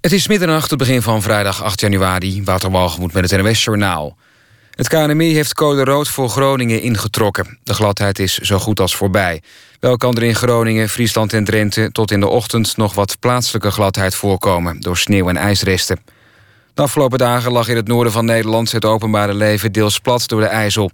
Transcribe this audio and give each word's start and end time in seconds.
Het 0.00 0.12
is 0.12 0.28
middernacht, 0.28 0.70
het 0.70 0.78
begin 0.78 1.02
van 1.02 1.22
vrijdag 1.22 1.62
8 1.62 1.80
januari. 1.80 2.42
Wouter 2.44 2.70
Walgemoed 2.70 3.12
met 3.12 3.30
het 3.30 3.42
NWS 3.42 3.64
Journaal. 3.64 4.16
Het 4.70 4.88
KNMI 4.88 5.34
heeft 5.34 5.54
code 5.54 5.84
rood 5.84 6.08
voor 6.08 6.28
Groningen 6.28 6.82
ingetrokken. 6.82 7.58
De 7.62 7.74
gladheid 7.74 8.18
is 8.18 8.34
zo 8.38 8.58
goed 8.58 8.80
als 8.80 8.96
voorbij. 8.96 9.42
Wel 9.80 9.96
kan 9.96 10.16
er 10.16 10.22
in 10.22 10.34
Groningen, 10.34 10.88
Friesland 10.88 11.32
en 11.32 11.44
Drenthe... 11.44 11.92
tot 11.92 12.10
in 12.10 12.20
de 12.20 12.28
ochtend 12.28 12.76
nog 12.76 12.94
wat 12.94 13.16
plaatselijke 13.18 13.70
gladheid 13.70 14.14
voorkomen... 14.14 14.80
door 14.80 14.98
sneeuw 14.98 15.28
en 15.28 15.36
ijsresten. 15.36 16.00
De 16.74 16.82
afgelopen 16.82 17.18
dagen 17.18 17.52
lag 17.52 17.68
in 17.68 17.76
het 17.76 17.88
noorden 17.88 18.12
van 18.12 18.24
Nederland... 18.24 18.72
het 18.72 18.84
openbare 18.84 19.34
leven 19.34 19.72
deels 19.72 19.98
plat 19.98 20.28
door 20.28 20.40
de 20.40 20.46
IJssel. 20.46 20.90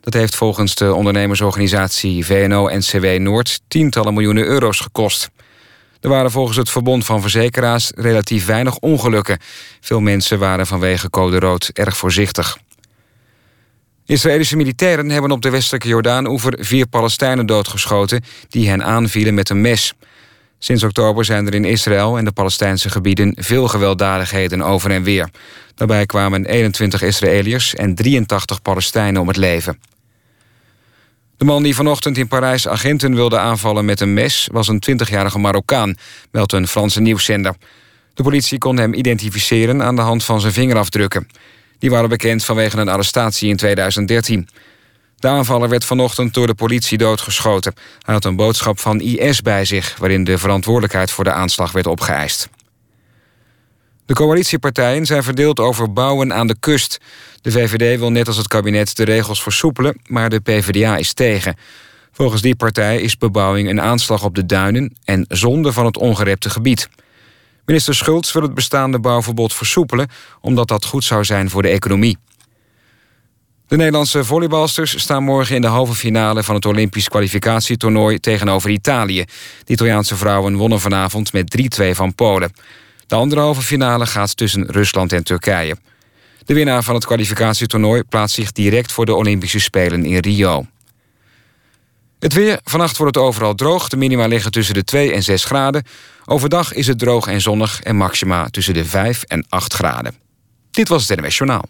Dat 0.00 0.14
heeft 0.14 0.36
volgens 0.36 0.74
de 0.74 0.94
ondernemersorganisatie 0.94 2.24
VNO-NCW 2.26 3.06
Noord... 3.18 3.60
tientallen 3.68 4.14
miljoenen 4.14 4.44
euro's 4.44 4.80
gekost. 4.80 5.30
Er 6.00 6.08
waren 6.08 6.30
volgens 6.30 6.56
het 6.56 6.70
Verbond 6.70 7.04
van 7.04 7.20
Verzekeraars 7.20 7.92
relatief 7.94 8.46
weinig 8.46 8.78
ongelukken. 8.78 9.38
Veel 9.80 10.00
mensen 10.00 10.38
waren 10.38 10.66
vanwege 10.66 11.10
code 11.10 11.38
rood 11.38 11.70
erg 11.72 11.96
voorzichtig. 11.96 12.58
Israëlische 14.06 14.56
militairen 14.56 15.10
hebben 15.10 15.30
op 15.30 15.42
de 15.42 15.50
westelijke 15.50 15.88
Jordaan-oever... 15.88 16.56
vier 16.60 16.86
Palestijnen 16.86 17.46
doodgeschoten 17.46 18.24
die 18.48 18.68
hen 18.68 18.84
aanvielen 18.84 19.34
met 19.34 19.50
een 19.50 19.60
mes. 19.60 19.94
Sinds 20.58 20.82
oktober 20.82 21.24
zijn 21.24 21.46
er 21.46 21.54
in 21.54 21.64
Israël 21.64 22.18
en 22.18 22.24
de 22.24 22.32
Palestijnse 22.32 22.90
gebieden... 22.90 23.34
veel 23.36 23.68
gewelddadigheden 23.68 24.62
over 24.62 24.90
en 24.90 25.02
weer. 25.02 25.28
Daarbij 25.74 26.06
kwamen 26.06 26.44
21 26.44 27.02
Israëliërs 27.02 27.74
en 27.74 27.94
83 27.94 28.62
Palestijnen 28.62 29.20
om 29.20 29.28
het 29.28 29.36
leven. 29.36 29.78
De 31.38 31.44
man 31.44 31.62
die 31.62 31.74
vanochtend 31.74 32.18
in 32.18 32.28
Parijs 32.28 32.68
agenten 32.68 33.14
wilde 33.14 33.38
aanvallen 33.38 33.84
met 33.84 34.00
een 34.00 34.14
mes... 34.14 34.48
was 34.52 34.68
een 34.68 34.82
20-jarige 34.90 35.38
Marokkaan, 35.38 35.96
meldt 36.30 36.52
een 36.52 36.68
Franse 36.68 37.00
nieuwszender. 37.00 37.54
De 38.14 38.22
politie 38.22 38.58
kon 38.58 38.76
hem 38.76 38.94
identificeren 38.94 39.82
aan 39.82 39.96
de 39.96 40.02
hand 40.02 40.24
van 40.24 40.40
zijn 40.40 40.52
vingerafdrukken. 40.52 41.28
Die 41.78 41.90
waren 41.90 42.08
bekend 42.08 42.44
vanwege 42.44 42.78
een 42.78 42.88
arrestatie 42.88 43.48
in 43.48 43.56
2013. 43.56 44.48
De 45.16 45.28
aanvaller 45.28 45.68
werd 45.68 45.84
vanochtend 45.84 46.34
door 46.34 46.46
de 46.46 46.54
politie 46.54 46.98
doodgeschoten. 46.98 47.74
Hij 48.02 48.14
had 48.14 48.24
een 48.24 48.36
boodschap 48.36 48.78
van 48.78 49.00
IS 49.00 49.42
bij 49.42 49.64
zich... 49.64 49.96
waarin 49.98 50.24
de 50.24 50.38
verantwoordelijkheid 50.38 51.10
voor 51.10 51.24
de 51.24 51.32
aanslag 51.32 51.72
werd 51.72 51.86
opgeëist. 51.86 52.48
De 54.08 54.14
coalitiepartijen 54.14 55.06
zijn 55.06 55.22
verdeeld 55.22 55.60
over 55.60 55.92
bouwen 55.92 56.32
aan 56.32 56.46
de 56.46 56.56
kust. 56.60 56.98
De 57.40 57.50
VVD 57.50 57.98
wil 57.98 58.10
net 58.10 58.26
als 58.26 58.36
het 58.36 58.48
kabinet 58.48 58.96
de 58.96 59.04
regels 59.04 59.42
versoepelen... 59.42 60.00
maar 60.06 60.30
de 60.30 60.40
PvdA 60.40 60.96
is 60.96 61.12
tegen. 61.12 61.56
Volgens 62.12 62.42
die 62.42 62.56
partij 62.56 63.00
is 63.00 63.16
bebouwing 63.16 63.68
een 63.68 63.80
aanslag 63.80 64.24
op 64.24 64.34
de 64.34 64.46
duinen... 64.46 64.96
en 65.04 65.24
zonde 65.28 65.72
van 65.72 65.84
het 65.84 65.96
ongerepte 65.96 66.50
gebied. 66.50 66.88
Minister 67.64 67.94
Schultz 67.94 68.32
wil 68.32 68.42
het 68.42 68.54
bestaande 68.54 68.98
bouwverbod 68.98 69.54
versoepelen... 69.54 70.08
omdat 70.40 70.68
dat 70.68 70.84
goed 70.84 71.04
zou 71.04 71.24
zijn 71.24 71.50
voor 71.50 71.62
de 71.62 71.68
economie. 71.68 72.18
De 73.66 73.76
Nederlandse 73.76 74.24
volleybalsters 74.24 75.00
staan 75.00 75.22
morgen 75.22 75.54
in 75.54 75.60
de 75.60 75.66
halve 75.66 75.94
finale... 75.94 76.42
van 76.42 76.54
het 76.54 76.66
Olympisch 76.66 77.08
kwalificatietoernooi 77.08 78.18
tegenover 78.18 78.70
Italië. 78.70 79.24
De 79.64 79.72
Italiaanse 79.72 80.16
vrouwen 80.16 80.56
wonnen 80.56 80.80
vanavond 80.80 81.32
met 81.32 81.78
3-2 81.80 81.90
van 81.90 82.14
Polen. 82.14 82.52
De 83.08 83.14
andere 83.14 83.40
halve 83.40 83.62
finale 83.62 84.06
gaat 84.06 84.36
tussen 84.36 84.66
Rusland 84.66 85.12
en 85.12 85.24
Turkije. 85.24 85.76
De 86.44 86.54
winnaar 86.54 86.82
van 86.82 86.94
het 86.94 87.06
kwalificatietoernooi 87.06 88.02
plaatst 88.02 88.34
zich 88.34 88.52
direct 88.52 88.92
voor 88.92 89.06
de 89.06 89.14
Olympische 89.14 89.60
Spelen 89.60 90.04
in 90.04 90.18
Rio. 90.18 90.66
Het 92.18 92.32
weer. 92.32 92.60
Vannacht 92.64 92.96
wordt 92.96 93.14
het 93.14 93.24
overal 93.24 93.54
droog. 93.54 93.88
De 93.88 93.96
minima 93.96 94.26
liggen 94.26 94.50
tussen 94.50 94.74
de 94.74 94.84
2 94.84 95.12
en 95.12 95.22
6 95.22 95.44
graden. 95.44 95.84
Overdag 96.24 96.72
is 96.72 96.86
het 96.86 96.98
droog 96.98 97.26
en 97.26 97.40
zonnig 97.40 97.80
en 97.82 97.96
maxima 97.96 98.48
tussen 98.50 98.74
de 98.74 98.84
5 98.84 99.22
en 99.22 99.46
8 99.48 99.72
graden. 99.74 100.14
Dit 100.70 100.88
was 100.88 101.08
het 101.08 101.20
NWS 101.20 101.36
Journaal. 101.36 101.64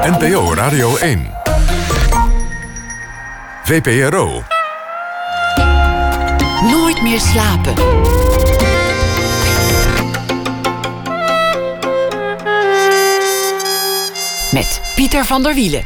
NPO 0.00 0.54
Radio 0.54 0.96
1. 0.96 1.30
VPRO. 3.64 4.42
Nooit 6.62 7.02
meer 7.02 7.20
slapen. 7.20 7.74
Met 14.56 14.80
Pieter 14.94 15.24
van 15.24 15.42
der 15.42 15.54
Wielen. 15.54 15.84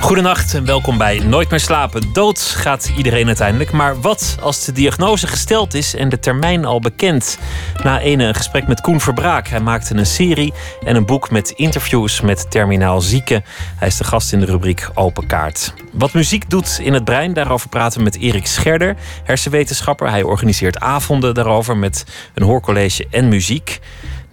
Goedenacht 0.00 0.54
en 0.54 0.64
welkom 0.64 0.98
bij 0.98 1.18
Nooit 1.18 1.50
meer 1.50 1.60
slapen. 1.60 2.12
Dood 2.12 2.40
gaat 2.40 2.92
iedereen 2.96 3.26
uiteindelijk. 3.26 3.72
Maar 3.72 4.00
wat 4.00 4.36
als 4.40 4.64
de 4.64 4.72
diagnose 4.72 5.26
gesteld 5.26 5.74
is 5.74 5.94
en 5.94 6.08
de 6.08 6.18
termijn 6.18 6.64
al 6.64 6.80
bekend? 6.80 7.38
Na 7.82 8.00
ene 8.00 8.24
een 8.24 8.34
gesprek 8.34 8.66
met 8.66 8.80
Koen 8.80 9.00
Verbraak. 9.00 9.48
Hij 9.48 9.60
maakte 9.60 9.94
een 9.94 10.06
serie 10.06 10.52
en 10.84 10.96
een 10.96 11.06
boek 11.06 11.30
met 11.30 11.50
interviews 11.50 12.20
met 12.20 12.50
terminaal 12.50 13.00
zieken. 13.00 13.44
Hij 13.76 13.88
is 13.88 13.96
de 13.96 14.04
gast 14.04 14.32
in 14.32 14.40
de 14.40 14.46
rubriek 14.46 14.88
Open 14.94 15.26
Kaart. 15.26 15.74
Wat 15.92 16.12
muziek 16.12 16.50
doet 16.50 16.78
in 16.82 16.92
het 16.92 17.04
brein, 17.04 17.32
daarover 17.32 17.68
praten 17.68 17.98
we 17.98 18.04
met 18.04 18.18
Erik 18.18 18.46
Scherder, 18.46 18.96
hersenwetenschapper. 19.24 20.10
Hij 20.10 20.22
organiseert 20.22 20.80
avonden 20.80 21.34
daarover 21.34 21.76
met 21.76 22.04
een 22.34 22.42
hoorcollege 22.42 23.06
en 23.10 23.28
muziek. 23.28 23.80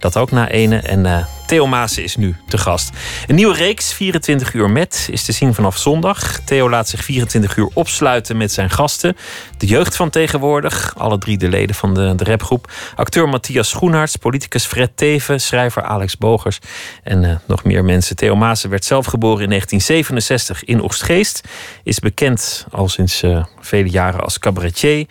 Dat 0.04 0.16
ook 0.16 0.30
na 0.30 0.48
ene. 0.48 0.78
En 0.78 1.04
uh, 1.04 1.24
Theo 1.46 1.66
Maas 1.66 1.98
is 1.98 2.16
nu 2.16 2.36
te 2.48 2.58
gast. 2.58 2.90
Een 3.26 3.34
nieuwe 3.34 3.54
reeks, 3.54 3.92
24 3.92 4.52
uur 4.54 4.70
met, 4.70 5.08
is 5.10 5.24
te 5.24 5.32
zien 5.32 5.54
vanaf 5.54 5.78
zondag. 5.78 6.40
Theo 6.40 6.70
laat 6.70 6.88
zich 6.88 7.04
24 7.04 7.56
uur 7.56 7.68
opsluiten 7.74 8.36
met 8.36 8.52
zijn 8.52 8.70
gasten. 8.70 9.16
De 9.58 9.66
jeugd 9.66 9.96
van 9.96 10.10
tegenwoordig, 10.10 10.94
alle 10.96 11.18
drie 11.18 11.38
de 11.38 11.48
leden 11.48 11.74
van 11.74 11.94
de, 11.94 12.14
rapgroep. 12.16 12.72
Acteur 12.94 13.28
Matthias 13.28 13.68
Schoenharts, 13.68 14.16
politicus 14.16 14.64
Fred 14.64 14.96
Teven, 14.96 15.40
schrijver 15.40 15.82
Alex 15.82 16.16
Bogers 16.16 16.58
en 17.02 17.22
uh, 17.22 17.36
nog 17.46 17.64
meer 17.64 17.84
mensen. 17.84 18.16
Theo 18.16 18.36
Maas 18.36 18.64
werd 18.64 18.84
zelf 18.84 19.06
geboren 19.06 19.42
in 19.42 19.48
1967 19.48 20.64
in 20.64 20.82
Oostgeest. 20.82 21.48
Is 21.82 21.98
bekend 21.98 22.66
al 22.70 22.88
sinds 22.88 23.22
uh, 23.22 23.44
vele 23.60 23.90
jaren 23.90 24.20
als 24.20 24.38
cabaretier 24.38 25.06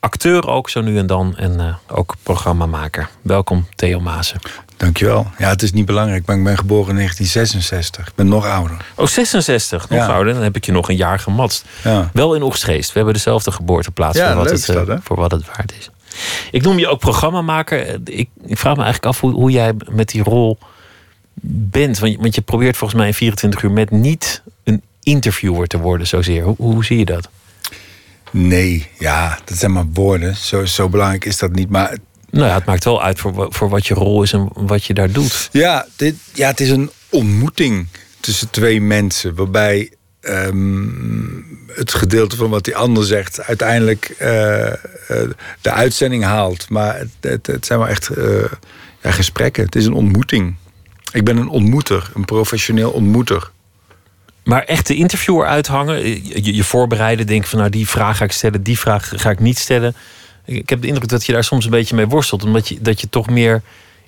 acteur 0.00 0.48
ook 0.48 0.70
zo 0.70 0.80
nu 0.80 0.98
en 0.98 1.06
dan 1.06 1.36
en 1.36 1.52
uh, 1.60 1.74
ook 1.86 2.14
programmamaker. 2.22 3.08
Welkom 3.22 3.66
Theo 3.74 4.00
Maasen. 4.00 4.40
Dankjewel. 4.76 5.26
Ja, 5.38 5.48
het 5.48 5.62
is 5.62 5.72
niet 5.72 5.86
belangrijk, 5.86 6.26
maar 6.26 6.36
ik 6.36 6.44
ben 6.44 6.56
geboren 6.56 6.88
in 6.88 6.96
1966. 6.96 8.06
Ik 8.06 8.14
ben 8.14 8.28
nog 8.28 8.46
ouder. 8.46 8.76
Oh, 8.94 9.06
66, 9.06 9.88
nog 9.88 9.98
ja. 9.98 10.06
ouder. 10.06 10.34
Dan 10.34 10.42
heb 10.42 10.56
ik 10.56 10.64
je 10.64 10.72
nog 10.72 10.88
een 10.88 10.96
jaar 10.96 11.18
gematst. 11.18 11.64
Ja. 11.84 12.10
Wel 12.12 12.34
in 12.34 12.42
Oegstgeest. 12.42 12.88
We 12.88 12.96
hebben 12.96 13.14
dezelfde 13.14 13.50
geboorteplaats 13.50 14.18
ja, 14.18 14.26
voor, 14.26 14.42
wat 14.42 14.50
het, 14.50 14.86
dat, 14.86 14.98
voor 15.02 15.16
wat 15.16 15.30
het 15.30 15.46
waard 15.46 15.72
is. 15.78 15.90
Ik 16.50 16.62
noem 16.62 16.78
je 16.78 16.88
ook 16.88 16.98
programmamaker. 16.98 18.00
Ik, 18.04 18.28
ik 18.46 18.58
vraag 18.58 18.76
me 18.76 18.82
eigenlijk 18.82 19.12
af 19.14 19.20
hoe, 19.20 19.32
hoe 19.32 19.50
jij 19.50 19.74
met 19.90 20.08
die 20.08 20.22
rol 20.22 20.58
bent. 21.42 21.98
Want, 21.98 22.16
want 22.16 22.34
je 22.34 22.40
probeert 22.40 22.76
volgens 22.76 22.98
mij 23.00 23.08
in 23.08 23.14
24 23.14 23.62
uur 23.62 23.70
met 23.70 23.90
niet 23.90 24.42
een 24.64 24.82
interviewer 25.02 25.66
te 25.66 25.78
worden 25.78 26.06
zozeer. 26.06 26.42
Hoe, 26.42 26.56
hoe 26.56 26.84
zie 26.84 26.98
je 26.98 27.04
dat? 27.04 27.28
Nee, 28.30 28.88
ja, 28.98 29.38
dat 29.44 29.58
zijn 29.58 29.72
maar 29.72 29.86
woorden. 29.92 30.36
Zo, 30.36 30.64
zo 30.64 30.88
belangrijk 30.88 31.24
is 31.24 31.38
dat 31.38 31.52
niet. 31.52 31.70
Maar 31.70 31.96
nou 32.30 32.46
ja, 32.46 32.54
het 32.54 32.64
maakt 32.64 32.84
wel 32.84 33.02
uit 33.02 33.20
voor, 33.20 33.46
voor 33.50 33.68
wat 33.68 33.86
je 33.86 33.94
rol 33.94 34.22
is 34.22 34.32
en 34.32 34.50
wat 34.54 34.84
je 34.84 34.94
daar 34.94 35.10
doet. 35.10 35.48
Ja, 35.52 35.86
dit, 35.96 36.14
ja 36.32 36.48
het 36.48 36.60
is 36.60 36.70
een 36.70 36.90
ontmoeting 37.08 37.86
tussen 38.20 38.50
twee 38.50 38.80
mensen. 38.80 39.34
Waarbij 39.34 39.92
um, 40.20 41.66
het 41.66 41.94
gedeelte 41.94 42.36
van 42.36 42.50
wat 42.50 42.64
die 42.64 42.76
ander 42.76 43.04
zegt 43.04 43.42
uiteindelijk 43.42 44.16
uh, 44.18 44.28
uh, 44.28 44.72
de 45.60 45.70
uitzending 45.70 46.24
haalt. 46.24 46.68
Maar 46.68 46.98
het, 46.98 47.08
het, 47.20 47.46
het 47.46 47.66
zijn 47.66 47.78
wel 47.78 47.88
echt 47.88 48.10
uh, 48.16 48.44
ja, 49.02 49.10
gesprekken. 49.10 49.64
Het 49.64 49.76
is 49.76 49.86
een 49.86 49.92
ontmoeting. 49.92 50.54
Ik 51.12 51.24
ben 51.24 51.36
een 51.36 51.48
ontmoeter, 51.48 52.10
een 52.14 52.24
professioneel 52.24 52.90
ontmoeter. 52.90 53.50
Maar 54.50 54.64
echt 54.64 54.86
de 54.86 54.94
interviewer 54.94 55.46
uithangen, 55.46 56.04
je, 56.44 56.54
je 56.54 56.64
voorbereiden, 56.64 57.26
denken 57.26 57.48
van 57.48 57.58
nou 57.58 57.70
die 57.70 57.88
vraag 57.88 58.16
ga 58.16 58.24
ik 58.24 58.32
stellen, 58.32 58.62
die 58.62 58.78
vraag 58.78 59.12
ga 59.16 59.30
ik 59.30 59.38
niet 59.38 59.58
stellen. 59.58 59.94
Ik 60.44 60.68
heb 60.68 60.80
de 60.80 60.86
indruk 60.86 61.08
dat 61.08 61.26
je 61.26 61.32
daar 61.32 61.44
soms 61.44 61.64
een 61.64 61.70
beetje 61.70 61.94
mee 61.94 62.06
worstelt, 62.06 62.44
omdat 62.44 62.68
je, 62.68 62.80
dat 62.80 63.00
je 63.00 63.08
toch 63.08 63.28
meer 63.28 63.62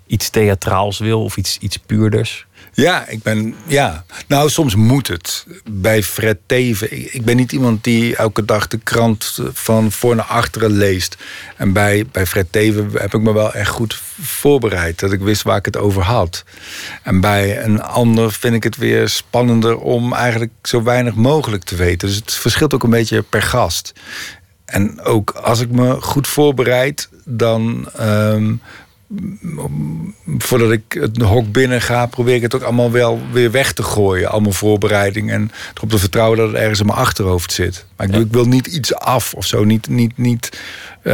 iets 0.06 0.30
theatraals 0.30 0.98
wil 0.98 1.24
of 1.24 1.36
iets, 1.36 1.58
iets 1.60 1.76
puurders. 1.76 2.46
Ja, 2.74 3.08
ik 3.08 3.22
ben. 3.22 3.54
Ja. 3.66 4.04
Nou, 4.26 4.50
soms 4.50 4.74
moet 4.74 5.08
het. 5.08 5.46
Bij 5.70 6.02
Fred 6.02 6.38
Teven. 6.46 7.14
Ik 7.14 7.24
ben 7.24 7.36
niet 7.36 7.52
iemand 7.52 7.84
die 7.84 8.16
elke 8.16 8.44
dag 8.44 8.68
de 8.68 8.78
krant 8.78 9.38
van 9.52 9.92
voor 9.92 10.16
naar 10.16 10.24
achteren 10.24 10.70
leest. 10.70 11.16
En 11.56 11.72
bij, 11.72 12.06
bij 12.12 12.26
Fred 12.26 12.46
Teven 12.50 12.90
heb 12.94 13.14
ik 13.14 13.20
me 13.20 13.32
wel 13.32 13.54
echt 13.54 13.70
goed 13.70 14.00
voorbereid. 14.20 15.00
Dat 15.00 15.12
ik 15.12 15.20
wist 15.20 15.42
waar 15.42 15.56
ik 15.56 15.64
het 15.64 15.76
over 15.76 16.02
had. 16.02 16.44
En 17.02 17.20
bij 17.20 17.64
een 17.64 17.82
ander 17.82 18.32
vind 18.32 18.54
ik 18.54 18.62
het 18.62 18.76
weer 18.76 19.08
spannender 19.08 19.78
om 19.78 20.12
eigenlijk 20.12 20.52
zo 20.62 20.82
weinig 20.82 21.14
mogelijk 21.14 21.64
te 21.64 21.76
weten. 21.76 22.08
Dus 22.08 22.16
het 22.16 22.34
verschilt 22.34 22.74
ook 22.74 22.82
een 22.82 22.90
beetje 22.90 23.22
per 23.22 23.42
gast. 23.42 23.92
En 24.64 25.00
ook 25.00 25.30
als 25.30 25.60
ik 25.60 25.70
me 25.70 26.00
goed 26.00 26.26
voorbereid, 26.26 27.08
dan. 27.24 27.88
Um, 28.00 28.60
voordat 30.38 30.70
ik 30.70 30.82
het 30.88 31.22
hok 31.22 31.52
binnen 31.52 31.80
ga, 31.80 32.06
probeer 32.06 32.34
ik 32.34 32.42
het 32.42 32.54
ook 32.54 32.62
allemaal 32.62 32.90
wel 32.90 33.20
weer 33.32 33.50
weg 33.50 33.72
te 33.72 33.82
gooien. 33.82 34.30
Allemaal 34.30 34.52
voorbereiding. 34.52 35.30
En 35.30 35.50
erop 35.74 35.90
te 35.90 35.98
vertrouwen 35.98 36.38
dat 36.38 36.46
het 36.46 36.56
ergens 36.56 36.80
in 36.80 36.86
mijn 36.86 36.98
achterhoofd 36.98 37.52
zit. 37.52 37.84
Maar 37.96 38.06
ik, 38.06 38.12
wil, 38.12 38.22
ik 38.22 38.32
wil 38.32 38.44
niet 38.44 38.66
iets 38.66 38.94
af 38.94 39.34
of 39.34 39.46
zo. 39.46 39.64
Niet, 39.64 39.88
niet, 39.88 40.18
niet 40.18 40.58
eh, 41.02 41.12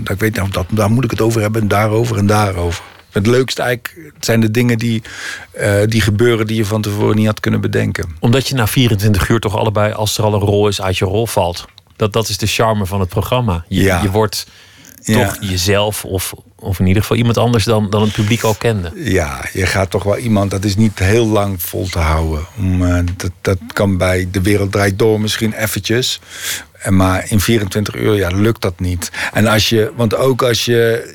dat 0.00 0.10
ik 0.10 0.20
weet, 0.20 0.36
nou, 0.36 0.50
dat, 0.50 0.66
daar 0.70 0.90
moet 0.90 1.04
ik 1.04 1.10
het 1.10 1.20
over 1.20 1.40
hebben 1.40 1.62
en 1.62 1.68
daarover 1.68 2.16
en 2.16 2.26
daarover. 2.26 2.84
Het 3.10 3.26
leukste 3.26 3.62
eigenlijk 3.62 4.12
zijn 4.20 4.40
de 4.40 4.50
dingen 4.50 4.78
die, 4.78 5.02
uh, 5.60 5.74
die 5.86 6.00
gebeuren 6.00 6.46
die 6.46 6.56
je 6.56 6.64
van 6.64 6.82
tevoren 6.82 7.16
niet 7.16 7.26
had 7.26 7.40
kunnen 7.40 7.60
bedenken. 7.60 8.16
Omdat 8.20 8.48
je 8.48 8.54
na 8.54 8.66
24 8.66 9.28
uur 9.28 9.40
toch 9.40 9.56
allebei, 9.56 9.92
als 9.92 10.18
er 10.18 10.24
al 10.24 10.34
een 10.34 10.40
rol 10.40 10.68
is, 10.68 10.82
uit 10.82 10.98
je 10.98 11.04
rol 11.04 11.26
valt. 11.26 11.64
Dat, 11.96 12.12
dat 12.12 12.28
is 12.28 12.38
de 12.38 12.46
charme 12.46 12.86
van 12.86 13.00
het 13.00 13.08
programma. 13.08 13.64
Je, 13.68 13.82
Ja. 13.82 14.02
je 14.02 14.10
wordt 14.10 14.46
toch 15.04 15.36
jezelf 15.40 16.04
of, 16.04 16.34
of 16.62 16.78
in 16.78 16.86
ieder 16.86 17.02
geval 17.02 17.16
iemand 17.16 17.36
anders 17.36 17.64
dan, 17.64 17.90
dan 17.90 18.02
het 18.02 18.12
publiek 18.12 18.42
al 18.42 18.54
kende. 18.54 18.92
Ja, 18.94 19.44
je 19.52 19.66
gaat 19.66 19.90
toch 19.90 20.02
wel 20.02 20.18
iemand, 20.18 20.50
dat 20.50 20.64
is 20.64 20.76
niet 20.76 20.98
heel 20.98 21.26
lang 21.26 21.62
vol 21.62 21.86
te 21.86 21.98
houden. 21.98 22.46
Om, 22.58 22.84
eh, 22.86 22.98
dat, 23.16 23.30
dat 23.40 23.58
kan 23.72 23.96
bij 23.96 24.28
De 24.30 24.42
Wereld 24.42 24.72
Draait 24.72 24.98
Door 24.98 25.20
misschien 25.20 25.52
eventjes. 25.52 26.20
En 26.72 26.96
Maar 26.96 27.24
in 27.28 27.40
24 27.40 27.94
uur, 27.94 28.14
ja, 28.14 28.28
lukt 28.28 28.60
dat 28.60 28.80
niet. 28.80 29.10
En 29.32 29.46
als 29.46 29.68
je, 29.68 29.92
want 29.96 30.14
ook 30.14 30.42
als 30.42 30.64
je 30.64 31.10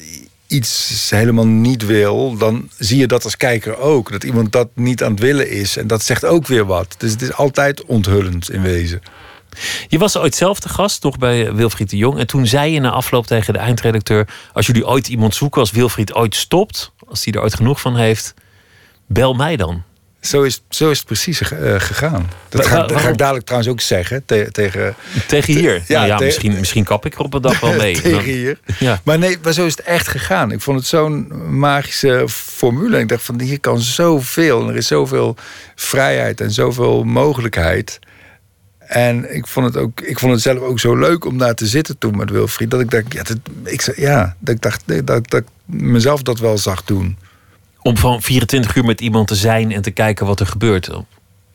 iets 0.47 1.09
helemaal 1.09 1.47
niet 1.47 1.85
wil, 1.85 2.37
dan 2.37 2.69
zie 2.77 2.97
je 2.97 3.07
dat 3.07 3.23
als 3.23 3.37
kijker 3.37 3.77
ook. 3.77 4.11
Dat 4.11 4.23
iemand 4.23 4.51
dat 4.51 4.67
niet 4.73 5.03
aan 5.03 5.11
het 5.11 5.19
willen 5.19 5.49
is. 5.49 5.77
En 5.77 5.87
dat 5.87 6.03
zegt 6.03 6.25
ook 6.25 6.47
weer 6.47 6.65
wat. 6.65 6.95
Dus 6.97 7.11
het 7.11 7.21
is 7.21 7.33
altijd 7.33 7.85
onthullend 7.85 8.51
in 8.51 8.61
wezen. 8.61 9.01
Je 9.87 9.97
was 9.97 10.17
ooit 10.17 10.35
zelf 10.35 10.59
te 10.59 10.69
gast, 10.69 11.03
nog 11.03 11.17
bij 11.17 11.53
Wilfried 11.53 11.89
de 11.89 11.97
Jong. 11.97 12.19
En 12.19 12.27
toen 12.27 12.47
zei 12.47 12.71
je 12.73 12.79
na 12.79 12.89
afloop 12.91 13.27
tegen 13.27 13.53
de 13.53 13.59
eindredacteur... 13.59 14.27
als 14.53 14.65
jullie 14.65 14.87
ooit 14.87 15.07
iemand 15.07 15.35
zoeken, 15.35 15.61
als 15.61 15.71
Wilfried 15.71 16.13
ooit 16.13 16.35
stopt... 16.35 16.91
als 17.07 17.23
hij 17.25 17.33
er 17.33 17.41
ooit 17.41 17.55
genoeg 17.55 17.81
van 17.81 17.95
heeft, 17.97 18.33
bel 19.07 19.33
mij 19.33 19.55
dan. 19.55 19.83
Zo 20.21 20.43
is, 20.43 20.63
zo 20.69 20.89
is 20.89 20.97
het 20.97 21.05
precies 21.07 21.41
eh, 21.41 21.75
gegaan. 21.77 22.29
Dat 22.49 22.65
ga, 22.65 22.83
dat 22.85 23.03
ik 23.03 23.17
dadelijk 23.17 23.45
trouwens 23.45 23.71
ook 23.71 23.81
zeggen 23.81 24.25
te- 24.25 24.49
tegen... 24.51 24.95
Tegen 25.27 25.53
hier? 25.53 25.83
Ja, 25.87 26.17
te- 26.17 26.23
misschien, 26.23 26.53
misschien 26.59 26.83
kap 26.83 27.05
ik 27.05 27.13
er 27.13 27.19
op 27.19 27.33
een 27.33 27.41
dag 27.41 27.59
wel 27.59 27.73
mee. 27.73 28.01
tegen 28.01 28.23
hier. 28.33 28.59
Ja. 28.79 29.01
Maar 29.03 29.17
nee, 29.17 29.37
maar 29.43 29.53
zo 29.53 29.65
is 29.65 29.71
het 29.77 29.85
echt 29.85 30.07
gegaan. 30.07 30.51
Ik 30.51 30.61
vond 30.61 30.77
het 30.79 30.87
zo'n 30.87 31.31
magische 31.59 32.23
formule. 32.29 32.99
Ik 32.99 33.07
dacht 33.09 33.23
van 33.23 33.41
hier 33.41 33.59
kan 33.59 33.79
zoveel. 33.79 34.61
En 34.61 34.67
er 34.69 34.75
is 34.75 34.87
zoveel 34.87 35.35
vrijheid 35.75 36.41
en 36.41 36.51
zoveel 36.51 37.03
mogelijkheid. 37.03 37.99
En 38.87 39.35
ik 39.35 39.47
vond 39.47 39.65
het, 39.65 39.77
ook, 39.77 40.01
ik 40.01 40.19
vond 40.19 40.31
het 40.31 40.41
zelf 40.41 40.59
ook 40.59 40.79
zo 40.79 40.95
leuk 40.95 41.25
om 41.25 41.37
daar 41.37 41.55
te 41.55 41.67
zitten 41.67 41.97
toen 41.97 42.17
met 42.17 42.29
Wilfried. 42.29 42.71
Dat 42.71 42.79
ik 42.79 42.91
dacht, 42.91 43.13
ja, 43.13 43.23
dat, 43.23 43.37
ik, 43.63 43.95
ja, 43.95 44.35
dat 44.39 44.55
ik 44.55 44.61
dacht 44.61 44.81
nee, 44.85 45.03
dat, 45.03 45.29
dat 45.29 45.41
ik 45.41 45.47
mezelf 45.65 46.21
dat 46.21 46.39
wel 46.39 46.57
zag 46.57 46.83
doen. 46.83 47.17
Om 47.81 47.97
van 47.97 48.21
24 48.21 48.75
uur 48.75 48.85
met 48.85 49.01
iemand 49.01 49.27
te 49.27 49.35
zijn 49.35 49.71
en 49.71 49.81
te 49.81 49.91
kijken 49.91 50.25
wat 50.25 50.39
er 50.39 50.47
gebeurt. 50.47 50.89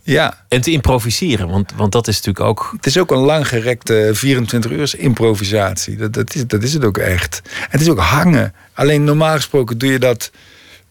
Ja, 0.02 0.44
En 0.49 0.61
te 0.61 0.70
improviseren, 0.70 1.49
want, 1.49 1.73
want 1.76 1.93
dat 1.93 2.08
is 2.08 2.17
natuurlijk 2.17 2.46
ook... 2.46 2.73
het 2.76 2.87
is 2.87 2.99
ook 2.99 3.11
een 3.11 3.19
langgerekte 3.19 4.11
24 4.12 4.70
uur 4.70 4.94
improvisatie. 4.96 5.96
Dat, 5.96 6.12
dat, 6.12 6.34
is, 6.34 6.46
dat 6.46 6.62
is 6.62 6.73
het 6.73 6.84
ook 6.84 6.99
echt. 6.99 7.43
En 7.44 7.69
het 7.70 7.81
is 7.81 7.88
ook 7.88 7.99
hangen. 7.99 8.55
Alleen 8.73 9.05
normaal 9.05 9.34
gesproken 9.34 9.79
doe 9.79 9.90
je 9.90 9.99
dat 9.99 10.31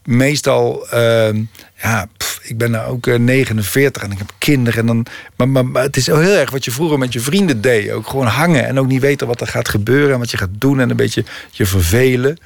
meestal... 0.03 0.87
ehm, 0.89 1.41
ja, 1.81 2.07
pff, 2.17 2.30
ik 2.41 2.57
ben 2.57 2.71
nou 2.71 2.91
ook 2.91 3.07
eh, 3.07 3.19
49 3.19 4.03
en 4.03 4.11
ik 4.11 4.17
heb 4.17 4.31
kinderen. 4.37 4.79
En 4.79 4.85
dan, 4.85 5.05
maar, 5.35 5.49
maar, 5.49 5.65
maar 5.65 5.83
het 5.83 5.97
is 5.97 6.05
heel 6.05 6.21
erg 6.21 6.51
wat 6.51 6.65
je 6.65 6.71
vroeger 6.71 6.97
met 6.97 7.13
je 7.13 7.19
vrienden 7.19 7.61
deed. 7.61 7.91
Ook 7.91 8.07
gewoon 8.07 8.25
hangen 8.25 8.67
en 8.67 8.79
ook 8.79 8.87
niet 8.87 9.01
weten 9.01 9.27
wat 9.27 9.41
er 9.41 9.47
gaat 9.47 9.69
gebeuren... 9.69 10.13
en 10.13 10.19
wat 10.19 10.31
je 10.31 10.37
gaat 10.37 10.49
doen 10.51 10.79
en 10.79 10.89
een 10.89 10.95
beetje 10.95 11.23
je 11.51 11.65
vervelen. 11.65 12.37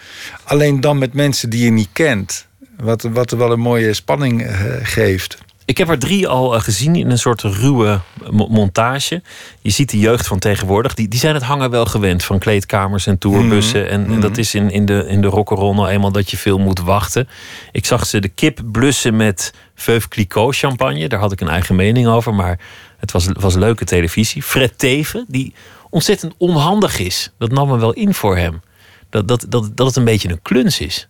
Alleen 0.43 0.81
dan 0.81 0.97
met 0.97 1.13
mensen 1.13 1.49
die 1.49 1.63
je 1.63 1.71
niet 1.71 1.89
kent. 1.93 2.45
Wat, 2.77 3.01
wat 3.01 3.31
wel 3.31 3.51
een 3.51 3.59
mooie 3.59 3.93
spanning 3.93 4.43
eh, 4.43 4.55
geeft. 4.83 5.37
Ik 5.65 5.77
heb 5.77 5.89
er 5.89 5.99
drie 5.99 6.27
al 6.27 6.55
eh, 6.55 6.61
gezien 6.61 6.95
in 6.95 7.09
een 7.11 7.17
soort 7.19 7.41
ruwe 7.41 7.99
mo- 8.31 8.47
montage. 8.47 9.21
Je 9.61 9.69
ziet 9.69 9.89
de 9.89 9.99
jeugd 9.99 10.27
van 10.27 10.39
tegenwoordig. 10.39 10.93
Die, 10.93 11.07
die 11.07 11.19
zijn 11.19 11.33
het 11.33 11.43
hangen 11.43 11.69
wel 11.69 11.85
gewend. 11.85 12.23
Van 12.23 12.39
kleedkamers 12.39 13.07
en 13.07 13.17
tourbussen. 13.17 13.89
En, 13.89 14.05
en 14.05 14.19
dat 14.19 14.37
is 14.37 14.55
in, 14.55 14.71
in 14.71 14.85
de, 14.85 15.05
in 15.07 15.21
de 15.21 15.27
rock'n'roll 15.27 15.75
nou 15.75 15.87
eenmaal 15.87 16.11
dat 16.11 16.31
je 16.31 16.37
veel 16.37 16.57
moet 16.59 16.79
wachten. 16.79 17.27
Ik 17.71 17.85
zag 17.85 18.05
ze 18.05 18.19
de 18.19 18.27
kip 18.27 18.59
blussen 18.71 19.15
met 19.15 19.53
Veuve 19.75 20.07
Clicquot 20.07 20.55
champagne. 20.57 21.07
Daar 21.09 21.19
had 21.19 21.31
ik 21.31 21.41
een 21.41 21.49
eigen 21.49 21.75
mening 21.75 22.07
over. 22.07 22.33
Maar 22.33 22.59
het 22.97 23.11
was, 23.11 23.27
was 23.33 23.55
leuke 23.55 23.85
televisie. 23.85 24.43
Fred 24.43 24.77
Teven, 24.77 25.25
die 25.27 25.53
ontzettend 25.89 26.33
onhandig 26.37 26.99
is. 26.99 27.31
Dat 27.37 27.51
nam 27.51 27.67
me 27.67 27.77
wel 27.77 27.93
in 27.93 28.13
voor 28.13 28.37
hem. 28.37 28.61
Dat, 29.09 29.27
dat, 29.27 29.45
dat, 29.49 29.77
dat 29.77 29.87
het 29.87 29.95
een 29.95 30.03
beetje 30.03 30.29
een 30.29 30.41
kluns 30.41 30.79
is. 30.79 31.07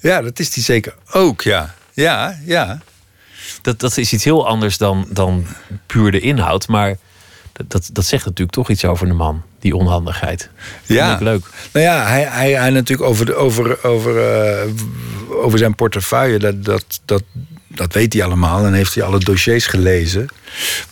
Ja, 0.00 0.22
dat 0.22 0.38
is 0.38 0.50
die 0.50 0.62
zeker 0.62 0.94
ook, 1.12 1.42
ja. 1.42 1.74
Ja, 1.92 2.38
ja. 2.44 2.80
Dat, 3.62 3.80
dat 3.80 3.96
is 3.96 4.12
iets 4.12 4.24
heel 4.24 4.46
anders 4.46 4.78
dan, 4.78 5.06
dan 5.10 5.46
puur 5.86 6.10
de 6.10 6.20
inhoud. 6.20 6.68
Maar 6.68 6.96
dat, 7.52 7.70
dat, 7.70 7.90
dat 7.92 8.04
zegt 8.04 8.24
natuurlijk 8.24 8.56
toch 8.56 8.70
iets 8.70 8.84
over 8.84 9.06
de 9.06 9.12
man, 9.12 9.42
die 9.60 9.76
onhandigheid. 9.76 10.50
Ja. 10.86 11.08
Vind 11.08 11.20
ik 11.20 11.26
leuk. 11.26 11.44
Nou 11.72 11.86
ja, 11.86 12.06
hij, 12.06 12.22
hij, 12.22 12.52
hij 12.52 12.70
natuurlijk 12.70 13.08
over, 13.08 13.26
de, 13.26 13.34
over, 13.34 13.84
over, 13.84 14.18
eh, 14.18 14.70
over 15.28 15.58
zijn 15.58 15.74
portefeuille, 15.74 16.38
dat, 16.38 16.64
dat, 16.64 17.00
dat, 17.04 17.22
dat 17.68 17.92
weet 17.92 18.12
hij 18.12 18.24
allemaal 18.24 18.64
en 18.64 18.72
heeft 18.72 18.94
hij 18.94 19.04
alle 19.04 19.18
dossiers 19.18 19.66
gelezen. 19.66 20.28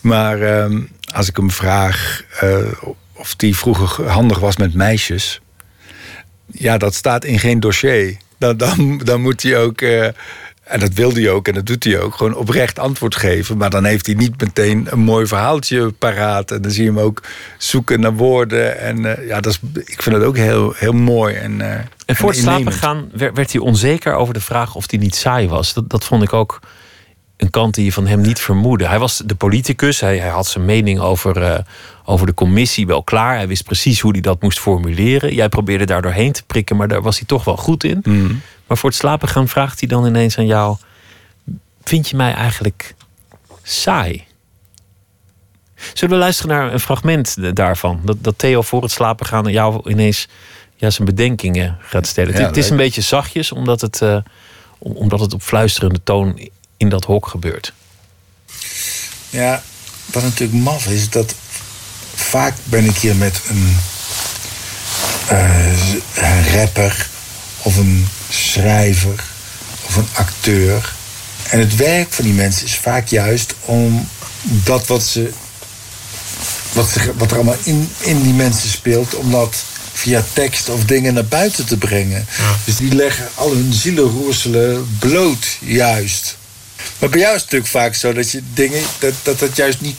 Maar 0.01 0.41
ehm, 0.41 0.81
als 1.13 1.29
ik 1.29 1.35
hem 1.35 1.51
vraag 1.51 2.23
eh, 2.39 2.57
of 3.13 3.33
hij 3.37 3.53
vroeger 3.53 4.07
handig 4.07 4.39
was 4.39 4.57
met 4.57 4.73
meisjes, 4.73 5.41
ja, 6.45 6.77
dat 6.77 6.95
staat 6.95 7.25
in 7.25 7.39
geen 7.39 7.59
dossier. 7.59 8.17
Dan, 8.37 8.57
dan, 8.57 8.97
dan 9.03 9.21
moet 9.21 9.43
hij 9.43 9.57
ook. 9.57 9.81
En 10.71 10.79
dat 10.79 10.93
wil 10.93 11.11
hij 11.13 11.29
ook 11.29 11.47
en 11.47 11.53
dat 11.53 11.65
doet 11.65 11.83
hij 11.83 11.99
ook. 11.99 12.15
Gewoon 12.15 12.35
oprecht 12.35 12.79
antwoord 12.79 13.15
geven. 13.15 13.57
Maar 13.57 13.69
dan 13.69 13.85
heeft 13.85 14.05
hij 14.05 14.15
niet 14.15 14.41
meteen 14.41 14.87
een 14.89 14.99
mooi 14.99 15.27
verhaaltje 15.27 15.91
paraat. 15.91 16.51
En 16.51 16.61
dan 16.61 16.71
zie 16.71 16.83
je 16.83 16.89
hem 16.89 16.99
ook 16.99 17.23
zoeken 17.57 17.99
naar 17.99 18.13
woorden. 18.13 18.79
En 18.79 19.17
eh, 19.17 19.27
ja, 19.27 19.39
dat 19.39 19.51
is, 19.53 19.81
ik 19.85 20.01
vind 20.01 20.15
het 20.15 20.25
ook 20.25 20.37
heel, 20.37 20.73
heel 20.75 20.93
mooi. 20.93 21.35
En, 21.35 21.61
eh, 21.61 21.79
En 22.05 22.15
voor 22.15 22.29
het 22.29 22.39
slapen 22.39 22.71
gaan 22.71 23.09
werd, 23.13 23.35
werd 23.35 23.51
hij 23.51 23.61
onzeker 23.61 24.13
over 24.13 24.33
de 24.33 24.41
vraag 24.41 24.75
of 24.75 24.89
hij 24.89 24.99
niet 24.99 25.15
saai 25.15 25.47
was. 25.47 25.73
Dat, 25.73 25.89
dat 25.89 26.05
vond 26.05 26.23
ik 26.23 26.33
ook 26.33 26.59
een 27.41 27.49
kant 27.49 27.73
die 27.73 27.85
je 27.85 27.91
van 27.93 28.07
hem 28.07 28.21
niet 28.21 28.39
vermoedde. 28.39 28.87
Hij 28.87 28.99
was 28.99 29.21
de 29.25 29.35
politicus, 29.35 29.99
hij, 29.99 30.17
hij 30.17 30.29
had 30.29 30.47
zijn 30.47 30.65
mening 30.65 30.99
over, 30.99 31.43
eh, 31.43 31.59
over 32.05 32.25
de 32.25 32.33
commissie 32.33 32.87
wel 32.87 33.03
klaar. 33.03 33.35
Hij 33.35 33.47
wist 33.47 33.63
precies 33.63 33.99
hoe 33.99 34.11
hij 34.11 34.21
dat 34.21 34.41
moest 34.41 34.59
formuleren. 34.59 35.33
Jij 35.33 35.49
probeerde 35.49 35.85
daar 35.85 36.01
doorheen 36.01 36.31
te 36.31 36.43
prikken, 36.43 36.75
maar 36.75 36.87
daar 36.87 37.01
was 37.01 37.17
hij 37.17 37.27
toch 37.27 37.43
wel 37.43 37.57
goed 37.57 37.83
in. 37.83 37.99
Mhm. 38.03 38.33
Maar 38.67 38.77
voor 38.77 38.89
het 38.89 38.97
slapen 38.99 39.27
gaan 39.27 39.47
vraagt 39.47 39.79
hij 39.79 39.89
dan 39.89 40.05
ineens 40.05 40.37
aan 40.37 40.45
jou: 40.45 40.77
Vind 41.83 42.09
je 42.09 42.15
mij 42.15 42.33
eigenlijk 42.33 42.95
saai? 43.63 44.23
Zullen 45.93 46.15
we 46.15 46.21
luisteren 46.21 46.51
naar 46.55 46.73
een 46.73 46.79
fragment 46.79 47.55
daarvan? 47.55 48.01
Dat, 48.03 48.17
dat 48.23 48.37
Theo 48.37 48.61
voor 48.61 48.81
het 48.81 48.91
slapen 48.91 49.25
gaan 49.25 49.45
aan 49.45 49.51
jou 49.51 49.89
ineens 49.89 50.27
ja, 50.75 50.89
zijn 50.89 51.07
bedenkingen 51.07 51.77
gaat 51.81 52.07
stellen. 52.07 52.31
Ja, 52.33 52.37
het, 52.37 52.47
het 52.47 52.57
is 52.57 52.69
een 52.69 52.77
beetje 52.77 53.01
zachtjes, 53.01 53.51
omdat 53.51 53.81
het, 53.81 54.01
eh, 54.01 54.17
om- 54.77 54.95
omdat 54.95 55.19
het 55.19 55.33
op 55.33 55.41
fluisterende 55.41 55.99
toon 56.03 56.39
in 56.81 56.89
dat 56.89 57.05
hok 57.05 57.27
gebeurt. 57.27 57.73
Ja, 59.29 59.63
wat 60.05 60.23
natuurlijk 60.23 60.63
maf 60.63 60.85
is, 60.85 61.09
dat 61.09 61.35
vaak 62.15 62.55
ben 62.63 62.85
ik 62.85 62.97
hier 62.97 63.15
met 63.15 63.41
een, 63.47 63.77
eh, 65.27 65.93
een 66.15 66.49
rapper 66.55 67.09
of 67.61 67.77
een 67.77 68.07
schrijver 68.29 69.23
of 69.81 69.95
een 69.95 70.07
acteur. 70.13 70.93
En 71.49 71.59
het 71.59 71.75
werk 71.75 72.13
van 72.13 72.23
die 72.23 72.33
mensen 72.33 72.65
is 72.65 72.75
vaak 72.75 73.07
juist 73.07 73.53
om 73.61 74.07
dat 74.41 74.87
wat 74.87 75.03
ze. 75.03 75.31
Wat, 76.71 76.89
ze, 76.89 77.13
wat 77.17 77.31
er 77.31 77.37
allemaal 77.37 77.57
in, 77.63 77.91
in 77.99 78.21
die 78.21 78.33
mensen 78.33 78.69
speelt, 78.69 79.15
om 79.15 79.31
dat 79.31 79.63
via 79.93 80.23
tekst 80.33 80.69
of 80.69 80.85
dingen 80.85 81.13
naar 81.13 81.25
buiten 81.25 81.65
te 81.65 81.77
brengen. 81.77 82.27
Dus 82.65 82.75
die 82.75 82.95
leggen 82.95 83.29
al 83.35 83.51
hun 83.51 83.73
zielenroerselen 83.73 84.97
bloot, 84.99 85.57
juist. 85.59 86.39
Maar 86.99 87.09
bij 87.09 87.19
jou 87.19 87.35
is 87.35 87.41
het 87.41 87.51
natuurlijk 87.51 87.71
vaak 87.71 87.95
zo 87.95 88.13
dat 88.13 88.31
je 88.31 88.41
dingen, 88.53 88.83
dat 88.99 89.13
dat, 89.23 89.39
dat 89.39 89.55
juist 89.55 89.81
niet. 89.81 89.95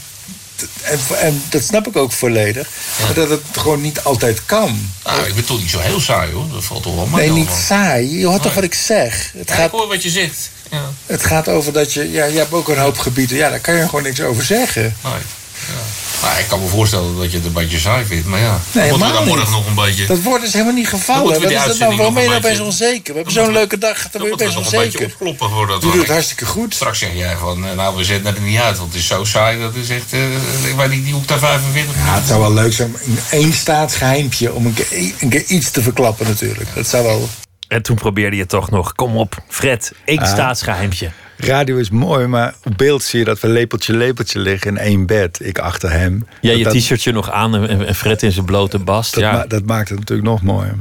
En, 0.82 0.98
en 1.20 1.42
dat 1.48 1.62
snap 1.62 1.86
ik 1.86 1.96
ook 1.96 2.12
volledig. 2.12 2.68
Maar 3.00 3.14
dat 3.14 3.28
het 3.30 3.42
gewoon 3.52 3.80
niet 3.80 4.04
altijd 4.04 4.44
kan. 4.46 4.90
Nou, 5.04 5.26
ik 5.26 5.34
ben 5.34 5.44
toch 5.44 5.60
niet 5.60 5.70
zo 5.70 5.78
heel 5.78 6.00
saai 6.00 6.32
hoor. 6.32 6.48
Dat 6.52 6.64
valt 6.64 6.82
toch 6.82 6.94
wel 6.94 7.06
mee. 7.06 7.30
Nee, 7.30 7.38
niet 7.38 7.50
saai. 7.66 8.18
Je 8.18 8.26
hoort 8.26 8.42
toch 8.42 8.54
wat 8.54 8.64
ik 8.64 8.74
zeg? 8.74 9.32
Het 9.36 9.48
Ja, 9.48 9.54
ik 9.54 9.60
gaat, 9.60 9.70
hoor 9.70 9.88
wat 9.88 10.02
je 10.02 10.10
zegt. 10.10 10.50
Ja, 10.70 10.90
het 11.06 11.24
gaat 11.24 11.48
over 11.48 11.72
dat 11.72 11.92
je. 11.92 12.10
Ja, 12.10 12.24
je 12.24 12.38
hebt 12.38 12.52
ook 12.52 12.68
een 12.68 12.78
hoop 12.78 12.98
gebieden. 12.98 13.36
Ja, 13.36 13.50
daar 13.50 13.60
kan 13.60 13.74
je 13.74 13.84
gewoon 13.84 14.02
niks 14.02 14.20
over 14.20 14.44
zeggen. 14.44 14.96
nee. 15.02 15.12
Ja. 15.66 16.01
Nou, 16.22 16.38
ik 16.38 16.48
kan 16.48 16.60
me 16.60 16.66
voorstellen 16.66 17.16
dat 17.16 17.30
je 17.30 17.36
het 17.36 17.46
een 17.46 17.52
beetje 17.52 17.78
saai 17.78 18.04
vindt. 18.04 18.26
Maar 18.26 18.40
ja, 18.40 18.60
Nee, 18.72 18.88
dan 18.88 18.98
moeten 18.98 18.98
we 18.98 19.04
helemaal 19.04 19.12
dan 19.12 19.36
morgen 19.36 19.52
nog 19.52 19.66
een 19.66 19.74
beetje... 19.74 20.06
Dat 20.06 20.22
woord 20.22 20.42
is 20.42 20.52
helemaal 20.52 20.74
niet 20.74 20.88
gevallen. 20.88 21.40
Wat 21.40 21.50
is 21.50 21.64
dat 21.64 21.78
nou? 21.78 21.96
Waarom 21.96 22.14
ben 22.14 22.22
je 22.22 22.28
nog 22.28 22.40
nou 22.40 22.52
best 22.52 22.64
onzeker? 22.64 23.12
We 23.14 23.14
hebben 23.14 23.32
zo'n 23.32 23.52
leuke 23.52 23.78
dag. 23.78 24.10
Dan 24.10 24.22
ben 24.22 24.30
je 24.30 24.36
best 24.36 24.54
nog 24.54 24.72
een 24.72 24.78
beetje 24.78 24.98
onzeker. 24.98 25.06
opkloppen 25.06 25.50
voordat 25.50 25.76
Je 25.76 25.86
doet 25.86 25.94
we... 25.94 26.00
het 26.00 26.10
hartstikke 26.10 26.46
goed. 26.46 26.74
Straks 26.74 26.98
zeg 26.98 27.14
jij 27.14 27.36
van, 27.36 27.66
eh, 27.66 27.74
nou 27.76 27.96
we 27.96 28.04
zetten 28.04 28.26
het 28.26 28.36
er 28.36 28.42
niet 28.42 28.58
uit. 28.58 28.78
Want 28.78 28.92
het 28.92 29.00
is 29.00 29.06
zo 29.06 29.24
saai. 29.24 29.60
Dat 29.60 29.74
is 29.74 29.90
echt, 29.90 30.12
eh, 30.12 30.68
ik 30.70 30.76
weet 30.76 30.90
niet, 30.90 31.04
die 31.04 31.12
hoekt 31.12 31.28
daar 31.28 31.38
45 31.38 31.94
Ja, 31.96 32.14
het 32.14 32.26
zou 32.26 32.40
wel 32.40 32.52
leuk 32.52 32.72
zijn. 32.72 32.96
Een 33.04 33.18
één 33.30 33.52
staatsgeheimpje 33.52 34.52
om 34.52 34.66
een 34.66 34.74
keer, 34.74 35.12
een 35.18 35.28
keer 35.28 35.44
iets 35.44 35.70
te 35.70 35.82
verklappen 35.82 36.26
natuurlijk. 36.26 36.68
Dat 36.74 36.86
zou 36.86 37.04
wel... 37.04 37.28
En 37.68 37.82
toen 37.82 37.96
probeerde 37.96 38.36
je 38.36 38.46
toch 38.46 38.70
nog, 38.70 38.92
kom 38.92 39.16
op, 39.16 39.42
Fred, 39.48 39.92
één 40.04 40.18
Ah. 40.18 40.28
Radio 41.46 41.76
is 41.76 41.90
mooi, 41.90 42.26
maar 42.26 42.54
op 42.64 42.72
beeld 42.76 43.02
zie 43.02 43.18
je 43.18 43.24
dat 43.24 43.40
we 43.40 43.48
lepeltje 43.48 43.96
lepeltje 43.96 44.38
liggen 44.38 44.70
in 44.70 44.78
één 44.78 45.06
bed. 45.06 45.38
Ik 45.42 45.58
achter 45.58 45.90
hem. 45.90 46.26
Ja, 46.40 46.52
je 46.52 46.64
t-shirtje 46.68 47.12
nog 47.12 47.30
aan 47.30 47.66
en, 47.66 47.94
Fred 47.94 48.22
in 48.22 48.32
zijn 48.32 48.46
blote 48.46 48.78
bast. 48.78 49.14
dat, 49.14 49.22
ja. 49.22 49.32
ma- 49.32 49.46
dat 49.46 49.64
maakt 49.64 49.88
het 49.88 49.98
natuurlijk 49.98 50.28
nog 50.28 50.42
mooier. 50.42 50.74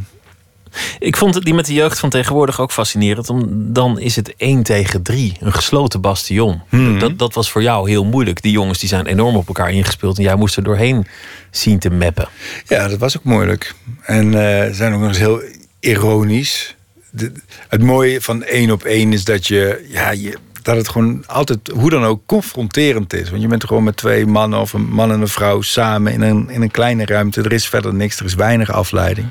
Ik 1.00 1.18
vond 1.18 1.36
het 1.36 1.44
die 1.44 1.54
met 1.54 1.66
de 1.66 1.74
jeugd 1.74 2.00
van 2.00 2.10
tegenwoordig 2.10 2.60
ook 2.60 2.72
fascinerend. 2.72 3.30
Om, 3.30 3.46
dan 3.74 4.00
is 4.00 4.16
het 4.16 4.34
1 4.38 4.64
tegen 4.64 5.02
3, 5.02 5.34
een 5.40 5.54
gesloten 5.54 6.02
bastion. 6.02 6.62
Mhm. 6.70 7.00
Dat, 7.00 7.20
dat 7.20 7.34
was 7.34 7.52
voor 7.52 7.62
jou 7.62 7.90
heel 7.90 8.06
moeilijk. 8.06 8.42
Die 8.42 8.52
jongens 8.52 8.80
die 8.80 8.90
zijn 8.90 9.06
enorm 9.06 9.36
op 9.36 9.48
elkaar 9.48 9.72
ingespeeld. 9.72 10.18
En 10.18 10.24
jij 10.24 10.36
moest 10.36 10.58
er 10.58 10.64
doorheen 10.64 11.08
zien 11.52 11.80
te 11.80 11.90
mappen. 11.90 12.28
Ja, 12.68 12.88
dat 12.88 13.00
was 13.00 13.18
ook 13.18 13.24
moeilijk. 13.24 13.74
En 14.02 14.32
ze 14.32 14.70
zijn 14.74 14.94
ook 14.94 15.00
nog 15.00 15.10
eens 15.10 15.18
heel 15.18 15.42
ironisch. 15.80 16.76
De- 17.10 17.32
het 17.68 17.82
mooie 17.82 18.22
van 18.22 18.44
één 18.44 18.72
op 18.72 18.84
één 18.84 19.14
is 19.14 19.24
dat 19.24 19.48
je, 19.48 19.86
ja, 19.90 20.12
je, 20.12 20.38
dat 20.62 20.76
het 20.76 20.90
gewoon 20.90 21.24
altijd, 21.28 21.60
hoe 21.74 21.90
dan 21.90 22.04
ook, 22.04 22.22
confronterend 22.26 23.14
is. 23.14 23.30
Want 23.30 23.42
je 23.42 23.48
bent 23.48 23.66
gewoon 23.66 23.84
met 23.84 23.98
twee 23.98 24.26
mannen 24.26 24.60
of 24.60 24.74
een 24.74 24.90
man 24.90 25.12
en 25.12 25.22
een 25.22 25.28
vrouw 25.28 25.62
samen 25.62 26.14
in 26.14 26.22
een, 26.22 26.50
in 26.50 26.62
een 26.62 26.72
kleine 26.72 27.06
ruimte. 27.06 27.42
Er 27.42 27.54
is 27.54 27.68
verder 27.68 27.94
niks, 27.94 28.20
er 28.20 28.26
is 28.26 28.36
weinig 28.36 28.72
afleiding. 28.72 29.28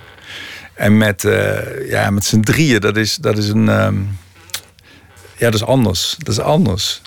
En 0.75 0.97
met, 0.97 1.25
eh, 1.25 1.91
ja, 1.91 2.11
met 2.11 2.25
z'n 2.25 2.41
drieën, 2.41 2.81
dat 2.81 2.97
is, 2.97 3.15
dat 3.15 3.39
is 3.39 3.49
een. 3.49 3.69
ehm, 3.69 3.97
ja, 5.37 5.51
dat 5.51 5.55
is 5.55 5.65
anders. 5.65 6.15
Dat 6.19 6.29
is 6.29 6.41
anders. 6.41 7.03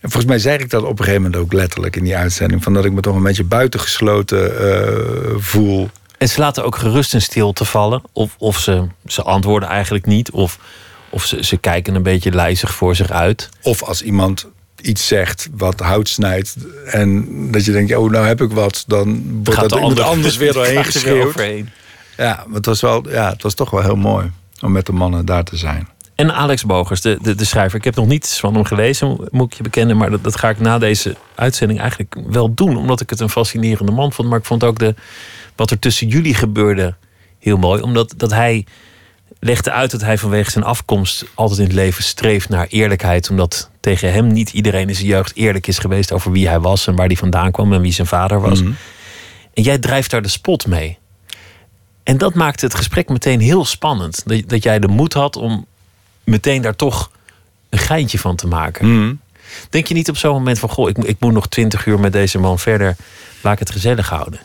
En 0.00 0.10
volgens 0.10 0.24
mij 0.24 0.38
zei 0.38 0.58
ik 0.58 0.70
dat 0.70 0.82
op 0.82 0.90
een 0.90 1.04
gegeven 1.04 1.22
moment 1.22 1.40
ook 1.40 1.52
letterlijk 1.52 1.96
in 1.96 2.04
die 2.04 2.16
uitzending. 2.16 2.62
Van 2.62 2.74
dat 2.74 2.84
ik 2.84 2.92
me 2.92 3.00
toch 3.00 3.16
een 3.16 3.22
beetje 3.22 3.44
buitengesloten 3.44 4.58
eh, 4.60 5.34
voel. 5.36 5.90
En 6.18 6.28
ze 6.28 6.40
laten 6.40 6.64
ook 6.64 6.76
gerust 6.76 7.14
in 7.14 7.22
stilte 7.22 7.64
vallen. 7.64 8.02
Of, 8.12 8.34
of 8.38 8.58
ze, 8.58 8.86
ze 9.06 9.22
antwoorden 9.22 9.68
eigenlijk 9.68 10.06
niet. 10.06 10.30
Of, 10.30 10.58
of 11.10 11.24
ze, 11.24 11.44
ze 11.44 11.56
kijken 11.56 11.94
een 11.94 12.02
beetje 12.02 12.32
lijzig 12.32 12.74
voor 12.74 12.96
zich 12.96 13.10
uit. 13.10 13.48
Of 13.62 13.82
als 13.82 14.02
iemand 14.02 14.46
iets 14.80 15.06
zegt 15.06 15.48
wat 15.56 15.80
hout 15.80 16.08
snijdt. 16.08 16.56
En 16.84 17.26
dat 17.52 17.64
je 17.64 17.72
denkt, 17.72 17.96
oh, 17.96 18.10
nou 18.10 18.26
heb 18.26 18.40
ik 18.40 18.50
wat. 18.50 18.84
Dan 18.86 19.22
wordt 19.34 19.54
Gaat 19.54 19.68
dat 19.68 19.72
iemand 19.78 19.98
ander- 19.98 20.04
anders 20.14 20.36
weer 20.36 20.52
doorheen 20.58 20.84
geschreeuwd. 20.84 21.42
Ja, 22.16 22.44
maar 22.46 22.56
het 22.56 22.66
was, 22.66 22.80
wel, 22.80 23.10
ja, 23.10 23.30
het 23.30 23.42
was 23.42 23.54
toch 23.54 23.70
wel 23.70 23.82
heel 23.82 23.96
mooi 23.96 24.30
om 24.60 24.72
met 24.72 24.86
de 24.86 24.92
mannen 24.92 25.24
daar 25.24 25.44
te 25.44 25.56
zijn. 25.56 25.88
En 26.14 26.34
Alex 26.34 26.64
Bogers, 26.64 27.00
de, 27.00 27.18
de, 27.22 27.34
de 27.34 27.44
schrijver. 27.44 27.78
Ik 27.78 27.84
heb 27.84 27.94
nog 27.94 28.06
niets 28.06 28.40
van 28.40 28.54
hem 28.54 28.64
gelezen, 28.64 29.16
moet 29.30 29.50
ik 29.52 29.56
je 29.56 29.62
bekennen. 29.62 29.96
Maar 29.96 30.10
dat, 30.10 30.24
dat 30.24 30.36
ga 30.38 30.48
ik 30.48 30.60
na 30.60 30.78
deze 30.78 31.16
uitzending 31.34 31.80
eigenlijk 31.80 32.16
wel 32.28 32.54
doen. 32.54 32.76
Omdat 32.76 33.00
ik 33.00 33.10
het 33.10 33.20
een 33.20 33.28
fascinerende 33.30 33.92
man 33.92 34.12
vond. 34.12 34.28
Maar 34.28 34.38
ik 34.38 34.44
vond 34.44 34.64
ook 34.64 34.78
de, 34.78 34.94
wat 35.56 35.70
er 35.70 35.78
tussen 35.78 36.08
jullie 36.08 36.34
gebeurde 36.34 36.94
heel 37.38 37.56
mooi. 37.56 37.82
Omdat 37.82 38.14
dat 38.16 38.30
hij 38.30 38.66
legde 39.40 39.70
uit 39.70 39.90
dat 39.90 40.00
hij 40.00 40.18
vanwege 40.18 40.50
zijn 40.50 40.64
afkomst 40.64 41.24
altijd 41.34 41.58
in 41.58 41.64
het 41.64 41.74
leven 41.74 42.02
streeft 42.02 42.48
naar 42.48 42.66
eerlijkheid. 42.66 43.30
Omdat 43.30 43.70
tegen 43.80 44.12
hem 44.12 44.26
niet 44.26 44.52
iedereen 44.52 44.88
in 44.88 44.94
zijn 44.94 45.06
jeugd 45.06 45.36
eerlijk 45.36 45.66
is 45.66 45.78
geweest 45.78 46.12
over 46.12 46.32
wie 46.32 46.48
hij 46.48 46.60
was 46.60 46.86
en 46.86 46.96
waar 46.96 47.06
hij 47.06 47.16
vandaan 47.16 47.50
kwam 47.50 47.72
en 47.72 47.80
wie 47.80 47.92
zijn 47.92 48.06
vader 48.06 48.40
was. 48.40 48.62
Mhm. 48.62 48.72
En 49.54 49.62
jij 49.62 49.78
drijft 49.78 50.10
daar 50.10 50.22
de 50.22 50.28
spot 50.28 50.66
mee. 50.66 50.98
En 52.02 52.18
dat 52.18 52.34
maakte 52.34 52.64
het 52.64 52.74
gesprek 52.74 53.08
meteen 53.08 53.40
heel 53.40 53.64
spannend. 53.64 54.22
Dat, 54.26 54.42
dat 54.46 54.62
jij 54.62 54.78
de 54.78 54.88
moed 54.88 55.12
had 55.12 55.36
om 55.36 55.66
meteen 56.24 56.62
daar 56.62 56.76
toch 56.76 57.10
een 57.68 57.78
geintje 57.78 58.18
van 58.18 58.36
te 58.36 58.46
maken. 58.46 58.94
Mhm. 58.94 59.14
Denk 59.70 59.86
je 59.86 59.94
niet 59.94 60.08
op 60.08 60.16
zo'n 60.16 60.32
moment 60.32 60.58
van... 60.58 60.68
goh, 60.68 60.88
ik, 60.88 60.98
ik 60.98 61.16
moet 61.20 61.32
nog 61.32 61.48
twintig 61.48 61.86
uur 61.86 62.00
met 62.00 62.12
deze 62.12 62.38
man 62.38 62.58
verder. 62.58 62.96
Laat 63.40 63.52
ik 63.52 63.58
het 63.58 63.70
gezellig 63.70 64.08
houden. 64.08 64.40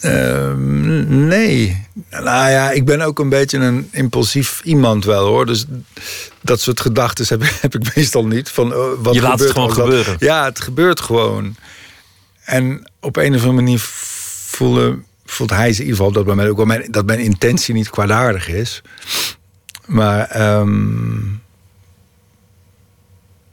Ehm, 0.00 1.26
nee. 1.26 1.86
Nou 2.10 2.50
ja, 2.50 2.70
ik 2.70 2.84
ben 2.84 3.00
ook 3.00 3.18
een 3.18 3.28
beetje 3.28 3.58
een 3.58 3.88
impulsief 3.92 4.60
iemand 4.64 5.04
wel 5.04 5.26
hoor. 5.26 5.46
Dus 5.46 5.64
dat 6.40 6.60
soort 6.60 6.80
gedachten 6.80 7.26
heb, 7.28 7.42
ik- 7.42 7.58
heb 7.70 7.74
ik 7.74 7.94
meestal 7.96 8.26
niet. 8.26 8.48
Van, 8.48 8.74
oh, 8.74 8.90
wat 9.02 9.14
Je 9.14 9.20
laat 9.20 9.38
het 9.40 9.48
gebeurt 9.50 9.72
gewoon 9.72 9.86
gebeuren. 9.86 10.16
Ja, 10.18 10.44
het 10.44 10.60
gebeurt 10.60 11.00
gewoon. 11.00 11.56
En 12.44 12.90
op 13.00 13.16
een 13.16 13.34
of 13.34 13.40
andere 13.40 13.52
manier 13.52 13.80
voelt 15.24 15.50
hij 15.50 15.72
ze 15.72 15.80
in 15.80 15.84
ieder 15.88 15.96
geval 15.96 16.12
dat, 16.12 16.24
bij 16.24 16.34
mij 16.34 16.48
ook 16.48 16.56
wel 16.56 16.66
mijn, 16.66 16.90
dat 16.90 17.06
mijn 17.06 17.18
intentie 17.18 17.74
niet 17.74 17.90
kwaadaardig 17.90 18.48
is. 18.48 18.82
Maar 19.86 20.26
ehm, 20.26 21.18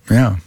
ja. 0.03 0.39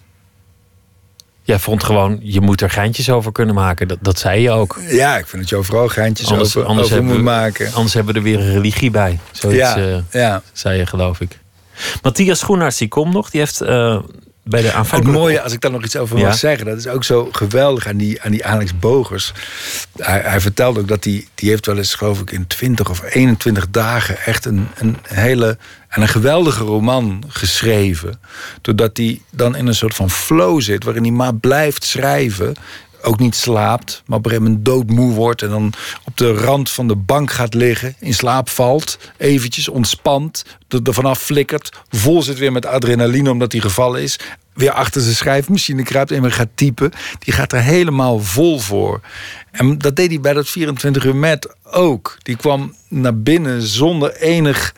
Jij 1.49 1.59
vond 1.59 1.85
gewoon, 1.85 2.19
je 2.23 2.41
moet 2.41 2.61
er 2.61 2.71
geintjes 2.71 3.11
over 3.11 3.33
kunnen 3.33 3.55
maken. 3.55 3.89
Dat, 3.89 3.99
dat 4.01 4.19
zei 4.19 4.41
je 4.43 4.51
ook. 4.51 4.81
ja, 4.89 5.19
ik 5.19 5.27
vind 5.27 5.43
dat 5.43 5.51
je 5.51 5.57
overal 5.57 5.89
geintjes 5.89 6.31
Anders, 6.31 6.57
over, 6.57 6.69
anders, 6.69 6.87
over 6.87 6.99
hebben 6.99 7.15
moet 7.17 7.25
maken. 7.25 7.73
anders 7.75 7.95
hebben 7.95 8.13
we 8.13 8.19
er 8.19 8.25
weer 8.25 8.39
een 8.41 8.53
religie 8.53 8.91
bij. 8.91 9.19
Zoiets 9.33 9.59
Ja, 9.61 9.77
eh, 9.77 9.97
ja. 10.11 10.43
zei 10.53 10.79
je, 10.79 10.87
geloof 10.87 11.21
ik. 11.21 11.39
Matthias 12.03 12.39
Schoenaerts, 12.39 12.77
die 12.79 12.89
komt 12.89 13.13
nog. 13.13 13.31
Die 13.31 13.41
heeft 13.41 13.61
eh, 13.61 14.01
bij 14.49 14.63
de 14.63 14.71
Het 14.87 15.05
mooie, 15.05 15.41
als 15.43 15.53
ik 15.53 15.61
daar 15.61 15.71
nog 15.71 15.85
iets 15.85 15.97
over 15.97 16.17
Ja. 16.19 16.25
wil 16.25 16.33
zeggen, 16.33 16.67
dat 16.67 16.79
is 16.79 16.87
ook 16.87 17.05
zo 17.05 17.29
geweldig 17.33 17.87
aan 17.87 17.97
die, 17.97 18.23
aan 18.23 18.31
die 18.31 18.47
Alex 18.47 18.79
Bogers. 18.79 19.33
Hij, 19.97 20.21
hij 20.25 20.41
vertelde 20.41 20.81
ook 20.81 20.89
dat 20.89 21.05
hij, 21.05 21.27
die 21.35 21.49
heeft 21.51 21.67
wel 21.67 21.77
eens, 21.77 21.95
geloof 21.95 22.21
ik, 22.21 22.31
in 22.31 22.47
20 22.47 22.91
of 22.91 23.03
21 23.15 23.67
dagen 23.71 24.19
echt 24.25 24.45
een, 24.45 24.69
een 24.77 24.97
hele 25.03 25.59
en 25.89 26.03
een 26.03 26.09
geweldige 26.09 26.65
roman 26.65 27.25
geschreven. 27.29 28.21
Doordat 28.61 28.97
hij 28.97 29.21
dan 29.31 29.57
in 29.57 29.67
een 29.67 29.75
soort 29.75 29.95
van 29.95 30.11
flow 30.11 30.61
zit, 30.61 30.85
waarin 30.85 31.03
hij 31.03 31.13
maar 31.13 31.35
blijft 31.35 31.85
schrijven. 31.85 32.55
Ook 33.09 33.19
niet 33.19 33.35
slaapt, 33.35 34.03
maar 34.07 34.19
op 34.19 34.25
een 34.25 34.31
gegeven 34.31 34.51
moment 34.51 34.67
doodmoe 34.67 35.13
wordt. 35.13 35.43
En 35.43 35.49
dan 35.49 35.73
op 36.05 36.17
de 36.17 36.33
rand 36.33 36.71
van 36.71 36.89
de 36.89 36.97
bank 36.97 37.31
gaat 37.31 37.55
liggen, 37.55 37.95
in 37.99 38.15
slaap 38.15 38.49
valt. 38.49 38.99
Eventjes 39.17 39.69
ontspant, 39.69 40.45
er 40.69 40.95
vanaf 40.95 41.21
flikkert. 41.21 41.83
Vol 41.91 42.23
zit 42.23 42.39
weer 42.39 42.53
met 42.53 42.67
adrenaline 42.67 43.31
omdat 43.31 43.53
hij 43.53 43.61
gevallen 43.61 44.03
is. 44.03 44.19
Weer 44.55 44.71
achter 44.71 45.01
zijn 45.01 45.15
schrijfmachine 45.15 45.83
kruipt 45.83 46.11
en 46.11 46.23
weer 46.23 46.33
gaat 46.33 46.49
typen. 46.55 46.93
Die 47.19 47.35
gaat 47.35 47.53
er 47.53 47.63
helemaal 47.63 48.21
vol 48.21 48.59
voor. 48.59 49.01
En 49.51 49.79
dat 49.79 49.97
deed 49.97 50.09
hij 50.09 50.21
bij 50.21 50.33
dat 50.33 50.49
24 50.49 51.05
uur 51.05 51.17
met 51.17 51.55
ook. 51.63 52.17
Die 52.23 52.37
kwam 52.37 52.75
naar 52.89 53.19
binnen 53.19 53.63
zonder 53.63 54.17
enig 54.17 54.75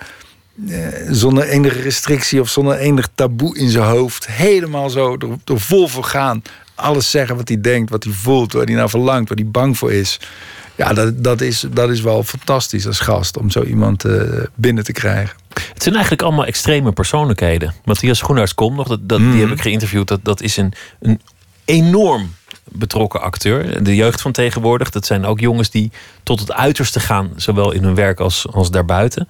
eh, 0.68 0.87
zonder 1.10 1.49
enige 1.49 1.80
restrictie 1.80 2.40
of 2.40 2.49
zonder 2.49 2.76
enig 2.76 3.08
taboe 3.14 3.58
in 3.58 3.70
zijn 3.70 3.84
hoofd. 3.84 4.26
Helemaal 4.26 4.90
zo 4.90 5.16
er, 5.18 5.54
er 5.54 5.60
vol 5.60 5.88
voor 5.88 6.04
gaan. 6.04 6.42
Alles 6.80 7.10
zeggen 7.10 7.37
wat 7.37 7.49
hij 7.49 7.60
denkt, 7.60 7.90
wat 7.90 8.04
hij 8.04 8.12
voelt, 8.12 8.52
waar 8.52 8.64
hij 8.64 8.75
naar 8.75 8.90
verlangt, 8.90 9.28
waar 9.28 9.38
hij 9.38 9.46
bang 9.50 9.78
voor 9.78 9.92
is. 9.92 10.20
Ja, 10.76 10.92
dat, 10.92 11.25
dat, 11.25 11.40
is, 11.40 11.64
dat 11.72 11.90
is 11.90 12.00
wel 12.00 12.22
fantastisch 12.22 12.87
als 12.87 13.00
gast 13.00 13.37
om 13.38 13.50
zo 13.50 13.62
iemand 13.62 14.04
eh, 14.04 14.22
binnen 14.54 14.84
te 14.84 14.92
krijgen. 14.92 15.37
Het 15.54 15.82
zijn 15.82 15.94
eigenlijk 15.94 16.22
allemaal 16.25 16.44
extreme 16.44 16.92
persoonlijkheden. 16.92 17.75
Matthias 17.84 18.18
Schoenaerts 18.18 18.54
komt 18.54 18.76
nog, 18.76 18.88
dat, 18.88 19.08
dat, 19.08 19.20
Mhm. 19.20 19.30
die 19.30 19.40
heb 19.40 19.50
ik 19.50 19.60
geïnterviewd. 19.60 20.08
Dat, 20.08 20.20
dat 20.22 20.40
is 20.42 20.56
een, 20.56 20.72
een 21.00 21.20
enorm 21.64 22.34
betrokken 22.64 23.20
acteur. 23.20 23.84
De 23.84 23.94
jeugd 23.94 24.20
van 24.20 24.32
tegenwoordig, 24.32 24.90
dat 24.90 25.06
zijn 25.06 25.25
ook 25.25 25.40
jongens 25.40 25.70
die 25.70 25.90
tot 26.22 26.40
het 26.40 26.52
uiterste 26.52 27.00
gaan, 27.00 27.32
zowel 27.37 27.72
in 27.72 27.82
hun 27.84 27.94
werk 27.94 28.20
als, 28.20 28.46
als 28.52 28.70
daarbuiten. 28.70 29.28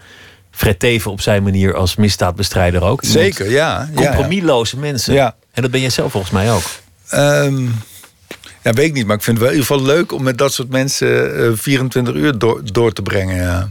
Fred 0.50 0.78
Teven 0.78 1.10
op 1.10 1.20
zijn 1.20 1.42
manier 1.42 1.74
als 1.74 1.96
misdaadbestrijder 1.96 2.82
ook. 2.82 3.00
Zeker, 3.04 3.50
ja. 3.50 3.88
ja, 3.94 4.02
ja. 4.02 4.06
Compromisloze 4.06 4.78
mensen. 4.78 5.14
Ja. 5.14 5.36
En 5.52 5.62
dat 5.62 5.70
ben 5.70 5.80
jij 5.80 5.90
zelf 5.90 6.10
volgens 6.10 6.32
mij 6.32 6.52
ook. 6.52 6.62
Ehm, 7.10 7.64
ja, 8.62 8.72
weet 8.72 8.86
ik 8.86 8.92
niet, 8.92 9.06
maar 9.06 9.16
ik 9.16 9.22
vind 9.22 9.36
het 9.36 9.46
wel 9.46 9.54
in 9.54 9.60
ieder 9.60 9.76
geval 9.76 9.94
leuk 9.94 10.12
om 10.12 10.22
met 10.22 10.38
dat 10.38 10.52
soort 10.52 10.68
mensen 10.68 11.36
eh, 11.46 11.50
24 11.54 12.14
uur 12.14 12.38
door, 12.38 12.60
door 12.64 12.92
te 12.92 13.02
brengen. 13.02 13.36
Ja. 13.36 13.70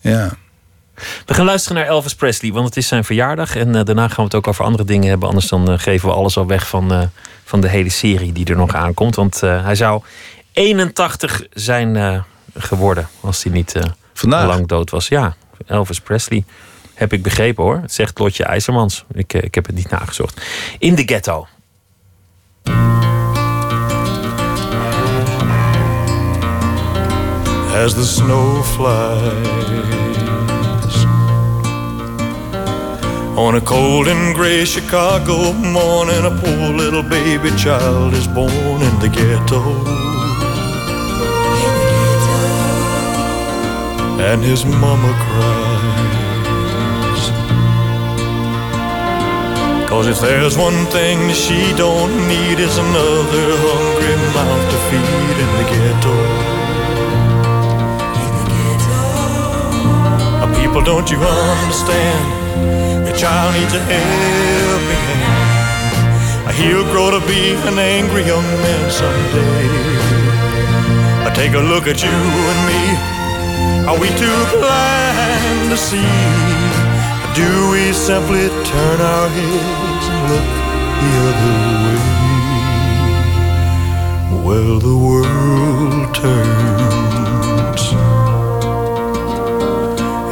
ja. 0.00 0.36
We 1.26 1.34
gaan 1.34 1.44
luisteren 1.44 1.76
naar 1.78 1.86
Elvis 1.86 2.14
Presley, 2.14 2.52
want 2.52 2.66
het 2.66 2.76
is 2.76 2.88
zijn 2.88 3.04
verjaardag. 3.04 3.56
En 3.56 3.74
eh, 3.74 3.84
daarna 3.84 4.08
gaan 4.08 4.16
we 4.16 4.22
het 4.22 4.34
ook 4.34 4.48
over 4.48 4.64
andere 4.64 4.84
dingen 4.84 5.08
hebben. 5.08 5.28
Anders 5.28 5.46
dan 5.46 5.70
eh, 5.70 5.78
geven 5.78 6.08
we 6.08 6.14
alles 6.14 6.36
al 6.36 6.46
weg 6.46 6.68
van, 6.68 7.10
van 7.44 7.60
de 7.60 7.68
hele 7.68 7.90
serie 7.90 8.32
die 8.32 8.46
er 8.46 8.56
nog 8.56 8.74
aankomt. 8.74 9.14
Want 9.14 9.40
hij 9.40 9.74
zou 9.74 10.02
81 10.52 11.42
zijn 11.52 12.24
geworden 12.56 13.08
als 13.20 13.42
hij 13.42 13.52
niet 13.52 13.74
Vandaag. 14.14 14.46
lang 14.46 14.66
dood 14.66 14.90
was. 14.90 15.08
Ja, 15.08 15.36
Elvis 15.66 16.00
Presley. 16.00 16.44
Heb 16.94 17.12
ik 17.12 17.22
begrepen 17.22 17.64
hoor. 17.64 17.78
Het 17.82 17.92
zegt 17.92 18.18
Lotje 18.18 18.44
IJzermans. 18.44 19.04
Ik, 19.12 19.32
ik 19.32 19.54
heb 19.54 19.66
het 19.66 19.74
niet 19.74 19.90
nagezocht. 19.90 20.40
In 20.78 20.94
de 20.94 21.02
ghetto. 21.02 21.46
As 27.84 27.94
the 27.94 28.04
snow 28.04 28.62
flies. 28.74 29.78
On 33.38 33.54
a 33.54 33.60
cold 33.60 34.08
and 34.08 34.34
gray 34.34 34.64
Chicago 34.64 35.52
morning, 35.52 36.24
a 36.24 36.34
poor 36.42 36.74
little 36.82 37.04
baby 37.04 37.50
child 37.56 38.14
is 38.14 38.26
born 38.26 38.82
in 38.88 38.94
the 38.98 39.08
ghetto. 39.08 39.62
And 44.28 44.42
his 44.42 44.64
mama 44.66 45.12
cries. 45.24 45.67
Cause 49.88 50.06
if 50.06 50.20
there's 50.20 50.56
one 50.56 50.86
thing 50.86 51.18
that 51.28 51.36
she 51.36 51.72
don't 51.74 52.14
need, 52.28 52.60
is 52.60 52.76
another 52.76 53.46
hungry 53.64 54.16
mouth 54.36 54.64
to 54.72 54.78
feed 54.88 55.36
in 55.44 55.50
the 55.58 55.64
ghetto. 55.72 56.58
Well, 60.78 60.84
don't 60.84 61.10
you 61.10 61.18
understand? 61.18 62.24
Your 63.04 63.16
child 63.16 63.54
needs 63.58 63.74
a 63.74 63.80
helping 63.80 65.04
hand. 65.26 66.54
He'll 66.54 66.84
grow 66.92 67.10
to 67.10 67.18
be 67.26 67.54
an 67.66 67.80
angry 67.80 68.22
young 68.22 68.44
man 68.44 68.88
someday. 68.88 69.66
I 71.26 71.32
take 71.34 71.54
a 71.54 71.58
look 71.58 71.88
at 71.88 72.00
you 72.00 72.14
and 72.52 72.60
me. 72.70 72.80
Are 73.88 73.98
we 73.98 74.06
too 74.22 74.38
blind 74.60 75.70
to 75.70 75.76
see? 75.76 76.37
Do 77.38 77.70
we 77.70 77.92
simply 77.92 78.48
turn 78.64 79.00
our 79.00 79.28
heads 79.28 80.06
and 80.12 80.22
look 80.30 80.48
the 81.02 81.12
other 81.28 81.56
way? 81.84 82.00
Well, 84.44 84.74
the 84.80 84.96
world 85.06 86.14
turns. 86.16 87.82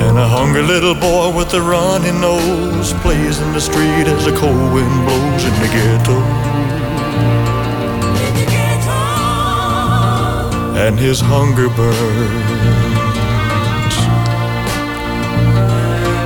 And 0.05 0.19
a 0.19 0.27
hungry 0.27 0.63
little 0.63 0.97
boy 0.97 1.31
with 1.39 1.55
a 1.55 1.61
runny 1.61 2.11
nose 2.11 2.93
plays 3.05 3.39
in 3.39 3.53
the 3.53 3.61
street 3.61 4.09
as 4.15 4.25
the 4.25 4.33
cold 4.37 4.73
wind 4.75 5.07
blows 5.07 5.45
in 5.45 5.55
the 5.63 5.69
ghetto. 5.77 6.19
And 10.85 10.99
his 10.99 11.21
hunger 11.21 11.69
burns. 11.69 12.46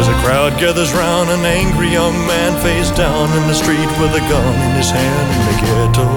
As 0.00 0.08
a 0.08 0.16
crowd 0.24 0.58
gathers 0.58 0.94
round, 0.94 1.28
an 1.28 1.44
angry 1.44 1.90
young 1.90 2.14
man 2.26 2.58
face 2.62 2.90
down 2.92 3.28
in 3.36 3.46
the 3.48 3.52
street 3.52 3.90
with 4.00 4.14
a 4.14 4.24
gun 4.32 4.54
in 4.66 4.72
his 4.80 4.90
hand 4.90 5.28
in 5.36 5.42
the 5.44 5.56
ghetto. 5.60 6.08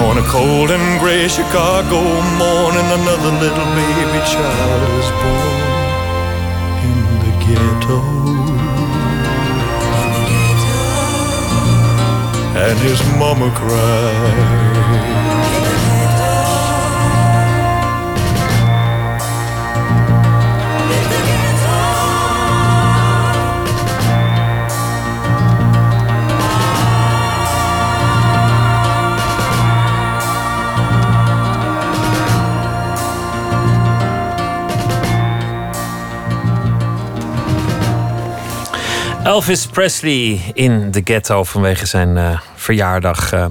on 0.07 0.15
a 0.23 0.25
cold 0.29 0.71
and 0.71 0.99
gray 1.01 1.27
Chicago 1.27 1.99
morning, 2.39 2.87
another 2.99 3.31
little 3.43 3.69
baby 3.75 4.21
child 4.23 4.81
is 5.01 5.09
born 5.19 5.59
in 6.87 6.99
the 7.23 7.31
ghetto. 7.43 8.24
And 12.67 12.79
his 12.79 12.99
mama 13.19 13.51
cried. 13.53 14.75
Elvis 39.25 39.65
Presley 39.65 40.41
in 40.53 40.91
de 40.91 41.01
ghetto 41.03 41.43
vanwege 41.43 41.85
zijn 41.85 42.17
eh, 42.17 42.39
verjaardag. 42.65 43.31
eh, 43.33 43.45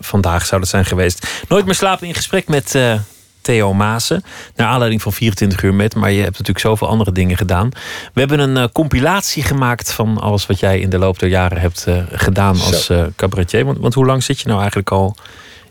vandaag 0.00 0.46
zou 0.46 0.60
dat 0.60 0.70
zijn 0.70 0.84
geweest. 0.84 1.26
Nooit 1.48 1.64
meer 1.64 1.74
slapen 1.74 2.06
in 2.06 2.14
gesprek 2.14 2.48
met 2.48 2.74
eh, 2.74 2.94
Theo 3.40 3.74
Maassen. 3.74 4.24
Naar 4.56 4.66
aanleiding 4.68 5.02
van 5.02 5.12
24 5.12 5.62
uur 5.62 5.74
met. 5.74 5.94
Maar 5.94 6.10
je 6.10 6.18
hebt 6.22 6.30
natuurlijk 6.30 6.58
zoveel 6.58 6.88
andere 6.88 7.12
dingen 7.12 7.36
gedaan. 7.36 7.68
We 8.12 8.20
hebben 8.20 8.38
een 8.38 8.56
eh, 8.56 8.64
compilatie 8.72 9.42
gemaakt 9.42 9.92
van 9.92 10.18
alles 10.18 10.46
wat 10.46 10.58
jij 10.60 10.80
in 10.80 10.90
de 10.90 10.98
loop 10.98 11.18
der 11.18 11.28
jaren 11.28 11.60
hebt 11.60 11.84
eh, 11.86 12.02
gedaan 12.12 12.60
als 12.60 12.90
cabaretier. 13.16 13.64
Want, 13.64 13.78
want 13.78 13.94
hoe 13.94 14.06
lang 14.06 14.22
zit 14.22 14.40
je 14.40 14.46
nou 14.46 14.58
eigenlijk 14.58 14.90
al 14.90 15.16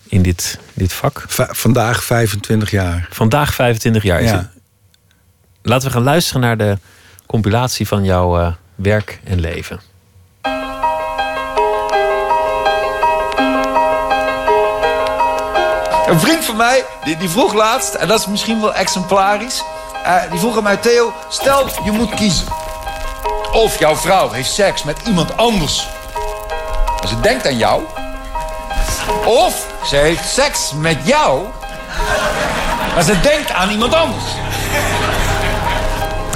in 0.07 0.21
dit, 0.21 0.59
dit 0.73 0.93
vak? 0.93 1.25
Va- 1.27 1.49
vandaag 1.51 2.03
25 2.03 2.71
jaar. 2.71 3.07
Vandaag 3.11 3.53
25 3.53 4.03
jaar 4.03 4.23
Ja. 4.23 4.35
het. 4.37 4.47
Laten 5.61 5.87
we 5.87 5.93
gaan 5.93 6.03
luisteren 6.03 6.41
naar 6.41 6.57
de 6.57 6.77
compilatie 7.25 7.87
van 7.87 8.03
jouw 8.03 8.55
werk 8.75 9.19
en 9.23 9.39
leven. 9.39 9.79
Een 16.07 16.19
vriend 16.19 16.45
van 16.45 16.55
mij, 16.55 16.85
die, 17.03 17.17
die 17.17 17.29
vroeg 17.29 17.53
laatst, 17.53 17.93
en 17.93 18.07
dat 18.07 18.19
is 18.19 18.25
misschien 18.25 18.61
wel 18.61 18.73
exemplarisch... 18.73 19.63
eh, 20.03 20.15
die 20.29 20.39
vroeg 20.39 20.57
aan 20.57 20.63
mij, 20.63 20.77
Theo, 20.77 21.13
stel 21.29 21.69
je 21.83 21.91
moet 21.91 22.13
kiezen. 22.13 22.47
Of 23.51 23.79
jouw 23.79 23.95
vrouw 23.95 24.31
heeft 24.31 24.53
seks 24.53 24.83
met 24.83 24.97
iemand 25.05 25.37
anders. 25.37 25.87
En 27.01 27.07
ze 27.07 27.19
denkt 27.19 27.47
aan 27.47 27.57
jou. 27.57 27.81
Of 29.25 29.65
ze 29.85 29.95
heeft 29.95 30.29
seks 30.29 30.71
met 30.75 30.97
jou... 31.03 31.45
maar 32.93 33.03
ze 33.03 33.19
denkt 33.19 33.51
aan 33.51 33.69
iemand 33.69 33.93
anders. 33.93 34.25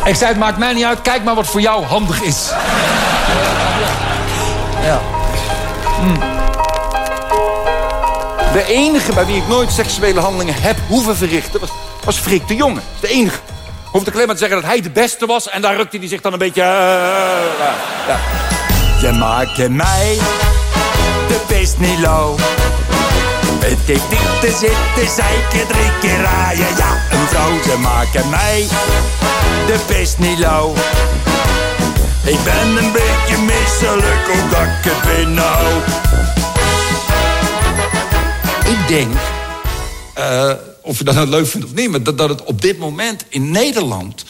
Ik 0.03 0.15
zei, 0.15 0.29
het 0.29 0.39
maakt 0.39 0.57
mij 0.57 0.73
niet 0.73 0.85
uit, 0.85 1.01
kijk 1.01 1.23
maar 1.23 1.35
wat 1.35 1.47
voor 1.47 1.61
jou 1.61 1.85
handig 1.85 2.21
is. 2.21 2.49
Ja. 4.83 4.99
Hm. 6.01 6.30
De 8.53 8.63
enige 8.67 9.13
bij 9.13 9.25
wie 9.25 9.35
ik 9.35 9.47
nooit 9.47 9.71
seksuele 9.71 10.19
handelingen 10.19 10.61
heb 10.61 10.77
hoeven 10.87 11.15
verrichten... 11.15 11.59
was, 11.59 11.69
was 12.03 12.17
Freek 12.17 12.47
de 12.47 12.55
Jonge. 12.55 12.79
De 12.99 13.07
enige. 13.07 13.39
Hoefde 13.91 14.11
alleen 14.11 14.25
maar 14.25 14.35
te 14.35 14.41
zeggen 14.41 14.61
dat 14.61 14.69
hij 14.69 14.81
de 14.81 14.89
beste 14.89 15.25
was... 15.25 15.49
en 15.49 15.61
daar 15.61 15.75
rukte 15.75 15.97
hij 15.97 16.07
zich 16.07 16.21
dan 16.21 16.33
een 16.33 16.39
beetje... 16.39 16.61
eh, 16.61 16.67
ja. 18.07 18.19
Je 19.01 19.11
maakt 19.11 19.69
mij 19.69 20.17
de 21.27 21.39
best 21.47 21.77
niet 21.77 21.99
lauw. 21.99 22.35
Het 23.59 23.77
heeft 23.85 24.09
niet 24.09 24.41
te 24.41 24.51
zitten, 24.59 25.15
zeiken, 25.15 25.67
drie 25.67 25.91
keer 26.01 26.21
raaien. 26.21 26.67
Ja, 26.77 27.01
een 27.11 27.27
vrouw, 27.27 27.61
ze 27.61 27.77
maken 27.77 28.29
mij 28.29 28.67
de 29.65 29.79
best 29.87 30.17
niet 30.17 30.39
lauw. 30.39 30.73
Ik 32.23 32.43
ben 32.43 32.77
een 32.83 32.91
beetje 32.91 33.37
misselijk, 33.37 34.29
omdat 34.41 34.61
ik 34.61 34.91
het 34.91 35.01
ben 35.01 35.33
nou. 35.33 35.65
Ik 38.71 38.87
denk, 38.87 39.11
eh, 40.13 40.51
of 40.81 40.97
je 40.97 41.03
dat 41.03 41.15
nou 41.15 41.27
leuk 41.27 41.47
vindt 41.47 41.65
of 41.65 41.73
niet... 41.73 41.89
maar 41.89 42.03
dat, 42.03 42.17
dat 42.17 42.29
het 42.29 42.43
op 42.43 42.61
dit 42.61 42.77
moment 42.77 43.25
in 43.29 43.51
Nederland... 43.51 44.25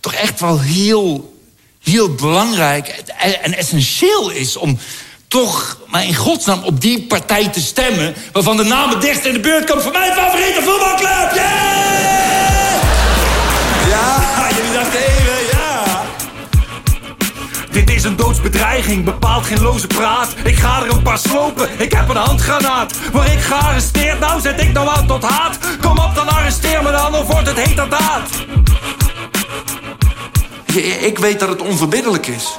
toch 0.00 0.14
echt 0.14 0.40
wel 0.40 0.60
heel, 0.60 1.38
heel 1.82 2.14
belangrijk 2.14 3.02
en, 3.18 3.42
en 3.42 3.56
essentieel 3.56 4.30
is... 4.30 4.56
om 4.56 4.78
toch 5.28 5.78
maar 5.86 6.04
in 6.04 6.14
godsnaam 6.14 6.62
op 6.64 6.80
die 6.80 7.02
partij 7.02 7.48
te 7.48 7.60
stemmen... 7.60 8.14
waarvan 8.32 8.56
de 8.56 8.64
naam 8.64 9.00
dichtst 9.00 9.24
in 9.24 9.32
de 9.32 9.40
buurt 9.40 9.70
komt 9.70 9.82
van 9.82 9.92
mijn 9.92 10.12
favoriete 10.12 10.62
voetbalclub. 10.62 11.32
Yeah! 11.34 12.09
Dit 17.70 17.90
is 17.90 18.04
een 18.04 18.16
doodsbedreiging, 18.16 19.04
bepaalt 19.04 19.46
geen 19.46 19.60
loze 19.62 19.86
praat. 19.86 20.34
Ik 20.44 20.56
ga 20.58 20.82
er 20.82 20.90
een 20.90 21.02
paar 21.02 21.18
slopen, 21.18 21.68
ik 21.80 21.92
heb 21.92 22.08
een 22.08 22.16
handgranaat. 22.16 22.92
Word 23.12 23.26
ik 23.32 23.40
gearresteerd, 23.40 24.20
nou 24.20 24.40
zet 24.40 24.60
ik 24.60 24.72
nou 24.72 24.88
aan 24.88 25.06
tot 25.06 25.22
haat. 25.22 25.58
Kom 25.80 25.98
op, 25.98 26.14
dan 26.14 26.28
arresteer 26.28 26.82
me 26.82 26.90
dan, 26.90 27.14
of 27.14 27.26
wordt 27.26 27.46
het. 27.48 27.56
Je- 30.66 30.82
Ik 30.82 31.18
weet 31.18 31.40
dat 31.40 31.48
het 31.48 31.60
onverbiddelijk 31.62 32.26
is. 32.26 32.58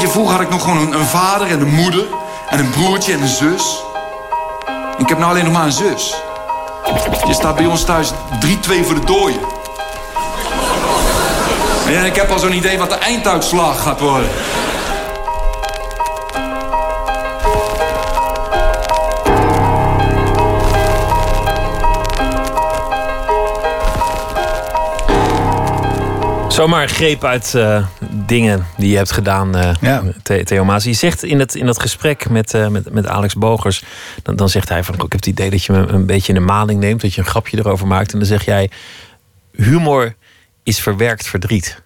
Je, 0.00 0.08
vroeger 0.08 0.32
had 0.32 0.40
ik 0.42 0.50
nog 0.50 0.62
gewoon 0.62 0.78
een, 0.78 0.92
een 0.92 1.06
vader 1.06 1.46
en 1.46 1.60
een 1.60 1.74
moeder... 1.74 2.04
en 2.50 2.58
een 2.58 2.70
broertje 2.70 3.12
en 3.12 3.20
een 3.22 3.28
zus. 3.28 3.82
Ik 4.98 5.08
heb 5.08 5.18
nou 5.18 5.30
alleen 5.30 5.44
nog 5.44 5.52
maar 5.52 5.64
een 5.64 5.72
zus. 5.72 6.14
Je 7.26 7.32
staat 7.34 7.56
bij 7.56 7.66
ons 7.66 7.84
thuis 7.84 8.10
3-2 8.10 8.14
voor 8.84 8.94
de 8.94 9.04
dooien. 9.04 9.40
En 11.96 12.04
ik 12.04 12.14
heb 12.16 12.30
al 12.30 12.38
zo'n 12.38 12.52
idee 12.54 12.78
wat 12.78 12.88
de 12.90 12.96
einduitslag 12.96 13.82
gaat 13.82 14.00
worden. 14.00 14.28
Zomaar 26.48 26.82
een 26.82 26.88
greep 26.88 27.24
uit 27.24 27.54
eh, 27.54 27.86
dingen 28.10 28.66
die 28.76 28.90
je 28.90 28.96
hebt 28.96 29.12
gedaan, 29.12 29.56
eh 29.56 29.74
Ja. 29.80 30.02
The- 30.22 30.42
Theo 30.44 30.64
Maas. 30.64 30.84
Je 30.84 30.92
zegt 30.92 31.24
in 31.24 31.38
het, 31.38 31.54
in 31.54 31.66
dat 31.66 31.80
gesprek 31.80 32.28
met, 32.30 32.54
eh, 32.54 32.68
met, 32.68 32.92
met 32.92 33.06
Alex 33.06 33.34
Bogers... 33.34 33.82
Dan, 34.22 34.36
dan 34.36 34.48
zegt 34.48 34.68
hij 34.68 34.84
van, 34.84 34.94
ik 34.94 35.00
heb 35.00 35.12
het 35.12 35.26
idee 35.26 35.50
dat 35.50 35.64
je 35.64 35.72
me 35.72 35.78
een 35.86 36.06
beetje 36.06 36.32
in 36.32 36.38
de 36.38 36.44
maling 36.46 36.80
neemt... 36.80 37.00
dat 37.00 37.14
je 37.14 37.20
een 37.20 37.26
grapje 37.26 37.58
erover 37.58 37.86
maakt. 37.86 38.12
En 38.12 38.18
dan 38.18 38.26
zeg 38.28 38.44
jij, 38.44 38.70
humor 39.52 40.14
is 40.70 40.80
verwerkt 40.80 41.26
verdriet. 41.28 41.82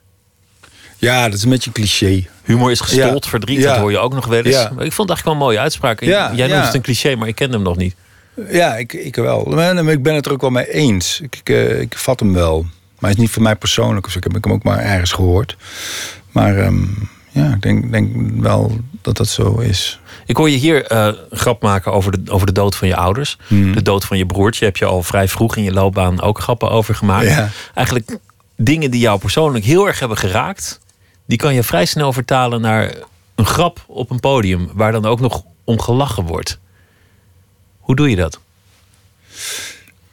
Ja, 0.97 1.25
dat 1.25 1.35
is 1.35 1.43
een 1.45 1.51
beetje 1.51 1.71
een 1.75 1.75
cliché. 1.75 2.27
Humor 2.45 2.71
is 2.71 2.81
gestold 2.81 3.25
Ja. 3.25 3.31
verdriet, 3.31 3.59
Ja. 3.59 3.71
dat 3.71 3.79
hoor 3.81 3.91
je 3.91 3.99
ook 3.99 4.15
nog 4.15 4.27
wel 4.27 4.43
eens. 4.43 4.55
Ja. 4.57 4.63
Ik 4.63 4.69
vond 4.69 4.81
het 4.81 4.97
eigenlijk 4.97 5.25
wel 5.25 5.33
een 5.33 5.39
mooie 5.39 5.59
uitspraak. 5.59 6.01
Ja, 6.01 6.33
Jij 6.35 6.47
noemt 6.47 6.61
ja. 6.61 6.65
het 6.67 6.75
een 6.75 6.83
cliché, 6.83 7.15
maar 7.17 7.29
ik 7.29 7.35
kende 7.35 7.55
hem 7.55 7.63
nog 7.63 7.77
niet. 7.77 7.95
Ja, 8.51 8.77
ik, 8.77 8.93
ik 8.93 9.17
wel. 9.17 9.45
Maar 9.45 9.89
ik 9.89 10.03
ben 10.03 10.15
het 10.15 10.27
er 10.27 10.33
ook 10.33 10.41
wel 10.41 10.51
mee 10.51 10.73
eens. 10.73 11.21
Ik, 11.21 11.37
ik, 11.37 11.49
eh, 11.49 11.81
ik 11.81 11.99
vat 11.99 12.21
hem 12.21 12.33
wel. 12.33 12.67
Maar 12.99 13.11
het 13.11 13.19
is 13.19 13.25
niet 13.25 13.31
voor 13.35 13.43
mij 13.43 13.57
persoonlijk. 13.57 14.05
Dus 14.07 14.17
ik 14.17 14.23
heb 14.25 14.43
hem 14.43 14.53
ook 14.53 14.63
maar 14.63 14.79
ergens 14.79 15.13
gehoord. 15.13 15.57
Maar 16.33 16.59
ehm, 16.59 16.83
ja, 17.31 17.53
ik 17.55 17.63
denk, 17.63 17.93
denk 17.93 18.11
wel 18.37 18.79
dat 19.03 19.17
dat 19.17 19.29
zo 19.29 19.59
is. 19.59 20.01
Ik 20.27 20.37
hoor 20.37 20.51
je 20.51 20.57
hier 20.57 20.85
eh, 20.87 21.07
een 21.31 21.39
grap 21.39 21.63
maken 21.63 21.93
over 21.93 22.25
de, 22.25 22.31
over 22.33 22.47
de 22.47 22.53
dood 22.53 22.77
van 22.77 22.89
je 22.89 22.97
ouders. 22.97 23.37
Hmm. 23.47 23.75
De 23.75 23.83
dood 23.83 24.05
van 24.05 24.19
je 24.19 24.27
broertje 24.27 24.65
heb 24.65 24.77
je 24.77 24.85
al 24.85 25.03
vrij 25.03 25.29
vroeg 25.29 25.57
in 25.57 25.63
je 25.63 25.73
loopbaan 25.73 26.21
ook 26.23 26.41
grappen 26.41 26.71
over 26.71 26.95
gemaakt. 26.95 27.29
Ja. 27.29 27.49
Eigenlijk 27.75 28.19
dingen 28.57 28.91
die 28.91 29.01
jou 29.01 29.19
persoonlijk 29.19 29.65
heel 29.65 29.87
erg 29.87 29.99
hebben 29.99 30.19
geraakt... 30.19 30.81
die 31.27 31.39
kan 31.39 31.55
je 31.55 31.63
vrij 31.63 31.85
snel 31.85 32.13
vertalen 32.13 32.61
naar 32.61 32.95
een 33.35 33.47
grap 33.47 33.85
op 33.87 34.11
een 34.11 34.21
podium... 34.21 34.71
waar 34.73 34.93
dan 34.93 35.07
ook 35.07 35.21
nog 35.21 35.43
om 35.65 35.81
gelachen 35.81 36.25
wordt. 36.25 36.59
Hoe 37.79 37.97
doe 37.97 38.11
je 38.11 38.17
dat? 38.17 38.41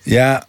Ja, 0.02 0.46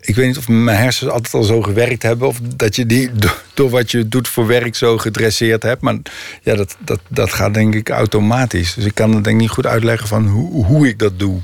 ik 0.00 0.14
weet 0.14 0.26
niet 0.26 0.38
of 0.38 0.48
mijn 0.48 0.78
hersens 0.78 1.10
altijd 1.10 1.34
al 1.34 1.42
zo 1.42 1.62
gewerkt 1.62 2.02
hebben... 2.02 2.28
of 2.28 2.40
dat 2.40 2.76
je 2.76 2.86
die 2.86 3.12
do- 3.12 3.36
door 3.54 3.70
wat 3.70 3.90
je 3.90 4.08
doet 4.08 4.28
voor 4.28 4.46
werk 4.46 4.74
zo 4.74 4.98
gedresseerd 4.98 5.62
hebt. 5.62 5.80
Maar 5.82 5.96
ja, 6.42 6.54
dat, 6.54 6.76
dat, 6.78 7.00
dat 7.08 7.32
gaat 7.32 7.54
denk 7.54 7.74
ik 7.74 7.88
automatisch. 7.88 8.74
Dus 8.74 8.84
ik 8.84 8.94
kan 8.94 9.14
het 9.14 9.24
denk 9.24 9.36
ik 9.36 9.42
niet 9.42 9.50
goed 9.50 9.66
uitleggen 9.66 10.08
van 10.08 10.26
hoe, 10.26 10.64
hoe 10.64 10.88
ik 10.88 10.98
dat 10.98 11.18
doe. 11.18 11.40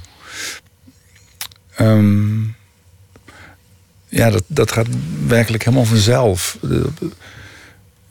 Ehm, 1.74 2.42
ja, 4.10 4.30
dat, 4.30 4.42
dat 4.46 4.72
gaat 4.72 4.86
werkelijk 5.26 5.64
helemaal 5.64 5.84
vanzelf. 5.84 6.58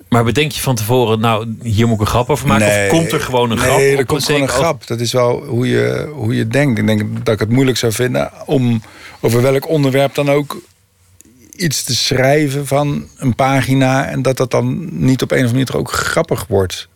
Maar 0.10 0.24
bedenk 0.24 0.52
je 0.52 0.62
van 0.62 0.76
tevoren, 0.76 1.20
nou, 1.20 1.56
hier 1.62 1.88
moet 1.88 1.96
ik 1.96 2.02
een 2.02 2.08
grap 2.08 2.30
over 2.30 2.48
maken? 2.48 2.68
of 2.68 2.88
komt 2.88 3.12
er 3.12 3.22
gewoon 3.22 3.52
een 3.52 3.58
grap? 3.58 3.78
Nee, 3.78 3.98
er 3.98 4.06
komt 4.06 4.24
gewoon 4.24 4.42
een 4.42 4.48
grap. 4.48 4.88
Dat 4.88 5.00
is 5.00 5.12
wel 5.12 5.44
hoe 5.46 5.68
je, 5.68 6.12
hoe 6.14 6.36
je 6.36 6.48
denkt. 6.48 6.80
Ik 6.80 6.88
denk 6.88 7.26
dat 7.26 7.34
ik 7.34 7.40
het 7.40 7.50
moeilijk 7.50 7.78
zou 7.78 7.92
vinden 7.92 8.32
om 8.46 8.82
over 9.20 9.42
welk 9.42 9.68
onderwerp 9.68 10.16
dan 10.16 10.30
ook 10.30 10.62
iets 11.56 11.84
te 11.84 11.96
schrijven 11.96 12.68
van 12.68 13.08
een 13.18 13.36
pagina 13.36 14.06
en 14.06 14.22
dat 14.22 14.38
dat 14.38 14.52
dan 14.52 14.90
niet 14.92 15.22
op 15.22 15.32
een 15.32 15.38
of 15.38 15.52
andere 15.52 15.66
manier 15.66 15.78
ook 15.78 15.92
grappig 15.92 16.46
wordt. 16.48 16.88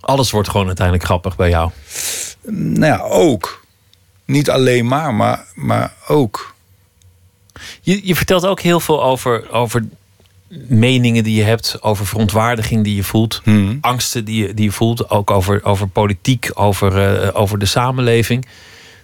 Alles 0.00 0.30
wordt 0.30 0.48
gewoon 0.48 0.66
uiteindelijk 0.66 1.06
grappig 1.06 1.36
bij 1.36 1.48
jou. 1.48 1.70
Nou 2.50 2.86
ja, 2.86 3.00
ook. 3.00 3.64
Niet 4.24 4.50
alleen 4.50 4.86
maar, 4.86 5.14
maar, 5.14 5.44
maar 5.54 5.92
ook. 6.08 6.53
Je, 7.80 8.06
je 8.06 8.16
vertelt 8.16 8.46
ook 8.46 8.60
heel 8.60 8.80
veel 8.80 9.04
over, 9.04 9.50
over 9.50 9.84
meningen 10.68 11.24
die 11.24 11.36
je 11.36 11.42
hebt, 11.42 11.76
over 11.80 12.06
verontwaardiging 12.06 12.84
die 12.84 12.96
je 12.96 13.04
voelt, 13.04 13.40
Hmm. 13.44 13.78
angsten 13.80 14.24
die 14.24 14.46
je, 14.46 14.54
die 14.54 14.64
je 14.64 14.72
voelt, 14.72 15.10
ook 15.10 15.30
over, 15.30 15.64
over 15.64 15.88
politiek, 15.88 16.50
over, 16.54 17.22
eh, 17.22 17.40
over 17.40 17.58
de 17.58 17.66
samenleving. 17.66 18.46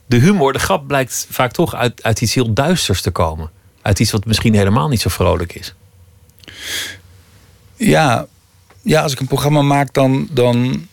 De 0.07 0.17
humor, 0.17 0.53
de 0.53 0.59
grap 0.59 0.87
blijkt 0.87 1.27
vaak 1.31 1.53
toch 1.53 1.75
uit, 1.75 2.03
uit 2.03 2.21
iets 2.21 2.35
heel 2.35 2.53
duisters 2.53 3.03
te 3.03 3.11
komen. 3.11 3.51
Uit 3.83 3.99
iets 3.99 4.11
wat 4.11 4.25
misschien 4.25 4.55
helemaal 4.55 4.89
niet 4.89 5.01
zo 5.01 5.09
vrolijk 5.09 5.55
is. 5.55 5.75
Ja, 7.77 8.27
ja 8.83 9.03
als 9.03 9.13
ik 9.13 9.21
een 9.21 9.27
programma 9.27 9.63
maak, 9.63 9.95
dan, 9.95 10.29
dan 10.31 10.87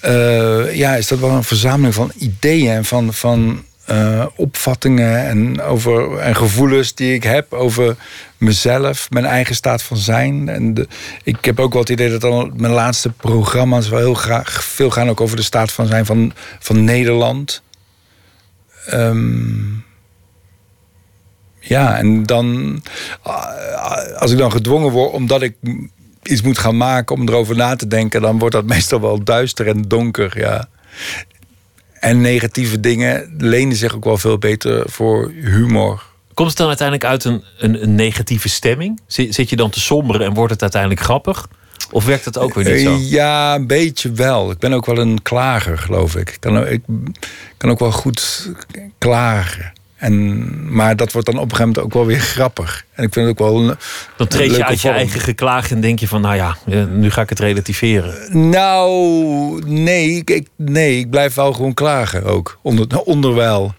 eh, 0.00 0.74
ja, 0.76 0.94
is 0.94 1.08
dat 1.08 1.18
wel 1.18 1.30
een 1.30 1.44
verzameling 1.44 1.94
van 1.94 2.12
ideeën 2.18 2.72
en 2.72 2.84
van, 2.84 3.14
van 3.14 3.64
eh, 3.86 4.26
opvattingen 4.36 5.26
en, 5.26 5.62
over, 5.62 6.18
en 6.18 6.36
gevoelens 6.36 6.94
die 6.94 7.14
ik 7.14 7.22
heb 7.22 7.52
over 7.52 7.96
mezelf, 8.36 9.10
mijn 9.10 9.24
eigen 9.24 9.54
staat 9.54 9.82
van 9.82 9.96
zijn. 9.96 10.48
En 10.48 10.74
de, 10.74 10.88
ik 11.22 11.44
heb 11.44 11.60
ook 11.60 11.72
wel 11.72 11.82
het 11.82 11.90
idee 11.90 12.10
dat 12.10 12.20
dan 12.20 12.52
mijn 12.56 12.72
laatste 12.72 13.10
programma's 13.10 13.88
wel 13.88 13.98
heel 13.98 14.14
graag 14.14 14.64
veel 14.64 14.90
gaan 14.90 15.08
ook 15.08 15.20
over 15.20 15.36
de 15.36 15.42
staat 15.42 15.72
van 15.72 15.86
zijn 15.86 16.06
van, 16.06 16.32
van 16.58 16.84
Nederland. 16.84 17.62
Ehm, 18.86 19.74
ja, 21.60 21.98
en 21.98 22.22
dan, 22.22 22.80
als 24.18 24.32
ik 24.32 24.38
dan 24.38 24.52
gedwongen 24.52 24.90
word 24.90 25.12
omdat 25.12 25.42
ik 25.42 25.56
iets 26.22 26.42
moet 26.42 26.58
gaan 26.58 26.76
maken 26.76 27.16
om 27.16 27.28
erover 27.28 27.56
na 27.56 27.76
te 27.76 27.86
denken, 27.86 28.20
dan 28.20 28.38
wordt 28.38 28.54
dat 28.54 28.66
meestal 28.74 29.00
wel 29.00 29.24
duister 29.24 29.68
en 29.68 29.82
donker, 29.82 30.38
ja. 30.38 30.68
En 32.00 32.20
negatieve 32.20 32.80
dingen 32.80 33.34
lenen 33.38 33.76
zich 33.76 33.94
ook 33.94 34.04
wel 34.04 34.18
veel 34.18 34.38
beter 34.38 34.90
voor 34.90 35.30
humor. 35.30 36.02
Komt 36.34 36.48
het 36.48 36.58
dan 36.58 36.68
uiteindelijk 36.68 37.08
uit 37.08 37.24
een, 37.24 37.44
een, 37.58 37.82
een 37.82 37.94
negatieve 37.94 38.48
stemming? 38.48 39.00
Zit, 39.06 39.34
zit 39.34 39.50
je 39.50 39.56
dan 39.56 39.70
te 39.70 39.80
somberen 39.80 40.26
en 40.26 40.34
wordt 40.34 40.52
het 40.52 40.62
uiteindelijk 40.62 41.00
grappig? 41.00 41.48
Of 41.90 42.04
werkt 42.04 42.24
dat 42.24 42.38
ook 42.38 42.54
weer 42.54 42.72
niet 42.72 42.82
zo? 42.82 42.94
Eh, 42.94 43.10
Ja, 43.10 43.54
een 43.54 43.66
beetje 43.66 44.12
wel. 44.12 44.50
Ik 44.50 44.58
ben 44.58 44.72
ook 44.72 44.86
wel 44.86 44.98
een 44.98 45.22
klager, 45.22 45.78
geloof 45.78 46.16
ik. 46.16 46.30
Ik 46.30 46.40
kan, 46.40 46.66
ik 46.66 46.82
kan 47.56 47.70
ook 47.70 47.78
wel 47.78 47.92
goed 47.92 48.50
klagen. 48.98 49.72
En, 49.96 50.74
maar 50.74 50.96
dat 50.96 51.12
wordt 51.12 51.26
dan 51.26 51.36
op 51.38 51.42
een 51.50 51.56
gegeven 51.56 51.68
moment 51.68 51.84
ook 51.86 51.92
wel 51.94 52.06
weer 52.06 52.20
grappig. 52.20 52.84
En 52.92 53.04
ik 53.04 53.12
vind 53.12 53.26
het 53.28 53.40
ook 53.40 53.48
wel 53.48 53.60
een, 53.60 53.76
Dan 54.16 54.26
treed 54.26 54.56
je 54.56 54.64
uit 54.64 54.80
je 54.80 54.88
eigen 54.88 55.20
geklaag 55.20 55.70
en 55.70 55.80
denk 55.80 55.98
je 55.98 56.08
van, 56.08 56.20
nou 56.20 56.34
ja, 56.34 56.56
eh, 56.66 56.84
nu 56.84 57.10
ga 57.10 57.20
ik 57.22 57.28
het 57.28 57.38
relativeren. 57.38 58.48
Nou, 58.50 59.62
nee 59.66 60.10
ik, 60.16 60.30
ik- 60.30 60.48
nee, 60.56 60.98
ik 60.98 61.10
blijf 61.10 61.34
wel 61.34 61.52
gewoon 61.52 61.74
klagen 61.74 62.24
ook. 62.24 62.58
Onder, 62.62 63.00
onderwijl. 63.00 63.74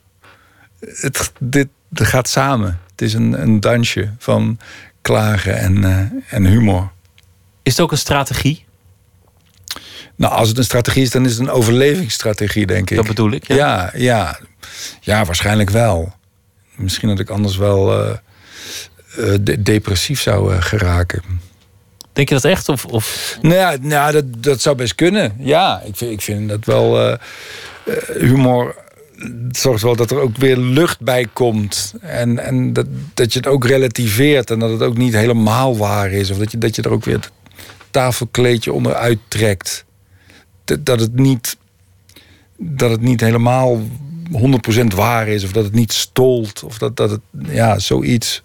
Het, 0.80 1.32
dit 1.40 1.68
het 1.94 2.08
gaat 2.08 2.30
samen. 2.30 2.80
Het 2.92 3.02
is 3.02 3.14
een, 3.14 3.42
een 3.42 3.60
dansje 3.60 4.10
van 4.18 4.60
klagen 5.02 5.58
en, 5.58 5.84
eh, 5.84 6.34
en 6.36 6.46
humor. 6.46 6.92
Is 7.64 7.72
het 7.72 7.82
ook 7.82 7.92
een 7.92 7.98
strategie? 7.98 8.66
Nou, 10.18 10.34
als 10.34 10.48
het 10.50 10.58
een 10.58 10.64
strategie 10.64 11.02
is, 11.02 11.10
dan 11.12 11.26
is 11.26 11.32
het 11.32 11.40
een 11.40 11.50
overlevingsstrategie, 11.50 12.66
denk 12.66 12.90
ik. 12.90 12.98
Dat 12.98 13.08
bedoel 13.08 13.32
ik, 13.32 13.48
ja. 13.48 13.56
Ja, 13.56 13.92
ja, 13.96 14.40
ja, 15.02 15.26
waarschijnlijk 15.26 15.70
wel. 15.70 16.14
Misschien 16.76 17.08
dat 17.08 17.20
ik 17.20 17.30
anders 17.30 17.58
wel 17.58 17.94
eh, 18.04 18.10
eh, 18.10 19.40
de- 19.42 19.62
depressief 19.62 20.22
zou 20.22 20.54
eh, 20.54 20.62
geraken. 20.62 21.22
Denk 22.14 22.30
je 22.30 22.36
dat 22.36 22.46
echt? 22.46 22.70
Of, 22.70 22.86
of... 22.86 23.38
Nou 23.42 23.56
ja, 23.56 23.76
nou, 23.82 24.12
dat, 24.12 24.26
dat 24.44 24.62
zou 24.62 24.76
best 24.76 24.96
kunnen. 24.96 25.36
Ja, 25.40 25.82
ik 25.86 25.96
vind, 25.96 26.12
ik 26.12 26.22
vind 26.22 26.50
dat 26.50 26.66
wel. 26.66 27.18
humor 28.20 28.76
zorgt 29.52 29.84
wel 29.84 29.96
dat 29.96 30.12
er 30.12 30.20
ook 30.20 30.38
weer 30.38 30.58
lucht 30.58 31.00
bij 31.00 31.28
komt. 31.34 31.94
En, 32.02 32.40
en 32.40 32.74
dat, 32.74 32.86
dat 33.14 33.34
je 33.34 33.40
het 33.40 33.48
ook 33.48 33.66
relativeert. 33.66 34.52
En 34.52 34.60
dat 34.60 34.70
het 34.70 34.82
ook 34.82 34.98
niet 34.98 35.14
helemaal 35.14 35.78
waar 35.78 36.12
is. 36.12 36.32
Of 36.32 36.38
dat 36.38 36.52
je, 36.52 36.58
dat 36.58 36.76
je 36.76 36.82
er 36.82 36.92
ook 36.92 37.06
weer 37.06 37.16
het 37.16 37.32
tafelkleedje 37.92 38.74
onderuit 38.74 39.20
trekt. 39.28 39.86
Dat, 40.80 41.00
het 41.00 41.16
niet, 41.16 41.58
dat 42.58 42.90
het 42.92 43.02
niet 43.02 43.22
helemaal 43.22 43.82
100% 44.32 44.96
waar 44.96 45.28
is. 45.28 45.44
Of 45.44 45.52
dat 45.52 45.64
het 45.64 45.74
niet 45.74 45.94
stolt. 45.94 46.64
Of 46.64 46.78
dat, 46.78 46.98
dat 46.98 47.10
het, 47.10 47.22
ja, 47.50 47.80
zoiets. 47.80 48.42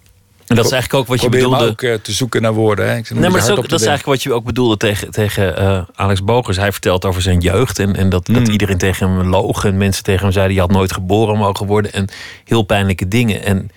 En 0.47 0.57
dat 0.57 0.67
is 0.67 0.73
eigenlijk 0.73 1.03
ook 1.03 1.09
wat 1.09 1.21
je 1.21 1.29
Probeer 1.29 1.49
bedoelde. 1.49 1.71
ook 1.71 1.83
eh, 1.83 1.95
te 1.95 2.13
zoeken 2.13 2.43
naar 2.43 2.53
woorden. 2.53 2.89
Hè. 2.89 2.97
Ik 2.97 3.11
Nee, 3.11 3.21
maar 3.21 3.31
dat 3.31 3.43
is, 3.43 3.51
ook, 3.51 3.69
dat 3.69 3.81
is 3.81 3.87
eigenlijk 3.87 4.05
wat 4.05 4.23
je 4.23 4.33
ook 4.33 4.45
bedoelde 4.45 4.77
tegen, 4.77 5.11
tegen 5.11 5.57
eh, 5.57 5.83
Alex 5.95 6.25
Bogers. 6.25 6.57
Hij 6.57 6.73
vertelt 6.73 7.05
over 7.05 7.23
zijn 7.23 7.41
jeugd 7.41 7.79
en, 7.79 7.97
en 7.97 8.09
dat, 8.09 8.27
Hmm. 8.27 8.37
dat 8.37 8.49
iedereen 8.49 8.79
tegen 8.79 9.11
hem 9.11 9.29
loog. 9.29 9.65
En 9.65 9.77
mensen 9.77 10.03
tegen 10.03 10.23
hem 10.23 10.33
zeiden, 10.33 10.55
je 10.55 10.61
had 10.61 10.71
nooit 10.71 10.93
geboren 10.93 11.39
mogen 11.39 11.67
worden. 11.67 11.93
En 11.93 12.09
heel 12.45 12.63
pijnlijke 12.63 13.09
dingen. 13.09 13.45
En 13.45 13.71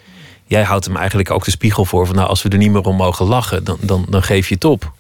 jij 0.46 0.64
houdt 0.64 0.86
hem 0.86 0.96
eigenlijk 0.98 1.32
ook 1.32 1.46
de 1.46 1.52
spiegel 1.52 1.86
voor. 1.86 2.06
Van, 2.06 2.16
nou, 2.16 2.28
als 2.28 2.44
we 2.44 2.50
er 2.50 2.58
niet 2.58 2.72
meer 2.72 2.82
om 2.82 2.96
mogen 2.96 3.26
lachen, 3.26 3.64
dan, 3.64 3.78
dan, 3.82 4.06
dan 4.10 4.24
geef 4.24 4.48
je 4.48 4.54
het 4.56 4.66
op. 4.66 4.92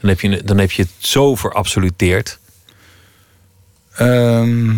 Dan 0.00 0.10
heb 0.10 0.20
je, 0.20 0.42
dan 0.44 0.58
heb 0.58 0.70
je 0.70 0.82
het 0.82 0.90
zo 0.98 1.34
verabsoluteerd. 1.34 2.38
Ehm, 3.96 4.70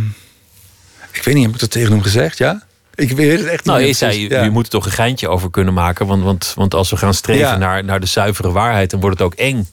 ik 1.12 1.22
weet 1.24 1.34
niet, 1.34 1.44
heb 1.44 1.54
ik 1.54 1.60
dat 1.60 1.70
tegen 1.70 1.92
hem 1.92 2.02
gezegd, 2.02 2.38
ja? 2.38 2.62
Ik 2.94 3.10
weet 3.10 3.38
het 3.38 3.46
echt 3.46 3.56
niet 3.56 3.64
Nou, 3.64 3.80
je 3.80 3.92
zei, 3.92 4.20
je, 4.20 4.28
ja. 4.28 4.42
je 4.42 4.50
moet 4.50 4.64
er 4.64 4.70
toch 4.70 4.84
een 4.84 4.92
geintje 4.92 5.28
over 5.28 5.50
kunnen 5.50 5.74
maken. 5.74 6.06
Want, 6.06 6.22
want, 6.22 6.52
want 6.56 6.74
als 6.74 6.90
we 6.90 6.96
gaan 6.96 7.14
streven 7.14 7.46
Ja. 7.46 7.56
naar, 7.56 7.84
naar 7.84 8.00
de 8.00 8.06
zuivere 8.06 8.52
waarheid, 8.52 8.90
dan 8.90 9.00
wordt 9.00 9.18
het 9.18 9.26
ook 9.26 9.34
eng. 9.34 9.68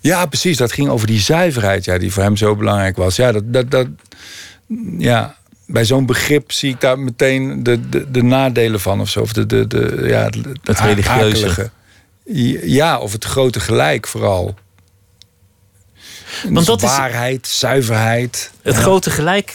Ja, 0.00 0.26
precies. 0.26 0.56
Dat 0.56 0.72
ging 0.72 0.88
over 0.88 1.06
die 1.06 1.20
zuiverheid, 1.20 1.84
ja, 1.84 1.98
die 1.98 2.12
voor 2.12 2.22
hem 2.22 2.36
zo 2.36 2.56
belangrijk 2.56 2.96
was. 2.96 3.16
Ja, 3.16 3.32
dat, 3.32 3.52
dat, 3.52 3.70
dat, 3.70 3.86
ja 4.98 5.38
bij 5.72 5.84
zo'n 5.84 6.06
begrip 6.06 6.52
zie 6.52 6.70
ik 6.70 6.80
daar 6.80 6.98
meteen 6.98 7.62
de, 7.62 7.88
de, 7.88 8.10
de 8.10 8.22
nadelen 8.22 8.80
van 8.80 9.00
of 9.00 9.08
zo. 9.08 9.20
Of 9.20 9.32
de, 9.32 9.46
de, 9.46 9.66
de, 9.66 10.04
ja, 10.06 10.24
het, 10.24 10.36
Het 10.62 10.80
religieuze. 10.80 11.70
Ja, 12.62 12.98
of 12.98 13.12
het 13.12 13.24
grote 13.24 13.60
gelijk 13.60 14.06
vooral. 14.06 14.54
Want 16.42 16.54
Dus 16.56 16.64
dat 16.64 16.82
is- 16.82 16.88
waarheid, 16.96 17.46
zuiverheid. 17.46 18.50
Het 18.62 18.74
Ja. 18.74 18.80
grote 18.80 19.10
gelijk, 19.10 19.54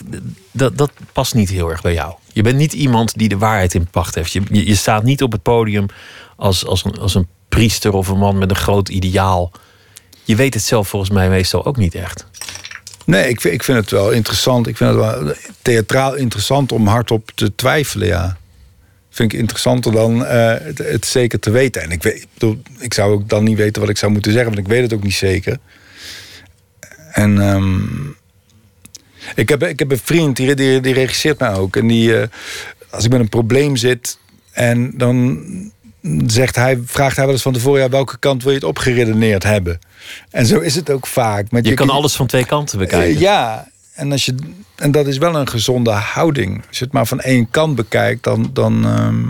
dat, 0.52 0.78
dat 0.78 0.92
past 1.14 1.34
niet 1.34 1.50
heel 1.50 1.70
erg 1.70 1.82
bij 1.82 1.94
jou. 1.94 2.14
Je 2.34 2.42
bent 2.42 2.58
niet 2.58 2.74
iemand 2.74 3.18
die 3.18 3.30
de 3.30 3.38
waarheid 3.38 3.74
in 3.74 3.88
pacht 3.88 4.16
heeft. 4.16 4.32
Je, 4.32 4.42
je, 4.52 4.68
je 4.68 4.76
staat 4.76 5.04
niet 5.04 5.24
op 5.24 5.32
het 5.32 5.42
podium 5.42 5.86
als, 6.36 6.66
als, 6.66 6.86
een, 6.86 6.98
als 7.00 7.16
een 7.16 7.28
priester 7.50 7.92
of 7.94 8.08
een 8.08 8.18
man 8.18 8.38
met 8.38 8.50
een 8.50 8.56
groot 8.56 8.90
ideaal. 8.90 9.52
je 10.24 10.36
weet 10.36 10.54
het 10.54 10.64
zelf 10.64 10.88
volgens 10.88 11.12
mij 11.12 11.30
meestal 11.30 11.66
ook 11.66 11.78
niet 11.78 11.96
echt. 11.96 12.26
Nee, 13.06 13.30
ik, 13.30 13.42
vind- 13.42 13.54
ik 13.54 13.64
vind 13.64 13.78
het 13.78 13.92
wel 13.92 14.12
interessant. 14.12 14.68
Ik 14.68 14.78
vind 14.78 14.90
het 14.90 15.00
wel 15.00 15.34
theatraal 15.62 16.16
interessant 16.16 16.72
om 16.72 16.88
hardop 16.88 17.32
te 17.36 17.56
twijfelen, 17.56 18.08
ja. 18.08 18.38
Vind 19.10 19.34
ik 19.34 19.40
interessanter 19.40 19.92
dan 19.92 20.26
eh, 20.26 20.54
het, 20.62 20.78
het 20.78 21.06
zeker 21.06 21.40
te 21.40 21.50
weten. 21.52 21.82
En 21.82 21.92
ik, 21.92 22.04
weet, 22.04 22.28
ik 22.80 22.94
zou 22.94 23.14
ook 23.14 23.30
dan 23.30 23.44
niet 23.44 23.58
weten 23.58 23.82
wat 23.82 23.90
ik 23.92 23.98
zou 23.98 24.12
moeten 24.12 24.32
zeggen, 24.32 24.54
want 24.54 24.66
ik 24.66 24.72
weet 24.74 24.82
het 24.82 24.94
ook 24.94 25.04
niet 25.04 25.14
zeker. 25.14 25.58
En 27.16 27.42
ehm, 27.42 27.80
ik, 29.36 29.50
heb, 29.50 29.64
ik 29.64 29.80
heb 29.80 29.92
een 29.92 30.00
vriend, 30.04 30.36
die, 30.36 30.56
die, 30.56 30.80
die 30.80 30.94
regisseert 30.94 31.40
mij 31.40 31.54
ook. 31.54 31.76
En 31.76 31.88
die, 31.88 32.18
eh, 32.18 32.28
als 32.90 33.06
ik 33.06 33.12
met 33.12 33.20
een 33.20 33.30
probleem 33.30 33.76
zit 33.76 34.20
en 34.52 34.92
dan 34.98 35.44
zegt 36.28 36.56
hij, 36.56 36.82
vraagt 36.86 37.16
hij 37.16 37.26
wel 37.26 37.34
eens 37.34 37.44
van 37.44 37.54
tevoren... 37.54 37.82
Ja, 37.82 37.90
welke 37.90 38.18
kant 38.18 38.44
wil 38.44 38.52
je 38.52 38.58
het 38.58 38.68
opgeredeneerd 38.68 39.44
hebben? 39.44 39.80
En 40.30 40.46
zo 40.46 40.60
is 40.60 40.76
het 40.76 40.90
ook 40.90 41.08
vaak. 41.08 41.52
Met 41.52 41.68
Je 41.68 41.74
kan 41.74 41.90
alles 41.90 42.16
van 42.16 42.28
twee 42.28 42.46
kanten 42.46 42.78
bekijken. 42.78 43.16
Eh, 43.16 43.20
ja, 43.20 43.68
en, 43.94 44.12
als 44.12 44.26
je, 44.26 44.36
en 44.76 44.92
dat 44.92 45.08
is 45.08 45.18
wel 45.18 45.36
een 45.36 45.48
gezonde 45.48 45.92
houding. 45.92 46.64
Als 46.68 46.78
je 46.78 46.84
het 46.84 46.94
maar 46.94 47.08
van 47.08 47.20
één 47.20 47.50
kant 47.50 47.76
bekijkt, 47.76 48.24
dan, 48.24 48.50
dan, 48.54 48.86
ehm, 48.86 49.26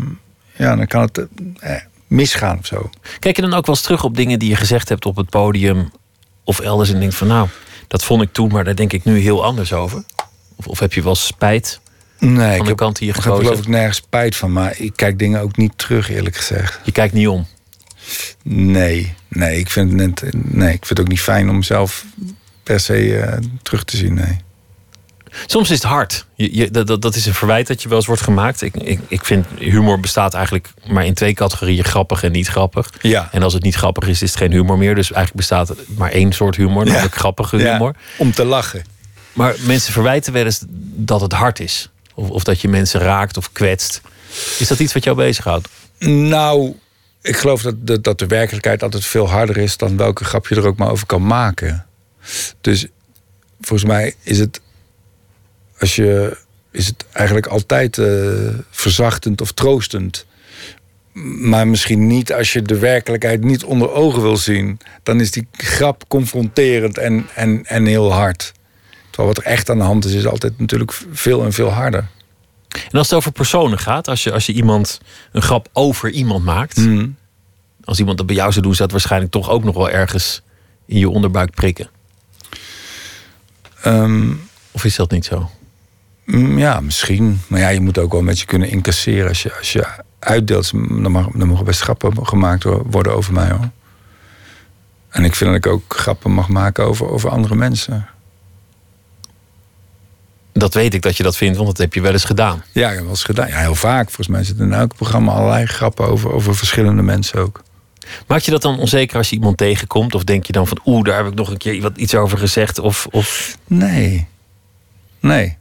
ja, 0.63 0.76
dan 0.76 0.88
kan 0.88 1.02
het 1.02 1.26
eh, 1.60 1.76
misgaan 2.08 2.58
of 2.58 2.65
zo. 2.65 2.89
Kijk 3.19 3.36
je 3.36 3.41
dan 3.41 3.54
ook 3.54 3.65
wel 3.65 3.76
eens 3.76 3.84
terug 3.84 4.04
op 4.04 4.15
dingen 4.15 4.39
die 4.39 4.50
je 4.50 4.56
gezegd 4.56 4.89
hebt 4.89 5.06
op 5.06 5.15
het 5.15 5.30
podium 5.30 5.91
of 6.43 6.60
elders 6.60 6.93
en 6.93 7.00
denkt 7.00 7.15
van 7.15 7.28
nou, 7.28 7.48
dat 7.88 8.04
vond 8.04 8.21
ik 8.21 8.34
toen, 8.34 8.52
maar 8.52 8.63
daar 8.63 8.76
denk 8.76 8.93
ik 8.93 9.04
nu 9.04 9.19
heel 9.19 9.43
anders 9.43 9.74
over? 9.74 10.04
Of, 10.56 10.67
of 10.67 10.80
heb 10.80 10.93
je 10.93 11.04
wel 11.04 11.15
spijt 11.15 11.80
Nee, 12.19 12.58
van 12.58 12.65
ik 12.65 12.71
de 12.71 12.76
kant 12.76 12.98
die 12.98 13.08
je 13.08 13.13
ik 13.13 13.21
geloof 13.21 13.60
ik 13.60 13.67
nergens 13.67 13.98
spijt 13.98 14.36
van. 14.36 14.52
Maar 14.52 14.80
ik 14.80 14.91
kijk 14.95 15.19
dingen 15.19 15.41
ook 15.41 15.58
niet 15.58 15.78
terug, 15.78 16.10
eerlijk 16.10 16.36
gezegd. 16.36 16.80
Je 16.84 16.91
kijkt 16.91 17.13
niet 17.13 17.28
om. 17.28 17.48
Nee, 18.43 19.13
nee, 19.28 19.60
ik 19.60 19.69
vind 19.69 19.91
het, 19.91 20.00
net, 20.00 20.34
nee, 20.34 20.74
ik 20.74 20.86
vind 20.86 20.89
het 20.89 21.00
ook 21.00 21.08
niet 21.08 21.21
fijn 21.21 21.50
om 21.50 21.63
zelf 21.63 22.06
per 22.63 22.80
se 22.80 23.17
eh, 23.17 23.38
terug 23.62 23.84
te 23.84 23.98
zien. 23.98 24.13
Nee. 24.13 24.38
Soms 25.45 25.69
is 25.71 25.78
het 25.78 25.86
hard. 25.91 26.26
Je, 26.36 26.56
je, 26.56 26.71
dat, 26.71 27.02
dat- 27.02 27.15
is 27.15 27.26
een 27.26 27.34
verwijt 27.34 27.67
dat 27.67 27.82
je 27.82 27.88
wel 27.89 27.98
eens 27.98 28.08
wordt 28.08 28.21
gemaakt. 28.21 28.62
Ik, 28.62 28.76
ik, 28.76 29.00
ik 29.08 29.26
vind 29.26 29.45
humor 29.60 30.00
bestaat 30.00 30.34
eigenlijk 30.34 30.69
maar 30.88 31.06
in 31.06 31.13
twee 31.13 31.34
categorieën: 31.34 31.84
grappig 31.84 32.24
en 32.24 32.32
niet 32.32 32.48
grappig. 32.48 32.89
Ja. 33.02 33.30
En 33.32 33.43
als 33.43 33.54
het 33.54 33.63
niet 33.63 33.76
grappig 33.76 34.08
is, 34.08 34.21
is 34.21 34.30
het 34.30 34.39
geen 34.39 34.52
humor 34.52 34.78
meer. 34.78 34.95
Dus 34.95 35.12
eigenlijk 35.12 35.36
bestaat 35.48 35.69
er 35.69 35.76
maar 35.98 36.12
één 36.12 36.34
soort 36.34 36.56
humor, 36.56 36.86
namelijk 36.86 37.15
grappige 37.15 37.58
Ja, 37.58 37.71
humor. 37.71 37.95
om 38.17 38.32
te 38.32 38.45
lachen. 38.45 38.84
Maar 39.34 39.56
mensen 39.60 39.93
verwijten 39.93 40.34
wel 40.34 40.45
eens 40.45 40.63
dat 40.95 41.21
het 41.21 41.32
hard 41.34 41.60
is. 41.60 41.89
Of, 42.13 42.30
of 42.30 42.43
dat 42.43 42.62
je 42.62 42.67
mensen 42.67 43.00
raakt 43.00 43.38
of 43.38 43.52
kwetst. 43.52 44.02
Is 44.60 44.67
dat 44.67 44.80
iets 44.80 44.93
wat 44.93 45.04
jou 45.04 45.15
bezighoudt? 45.15 45.67
Nou, 46.00 46.76
ik 47.21 47.38
geloof 47.38 47.62
dat, 47.62 47.88
dat, 47.88 48.04
dat 48.04 48.19
de 48.19 48.28
werkelijkheid 48.28 48.84
altijd 48.84 49.06
veel 49.06 49.30
harder 49.30 49.58
is 49.58 49.78
dan 49.78 49.98
welke 49.98 50.24
grap 50.24 50.48
je 50.48 50.56
er 50.56 50.67
ook 50.67 50.78
maar 50.78 50.89
over 50.89 51.06
kan 51.06 51.26
maken. 51.26 51.86
Dus 52.62 52.86
volgens 53.62 53.89
mij 53.89 54.13
is 54.24 54.39
het, 54.39 54.62
als 55.79 55.95
je, 55.95 56.38
is 56.71 56.88
het 56.88 57.05
eigenlijk 57.11 57.47
altijd 57.47 57.97
eh, 57.97 58.07
verzachtend 58.69 59.41
of 59.41 59.51
troostend. 59.51 60.25
Maar 61.39 61.67
misschien 61.67 62.07
niet 62.07 62.33
als 62.33 62.53
je 62.53 62.61
de 62.61 62.77
werkelijkheid 62.79 63.43
niet 63.43 63.63
onder 63.63 63.91
ogen 63.91 64.21
wil 64.21 64.38
zien. 64.38 64.79
Dan 65.03 65.19
is 65.19 65.31
die 65.31 65.47
grap 65.51 66.03
confronterend 66.07 66.97
en, 66.97 67.27
en, 67.35 67.65
en 67.65 67.85
heel 67.85 68.13
hard. 68.13 68.53
Terwijl 69.09 69.33
wat 69.33 69.45
er 69.45 69.51
echt 69.51 69.69
aan 69.69 69.77
de 69.77 69.83
hand 69.83 70.05
is, 70.05 70.13
is 70.13 70.27
altijd 70.27 70.59
natuurlijk 70.59 71.01
veel 71.11 71.43
en 71.43 71.53
veel 71.53 71.69
harder. 71.69 72.07
En 72.69 72.97
als 72.97 73.09
het 73.09 73.17
over 73.17 73.31
personen 73.31 73.79
gaat, 73.79 74.07
als 74.07 74.23
je, 74.23 74.31
als 74.31 74.45
je 74.45 74.53
iemand 74.53 74.99
een 75.31 75.41
grap 75.41 75.69
over 75.73 76.09
iemand 76.09 76.43
maakt. 76.43 76.75
Hmm. 76.75 77.15
Als 77.83 77.99
iemand 77.99 78.17
dat 78.17 78.25
bij 78.25 78.35
jou 78.35 78.51
zou 78.51 78.63
doen, 78.63 78.73
zou 78.75 78.83
het 78.83 78.91
waarschijnlijk 78.91 79.31
toch 79.31 79.49
ook 79.49 79.63
nog 79.63 79.75
wel 79.75 79.89
ergens 79.89 80.41
in 80.85 80.97
je 80.97 81.09
onderbuik 81.09 81.51
prikken. 81.51 81.89
Ehm, 83.81 84.33
Of 84.71 84.85
is 84.85 84.95
dat 84.95 85.11
niet 85.11 85.25
zo? 85.25 85.49
Mm, 86.25 86.57
Ja, 86.57 86.79
misschien. 86.79 87.41
Maar 87.47 87.59
ja, 87.59 87.69
je 87.69 87.79
moet 87.81 87.97
ook 87.97 88.11
wel 88.11 88.19
een 88.19 88.25
beetje 88.25 88.45
kunnen 88.45 88.69
incasseren. 88.69 89.27
Als 89.27 89.43
je, 89.43 89.53
als 89.57 89.73
je 89.73 89.85
uitdeelt, 90.19 90.71
dan, 90.71 91.11
mag, 91.11 91.27
dan 91.27 91.47
mogen 91.47 91.65
best 91.65 91.81
grappen 91.81 92.27
gemaakt 92.27 92.63
worden 92.63 93.15
over 93.15 93.33
mij 93.33 93.49
hoor. 93.49 93.69
En 95.09 95.23
ik 95.23 95.35
vind 95.35 95.49
dat 95.49 95.65
ik 95.65 95.67
ook 95.67 95.95
grappen 95.97 96.31
mag 96.31 96.47
maken 96.49 96.85
over, 96.85 97.09
over 97.09 97.29
andere 97.29 97.55
mensen. 97.55 98.07
Dat 100.53 100.73
weet 100.73 100.93
ik 100.93 101.01
dat 101.01 101.17
je 101.17 101.23
dat 101.23 101.38
vindt, 101.38 101.55
want 101.57 101.67
dat 101.69 101.77
heb 101.77 101.93
je 101.93 102.01
wel 102.01 102.11
eens 102.11 102.23
gedaan. 102.25 102.63
Ja, 102.71 102.88
ik 102.88 102.93
heb 102.93 103.01
wel 103.01 103.09
eens 103.09 103.23
gedaan. 103.23 103.47
Ja, 103.47 103.57
heel 103.57 103.75
vaak. 103.75 104.05
Volgens 104.05 104.27
mij 104.27 104.43
zitten 104.43 104.65
in 104.65 104.73
elk 104.73 104.95
programma 104.95 105.31
allerlei 105.31 105.65
grappen 105.65 106.07
over, 106.07 106.31
over 106.31 106.55
verschillende 106.55 107.01
mensen 107.01 107.39
ook. 107.39 107.63
Maak 108.27 108.39
je 108.39 108.51
dat 108.51 108.61
dan 108.61 108.79
onzeker 108.79 109.17
als 109.17 109.29
je 109.29 109.35
iemand 109.35 109.57
tegenkomt? 109.57 110.15
Of 110.15 110.23
denk 110.23 110.45
je 110.45 110.53
dan 110.53 110.67
van, 110.67 110.79
oeh, 110.85 111.03
daar 111.03 111.17
heb 111.17 111.27
ik 111.27 111.33
nog 111.33 111.49
een 111.49 111.57
keer 111.57 111.81
wat, 111.81 111.97
iets 111.97 112.15
over 112.15 112.38
gezegd? 112.38 112.79
Of, 112.79 113.07
of... 113.11 113.57
Nee. 113.67 114.27
Nee. 115.19 115.57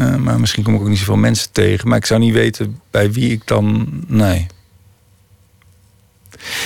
Eh, 0.00 0.16
maar 0.16 0.40
misschien 0.40 0.62
kom 0.62 0.74
ik 0.74 0.80
ook 0.80 0.88
niet 0.88 0.98
zoveel 0.98 1.16
mensen 1.16 1.52
tegen. 1.52 1.88
Maar 1.88 1.98
ik 1.98 2.06
zou 2.06 2.20
niet 2.20 2.32
weten 2.34 2.80
bij 2.90 3.12
wie 3.12 3.32
ik 3.32 3.42
dan... 3.46 3.88
Nee. 4.06 4.46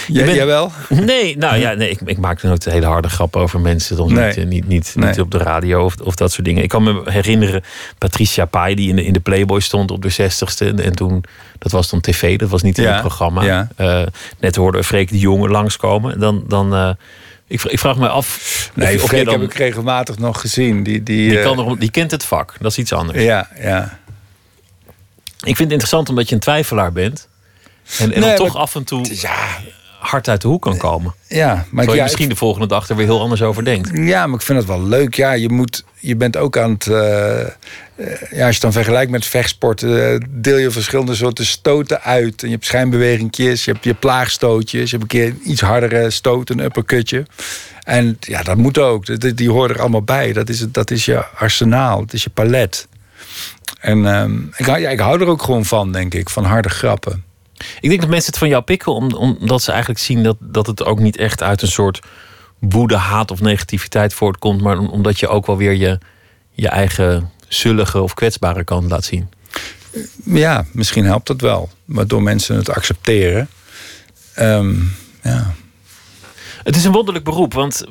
Jij, 0.07 0.25
bent- 0.25 0.37
jij 0.37 0.47
wel? 0.47 0.73
Nee, 0.88 1.37
nou 1.37 1.57
ja, 1.57 1.73
nee, 1.73 1.90
ik, 1.90 2.01
ik 2.05 2.18
maak 2.18 2.42
nooit 2.42 2.64
hele 2.64 2.87
harde 2.87 3.09
grappen 3.09 3.40
over 3.40 3.61
mensen. 3.61 3.97
Dan 3.97 4.12
Nee. 4.12 4.37
niet, 4.37 4.49
niet, 4.49 4.66
niet, 4.68 4.92
Nee. 4.97 5.09
niet 5.09 5.20
op 5.20 5.31
de 5.31 5.38
radio 5.38 5.85
of, 5.85 6.01
of 6.01 6.14
dat 6.14 6.33
soort 6.33 6.44
dingen. 6.47 6.62
Ik 6.62 6.68
kan 6.68 6.83
me 6.83 7.01
herinneren, 7.05 7.62
Patricia 7.99 8.44
Pai, 8.44 8.75
die 8.75 8.88
in 8.88 8.97
de, 8.97 9.05
in 9.05 9.12
de 9.12 9.20
Playboy 9.20 9.61
stond 9.61 9.90
op 9.90 10.03
de 10.03 10.12
60ste. 10.12 10.66
En, 10.66 10.81
en 10.81 10.92
toen, 10.94 11.25
dat 11.59 11.73
was 11.73 11.90
dan 11.90 12.01
tv, 12.01 12.38
dat 12.38 12.49
was 12.49 12.62
niet 12.62 12.79
in 12.79 12.85
Ja, 12.85 12.92
het 12.92 13.01
programma. 13.01 13.42
ja. 13.42 13.68
Eh, 13.77 14.03
net 14.40 14.57
hoorde 14.57 14.79
we 14.79 14.85
Freek 14.85 15.09
de 15.11 15.18
Jonge 15.18 15.49
langskomen. 15.49 16.20
Dan, 16.20 16.44
dan, 16.49 16.75
eh, 16.75 16.90
ik, 17.55 17.62
ik 17.62 17.79
vraag 17.79 17.97
me 17.97 18.09
af. 18.09 18.71
Nee, 18.75 19.03
of, 19.03 19.09
Freek 19.09 19.25
dan, 19.25 19.40
heb 19.40 19.51
ik 19.51 19.55
regelmatig 19.57 20.19
nog 20.19 20.40
gezien. 20.40 20.83
Die, 20.83 21.03
die, 21.03 21.29
die, 21.29 21.38
eh, 21.38 21.45
kan 21.45 21.57
nog, 21.57 21.77
die 21.79 21.90
kent 21.90 22.11
het 22.11 22.25
vak, 22.25 22.55
dat 22.61 22.71
is 22.71 22.79
iets 22.79 22.93
anders. 22.93 23.23
Ja, 23.23 23.49
ja. 23.61 23.99
Ik 25.38 25.57
vind 25.57 25.59
het 25.59 25.71
interessant 25.71 26.09
omdat 26.09 26.29
je 26.29 26.35
een 26.35 26.40
twijfelaar 26.40 26.93
bent. 26.93 27.29
En, 27.99 28.12
en 28.12 28.21
Nee, 28.21 28.29
dan 28.29 28.37
toch 28.37 28.53
maar- 28.53 28.62
af 28.62 28.75
en 28.75 28.85
toe 28.85 29.07
hard 30.05 30.29
uit 30.29 30.40
de 30.43 30.49
hoek 30.49 30.62
kan 30.62 30.77
komen. 30.77 31.14
Ja, 31.29 31.64
maar 31.71 31.85
je 31.85 31.95
ja, 31.95 32.03
misschien 32.03 32.29
de 32.29 32.37
volgende 32.37 32.67
dag 32.67 32.88
er 32.88 32.97
weer 32.97 33.07
heel 33.07 33.21
anders 33.21 33.43
over 33.43 33.64
denkt. 33.64 33.90
Ja, 33.93 34.27
maar 34.27 34.38
ik 34.38 34.45
vind 34.45 34.59
het 34.59 34.67
wel 34.69 34.83
leuk. 34.83 35.14
Ja, 35.14 35.33
je, 35.33 35.49
moet, 35.49 35.85
je 35.99 36.17
bent 36.17 36.37
ook 36.37 36.57
aan 36.59 36.71
het. 36.71 36.87
eh, 36.87 37.40
eh, 37.40 37.47
ja, 37.97 38.07
als 38.31 38.31
je 38.31 38.45
het 38.45 38.61
dan 38.61 38.73
vergelijkt 38.73 39.11
met 39.11 39.27
vechtsport, 39.27 39.83
eh, 39.83 40.17
deel 40.29 40.57
je 40.57 40.71
verschillende 40.71 41.14
soorten 41.14 41.47
stoten 41.47 42.03
uit. 42.03 42.43
En 42.43 42.49
je 42.49 42.55
hebt 42.55 42.67
schijnbewegingjes, 42.67 43.64
je 43.64 43.73
hebt 43.73 43.85
je 43.85 43.95
plaagstootjes, 43.95 44.90
je 44.90 44.97
hebt 44.97 45.12
een 45.12 45.19
keer 45.19 45.27
een 45.27 45.40
iets 45.51 45.61
hardere 45.61 46.11
stoot, 46.11 46.51
een 46.51 46.64
uppercutje. 46.64 47.27
En 47.83 48.17
ja, 48.21 48.43
dat 48.43 48.57
moet 48.57 48.79
ook. 48.79 49.21
Die, 49.21 49.35
die 49.35 49.51
horen 49.51 49.75
er 49.75 49.81
allemaal 49.81 50.03
bij. 50.03 50.33
Dat 50.33 50.49
is, 50.49 50.61
het- 50.61 50.75
dat 50.75 50.90
is 50.90 51.05
je 51.05 51.25
arsenaal, 51.37 51.99
dat 52.01 52.12
is 52.12 52.23
je 52.25 52.31
palet. 52.31 52.87
En 53.81 54.07
ehm, 54.07 54.38
ik, 54.57 54.67
ja, 54.67 54.77
ik 54.77 54.99
hou 55.01 55.21
er 55.21 55.27
ook 55.27 55.43
gewoon 55.43 55.64
van, 55.64 55.93
denk 55.93 56.14
ik, 56.14 56.31
van 56.31 56.45
harde 56.45 56.69
grappen. 56.69 57.25
Ik 57.81 57.88
denk 57.88 58.00
dat 58.00 58.11
mensen 58.11 58.31
het 58.31 58.38
van 58.38 58.48
jou 58.48 58.62
pikken 58.62 58.92
om, 58.94 59.12
omdat 59.14 59.62
ze 59.62 59.70
eigenlijk 59.70 60.00
zien 60.00 60.22
dat, 60.22 60.37
dat 60.40 60.66
het 60.66 60.85
ook 60.85 60.98
niet 60.98 61.16
echt 61.16 61.42
uit 61.42 61.62
een 61.62 61.68
soort 61.68 62.00
woede, 62.59 62.96
haat 62.96 63.31
of 63.31 63.40
negativiteit 63.40 64.14
voortkomt, 64.14 64.61
maar 64.61 64.79
om- 64.79 64.88
omdat 64.88 65.20
je 65.20 65.29
ook 65.29 65.46
wel 65.46 65.57
weer 65.57 65.72
je, 65.72 65.98
je 66.53 66.68
eigen 66.68 67.31
zullige 67.48 68.00
of 68.03 68.14
kwetsbare 68.14 68.64
kant 68.64 68.90
laat 68.90 69.05
zien. 69.05 69.29
Ja, 70.24 70.64
misschien 70.72 71.05
helpt 71.05 71.27
dat 71.27 71.40
wel. 71.40 71.68
Waardoor 71.85 72.22
mensen 72.22 72.57
het 72.57 72.70
accepteren. 72.70 73.48
Ehm, 74.35 74.74
ja. 75.22 75.55
Het 76.64 76.77
is 76.77 76.85
een 76.85 76.92
wonderlijk 76.92 77.24
beroep, 77.24 77.53
want 77.55 77.85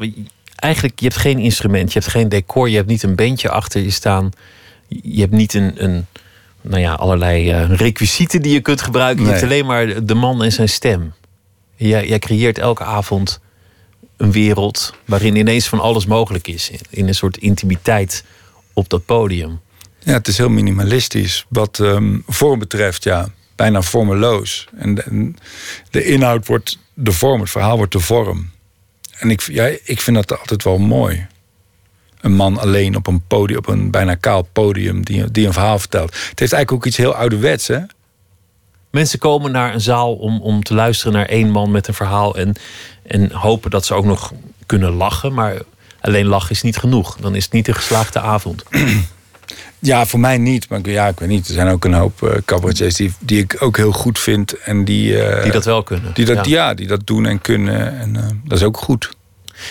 eigenlijk 0.56 1.00
je 1.00 1.06
hebt 1.08 1.18
geen 1.20 1.40
instrument, 1.40 1.94
je 1.94 2.00
hebt 2.00 2.12
geen 2.12 2.30
decor, 2.30 2.70
je 2.70 2.76
hebt 2.76 2.88
niet 2.88 3.04
een 3.04 3.16
bandje 3.16 3.50
achter 3.50 3.82
je 3.82 3.90
staan, 3.90 4.30
je 4.88 5.20
hebt 5.22 5.32
niet 5.32 5.54
een, 5.54 5.84
een 5.84 6.06
nou 6.64 6.82
ja, 6.82 6.94
allerlei 6.94 7.52
eh, 7.52 7.70
requisieten 7.70 8.42
die 8.42 8.54
je 8.54 8.62
kunt 8.62 8.82
gebruiken. 8.82 9.26
Je 9.26 9.30
hebt 9.32 9.44
alleen 9.44 9.66
maar 9.66 10.06
de 10.06 10.14
man 10.14 10.44
en 10.44 10.52
zijn 10.52 10.70
stem. 10.70 11.14
Jij, 11.76 12.08
jij 12.08 12.20
creëert 12.20 12.58
elke 12.58 12.84
avond 12.84 13.40
een 14.18 14.32
wereld 14.32 14.94
waarin 15.06 15.36
ineens 15.36 15.68
van 15.68 15.80
alles 15.80 16.06
mogelijk 16.06 16.48
is. 16.48 16.72
In 16.90 17.08
een 17.08 17.16
soort 17.16 17.38
intimiteit 17.38 18.24
op 18.74 18.90
dat 18.90 19.06
podium. 19.06 19.60
Ja, 20.00 20.14
het 20.14 20.28
is 20.28 20.38
heel 20.38 20.50
minimalistisch. 20.50 21.46
Wat 21.50 21.80
ehm, 21.80 22.20
vorm 22.28 22.60
betreft, 22.60 23.04
ja, 23.04 23.30
bijna 23.56 23.82
vormeloos. 23.82 24.68
En 24.78 24.96
de, 24.96 25.02
en 25.02 25.36
de 25.90 26.06
inhoud 26.06 26.48
wordt 26.48 26.80
de 26.94 27.12
vorm, 27.12 27.42
het 27.42 27.50
verhaal 27.50 27.78
wordt 27.78 27.92
de 27.92 28.00
vorm. 28.00 28.52
En 29.18 29.30
ik, 29.30 29.42
ja, 29.42 29.66
ik 29.84 30.02
vind 30.02 30.16
dat 30.16 30.40
altijd 30.40 30.64
wel 30.64 30.78
mooi. 30.78 31.28
Een 32.24 32.36
man 32.36 32.58
alleen 32.58 32.96
op 32.96 33.08
een 33.08 33.22
podium, 33.28 33.58
op 33.58 33.68
een 33.68 33.92
bijna 33.92 34.16
kaal 34.16 34.48
podium, 34.54 35.06
die, 35.06 35.32
die 35.32 35.46
een 35.48 35.54
verhaal 35.54 35.80
vertelt. 35.80 36.10
Het 36.14 36.40
heeft 36.40 36.54
eigenlijk 36.54 36.72
ook 36.72 36.86
iets 36.86 36.98
heel 36.98 37.16
ouderwets, 37.16 37.68
hè? 37.68 37.80
Mensen 38.92 39.20
komen 39.20 39.52
naar 39.52 39.74
een 39.74 39.82
zaal 39.82 40.14
om, 40.14 40.42
om 40.42 40.64
te 40.64 40.74
luisteren 40.74 41.14
naar 41.14 41.26
één 41.26 41.50
man 41.50 41.72
met 41.72 41.88
een 41.88 41.94
verhaal. 41.94 42.36
En, 42.36 42.54
en 43.08 43.32
hopen 43.32 43.72
dat 43.72 43.86
ze 43.86 43.94
ook 43.94 44.06
nog 44.06 44.34
kunnen 44.66 44.92
lachen. 44.94 45.34
Maar 45.34 45.58
alleen 46.02 46.26
lachen 46.26 46.52
is 46.52 46.62
niet 46.62 46.78
genoeg. 46.78 47.18
Dan 47.20 47.36
is 47.36 47.44
het 47.44 47.54
niet 47.54 47.68
een 47.68 47.76
geslaagde 47.76 48.20
avond. 48.20 48.64
Ja, 49.80 50.06
voor 50.06 50.20
mij 50.20 50.38
niet. 50.38 50.70
Maar 50.70 50.80
ik- 50.80 50.86
ja, 50.86 51.08
ik 51.08 51.20
weet 51.20 51.30
niet. 51.30 51.48
Er 51.48 51.54
zijn 51.54 51.68
ook 51.68 51.86
een 51.86 51.94
hoop 51.94 52.24
eh 52.24 52.38
cabaretiers 52.46 52.96
die, 52.96 53.14
die 53.20 53.40
ik 53.40 53.56
ook 53.60 53.78
heel 53.78 53.92
goed 53.92 54.20
vind. 54.20 54.58
En 54.60 54.86
die, 54.86 55.22
eh, 55.24 55.44
Die 55.44 55.52
dat 55.52 55.66
wel 55.66 55.84
kunnen. 55.84 56.14
Die 56.14 56.26
dat, 56.26 56.46
Ja. 56.46 56.66
ja. 56.68 56.74
die 56.74 56.88
dat 56.88 57.08
doen 57.08 57.26
en 57.26 57.42
kunnen. 57.42 58.00
En 58.00 58.16
eh, 58.16 58.24
dat 58.44 58.58
is 58.58 58.64
ook 58.64 58.78
goed. 58.78 59.10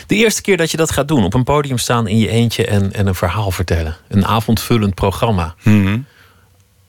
De 0.06 0.14
eerste 0.14 0.42
keer 0.42 0.56
dat 0.56 0.70
je 0.70 0.76
dat 0.76 0.90
gaat 0.90 1.08
doen, 1.08 1.24
op 1.24 1.34
een 1.34 1.44
podium 1.44 1.78
staan 1.78 2.08
in 2.08 2.18
je 2.18 2.28
eentje 2.28 2.66
en, 2.66 2.92
en 2.92 3.06
een 3.06 3.14
verhaal 3.14 3.50
vertellen. 3.50 3.96
Een 4.08 4.26
avondvullend 4.26 4.94
programma. 4.94 5.54
Mhm. 5.62 5.98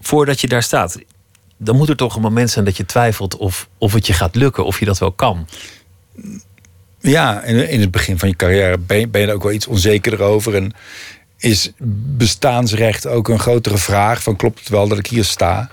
Voordat 0.01 0.41
je 0.41 0.47
daar 0.47 0.63
staat, 0.63 0.99
dan 1.57 1.75
moet 1.75 1.89
er 1.89 1.95
toch 1.95 2.15
een 2.15 2.21
moment 2.21 2.49
zijn 2.49 2.65
dat 2.65 2.77
je 2.77 2.85
twijfelt 2.85 3.37
of, 3.37 3.67
of 3.77 3.93
het 3.93 4.07
je 4.07 4.13
gaat 4.13 4.35
lukken, 4.35 4.65
of 4.65 4.79
je 4.79 4.85
dat 4.85 4.97
wel 4.97 5.11
kan. 5.11 5.47
Ja, 6.99 7.43
in, 7.43 7.69
in 7.69 7.79
het 7.79 7.91
begin 7.91 8.19
van 8.19 8.29
je 8.29 8.35
carrière 8.35 8.77
ben 8.77 8.99
je, 8.99 9.07
ben 9.07 9.21
je 9.21 9.27
er 9.27 9.33
ook 9.33 9.43
wel 9.43 9.51
iets 9.51 9.67
onzekerder 9.67 10.21
over. 10.21 10.55
En 10.55 10.73
is 11.37 11.71
bestaansrecht 12.17 13.07
ook 13.07 13.27
een 13.27 13.39
grotere 13.39 13.77
vraag? 13.77 14.23
Van 14.23 14.35
klopt 14.35 14.59
het 14.59 14.69
wel 14.69 14.87
dat 14.87 14.97
ik 14.97 15.07
hier 15.07 15.23
sta? 15.23 15.69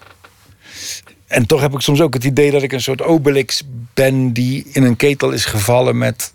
En 1.27 1.47
toch 1.47 1.61
heb 1.61 1.75
ik 1.75 1.81
soms 1.81 2.01
ook 2.01 2.15
het 2.15 2.25
idee 2.25 2.51
dat 2.51 2.63
ik 2.63 2.73
een 2.73 2.81
soort 2.81 3.03
Obelix 3.03 3.63
ben 3.95 4.33
die 4.33 4.67
in 4.73 4.83
een 4.83 4.97
ketel 4.97 5.31
is 5.31 5.45
gevallen 5.45 5.99
met, 5.99 6.33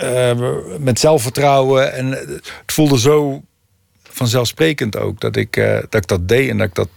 eh, 0.00 0.78
met 0.78 0.98
zelfvertrouwen. 0.98 1.92
En 1.92 2.10
het 2.10 2.52
voelde 2.66 2.98
zo 2.98 3.42
vanzelfsprekend 4.02 4.96
ook 4.96 5.20
dat 5.20 5.36
ik, 5.36 5.56
eh, 5.56 5.74
dat 5.74 5.94
ik 5.94 6.06
dat 6.06 6.28
deed 6.28 6.50
en 6.50 6.58
dat 6.58 6.66
ik 6.66 6.74
dat, 6.74 6.88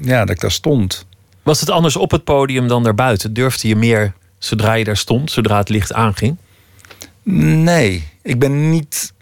ja, 0.00 0.20
dat 0.20 0.30
ik 0.30 0.40
daar 0.40 0.50
stond. 0.50 1.06
Was 1.42 1.60
het 1.60 1.70
anders 1.70 1.96
op 1.96 2.10
het 2.10 2.24
podium 2.24 2.68
dan 2.68 2.82
daarbuiten? 2.82 3.32
Durfde 3.32 3.68
je 3.68 3.76
meer 3.76 4.12
zodra 4.38 4.74
je 4.74 4.84
daar 4.84 4.96
stond, 4.96 5.30
zodra 5.30 5.58
het 5.58 5.68
licht 5.68 5.92
aanging? 5.92 6.36
Nee, 7.62 8.08
ik 8.22 8.38
ben 8.38 8.70
niet 8.70 9.12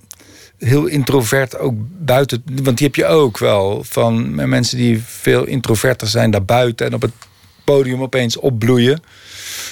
heel 0.58 0.86
introvert 0.86 1.58
ook 1.58 1.74
buiten. 1.98 2.42
Want 2.62 2.78
die 2.78 2.86
heb 2.86 2.96
je 2.96 3.06
ook 3.06 3.38
wel 3.38 3.84
van 3.84 4.34
mensen 4.48 4.76
die 4.76 5.02
veel 5.02 5.44
introverter 5.44 6.08
zijn 6.08 6.30
daarbuiten 6.30 6.86
en 6.86 6.94
op 6.94 7.02
het 7.02 7.12
podium 7.64 8.02
opeens 8.02 8.36
opbloeien. 8.36 9.02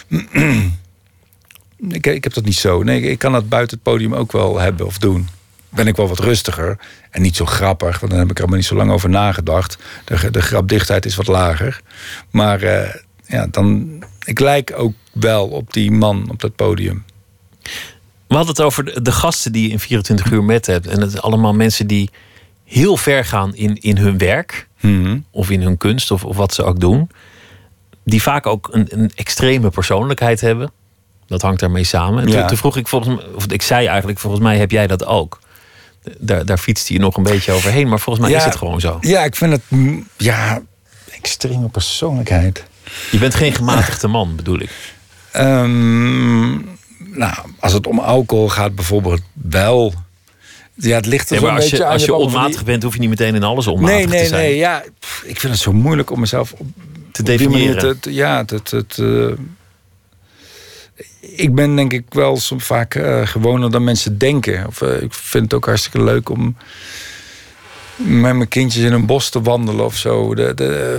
ik, 1.89 2.07
ik 2.07 2.25
heb 2.25 2.35
dat 2.35 2.45
niet 2.45 2.55
zo. 2.55 2.83
Nee, 2.83 3.03
ik 3.03 3.19
kan 3.19 3.33
dat 3.33 3.49
buiten 3.49 3.75
het 3.77 3.85
podium 3.85 4.15
ook 4.15 4.33
wel 4.33 4.59
hebben 4.59 4.87
of 4.87 4.99
doen. 4.99 5.29
Ben 5.69 5.87
ik 5.87 5.97
wel 5.97 6.09
wat 6.09 6.19
rustiger 6.19 6.79
en 7.11 7.23
niet 7.23 7.37
zo 7.37 7.45
grappig, 7.45 8.01
want 8.01 8.13
dan 8.13 8.21
heb 8.21 8.31
ik 8.31 8.35
er 8.35 8.41
allemaal 8.41 8.59
niet 8.59 8.69
zo 8.69 8.75
lang 8.75 8.91
over 8.91 9.09
nagedacht. 9.09 9.79
De, 10.05 10.31
de 10.31 10.43
grapdichtheid 10.43 11.05
is 11.05 11.17
wat 11.17 11.27
lager. 11.27 11.81
Maar 12.31 12.63
eh, 12.63 12.95
ja, 13.27 13.47
dan, 13.47 13.91
ik 14.25 14.41
lijk 14.41 14.73
ook 14.77 14.95
wel 15.13 15.49
op 15.49 15.73
die 15.73 15.91
man 15.91 16.31
op 16.31 16.41
dat 16.41 16.57
podium. 16.57 17.05
We 18.27 18.39
hadden 18.39 18.55
het 18.55 18.65
over 18.65 19.03
de, 19.03 19.13
gasten 19.13 19.53
die 19.53 19.63
je 19.63 19.69
in 19.69 19.79
24 19.79 20.31
uur 20.31 20.45
met 20.45 20.67
hebt. 20.67 20.87
En 20.87 21.01
het 21.01 21.11
zijn 21.11 21.23
allemaal 21.23 21.55
mensen 21.55 21.87
die 21.87 22.11
heel 22.65 22.97
ver 22.97 23.25
gaan 23.25 23.55
in, 23.55 23.75
in 23.75 23.97
hun 23.97 24.19
werk. 24.19 24.69
Mhm. 24.81 25.19
Of 25.31 25.51
in 25.51 25.63
hun 25.63 25.77
kunst, 25.77 26.11
of, 26.11 26.25
of 26.25 26.37
wat 26.37 26.55
ze 26.55 26.63
ook 26.63 26.81
doen. 26.81 27.11
Die 28.05 28.23
vaak 28.23 28.47
ook 28.47 28.69
een, 28.73 28.87
een 28.89 29.11
extreme 29.15 29.71
persoonlijkheid 29.71 30.41
hebben. 30.41 30.73
Dat 31.33 31.43
hangt 31.43 31.61
daarmee 31.61 31.85
samen. 31.85 32.19
En 32.21 32.27
toen, 32.27 32.37
Ja. 32.39 32.47
toen 32.47 32.57
vroeg 32.57 32.77
ik 32.77 32.89
volgens 32.89 33.15
mij, 33.17 33.25
of 33.35 33.47
ik 33.47 33.63
zei 33.63 33.87
eigenlijk, 33.87 34.19
volgens 34.19 34.43
mij 34.43 34.57
heb 34.59 34.71
jij 34.71 34.87
dat 34.87 35.05
ook. 35.07 35.39
Daar, 36.19 36.45
daar 36.45 36.59
fietste 36.59 36.93
je 36.93 36.99
nog 36.99 37.17
een 37.17 37.23
beetje 37.23 37.53
overheen, 37.53 37.89
maar 37.89 38.01
volgens 38.01 38.25
mij 38.27 38.35
Ja. 38.35 38.41
is 38.41 38.45
het 38.45 38.57
gewoon 38.57 38.81
zo. 38.81 38.99
Ja, 39.01 39.25
ik 39.25 39.37
vind 39.37 39.53
het 39.53 39.63
ja, 40.17 40.63
extreme 41.11 41.69
persoonlijkheid. 41.69 42.65
Je 43.11 43.19
bent 43.19 43.35
geen 43.35 43.53
gematigde 43.55 44.09
man, 44.09 44.37
bedoel 44.37 44.61
ik. 44.61 44.71
Ehm, 45.33 46.51
nou, 47.19 47.35
als 47.61 47.73
het 47.73 47.87
om 47.87 47.99
alcohol 47.99 48.49
gaat 48.49 48.75
bijvoorbeeld 48.75 49.21
wel. 49.33 49.95
Ja, 50.75 50.97
het 50.97 51.07
ligt 51.07 51.31
er 51.31 51.37
Ja, 51.37 51.43
maar 51.43 51.51
als 51.51 51.61
beetje 51.61 51.77
je, 51.77 51.85
aan. 51.85 51.93
als 51.93 52.03
je 52.05 52.09
van 52.11 52.17
onmatig 52.21 52.65
bent, 52.65 52.83
hoef 52.83 52.95
je 52.95 53.01
niet 53.01 53.09
meteen 53.09 53.35
in 53.35 53.43
alles 53.43 53.67
onmatig 53.67 53.97
Nee, 53.97 54.07
nee, 54.07 54.23
te 54.23 54.27
zijn. 54.29 54.43
nee. 54.43 54.57
Ja, 54.57 54.83
pff, 54.99 55.23
ik 55.27 55.41
vind 55.41 55.53
het 55.53 55.63
zo 55.63 55.73
moeilijk 55.73 56.11
om 56.11 56.21
mezelf 56.21 56.53
op, 56.53 56.67
Te 57.13 57.23
definiëren. 57.23 57.79
te- 57.79 57.99
te- 58.01 58.13
ja, 58.15 58.45
het, 58.47 58.71
het, 58.71 58.99
eh, 58.99 59.27
ik 61.21 61.55
ben 61.55 61.77
denk 61.77 61.93
ik 61.93 62.05
wel 62.09 62.37
soms 62.37 62.65
vaak 62.65 62.95
eh, 62.95 63.27
gewoner 63.27 63.71
dan 63.71 63.85
mensen 63.85 64.19
denken. 64.19 64.67
Of, 64.67 64.83
eh, 64.83 65.03
ik 65.03 65.15
vind 65.15 65.45
het 65.45 65.55
ook 65.55 65.65
hartstikke 65.65 66.03
leuk 66.03 66.29
om 66.29 66.57
met 67.97 68.37
mijn 68.37 68.49
kindjes 68.49 68.85
in 68.85 68.93
een 68.93 69.07
bos 69.07 69.31
te 69.31 69.41
wandelen 69.41 69.85
of 69.85 69.97
zo. 69.97 70.35
De, 70.35 70.55
de, 70.55 70.97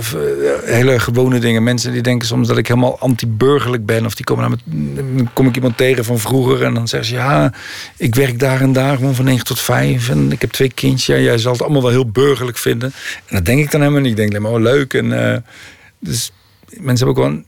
eh, 0.64 0.74
hele 0.74 0.98
gewone 0.98 1.38
dingen. 1.38 1.62
Mensen 1.62 1.92
die 1.92 2.02
denken 2.02 2.26
soms 2.26 2.48
dat 2.48 2.58
ik 2.58 2.68
helemaal 2.68 2.98
anti-burgerlijk 2.98 3.86
ben. 3.86 4.04
Of 4.04 4.14
die 4.14 4.24
komen 4.24 4.48
naar 4.48 4.58
me, 4.66 4.94
dan 5.14 5.30
kom 5.32 5.46
ik 5.46 5.54
iemand 5.54 5.76
tegen 5.76 6.04
van 6.04 6.18
vroeger. 6.18 6.62
En 6.62 6.74
dan 6.74 6.88
zeggen 6.88 7.08
ze, 7.08 7.14
ja, 7.14 7.52
ik 7.96 8.14
werk 8.14 8.38
daar 8.38 8.60
en 8.60 8.72
daar 8.72 8.96
gewoon 8.96 9.14
van 9.14 9.24
9 9.24 9.44
tot 9.44 9.60
5. 9.60 10.08
En 10.08 10.32
ik 10.32 10.40
heb 10.40 10.50
twee 10.50 10.72
kindjes. 10.72 11.16
Ja, 11.16 11.22
jij 11.22 11.38
zal 11.38 11.52
het 11.52 11.62
allemaal 11.62 11.82
wel 11.82 11.90
heel 11.90 12.10
burgerlijk 12.10 12.58
vinden. 12.58 12.92
En 13.26 13.36
dat 13.36 13.44
denk 13.44 13.60
ik 13.60 13.70
dan 13.70 13.80
helemaal 13.80 14.02
niet. 14.02 14.18
Ik 14.18 14.30
denk 14.30 14.44
alleen 14.44 14.54
oh 14.54 14.62
leuk. 14.62 14.94
En, 14.94 15.44
dus 15.98 16.32
mensen 16.68 17.06
hebben 17.06 17.24
ook 17.24 17.30
wel 17.30 17.42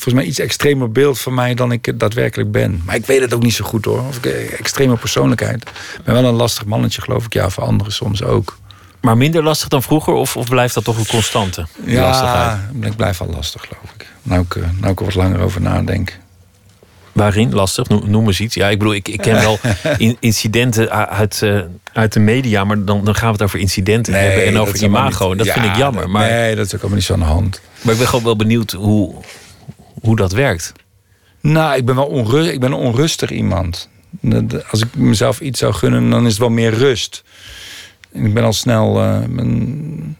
volgens 0.00 0.14
mij 0.14 0.24
iets 0.24 0.38
extremer 0.38 0.92
beeld 0.92 1.20
van 1.20 1.34
mij 1.34 1.54
dan 1.54 1.72
ik 1.72 1.98
daadwerkelijk 1.98 2.50
ben. 2.52 2.82
Maar 2.84 2.94
ik 2.94 3.06
weet 3.06 3.20
het 3.20 3.34
ook 3.34 3.42
niet 3.42 3.54
zo 3.54 3.64
goed 3.64 3.84
hoor. 3.84 4.02
Of 4.08 4.16
ik 4.16 4.26
eh, 4.26 4.58
extreme 4.58 4.96
persoonlijkheid. 4.96 5.62
Ik 5.98 6.04
ben 6.04 6.14
wel 6.14 6.24
een 6.24 6.34
lastig 6.34 6.64
mannetje 6.64 7.02
geloof 7.02 7.24
ik. 7.24 7.32
Ja, 7.32 7.50
voor 7.50 7.64
anderen 7.64 7.92
soms 7.92 8.22
ook. 8.22 8.58
Maar 9.00 9.16
minder 9.16 9.42
lastig 9.42 9.68
dan 9.68 9.82
vroeger, 9.82 10.12
of, 10.14 10.36
of 10.36 10.48
blijft 10.48 10.74
dat 10.74 10.84
toch 10.84 10.98
een 10.98 11.06
constante? 11.06 11.66
die 11.76 11.98
lastigheid? 11.98 12.58
Ja, 12.80 12.86
ik 12.86 12.96
blijf 12.96 13.18
wel 13.18 13.28
lastig, 13.28 13.60
geloof 13.68 13.94
ik. 13.98 14.06
Nou 14.22 14.42
ik, 14.42 14.54
eh, 14.54 14.62
nou 14.80 14.92
ik 14.92 14.98
er 14.98 15.04
wat 15.04 15.14
langer 15.14 15.40
over 15.40 15.60
nadenk. 15.60 16.18
Waarin? 17.12 17.52
Lastig? 17.54 17.88
Noem, 17.88 18.26
eens 18.26 18.40
iets. 18.40 18.54
Ja, 18.54 18.68
ik 18.68 18.78
bedoel, 18.78 18.94
ik, 18.94 19.08
ik 19.08 19.20
ken 19.20 19.34
wel 19.34 19.58
in- 19.98 20.16
incidenten 20.20 21.08
uit, 21.10 21.42
eh, 21.42 21.60
uit 21.92 22.12
de 22.12 22.20
media, 22.20 22.64
maar 22.64 22.84
dan, 22.84 23.04
dan 23.04 23.14
gaan 23.14 23.26
we 23.26 23.32
het 23.32 23.42
over 23.42 23.58
incidenten 23.58 24.14
hebben 24.14 24.44
en 24.46 24.58
over 24.58 24.82
imago. 24.82 25.22
niet- 25.24 25.30
En 25.32 25.36
dat 25.38 25.46
Ja, 25.46 25.52
vind 25.52 25.64
ik 25.66 25.76
jammer. 25.76 26.10
Maar, 26.10 26.28
Nee, 26.30 26.54
dat 26.56 26.66
is 26.66 26.74
ook 26.74 26.80
allemaal 26.80 26.98
niet 26.98 27.06
zo 27.06 27.12
aan 27.12 27.18
de 27.18 27.24
hand. 27.24 27.60
maar 27.80 27.92
ik 27.92 27.98
ben 27.98 28.08
gewoon 28.08 28.24
wel 28.24 28.36
benieuwd 28.36 28.70
hoe, 28.70 29.14
hoe 30.00 30.16
dat 30.16 30.32
werkt. 30.32 30.72
Nou, 31.40 31.76
ik 31.76 31.84
ben 31.84 31.94
wel 31.94 32.06
onrustig. 32.06 32.52
Ik 32.54 32.60
ben 32.60 32.72
een 32.72 32.78
onrustig 32.78 33.30
iemand. 33.30 33.88
Als 34.70 34.80
ik 34.80 34.94
mezelf 34.94 35.40
iets 35.40 35.58
zou 35.58 35.72
gunnen, 35.72 36.10
dan 36.10 36.24
is 36.24 36.30
het 36.30 36.38
wel 36.40 36.50
meer 36.50 36.74
rust. 36.74 37.22
En 38.12 38.24
ik 38.26 38.34
ben 38.34 38.44
al 38.44 38.52
snel. 38.52 39.00
eh, 39.02 39.18
ben- 39.28 40.18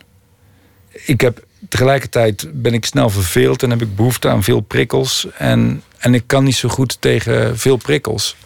ik 1.04 1.20
heb 1.20 1.44
tegelijkertijd 1.68 2.48
ben 2.62 2.74
ik 2.74 2.84
snel 2.84 3.10
verveeld 3.10 3.62
en 3.62 3.70
heb 3.70 3.82
ik 3.82 3.96
behoefte 3.96 4.28
aan 4.28 4.42
veel 4.42 4.60
prikkels. 4.60 5.26
En, 5.38 5.82
en 5.98 6.14
ik 6.14 6.22
kan 6.26 6.44
niet 6.44 6.56
zo 6.56 6.68
goed 6.68 6.96
tegen 7.00 7.58
veel 7.58 7.76
prikkels. 7.76 8.36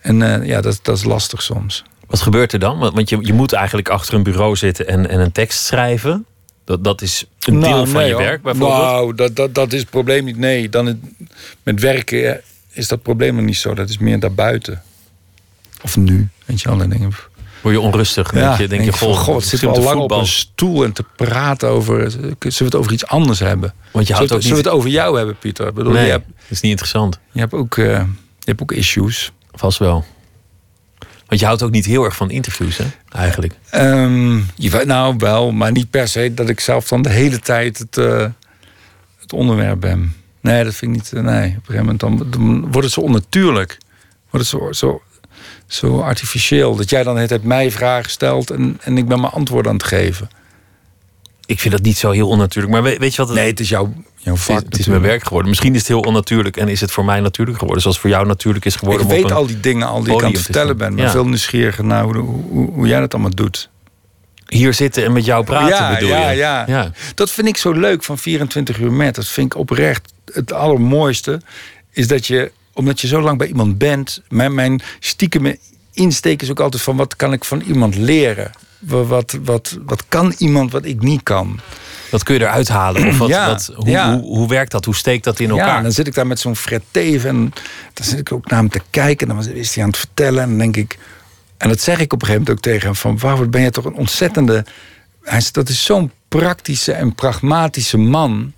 En 0.00 0.22
eh, 0.22 0.46
ja, 0.46 0.60
dat, 0.60 0.78
dat 0.82 0.96
is 0.96 1.04
lastig 1.04 1.42
soms. 1.42 1.84
Wat 2.06 2.20
gebeurt 2.20 2.52
er 2.52 2.58
dan? 2.58 2.78
Want 2.78 2.94
want 2.94 3.08
je, 3.08 3.18
je 3.20 3.32
moet 3.32 3.52
eigenlijk 3.52 3.88
achter 3.88 4.14
een 4.14 4.22
bureau 4.22 4.56
zitten 4.56 4.86
en, 4.88 5.08
en 5.08 5.20
een 5.20 5.32
tekst 5.32 5.64
schrijven. 5.64 6.26
Dat, 6.68 6.84
dat 6.84 7.02
is 7.02 7.24
een 7.40 7.60
deel 7.60 7.70
Nou, 7.70 7.88
van 7.88 8.00
nee, 8.00 8.08
je 8.08 8.16
werk 8.16 8.42
bijvoorbeeld. 8.42 8.80
Nou, 8.82 9.14
dat, 9.14 9.36
dat, 9.36 9.54
dat 9.54 9.72
is 9.72 9.80
het 9.80 9.90
probleem 9.90 10.24
niet. 10.24 10.36
Nee, 10.36 10.68
dan 10.68 10.86
het, 10.86 10.96
met 11.62 11.80
werken 11.80 12.40
is 12.72 12.88
dat 12.88 13.02
probleem 13.02 13.34
nog 13.34 13.44
niet 13.44 13.56
zo. 13.56 13.74
Dat 13.74 13.88
is 13.88 13.98
meer 13.98 14.20
daarbuiten. 14.20 14.82
Of 15.82 15.96
nu, 15.96 16.28
weet 16.44 16.60
je 16.60 16.76
denk 16.76 16.92
ik, 16.92 17.28
Word 17.62 17.74
je 17.74 17.80
onrustig? 17.80 18.30
denk 18.30 18.56
je, 18.58 18.68
denk 18.68 18.84
je, 18.84 18.92
van, 18.92 19.14
god, 19.14 19.44
zitten 19.44 19.68
we 19.70 19.76
al 19.76 19.82
lang 19.82 20.00
op 20.00 20.10
een 20.10 20.26
stoel 20.26 20.84
en 20.84 20.92
te 20.92 21.04
praten 21.16 21.68
over... 21.68 22.10
Zullen 22.10 22.36
we 22.38 22.64
het 22.64 22.74
over 22.74 22.92
iets 22.92 23.06
anders 23.06 23.38
hebben? 23.38 23.74
Want 23.92 24.06
je 24.06 24.12
houdt 24.14 24.28
zullen, 24.28 24.30
ook 24.30 24.36
we- 24.36 24.42
zullen 24.42 24.56
niet- 24.56 24.64
we 24.64 24.70
het 24.70 24.78
over 24.78 24.90
jou 24.90 25.16
hebben, 25.16 25.38
Pieter? 25.38 25.66
Ik 25.66 25.74
bedoel, 25.74 25.92
Nee, 25.92 26.04
je, 26.04 26.10
hebt, 26.10 26.26
dat 26.26 26.36
is 26.48 26.60
niet 26.60 26.70
interessant. 26.70 27.18
je, 27.32 27.40
hebt 27.40 27.52
ook, 27.52 27.76
eh, 27.78 27.84
je 27.86 28.04
hebt 28.44 28.62
ook 28.62 28.72
issues. 28.72 29.32
Vast 29.52 29.78
wel. 29.78 30.04
Want 31.28 31.40
je 31.40 31.46
houdt 31.46 31.62
ook 31.62 31.70
niet 31.70 31.86
heel 31.86 32.04
erg 32.04 32.16
van 32.16 32.30
interviews, 32.30 32.76
hè? 32.76 32.84
Eigenlijk. 33.08 33.54
Ehm, 33.70 34.36
je, 34.54 34.82
nou, 34.86 35.14
wel, 35.18 35.52
maar 35.52 35.72
niet 35.72 35.90
per 35.90 36.08
se 36.08 36.34
dat 36.34 36.48
ik 36.48 36.60
zelf 36.60 36.88
dan 36.88 37.02
de 37.02 37.08
hele 37.08 37.38
tijd 37.38 37.78
het, 37.78 37.98
eh, 37.98 38.26
het 39.20 39.32
onderwerp 39.32 39.80
ben. 39.80 40.14
Nee, 40.40 40.64
dat 40.64 40.74
vind 40.74 40.96
ik 40.96 41.02
niet... 41.02 41.12
eh, 41.12 41.22
nee, 41.22 41.48
op 41.48 41.54
een 41.54 41.60
gegeven 41.64 41.80
moment 41.80 42.00
dan, 42.00 42.26
dan 42.30 42.60
wordt 42.60 42.82
het 42.82 42.92
zo 42.92 43.00
onnatuurlijk. 43.00 43.78
Wordt 44.30 44.50
het 44.50 44.60
zo, 44.60 44.72
zo, 44.72 45.02
zo 45.66 46.00
artificieel. 46.00 46.76
Dat 46.76 46.90
jij 46.90 47.02
dan 47.02 47.16
het 47.16 47.44
mij 47.44 47.70
vragen 47.70 48.10
stelt 48.10 48.50
en, 48.50 48.78
en 48.82 48.98
ik 48.98 49.08
ben 49.08 49.20
mijn 49.20 49.32
antwoord 49.32 49.66
aan 49.66 49.74
het 49.74 49.84
geven. 49.84 50.30
Ik 51.48 51.60
vind 51.60 51.74
dat 51.74 51.82
niet 51.82 51.98
zo 51.98 52.10
heel 52.10 52.28
onnatuurlijk. 52.28 52.72
Maar 52.72 52.82
weet, 52.82 52.98
weet 52.98 53.10
je 53.14 53.16
wat? 53.16 53.28
Het, 53.28 53.38
Nee, 53.38 53.50
het 53.50 53.60
is 53.60 53.68
jouw, 53.68 53.92
jouw 54.16 54.34
het, 54.34 54.42
vak. 54.42 54.56
is, 54.56 54.62
het 54.64 54.78
is 54.78 54.86
mijn 54.86 55.00
werk 55.00 55.22
geworden. 55.22 55.48
Misschien 55.48 55.72
is 55.72 55.78
het 55.78 55.88
heel 55.88 56.00
onnatuurlijk 56.00 56.56
en 56.56 56.68
is 56.68 56.80
het 56.80 56.90
voor 56.90 57.04
mij 57.04 57.20
natuurlijk 57.20 57.58
geworden. 57.58 57.82
Zoals 57.82 57.98
voor 57.98 58.10
jou 58.10 58.26
natuurlijk 58.26 58.64
is 58.64 58.76
geworden. 58.76 59.02
Ik 59.02 59.08
weet 59.22 59.32
al 59.32 59.46
die 59.46 59.60
dingen 59.60 59.88
al 59.88 60.02
die 60.02 60.12
ik 60.14 60.22
aan 60.22 60.26
het 60.26 60.34
te 60.36 60.42
vertellen 60.42 60.76
ben. 60.76 60.94
Maar 60.94 61.04
Ja. 61.04 61.10
veel 61.10 61.26
nieuwsgieriger 61.26 61.84
naar 61.84 62.04
hoe, 62.04 62.14
hoe, 62.16 62.70
hoe 62.72 62.86
jij 62.86 63.00
dat 63.00 63.14
allemaal 63.14 63.34
doet. 63.34 63.70
Hier 64.46 64.74
zitten 64.74 65.04
en 65.04 65.12
met 65.12 65.24
jou 65.24 65.44
praten, 65.44 65.68
ja, 65.68 65.94
bedoel 65.94 66.08
ja, 66.08 66.30
je? 66.30 66.38
ja, 66.38 66.64
ja. 66.66 66.92
Dat 67.14 67.30
vind 67.30 67.48
ik 67.48 67.56
zo 67.56 67.72
leuk 67.72 68.04
van 68.04 68.18
24 68.18 68.78
uur 68.78 68.92
met. 68.92 69.14
Dat 69.14 69.26
vind 69.26 69.52
ik 69.54 69.58
oprecht 69.58 70.12
het 70.32 70.52
allermooiste. 70.52 71.40
Is 71.92 72.08
dat 72.08 72.26
je, 72.26 72.52
omdat 72.72 73.00
je 73.00 73.06
zo 73.06 73.20
lang 73.20 73.38
bij 73.38 73.46
iemand 73.46 73.78
bent... 73.78 74.22
Mijn, 74.28 74.54
mijn 74.54 74.80
stiekem 75.00 75.56
insteek 75.92 76.42
is 76.42 76.50
ook 76.50 76.60
altijd 76.60 76.82
van... 76.82 76.96
wat 76.96 77.16
kan 77.16 77.32
ik 77.32 77.44
van 77.44 77.60
iemand 77.60 77.96
leren? 77.96 78.50
Wat, 78.78 79.38
wat, 79.44 79.78
wat, 79.84 80.04
kan 80.08 80.34
iemand 80.38 80.72
wat 80.72 80.84
ik 80.84 81.02
niet 81.02 81.22
kan? 81.22 81.60
Wat 82.10 82.22
kun 82.22 82.34
je 82.34 82.40
eruit 82.40 82.68
halen? 82.68 83.06
Of 83.08 83.18
wat, 83.18 83.28
Ja, 83.28 83.46
wat, 83.46 83.72
hoe, 83.74 83.88
ja. 83.88 84.12
hoe, 84.12 84.22
hoe 84.22 84.48
werkt 84.48 84.70
dat? 84.70 84.84
Hoe 84.84 84.94
steekt 84.94 85.24
dat 85.24 85.40
in 85.40 85.46
Ja, 85.46 85.52
elkaar? 85.52 85.76
en 85.76 85.82
dan 85.82 85.92
zit 85.92 86.06
ik 86.06 86.14
daar 86.14 86.26
met 86.26 86.40
zo'n 86.40 86.56
Fred 86.56 86.82
Teven... 86.90 87.28
en 87.28 87.52
dan 87.94 88.06
zit 88.06 88.18
ik 88.18 88.32
ook 88.32 88.50
naar 88.50 88.58
hem 88.58 88.68
te 88.68 88.80
kijken... 88.90 89.28
en 89.28 89.36
dan 89.36 89.48
is 89.48 89.74
hij 89.74 89.84
aan 89.84 89.90
het 89.90 89.98
vertellen... 89.98 90.42
en 90.42 90.48
dan 90.48 90.58
denk 90.58 90.76
ik... 90.76 90.98
En 91.56 91.68
dat 91.68 91.80
zeg 91.80 92.00
ik 92.00 92.12
op 92.12 92.20
een 92.20 92.26
gegeven 92.26 92.46
moment 92.46 92.50
ook 92.66 92.72
tegen 92.72 92.86
hem: 92.86 92.96
van 92.96 93.18
waar 93.18 93.48
ben 93.48 93.62
je 93.62 93.70
toch 93.70 93.84
een 93.84 93.94
ontzettende. 93.94 94.64
Hij 95.22 95.40
zegt, 95.40 95.54
dat 95.54 95.68
is 95.68 95.84
zo'n 95.84 96.10
praktische 96.28 96.92
en 96.92 97.14
pragmatische 97.14 97.96
man. 97.98 98.52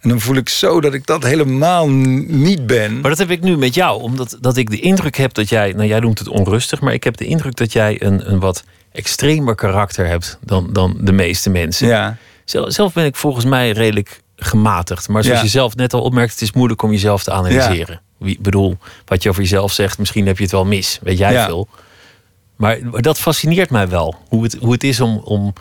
En 0.00 0.08
dan 0.08 0.20
voel 0.20 0.36
ik 0.36 0.48
zo 0.48 0.80
dat 0.80 0.94
ik 0.94 1.06
dat 1.06 1.22
helemaal 1.22 1.88
niet 1.88 2.66
ben. 2.66 3.00
Maar 3.00 3.10
dat 3.10 3.18
heb 3.18 3.30
ik 3.30 3.40
nu 3.40 3.56
met 3.56 3.74
jou, 3.74 4.02
omdat 4.02 4.38
dat 4.40 4.56
ik 4.56 4.70
de 4.70 4.80
indruk 4.80 5.16
heb 5.16 5.34
dat 5.34 5.48
jij, 5.48 5.72
nou 5.72 5.88
jij 5.88 6.00
noemt 6.00 6.18
het 6.18 6.28
onrustig, 6.28 6.80
maar 6.80 6.92
ik 6.92 7.04
heb 7.04 7.16
de 7.16 7.24
indruk 7.24 7.56
dat 7.56 7.72
jij 7.72 8.02
een, 8.02 8.30
een 8.30 8.38
wat 8.38 8.64
extremer 8.94 9.54
karakter 9.54 10.06
hebt 10.06 10.38
dan, 10.42 10.68
dan 10.72 10.96
de 11.00 11.12
meeste 11.12 11.50
mensen. 11.50 11.86
Ja. 11.88 12.16
Zelf, 12.44 12.72
zelf 12.72 12.92
ben 12.92 13.04
ik 13.04 13.16
volgens 13.16 13.44
mij 13.44 13.70
redelijk 13.70 14.22
gematigd. 14.36 15.08
Maar 15.08 15.22
zoals 15.22 15.38
Ja. 15.38 15.44
je 15.44 15.50
zelf 15.50 15.74
net 15.76 15.92
al 15.94 16.00
opmerkt, 16.02 16.32
het 16.32 16.42
is 16.42 16.52
moeilijk 16.52 16.82
om 16.82 16.90
jezelf 16.90 17.22
te 17.24 17.32
analyseren. 17.32 18.00
Wie, 18.18 18.38
bedoel, 18.40 18.78
wat 19.04 19.22
je 19.22 19.28
over 19.28 19.42
jezelf 19.42 19.72
zegt, 19.72 19.98
misschien 19.98 20.26
heb 20.26 20.36
je 20.36 20.42
het 20.42 20.52
wel 20.52 20.64
mis. 20.64 20.98
Weet 21.02 21.18
jij 21.18 21.32
Ja. 21.32 21.46
veel. 21.46 21.68
Maar, 22.56 22.78
maar 22.90 23.02
dat 23.02 23.18
fascineert 23.18 23.70
mij 23.70 23.88
wel. 23.88 24.14
Hoe 24.28 24.42
het, 24.42 24.56
hoe 24.60 24.72
het 24.72 24.84
is 24.84 25.00
om, 25.00 25.16
om 25.24 25.52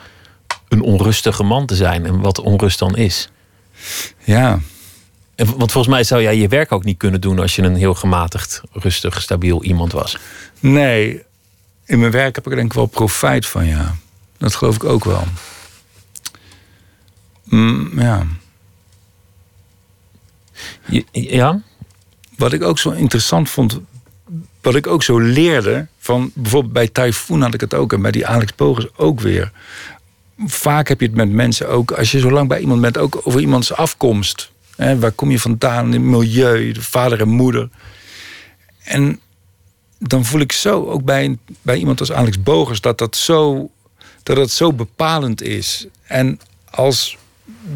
een 0.70 0.82
onrustige 0.82 1.44
man 1.44 1.66
te 1.66 1.76
zijn 1.76 2.06
en 2.06 2.20
wat 2.20 2.40
onrust 2.40 2.80
dan 2.80 2.96
is. 2.98 3.30
Ja. 4.24 4.60
En, 5.36 5.46
want 5.58 5.72
volgens 5.72 5.94
mij 5.94 6.04
zou 6.04 6.22
jij 6.22 6.38
je 6.38 6.48
werk 6.48 6.72
ook 6.72 6.84
niet 6.84 6.98
kunnen 6.98 7.22
doen 7.22 7.40
als 7.40 7.56
je 7.56 7.62
een 7.62 7.76
heel 7.76 7.94
gematigd, 7.94 8.62
rustig, 8.72 9.22
stabiel 9.22 9.64
iemand 9.64 9.92
was. 9.92 10.18
Nee, 10.60 11.24
in 11.86 12.00
mijn 12.00 12.12
werk 12.12 12.36
heb 12.36 12.46
ik 12.46 12.52
er 12.52 12.58
denk 12.58 12.72
ik 12.72 12.78
wel 12.78 12.86
profijt 12.86 13.46
van, 13.46 13.66
ja. 13.66 13.96
Dat 14.38 14.56
geloof 14.56 14.76
ik 14.76 14.84
ook 14.84 15.04
wel. 15.04 15.24
Mm, 17.44 18.00
ja. 18.00 18.26
ja? 21.12 21.62
Wat 22.38 22.54
ik 22.54 22.64
ook 22.64 22.80
zo 22.80 22.90
interessant 22.90 23.50
vond, 23.50 23.80
wat 24.62 24.76
ik 24.76 24.88
ook 24.88 25.04
zo 25.04 25.20
leerde, 25.20 25.88
van 26.00 26.32
bijvoorbeeld 26.34 26.74
bij 26.74 26.88
Typhoon 26.88 27.42
had 27.42 27.54
ik 27.54 27.62
het 27.62 27.74
ook 27.74 27.94
en 27.94 28.02
bij 28.02 28.12
die 28.12 28.28
Alex 28.28 28.52
Pogers 28.52 28.88
ook 28.96 29.20
weer. 29.20 29.52
Vaak 30.46 30.88
heb 30.88 31.00
je 31.00 31.06
het 31.06 31.16
met 31.16 31.32
mensen 31.32 31.70
ook, 31.70 31.92
als 31.92 32.12
je 32.12 32.20
zo 32.20 32.32
lang 32.32 32.48
bij 32.48 32.60
iemand 32.60 32.82
bent, 32.82 32.98
ook 32.98 33.22
over 33.24 33.40
iemands 33.40 33.74
afkomst. 33.74 34.52
Hè, 34.76 35.00
waar 35.00 35.12
kom 35.12 35.32
je 35.32 35.40
vandaan, 35.40 35.92
het 35.92 36.02
milieu, 36.02 36.72
de 36.72 36.82
vader 36.82 37.22
en 37.22 37.30
moeder. 37.30 37.70
En 38.84 39.20
dan 40.08 40.26
voel 40.26 40.42
ik 40.42 40.52
zo, 40.52 40.86
ook 40.86 41.04
bij, 41.04 41.38
bij 41.62 41.78
iemand 41.78 42.00
als 42.00 42.12
Alex 42.12 42.44
Bogers, 42.44 42.82
dat 42.82 42.98
dat 42.98 43.16
zo, 43.16 43.70
dat 44.24 44.36
dat 44.36 44.52
zo 44.52 44.74
bepalend 44.74 45.42
is. 45.42 45.86
En 46.04 46.40
als 46.70 47.18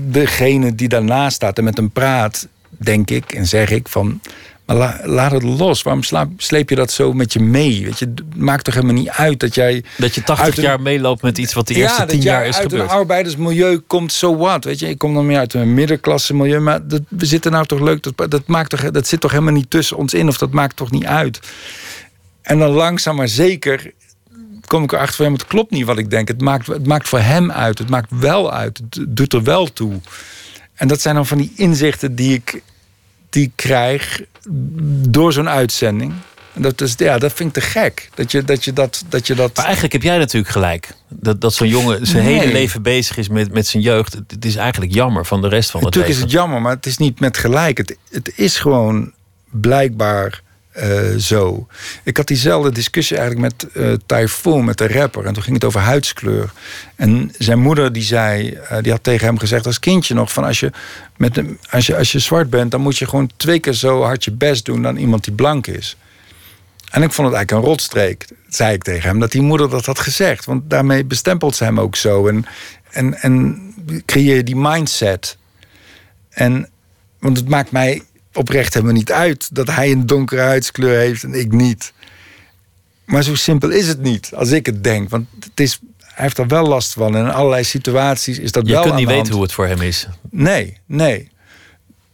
degene 0.08 0.76
die 0.76 0.88
daarnaast 0.88 1.36
staat 1.36 1.58
en 1.58 1.64
met 1.64 1.78
hem 1.78 1.92
praat, 1.92 2.48
denk 2.70 3.10
ik 3.10 3.32
en 3.34 3.46
zeg 3.48 3.70
ik 3.70 3.88
van. 3.88 4.22
Maar 4.66 4.76
la- 4.76 5.00
laat 5.04 5.32
het 5.32 5.44
los. 5.44 5.82
Waarom 5.82 6.04
sleep 6.38 6.70
je 6.70 6.76
dat 6.76 6.92
zo 6.92 7.14
met 7.14 7.34
je 7.34 7.40
mee? 7.40 7.84
Weet 7.86 8.00
je, 8.00 8.06
het 8.16 8.36
maakt 8.38 8.64
toch 8.64 8.74
helemaal 8.74 8.96
niet 8.96 9.10
uit 9.10 9.40
dat 9.40 9.56
jij. 9.56 9.84
Dat 9.98 10.16
je 10.16 10.24
80 10.24 10.46
uit 10.46 10.58
een- 10.58 10.64
jaar 10.64 10.82
meeloopt 10.82 11.22
met 11.22 11.38
iets 11.38 11.54
wat 11.54 11.68
de 11.68 11.74
eerste 11.74 12.00
dat 12.00 12.10
10 12.10 12.22
jij 12.22 12.32
jaar 12.34 12.48
is 12.48 12.56
uit 12.56 12.64
gebeurd. 12.72 12.84
een 12.92 12.96
arbeidersmilieu 12.96 13.78
komt, 13.88 14.14
zo 14.14 14.36
wat. 14.38 14.64
Weet 14.64 14.80
je, 14.80 14.90
ik 14.90 14.98
kom 14.98 15.14
dan 15.14 15.26
meer 15.26 15.38
uit 15.38 15.54
een 15.54 15.74
middenklasse 15.74 16.34
milieu. 16.34 16.60
Maar 16.60 16.88
dat, 16.88 17.02
we 17.10 17.26
zitten 17.26 17.52
nou 17.52 17.66
toch 17.66 17.80
leuk. 17.80 18.04
Dat, 18.16 18.32
dat, 18.32 18.48
maakt 18.48 18.70
toch, 18.70 18.92
dat 18.92 19.08
zit 19.08 19.20
toch 19.20 19.32
helemaal 19.32 19.54
niet 19.54 19.70
tussen 19.70 19.98
ons 19.98 20.14
in, 20.14 20.28
of 20.28 20.38
dat 20.38 20.52
maakt 20.52 20.76
toch 20.76 20.92
niet 20.92 21.06
uit. 21.06 21.40
En 22.48 22.60
dan 22.60 22.70
langzaam 22.70 23.16
maar 23.16 23.28
zeker 23.28 23.92
kom 24.66 24.84
ik 24.84 24.92
erachter 24.92 25.16
van, 25.16 25.26
ja, 25.26 25.32
het 25.32 25.46
klopt 25.48 25.72
niet 25.72 25.86
wat 25.86 25.98
ik 25.98 26.10
denk. 26.10 26.28
Het 26.28 26.42
maakt, 26.42 26.68
het 26.68 26.86
maakt 26.88 27.08
voor 27.08 27.20
hem 27.20 27.52
uit. 27.52 27.78
Het 27.78 27.90
maakt 27.90 28.10
wel 28.10 28.54
uit. 28.54 28.78
Het 28.90 29.06
doet 29.10 29.34
er 29.34 29.44
wel 29.44 29.74
toe. 29.74 29.94
En 30.74 30.88
dat 30.88 31.02
zijn 31.02 31.16
dan 31.16 31.26
van 31.26 31.38
die 31.38 31.52
inzichten 31.56 32.16
die 32.16 32.34
ik, 32.34 32.62
die 33.30 33.44
ik 33.44 33.52
krijg 33.56 34.22
door 35.10 35.34
zo'n 35.34 35.50
uitzending. 35.50 36.14
En 36.54 36.62
dat, 36.62 36.82
is, 36.82 36.94
ja, 36.98 37.18
dat 37.18 37.34
vind 37.34 37.58
ik 37.58 37.64
te 37.64 37.70
gek. 37.70 38.10
Dat 38.14 38.32
je 38.32 38.44
dat, 38.44 38.66
je 38.66 38.74
dat, 38.74 39.04
dat, 39.10 39.28
je 39.28 39.36
dat... 39.36 39.56
Maar 39.56 39.66
eigenlijk 39.66 39.94
heb 39.94 40.04
jij 40.04 40.18
natuurlijk 40.18 40.52
gelijk. 40.52 40.94
Dat, 41.10 41.42
dat 41.42 41.54
zo'n 41.54 41.68
jongen 41.68 42.08
zijn 42.08 42.24
Nee. 42.26 42.40
hele 42.40 42.52
leven 42.52 42.82
bezig 42.82 43.18
is 43.18 43.28
met, 43.30 43.54
met 43.54 43.68
zijn 43.68 43.84
jeugd. 43.84 44.14
Het, 44.14 44.32
het 44.32 44.46
is 44.46 44.56
eigenlijk 44.56 44.94
jammer 44.94 45.26
van 45.26 45.42
de 45.42 45.48
rest 45.48 45.72
van 45.72 45.80
het 45.84 45.96
Natuurlijk 45.96 46.14
is 46.14 46.20
leven. 46.22 46.38
het 46.38 46.42
jammer, 46.44 46.62
maar 46.62 46.76
het 46.76 46.86
is 46.86 46.98
niet 46.98 47.20
met 47.20 47.38
gelijk. 47.38 47.78
Het, 47.78 47.98
het 48.12 48.32
is 48.36 48.58
gewoon 48.58 49.12
blijkbaar 49.50 50.42
eh, 50.78 51.16
zo. 51.20 51.68
Ik 52.04 52.18
had 52.18 52.28
diezelfde 52.28 52.72
discussie 52.72 53.18
eigenlijk 53.18 53.54
met 53.54 53.72
eh 53.74 53.94
Typhoon, 54.06 54.66
met 54.66 54.78
de 54.78 54.88
rapper. 54.88 55.26
En 55.26 55.34
toen 55.34 55.44
ging 55.44 55.56
het 55.56 55.66
over 55.66 55.80
huidskleur. 55.80 56.52
En 56.96 57.32
zijn 57.38 57.60
moeder 57.60 57.94
die 57.94 58.04
zei, 58.04 58.52
eh, 58.52 58.78
die 58.82 58.92
had 58.92 59.04
tegen 59.04 59.28
hem 59.28 59.40
gezegd 59.40 59.66
als 59.66 59.80
kindje 59.80 60.14
nog... 60.14 60.32
van 60.32 60.44
als 60.44 60.60
je, 60.60 60.72
met 61.18 61.38
een, 61.38 61.60
als, 61.70 61.86
je, 61.86 61.98
als 61.98 62.12
je 62.12 62.20
zwart 62.20 62.50
bent, 62.50 62.72
dan 62.72 62.82
moet 62.82 62.98
je 62.98 63.08
gewoon 63.08 63.32
twee 63.38 63.60
keer 63.60 63.74
zo 63.74 64.02
hard 64.02 64.24
je 64.24 64.32
best 64.32 64.66
doen... 64.66 64.82
dan 64.82 64.98
iemand 64.98 65.24
die 65.24 65.34
blank 65.34 65.68
is. 65.68 65.98
En 66.92 67.04
ik 67.04 67.12
vond 67.12 67.28
het 67.28 67.38
eigenlijk 67.38 67.52
een 67.52 67.72
rotstreek, 67.72 68.28
zei 68.50 68.74
ik 68.74 68.84
tegen 68.84 69.10
hem, 69.10 69.20
dat 69.20 69.32
die 69.32 69.42
moeder 69.42 69.70
dat 69.70 69.86
had 69.86 70.00
gezegd. 70.00 70.46
Want 70.46 70.70
daarmee 70.70 71.06
bestempelt 71.06 71.56
ze 71.56 71.64
hem 71.64 71.80
ook 71.80 71.96
zo. 71.96 72.28
En, 72.28 72.46
en, 72.92 73.22
en 73.22 73.62
creëer 74.06 74.36
je 74.36 74.44
die 74.44 74.56
mindset. 74.56 75.38
En, 76.30 76.70
want 77.20 77.38
het 77.38 77.50
maakt 77.50 77.72
mij 77.72 78.02
oprecht 78.38 78.74
helemaal 78.74 78.96
niet 78.96 79.12
uit 79.12 79.56
dat 79.56 79.70
hij 79.70 79.92
een 79.92 80.06
donkere 80.06 80.42
huidskleur 80.42 80.98
heeft 80.98 81.24
en 81.24 81.34
ik 81.34 81.52
niet. 81.52 81.94
Maar 83.06 83.24
zo 83.24 83.36
simpel 83.36 83.70
is 83.70 83.88
het 83.88 84.02
niet, 84.02 84.32
als 84.36 84.52
ik 84.52 84.66
het 84.66 84.84
denk. 84.84 85.10
Want 85.10 85.28
het 85.40 85.60
is, 85.60 85.80
hij 85.98 86.24
heeft 86.24 86.38
er 86.38 86.48
wel 86.48 86.68
last 86.68 86.94
van. 86.94 87.16
En 87.16 87.26
in 87.26 87.32
allerlei 87.32 87.64
situaties 87.64 88.40
is 88.40 88.52
dat 88.52 88.68
Je 88.68 88.72
wel 88.72 88.82
kunt 88.82 88.94
aan 88.94 89.00
niet 89.00 89.10
weten 89.10 89.34
hoe 89.34 89.42
het 89.42 89.52
voor 89.52 89.68
hem 89.68 89.82
is. 89.82 90.08
Nee, 90.30 90.78
nee. 90.86 91.30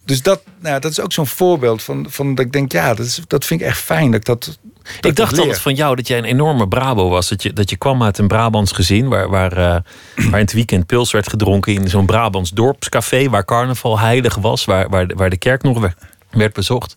Dus 0.06 0.22
dat, 0.22 0.42
nou, 0.60 0.80
dat 0.80 0.92
is 0.92 1.00
ook 1.00 1.14
zo'n 1.14 1.28
voorbeeld 1.28 1.84
van, 1.84 2.06
van 2.10 2.36
dat 2.36 2.46
ik 2.46 2.52
denk, 2.52 2.72
ja, 2.72 2.94
dat, 2.94 3.06
is, 3.06 3.22
dat 3.28 3.46
vind 3.46 3.62
ik 3.62 3.68
echt 3.68 3.78
fijn. 3.78 4.12
Dat 4.12 4.20
ik, 4.20 4.26
dat, 4.26 4.44
dat 4.44 5.12
ik 5.12 5.16
dacht 5.16 5.32
leer. 5.32 5.42
altijd 5.42 5.62
van 5.62 5.74
jou 5.74 5.96
dat 5.96 6.08
jij 6.08 6.18
een 6.18 6.24
enorme 6.24 6.68
Brabo 6.68 7.10
was. 7.10 7.30
Dat 7.30 7.44
je, 7.44 7.54
dat 7.54 7.70
je 7.70 7.76
kwam 7.76 8.04
uit 8.04 8.18
een 8.18 8.28
Brabants 8.28 8.72
gezin 8.72 9.08
waar, 9.08 9.30
waar, 9.30 9.52
eh, 9.52 9.82
waar 10.30 10.40
in 10.40 10.46
het 10.46 10.54
weekend 10.54 10.86
pils 10.86 11.12
werd 11.12 11.30
gedronken 11.30 11.74
in 11.74 11.90
zo'n 11.90 12.06
Brabants 12.06 12.52
dorpscafé. 12.52 13.30
Waar 13.30 13.46
carnaval 13.46 14.00
heilig 14.00 14.36
was, 14.36 14.66
waar, 14.66 14.90
waar, 14.90 15.12
waar 15.16 15.30
de 15.30 15.38
kerk 15.38 15.64
nog 15.64 15.92
werd, 16.34 16.54
bezocht. 16.54 16.96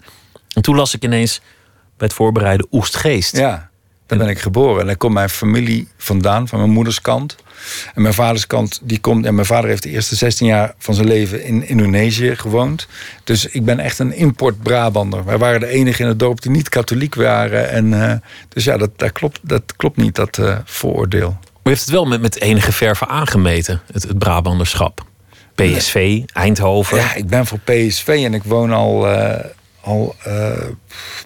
En 0.52 0.62
toen 0.62 0.76
las 0.76 0.94
ik 0.94 1.04
ineens 1.04 1.40
bij 1.96 2.06
het 2.06 2.12
voorbereiden 2.12 2.66
Oestgeest. 2.70 3.36
Ja, 3.36 3.70
daar 4.06 4.18
ben 4.18 4.28
ik 4.28 4.38
geboren. 4.38 4.80
En 4.80 4.86
daar 4.86 4.96
komt 4.96 5.14
mijn 5.14 5.28
familie 5.28 5.88
vandaan, 5.96 6.48
van 6.48 6.58
mijn 6.58 6.70
moeders 6.70 7.00
kant. 7.00 7.36
En 7.94 8.02
mijn 8.02 8.14
vaders 8.14 8.46
kant, 8.46 8.80
die 8.82 9.00
komt... 9.00 9.26
En 9.26 9.34
mijn 9.34 9.46
vader 9.46 9.70
heeft 9.70 9.82
de 9.82 9.90
eerste 9.90 10.16
16 10.16 10.46
jaar 10.46 10.74
van 10.78 10.94
zijn 10.94 11.06
leven 11.06 11.44
in 11.44 11.68
Indonesië 11.68 12.36
gewoond. 12.36 12.86
Dus 13.24 13.46
ik 13.46 13.64
ben 13.64 13.78
echt 13.78 13.98
een 13.98 14.12
import-Brabander. 14.12 15.24
Wij 15.24 15.38
waren 15.38 15.60
de 15.60 15.66
enige 15.66 16.02
in 16.02 16.08
het 16.08 16.18
dorp 16.18 16.42
die 16.42 16.50
niet 16.50 16.68
katholiek 16.68 17.14
waren. 17.14 17.70
En, 17.70 18.10
eh, 18.10 18.16
dus 18.48 18.64
ja, 18.64 18.76
dat, 18.76 18.90
dat, 18.96 19.12
klopt, 19.12 19.40
dat 19.42 19.76
klopt 19.76 19.96
niet, 19.96 20.14
dat 20.14 20.38
eh, 20.38 20.56
vooroordeel. 20.64 21.28
Maar 21.28 21.62
je 21.62 21.68
heeft 21.68 21.80
het 21.80 21.90
wel 21.90 22.04
met, 22.04 22.20
met 22.20 22.40
enige 22.40 22.72
verve 22.72 23.06
aangemeten, 23.06 23.80
het, 23.92 24.02
het 24.02 24.18
Brabanderschap. 24.18 25.04
PSV, 25.56 26.22
Eindhoven. 26.32 26.96
Ja, 26.96 27.14
ik 27.14 27.26
ben 27.26 27.46
voor 27.46 27.58
PSV 27.58 28.22
en 28.24 28.34
ik 28.34 28.42
woon 28.42 28.72
al, 28.72 29.08
eh, 29.08 29.44
al 29.80 30.14
eh, 30.24 30.50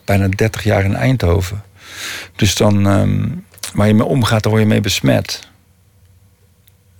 bijna 0.04 0.28
30 0.28 0.64
jaar 0.64 0.84
in 0.84 0.94
Eindhoven. 0.94 1.62
Dus 2.36 2.54
dan, 2.54 2.86
ehm, 2.88 3.28
waar 3.74 3.86
je 3.86 3.94
mee 3.94 4.06
omgaat, 4.06 4.42
daar 4.42 4.52
word 4.52 4.62
je 4.64 4.68
mee 4.68 4.80
besmet. 4.80 5.48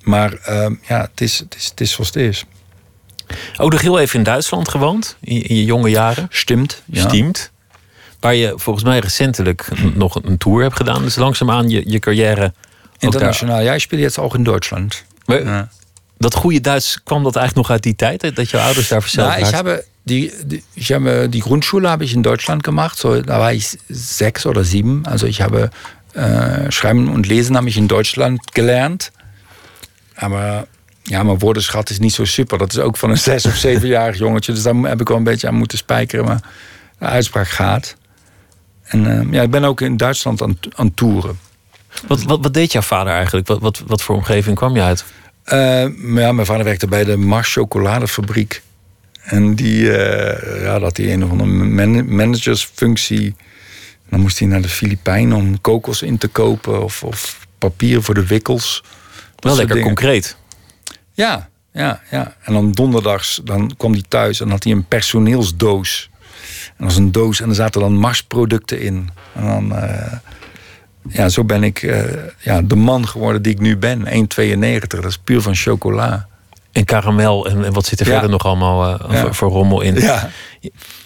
Maar 0.03 0.33
ehm, 0.33 0.74
ja, 0.89 1.01
het 1.01 1.20
is, 1.20 1.39
het, 1.39 1.55
is, 1.57 1.64
het 1.68 1.81
is 1.81 1.91
zoals 1.93 2.07
het 2.09 2.16
is. 2.16 2.45
Ook 3.57 3.72
nog 3.72 3.81
heel 3.81 3.99
even 3.99 4.18
in 4.18 4.24
Duitsland 4.24 4.68
gewoond, 4.68 5.16
in, 5.20 5.43
in 5.43 5.57
je 5.57 5.64
jonge 5.64 5.89
jaren. 5.89 6.26
Stimt. 6.31 6.83
Ja. 6.87 7.09
Stiemt. 7.09 7.51
Waar 8.20 8.35
je 8.35 8.53
volgens 8.57 8.85
mij 8.85 8.99
recentelijk 8.99 9.68
nog 9.95 10.14
een 10.22 10.39
tour 10.39 10.62
hebt 10.62 10.76
gedaan. 10.76 11.03
Dus 11.03 11.14
langzaamaan 11.16 11.68
je, 11.68 11.91
je 11.91 11.99
carrière. 11.99 12.35
daar- 12.41 12.53
Internationaal. 12.99 13.61
Ja, 13.61 13.72
ik 13.74 13.81
speel 13.81 13.99
jetzt 13.99 14.18
ook 14.18 14.35
in 14.35 14.43
Duitsland. 14.43 15.05
Ja. 15.24 15.68
Dat 16.21 16.35
goede 16.35 16.61
Duits, 16.61 17.03
kwam 17.03 17.23
dat 17.23 17.37
eigenlijk 17.37 17.66
nog 17.66 17.77
uit 17.77 17.83
die 17.83 17.97
tijd? 17.97 18.37
Dat 18.37 18.51
jouw 18.51 18.62
ouders 18.62 18.89
daar 18.89 19.03
verteld 19.03 19.29
Na, 19.29 19.37
ich 19.37 19.53
habe 19.53 19.85
die, 20.03 20.33
die, 20.47 20.62
ich 20.75 20.93
habe 20.93 21.29
die 21.29 21.41
Grundschule 21.41 21.89
habe 21.89 22.05
ich 22.05 22.12
in 22.12 22.23
Deutschland 22.23 22.62
gemacht. 22.62 22.99
So, 22.99 23.23
da 23.23 23.39
war 23.39 23.53
ich 23.53 23.79
sechs 23.89 24.45
oder 24.45 24.64
sieben. 24.64 25.07
Also 25.07 25.27
ich 25.27 25.41
habe 25.41 25.71
äh, 26.12 26.71
Schreiben 26.71 27.09
und 27.09 27.27
Lesen 27.27 27.57
habe 27.57 27.68
ich 27.68 27.77
in 27.77 27.89
Deutschland 27.89 28.55
gelernt. 28.55 29.12
Aber 30.14 30.66
ja, 31.05 31.23
mijn 31.23 31.39
woordenschat 31.39 31.91
is 31.91 31.99
niet 31.99 32.14
zo 32.14 32.25
super. 32.25 32.59
Dat 32.59 32.73
is 32.73 32.79
ook 32.79 32.97
van 32.97 33.11
een 33.11 33.18
zes 33.31 33.47
of 33.47 33.57
zevenjarig 33.57 34.18
jongetje. 34.18 34.53
Dus 34.53 34.62
daar 34.62 34.75
heb 34.75 35.01
ik 35.01 35.09
wel 35.09 35.16
een 35.16 35.25
beetje 35.25 35.49
aan 35.49 35.55
moeten 35.55 35.79
spijkeren. 35.79 36.25
Maar 36.25 36.41
de 36.99 37.05
uitspraak 37.05 37.49
gaat. 37.49 37.97
En 38.83 39.21
eh, 39.21 39.33
ja, 39.33 39.43
ik 39.43 39.51
ben 39.51 39.64
ook 39.64 39.81
in 39.81 39.97
Duitsland 39.97 40.43
aan, 40.43 40.59
aan 40.75 40.95
toeren. 40.95 41.39
Wat, 42.07 42.23
wat, 42.23 42.39
wat 42.43 42.55
deed 42.55 42.73
jouw 42.73 42.83
vader 42.83 43.12
eigenlijk? 43.12 43.47
Wat, 43.47 43.61
wat, 43.61 43.83
wat 43.87 44.03
voor 44.03 44.16
omgeving 44.16 44.57
kwam 44.57 44.75
je 44.75 44.83
uit? 44.83 45.05
Eh, 45.51 45.87
maar 45.97 46.23
ja, 46.23 46.33
mijn 46.33 46.47
vader 46.47 46.65
werkte 46.65 46.87
bij 46.87 47.05
de 47.05 47.17
Mars 47.17 47.53
chocoladefabriek. 47.53 48.63
En 49.23 49.55
die 49.55 49.93
eh, 49.93 50.63
ja, 50.63 50.73
dat 50.73 50.83
had 50.83 50.97
hij 50.97 51.13
een 51.13 51.25
of 51.25 51.31
andere 51.31 51.51
man- 51.51 52.15
managersfunctie. 52.15 53.35
Dan 54.09 54.21
moest 54.21 54.39
hij 54.39 54.49
naar 54.49 54.63
de 54.63 54.69
Filipijnen 54.69 55.37
om 55.37 55.61
kokos 55.61 56.03
in 56.03 56.19
te 56.19 56.29
kopen 56.29 56.83
of, 56.83 57.03
of 57.05 57.47
papier 57.59 58.03
voor 58.03 58.15
de 58.15 58.27
wikkels. 58.27 58.85
Wel 59.37 59.57
lekker 59.57 59.75
dingen. 59.75 59.95
concreet. 59.95 60.37
Ja, 61.13 61.49
ja, 61.73 62.01
ja. 62.11 62.37
En 62.43 62.53
dan 62.53 62.73
donderdags 62.73 63.41
dan 63.45 63.75
kwam 63.77 63.93
hij 63.93 64.05
thuis 64.09 64.41
en 64.41 64.51
had 64.51 64.65
hij 64.65 64.73
een 64.73 64.85
personeelsdoos. 64.85 66.11
En 66.67 66.75
dat 66.77 66.87
was 66.87 66.97
een 66.97 67.13
doos 67.13 67.41
en 67.41 67.49
er 67.49 67.55
zaten 67.55 67.81
dan 67.81 67.95
Mars-producten 67.95 68.81
in. 68.81 69.09
En 69.35 69.45
dan, 69.47 69.77
eh, 69.77 70.13
ja, 71.09 71.29
zo 71.29 71.45
ben 71.45 71.63
ik 71.65 71.83
eh, 71.83 72.05
ja, 72.39 72.63
de 72.63 72.77
man 72.77 73.09
geworden 73.09 73.43
die 73.43 73.53
ik 73.53 73.61
nu 73.61 73.77
ben. 73.77 74.07
1,92. 74.07 74.81
Dat 74.87 75.05
is 75.05 75.19
puur 75.19 75.41
van 75.41 75.55
chocola. 75.55 76.29
En 76.73 76.85
karamel 76.85 77.47
en, 77.47 77.65
en 77.65 77.73
wat 77.73 77.87
zit 77.87 78.01
er 78.01 78.07
Ja. 78.07 78.13
verder 78.13 78.31
nog 78.31 78.45
allemaal 78.45 79.01
eh, 79.01 79.11
Ja. 79.15 79.21
voor, 79.21 79.35
voor 79.35 79.49
rommel 79.51 79.81
in? 79.81 79.95
Ja. 80.01 80.31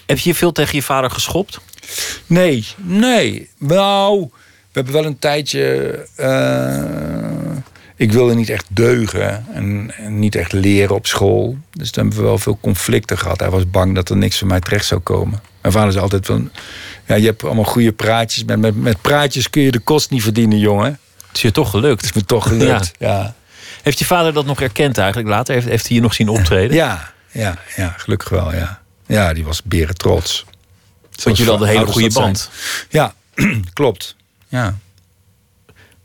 Heb 0.05 0.17
je 0.17 0.35
veel 0.35 0.51
tegen 0.51 0.75
je 0.75 0.81
vader 0.83 1.09
geschopt? 1.11 1.59
Nee, 2.25 2.65
nee. 2.77 3.49
Nou, 3.59 4.19
we 4.21 4.71
hebben 4.71 4.93
wel 4.93 5.05
een 5.05 5.19
tijdje. 5.19 5.63
eh, 6.15 6.83
ik 7.97 8.11
wilde 8.11 8.35
niet 8.35 8.49
echt 8.49 8.65
deugen 8.69 9.45
en, 9.53 9.91
en 9.97 10.19
niet 10.19 10.35
echt 10.35 10.51
leren 10.53 10.95
op 10.95 11.07
school. 11.07 11.57
Dus 11.71 11.91
toen 11.91 12.03
hebben 12.03 12.21
we 12.21 12.27
wel 12.27 12.37
veel 12.37 12.57
conflicten 12.61 13.17
gehad. 13.17 13.39
Hij 13.39 13.49
was 13.49 13.69
bang 13.69 13.95
dat 13.95 14.09
er 14.09 14.17
niks 14.17 14.37
van 14.37 14.47
mij 14.47 14.59
terecht 14.59 14.85
zou 14.85 15.01
komen. 15.01 15.39
Mijn 15.65 15.77
vader 15.77 15.95
is 15.95 16.01
altijd 16.01 16.25
van. 16.25 16.51
Ja, 17.05 17.15
je 17.15 17.25
hebt 17.25 17.43
allemaal 17.43 17.63
goede 17.63 17.91
praatjes. 17.91 18.43
Met, 18.43 18.59
met, 18.59 18.75
met 18.75 19.01
praatjes 19.01 19.49
kun 19.49 19.61
je 19.61 19.71
de 19.71 19.79
kost 19.79 20.09
niet 20.09 20.23
verdienen, 20.23 20.59
jongen. 20.59 20.99
Het 21.27 21.35
is 21.35 21.41
je 21.41 21.51
toch 21.51 21.69
gelukt. 21.69 22.01
Het 22.01 22.09
is 22.09 22.13
me 22.13 22.25
toch 22.25 22.47
gelukt. 22.47 22.91
Ja, 22.99 23.35
Heeft 23.81 23.99
je 23.99 24.05
vader 24.05 24.33
dat 24.33 24.45
nog 24.45 24.61
erkend 24.61 24.97
eigenlijk 24.97 25.29
later? 25.29 25.53
Heeft, 25.53 25.67
heeft 25.67 25.87
hij 25.87 25.95
je 25.95 26.01
nog 26.01 26.13
zien 26.13 26.29
optreden? 26.29 26.75
ja, 26.75 27.11
ja, 27.31 27.57
ja, 27.75 27.93
gelukkig 27.97 28.29
wel, 28.29 28.53
ja. 28.53 28.81
Ja, 29.05 29.33
die 29.33 29.45
was 29.45 29.63
beren 29.63 29.95
trots. 29.95 30.45
Want 31.23 31.37
jullie 31.37 31.51
hadden 31.51 31.69
een 31.69 31.77
hele 31.77 31.91
goede 31.91 32.13
band. 32.13 32.49
Ja, 32.89 33.13
klopt. 33.73 34.15
Ja. 34.47 34.77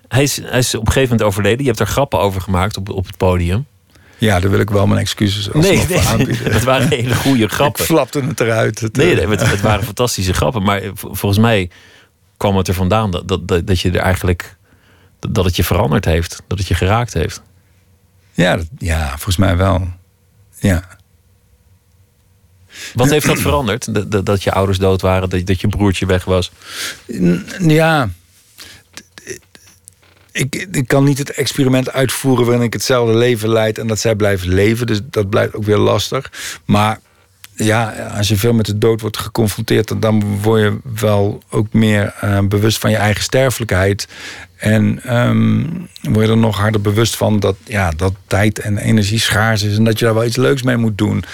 Hij 0.08 0.22
is, 0.22 0.36
hij 0.36 0.58
is 0.58 0.74
op 0.74 0.80
een 0.80 0.92
gegeven 0.92 1.10
moment 1.10 1.28
overleden. 1.28 1.60
Je 1.60 1.66
hebt 1.66 1.80
er 1.80 1.86
grappen 1.86 2.18
over 2.18 2.40
gemaakt 2.40 2.76
op, 2.76 2.88
op 2.88 3.06
het 3.06 3.16
podium. 3.16 3.66
Ja, 4.20 4.40
daar 4.40 4.50
wil 4.50 4.60
ik 4.60 4.70
wel 4.70 4.86
mijn 4.86 5.00
excuses 5.00 5.48
Nee, 5.52 5.86
nee, 5.86 5.98
aanbieden. 6.00 6.52
het 6.52 6.64
waren 6.64 6.88
hele 6.88 7.14
goede 7.14 7.48
grappen. 7.58 7.80
Ik 7.82 7.86
flapte 7.90 8.20
het 8.20 8.40
eruit. 8.40 8.80
Het, 8.80 8.96
Nee, 8.96 9.10
eh, 9.10 9.16
nee, 9.16 9.36
het, 9.36 9.50
het 9.50 9.60
waren 9.60 9.84
fantastische 9.94 10.32
grappen. 10.32 10.62
Maar 10.62 10.82
volgens 10.94 11.38
mij 11.38 11.70
kwam 12.36 12.56
het 12.56 12.68
er 12.68 12.74
vandaan 12.74 13.10
dat, 13.10 13.28
dat, 13.28 13.48
dat, 13.48 13.66
dat 13.66 13.80
je 13.80 13.90
er 13.90 13.98
eigenlijk. 14.00 14.56
Dat 15.30 15.44
het 15.44 15.56
je 15.56 15.64
veranderd 15.64 16.04
heeft. 16.04 16.42
Dat 16.46 16.58
het 16.58 16.68
je 16.68 16.74
geraakt 16.74 17.12
heeft. 17.12 17.42
Ja, 18.32 18.56
dat- 18.56 18.68
ja, 18.78 19.08
volgens 19.08 19.36
mij 19.36 19.56
wel. 19.56 19.88
Ja. 20.58 20.84
Wat 22.94 23.10
heeft 23.14 23.26
dat 23.26 23.38
veranderd? 23.40 23.94
Dat, 23.94 24.10
dat, 24.10 24.26
dat 24.26 24.42
je 24.42 24.52
ouders 24.52 24.78
dood 24.78 25.00
waren, 25.00 25.28
dat, 25.30 25.46
dat 25.46 25.60
je 25.60 25.68
broertje 25.68 26.06
weg 26.06 26.24
was. 26.24 26.50
Ja. 27.60 28.08
Ik, 30.40 30.66
ik 30.72 30.88
kan 30.88 31.04
niet 31.04 31.18
het 31.18 31.30
experiment 31.30 31.92
uitvoeren 31.92 32.44
waarin 32.46 32.64
ik 32.64 32.72
hetzelfde 32.72 33.14
leven 33.14 33.48
leid 33.48 33.78
en 33.78 33.86
dat 33.86 33.98
zij 33.98 34.14
blijven 34.14 34.48
leven. 34.48 34.86
Dus 34.86 35.00
dat 35.10 35.30
blijft 35.30 35.54
ook 35.54 35.64
weer 35.64 35.78
lastig. 35.78 36.32
Maar 36.64 37.00
ja, 37.54 37.90
als 38.16 38.28
je 38.28 38.36
veel 38.36 38.52
met 38.52 38.66
de 38.66 38.78
dood 38.78 39.00
wordt 39.00 39.16
geconfronteerd, 39.18 40.02
dan- 40.02 40.40
word 40.42 40.60
je 40.62 40.78
wel 41.00 41.42
ook 41.50 41.72
meer 41.72 42.14
eh, 42.20 42.38
bewust 42.40 42.78
van 42.78 42.90
je 42.90 42.96
eigen 42.96 43.22
sterfelijkheid. 43.22 44.08
En 44.56 45.02
ehm, 45.02 45.64
word 46.02 46.26
je 46.26 46.32
er 46.32 46.38
nog 46.38 46.56
harder 46.56 46.80
bewust 46.80 47.16
van 47.16 47.40
dat, 47.40 47.56
ja, 47.64 47.90
dat 47.90 48.14
tijd 48.26 48.58
en 48.58 48.78
energie 48.78 49.18
schaars 49.20 49.62
is 49.62 49.76
en 49.76 49.84
dat 49.84 49.98
je 49.98 50.04
daar 50.04 50.14
wel 50.14 50.24
iets 50.24 50.36
leuks 50.36 50.62
mee 50.62 50.76
moet 50.76 50.98
doen. 50.98 51.24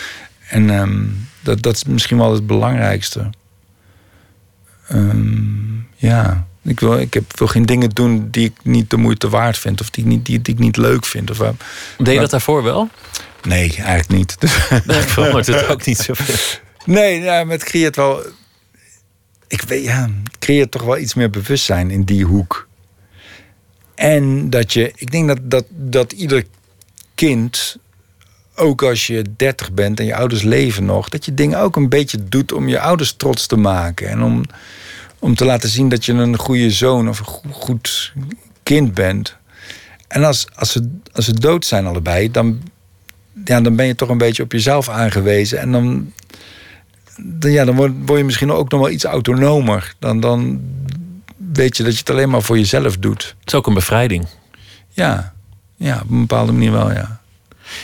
En 0.49 0.71
ehm, 0.71 1.05
dat, 1.41 1.63
dat 1.63 1.75
is 1.75 1.85
misschien 1.85 2.19
wel 2.19 2.33
het 2.33 2.47
belangrijkste. 2.47 3.31
Ehm, 4.89 5.75
ja, 5.97 6.47
ik 6.67 6.81
wil, 6.81 6.99
ik 6.99 7.15
heb, 7.15 7.39
wil 7.39 7.47
geen 7.47 7.67
dingen 7.67 7.91
doen 7.91 8.29
die 8.31 8.45
ik 8.45 8.55
niet 8.63 8.91
de 8.91 8.97
moeite 8.97 9.29
waard 9.29 9.59
vind. 9.59 9.81
Of 9.81 9.91
die, 9.91 10.05
ik 10.05 10.11
niet, 10.11 10.27
die, 10.27 10.43
die 10.43 10.55
ik 10.55 10.61
niet 10.61 10.77
leuk 10.77 11.05
vind. 11.05 11.31
Of, 11.31 11.39
Deed 11.99 12.15
je 12.15 12.21
dat 12.21 12.31
daarvoor 12.31 12.63
wel? 12.63 12.89
Nee, 13.43 13.75
eigenlijk 13.77 14.09
niet. 14.09 14.37
Nee, 14.87 15.01
verandert 15.01 15.47
het 15.47 15.69
ook 15.69 15.87
niet 15.87 15.99
zoveel. 15.99 16.61
Nee, 16.85 17.21
ja, 17.21 17.45
maar 17.45 17.55
het 17.55 17.65
creëert 17.65 17.97
wel. 17.97 18.23
Ik 19.47 19.63
weet, 19.63 19.85
ja, 19.85 20.11
het 20.25 20.39
creëert 20.39 20.71
toch 20.71 20.83
wel 20.83 20.99
iets 20.99 21.15
meer 21.15 21.31
bewustzijn 21.31 21.91
in 21.91 22.05
die 22.05 22.25
hoek. 22.25 22.69
En 23.95 24.51
dat 24.51 24.73
je, 24.73 24.93
ik 24.95 25.11
denk 25.11 25.29
dat, 25.29 25.39
dat, 25.43 25.65
dat 25.69 26.13
ieder 26.13 26.45
kind, 27.15 27.77
ook 28.55 28.83
als 28.83 29.07
je 29.07 29.25
30 29.37 29.73
bent 29.73 30.01
en 30.01 30.07
je 30.07 30.15
ouders 30.15 30.43
leven 30.43 30.85
nog, 30.85 31.09
dat 31.09 31.25
je 31.25 31.35
dingen 31.35 31.59
ook 31.59 31.77
een 31.77 31.89
beetje 31.89 32.29
doet 32.29 32.53
om 32.53 32.69
je 32.69 32.81
ouders 32.81 33.13
trots 33.13 33.47
te 33.47 33.57
maken. 33.57 34.09
En 34.09 34.23
om, 34.23 34.45
om 35.19 35.35
te 35.35 35.45
laten 35.45 35.69
zien 35.69 35.89
dat 35.89 36.05
je 36.05 36.13
een 36.13 36.39
goede 36.39 36.71
zoon 36.71 37.09
of 37.09 37.19
een 37.19 37.25
go- 37.25 37.43
goed 37.51 38.13
kind 38.63 38.95
bent. 38.95 39.37
En 40.09 40.25
als, 40.25 40.47
als, 40.55 40.73
ze, 40.73 40.99
als 41.13 41.25
ze 41.25 41.33
dood 41.33 41.65
zijn 41.65 41.87
allebei, 41.87 42.31
dan, 42.31 42.63
ja, 43.45 43.61
dan 43.61 43.77
ben 43.77 43.87
je 43.87 43.95
toch 43.95 44.09
een 44.09 44.19
beetje 44.19 44.43
op 44.43 44.53
jezelf 44.53 44.89
aangewezen. 44.89 45.59
En 45.59 45.73
dan, 45.73 46.13
dan, 47.17 47.51
ja, 47.51 47.65
dan 47.65 47.77
word, 47.77 47.93
word 48.07 48.19
je 48.19 48.25
misschien 48.25 48.53
ook 48.53 48.71
nog 48.71 48.81
wel 48.81 48.91
iets 48.91 49.05
autonomer. 49.05 49.95
Dan, 49.99 50.21
dan 50.21 50.61
weet 51.53 51.77
je 51.77 51.83
dat 51.83 51.93
je 51.93 51.99
het 51.99 52.11
alleen 52.11 52.31
maar 52.31 52.43
voor 52.43 52.59
jezelf 52.59 52.97
doet. 52.97 53.35
Het 53.39 53.49
is 53.49 53.55
ook 53.55 53.67
een 53.67 53.75
bevrijding. 53.75 54.27
Ja, 54.89 55.35
ja 55.77 56.01
op 56.03 56.11
een 56.11 56.21
bepaalde 56.21 56.53
manier 56.53 56.73
wel, 56.73 56.93
ja. 56.93 57.21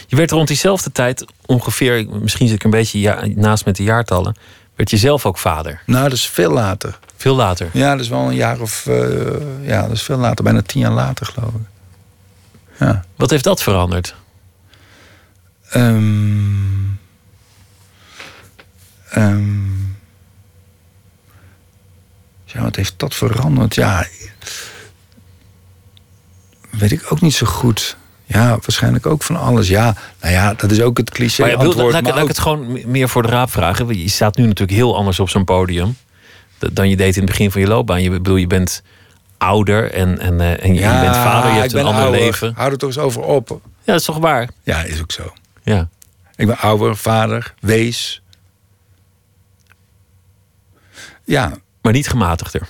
Je 0.06 0.16
werd 0.16 0.30
rond 0.30 0.48
diezelfde 0.48 0.92
tijd 0.92 1.24
ongeveer, 1.46 2.06
misschien 2.20 2.46
zit 2.46 2.56
ik 2.56 2.64
een 2.64 2.70
beetje 2.70 3.00
ja, 3.00 3.26
naast 3.34 3.64
met 3.64 3.76
de 3.76 3.82
jaartallen, 3.82 4.36
werd 4.74 4.90
je 4.90 4.96
zelf 4.96 5.26
ook 5.26 5.38
vader. 5.38 5.82
Nou, 5.86 6.04
dat 6.04 6.18
is 6.18 6.26
veel 6.26 6.50
later. 6.50 6.98
Veel 7.22 7.34
later. 7.36 7.70
Ja, 7.72 7.90
dat 7.92 8.00
is 8.00 8.08
wel 8.08 8.20
een 8.28 8.34
jaar 8.34 8.60
of... 8.60 8.86
eh, 8.86 9.66
ja, 9.66 9.82
dat 9.82 9.90
is 9.90 10.02
veel 10.02 10.16
later. 10.16 10.44
Bijna 10.44 10.62
tien 10.62 10.80
jaar 10.80 10.90
later, 10.92 11.26
geloof 11.26 11.50
ik. 11.54 11.60
Ja. 12.78 13.04
Wat 13.16 13.30
heeft 13.30 13.44
dat 13.44 13.62
veranderd? 13.62 14.14
Ehm, 15.70 16.84
ehm, 19.10 19.70
ja, 22.44 22.62
wat 22.62 22.76
heeft 22.76 22.94
dat 22.96 23.14
veranderd? 23.14 23.74
Ja, 23.74 24.06
weet 26.70 26.92
ik 26.92 27.12
ook 27.12 27.20
niet 27.20 27.34
zo 27.34 27.46
goed. 27.46 27.96
Ja, 28.24 28.48
waarschijnlijk 28.48 29.06
ook 29.06 29.22
van 29.22 29.36
alles. 29.36 29.68
Ja, 29.68 29.94
nou 30.20 30.32
ja, 30.34 30.54
dat 30.54 30.70
is 30.70 30.80
ook 30.80 30.96
het 30.96 31.10
cliché 31.10 31.40
Maar 31.42 31.50
ja, 31.50 31.56
wil- 31.56 31.66
antwoord. 31.66 31.92
laat, 31.92 32.00
ik- 32.00 32.02
maar 32.06 32.12
laat 32.12 32.22
ik 32.22 32.28
ook- 32.30 32.36
het 32.36 32.44
gewoon 32.44 32.72
me- 32.72 32.86
meer 32.86 33.08
voor 33.08 33.22
de 33.22 33.28
raap 33.28 33.50
vragen. 33.50 33.98
Je 33.98 34.08
staat 34.08 34.36
nu 34.36 34.44
natuurlijk 34.44 34.78
heel 34.78 34.96
anders 34.96 35.20
op 35.20 35.28
zo'n 35.28 35.44
podium 35.44 35.96
dan 36.72 36.88
je 36.88 36.96
deed 36.96 37.14
in 37.14 37.22
het 37.22 37.30
begin 37.30 37.50
van 37.50 37.60
je 37.60 37.66
loopbaan. 37.66 38.02
Je, 38.02 38.10
bedoel, 38.10 38.36
je 38.36 38.46
bent 38.46 38.82
ouder 39.38 39.90
en, 39.92 40.18
en, 40.18 40.40
eh, 40.40 40.64
en 40.64 40.74
je, 40.74 40.80
je 40.80 41.00
bent 41.00 41.16
vader, 41.16 41.52
je 41.52 41.60
hebt 41.60 41.72
een 41.72 41.84
ander 41.84 42.02
ouder. 42.02 42.20
leven. 42.20 42.52
Hou 42.54 42.70
er 42.72 42.78
toch 42.78 42.88
eens 42.88 42.98
over 42.98 43.22
op. 43.22 43.48
Ja, 43.48 43.58
dat 43.84 44.00
is 44.00 44.04
toch 44.06 44.18
waar? 44.18 44.48
Ja, 44.62 44.82
is 44.82 45.00
ook 45.00 45.12
zo. 45.12 45.32
Ja. 45.62 45.88
Ik 46.36 46.46
ben 46.46 46.58
ouder, 46.58 46.96
vader, 46.96 47.54
wees. 47.60 48.22
Ja, 51.24 51.52
Maar 51.82 51.92
niet 51.92 52.08
gematigder. 52.08 52.68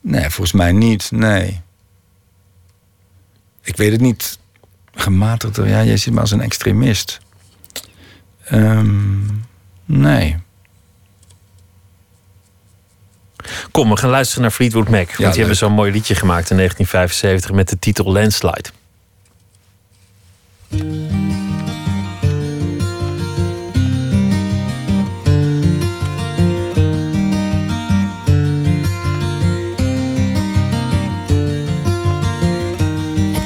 nee, 0.00 0.20
volgens 0.30 0.52
mij 0.52 0.72
niet. 0.72 1.10
Nee. 1.10 1.60
Ik 3.62 3.76
weet 3.76 3.92
het 3.92 4.00
niet. 4.00 4.38
Gematigder, 4.94 5.68
ja, 5.68 5.84
jij 5.84 5.96
ziet 5.96 6.14
me 6.14 6.20
als 6.20 6.30
een 6.30 6.40
extremist. 6.40 7.18
Ehm, 8.44 9.16
nee. 9.84 10.36
Kom, 13.70 13.90
we 13.90 13.96
gaan 13.96 14.10
luisteren 14.10 14.42
naar 14.42 14.50
Fleetwood 14.50 14.88
Mac. 14.88 15.06
Want 15.06 15.16
die 15.16 15.26
leuk. 15.26 15.36
hebben 15.36 15.56
zo'n 15.56 15.72
mooi 15.72 15.92
liedje 15.92 16.14
gemaakt 16.14 16.50
in 16.50 16.56
1975 16.56 17.52
met 17.52 17.68
de 17.68 17.78
titel 17.78 18.12
Landslide. 18.12 18.70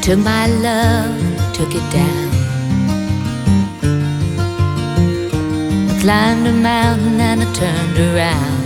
Took 0.03 0.18
my 0.18 0.48
love, 0.48 1.55
took 1.55 1.72
it 1.72 1.90
down. 1.92 2.28
I 5.90 6.00
climbed 6.00 6.46
a 6.48 6.53
mountain 6.53 7.20
and 7.20 7.42
I 7.42 7.53
turned 7.53 7.98
around. 7.98 8.61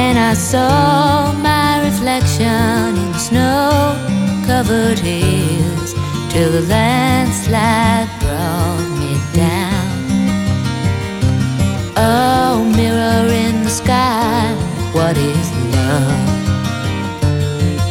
And 0.00 0.16
I 0.16 0.34
saw 0.34 1.32
my 1.32 1.82
reflection 1.84 2.96
in 3.04 3.14
snow 3.14 3.96
covered 4.46 4.98
hills 4.98 5.92
till 6.32 6.50
the 6.52 6.62
landslide 6.74 8.08
brought 8.20 8.88
me 9.00 9.14
down. 9.34 9.98
Oh, 11.96 12.64
mirror 12.76 13.26
in 13.44 13.64
the 13.64 13.70
sky, 13.70 14.54
what 14.92 15.16
is 15.16 15.48
love? 15.74 16.38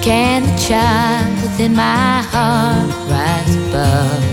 Can 0.01 0.43
the 0.43 0.58
child 0.68 1.34
within 1.43 1.76
my 1.76 2.22
heart 2.32 2.89
rise 3.12 3.55
above? 3.68 4.24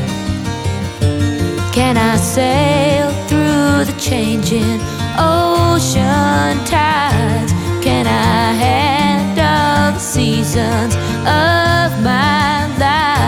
Can 1.75 1.97
I 1.97 2.17
sail 2.19 3.11
through 3.27 3.85
the 3.91 3.97
changing 3.99 4.81
ocean 5.19 6.65
tides? 6.67 7.54
Can 7.85 8.07
I 8.07 8.53
handle 8.55 9.93
the 9.93 9.99
seasons 9.99 10.95
of 10.97 12.03
my 12.03 12.67
life? 12.79 13.24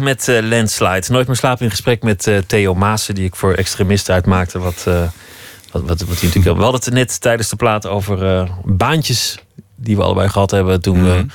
Met 0.00 0.28
eh, 0.28 0.42
Landslide. 0.42 1.02
Nooit 1.08 1.26
meer 1.26 1.36
slapen 1.36 1.64
in 1.64 1.70
gesprek 1.70 2.02
met 2.02 2.26
eh, 2.26 2.38
Theo 2.46 2.74
Maassen, 2.74 3.14
die 3.14 3.24
ik 3.24 3.36
voor 3.36 3.54
extremisten 3.54 4.14
uitmaakte. 4.14 4.58
Wat, 4.58 4.84
eh, 4.86 5.02
wat, 5.72 5.82
wat, 5.82 6.00
wat 6.00 6.20
hij 6.20 6.26
natuurlijk, 6.26 6.56
we 6.56 6.62
hadden 6.62 6.80
het 6.84 6.92
net 6.92 7.20
tijdens 7.20 7.48
de 7.48 7.56
plaat 7.56 7.86
over 7.86 8.48
baantjes 8.64 9.38
die 9.74 9.96
we 9.96 10.02
allebei 10.02 10.28
gehad 10.28 10.50
hebben 10.50 10.82
toen, 10.82 11.04
we, 11.04 11.26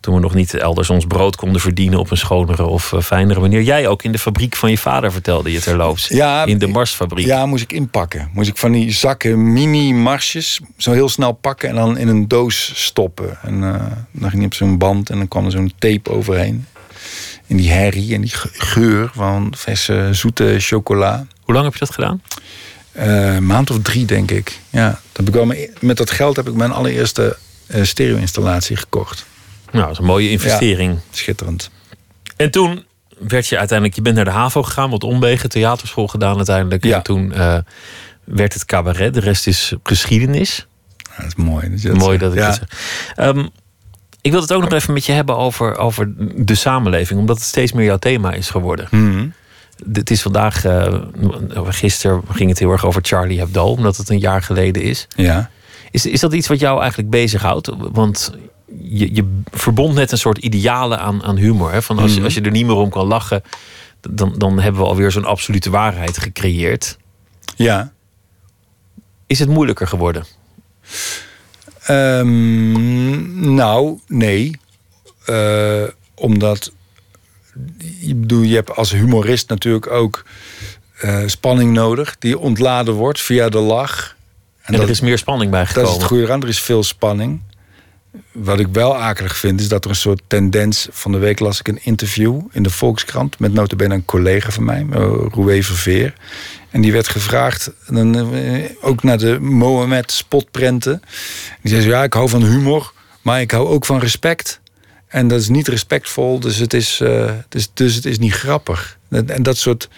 toen 0.00 0.14
we 0.14 0.20
nog 0.20 0.34
niet 0.34 0.54
elders 0.54 0.90
ons 0.90 1.04
brood 1.06 1.36
konden 1.36 1.60
verdienen 1.60 1.98
op 1.98 2.10
een 2.10 2.16
schonere 2.16 2.64
of 2.64 2.94
fijnere 3.02 3.40
manier. 3.40 3.62
Jij 3.62 3.88
ook 3.88 4.02
in 4.02 4.12
de 4.12 4.18
fabriek 4.18 4.56
van 4.56 4.70
je 4.70 4.78
vader 4.78 5.12
vertelde 5.12 5.52
je 5.52 5.60
terloops. 5.60 6.08
Ja, 6.08 6.44
in 6.44 6.58
de 6.58 6.66
Marsfabriek. 6.66 7.26
Ja, 7.26 7.46
moest 7.46 7.62
ik 7.62 7.72
inpakken. 7.72 8.30
Moest 8.32 8.48
ik 8.48 8.56
van 8.56 8.72
die 8.72 8.92
zakken 8.92 9.52
mini-marsjes 9.52 10.60
zo 10.76 10.92
heel 10.92 11.08
snel 11.08 11.32
pakken 11.32 11.68
en 11.68 11.74
dan 11.74 11.98
in 11.98 12.08
een 12.08 12.28
doos 12.28 12.72
stoppen. 12.74 13.38
En 13.42 13.60
dan 14.10 14.30
ging 14.30 14.32
die 14.32 14.46
op 14.46 14.54
zo'n 14.54 14.78
band 14.78 15.10
en 15.10 15.18
dan 15.18 15.28
kwam 15.28 15.44
er 15.44 15.50
zo'n 15.50 15.72
tape 15.78 16.10
overheen. 16.10 16.66
En 17.46 17.56
die 17.56 17.70
herrie 17.70 18.14
en 18.14 18.20
die 18.20 18.30
ge- 18.30 18.48
geur 18.52 19.10
van 19.14 19.54
verse 19.56 20.08
zoete 20.12 20.54
chocola. 20.58 21.26
Hoe 21.42 21.54
lang 21.54 21.64
heb 21.64 21.72
je 21.74 21.78
dat 21.84 21.94
gedaan? 21.94 22.22
Eh, 22.92 23.38
maand 23.38 23.70
of 23.70 23.78
drie, 23.82 24.04
denk 24.04 24.30
ik. 24.30 24.58
Ja, 24.70 24.88
dat 25.12 25.26
heb 25.26 25.34
ik 25.36 25.44
mijn- 25.44 25.70
met 25.80 25.96
dat 25.96 26.10
geld 26.10 26.36
heb 26.36 26.48
ik 26.48 26.54
mijn 26.54 26.72
allereerste 26.72 27.36
eh, 27.66 27.82
stereo-installatie 27.84 28.76
gekocht. 28.76 29.26
Nou, 29.72 29.82
dat 29.84 29.92
is 29.92 29.98
een 29.98 30.04
mooie 30.04 30.30
investering. 30.30 30.92
Ja, 30.94 31.00
schitterend. 31.10 31.70
En 32.36 32.50
toen 32.50 32.84
werd 33.18 33.46
je 33.46 33.58
uiteindelijk, 33.58 33.96
je 33.96 34.02
bent 34.02 34.16
naar 34.16 34.24
de 34.24 34.30
HAVO 34.30 34.62
gegaan, 34.62 34.90
wat 34.90 35.04
omwegen, 35.04 35.48
theaterschool 35.48 36.06
gedaan 36.08 36.36
uiteindelijk. 36.36 36.84
En 36.84 37.02
toen 37.02 37.32
eh, 37.32 37.58
werd 38.24 38.52
het 38.52 38.64
cabaret, 38.64 39.14
de 39.14 39.20
rest 39.20 39.46
is 39.46 39.72
geschiedenis. 39.82 40.66
Ja, 40.96 41.16
dat 41.16 41.26
is 41.26 41.34
mooi. 41.34 41.76
Dat 41.82 41.96
Mooi 41.96 42.18
dat 42.18 42.32
ik 42.32 42.38
Ja. 42.38 42.52
zeg. 42.52 42.68
Ehm, 43.14 43.46
ik 44.26 44.32
wil 44.32 44.40
het 44.40 44.52
ook 44.52 44.62
nog 44.62 44.72
even 44.72 44.92
met 44.92 45.04
je 45.06 45.12
hebben 45.12 45.36
over, 45.36 45.76
over 45.78 46.12
de 46.46 46.54
samenleving, 46.54 47.20
omdat 47.20 47.36
het 47.36 47.46
steeds 47.46 47.72
meer 47.72 47.84
jouw 47.84 47.96
thema 47.96 48.32
is 48.32 48.50
geworden. 48.50 48.88
Mhm. 48.90 49.26
Het 49.92 50.10
is 50.10 50.22
vandaag, 50.22 50.64
eh, 50.64 51.00
gisteren 51.64 52.22
ging 52.30 52.48
het 52.48 52.58
heel 52.58 52.70
erg 52.70 52.84
over 52.84 53.02
Charlie 53.04 53.38
Hebdo, 53.38 53.64
omdat 53.64 53.96
het 53.96 54.08
een 54.08 54.18
jaar 54.18 54.42
geleden 54.42 54.82
is. 54.82 55.06
Ja. 55.16 55.50
Is, 55.90 56.06
is 56.06 56.20
dat 56.20 56.32
iets 56.32 56.48
wat 56.48 56.58
jou 56.60 56.80
eigenlijk 56.80 57.10
bezighoudt? 57.10 57.70
Want 57.78 58.34
je, 58.82 59.14
je 59.14 59.40
verbond 59.50 59.94
net 59.94 60.12
een 60.12 60.18
soort 60.18 60.38
idealen 60.38 60.98
aan, 61.00 61.24
aan 61.24 61.36
humor. 61.36 61.72
Hè? 61.72 61.82
Van 61.82 61.98
als, 61.98 62.10
je, 62.10 62.16
Mhm. 62.16 62.24
als 62.24 62.34
je 62.34 62.40
er 62.40 62.50
niet 62.50 62.66
meer 62.66 62.74
om 62.74 62.90
kan 62.90 63.06
lachen, 63.06 63.42
dan, 64.00 64.34
dan 64.38 64.58
hebben 64.60 64.80
we 64.80 64.86
alweer 64.86 65.10
zo'n 65.12 65.24
absolute 65.24 65.70
waarheid 65.70 66.18
gecreëerd. 66.18 66.98
Ja. 67.56 67.92
Is 69.26 69.38
het 69.38 69.48
moeilijker 69.48 69.86
geworden? 69.88 70.24
Ehm, 71.86 73.54
nou, 73.54 73.98
nee. 74.06 74.58
Eh, 75.24 75.82
omdat 76.14 76.72
je, 77.98 78.14
bedoel, 78.14 78.42
je 78.42 78.54
hebt 78.54 78.76
als 78.76 78.92
humorist 78.92 79.48
natuurlijk 79.48 79.90
ook 79.90 80.24
eh, 80.96 81.18
spanning 81.26 81.72
nodig, 81.72 82.16
die 82.18 82.38
ontladen 82.38 82.94
wordt 82.94 83.20
via 83.20 83.48
de 83.48 83.58
lach. 83.58 84.16
En, 84.62 84.74
er 84.74 84.90
is 84.90 85.00
meer 85.00 85.18
spanning 85.18 85.50
bij 85.50 85.66
Dat 85.74 85.88
is 85.88 85.94
het 85.94 86.02
goede 86.02 86.22
eraan. 86.22 86.42
Er 86.42 86.48
is 86.48 86.60
veel 86.60 86.82
spanning. 86.82 87.40
Wat 88.32 88.58
ik 88.58 88.66
wel 88.72 88.96
akelig 88.96 89.36
vind, 89.36 89.60
is 89.60 89.68
dat 89.68 89.84
er 89.84 89.90
een 89.90 89.96
soort 89.96 90.22
tendens... 90.26 90.88
Van 90.90 91.12
de 91.12 91.18
week 91.18 91.40
las 91.40 91.58
ik 91.58 91.68
een 91.68 91.84
interview 91.84 92.40
in 92.52 92.62
de 92.62 92.70
Volkskrant... 92.70 93.38
met 93.38 93.52
notabene 93.52 93.94
een 93.94 94.04
collega 94.04 94.50
van 94.50 94.64
mij, 94.64 94.86
uh, 94.90 94.96
Roué 95.30 95.62
Verveer. 95.62 96.14
En 96.76 96.82
die 96.82 96.92
werd 96.92 97.08
gevraagd, 97.08 97.70
dan, 97.88 98.34
eh, 98.34 98.64
ook 98.80 99.02
naar 99.02 99.18
de 99.18 99.40
Mohammed 99.40 100.12
spotprenten. 100.12 101.02
Die 101.62 101.72
zei 101.74 101.86
ja, 101.88 102.02
ik 102.02 102.12
hou 102.12 102.28
van 102.28 102.42
humor, 102.42 102.92
maar 103.22 103.40
ik 103.40 103.50
hou 103.50 103.66
ook 103.66 103.86
van 103.86 103.98
respect. 103.98 104.60
En 105.06 105.28
dat 105.28 105.40
is 105.40 105.48
niet 105.48 105.68
respectvol, 105.68 106.40
dus 106.40 106.56
het 106.56 106.74
is, 106.74 107.00
eh, 107.00 107.30
is, 107.50 107.70
dus 107.74 107.94
het 107.94 108.04
is 108.04 108.18
niet 108.18 108.32
grappig. 108.32 108.98
En, 109.10 109.30
en 109.30 109.42
dat 109.42 109.56
soort... 109.56 109.88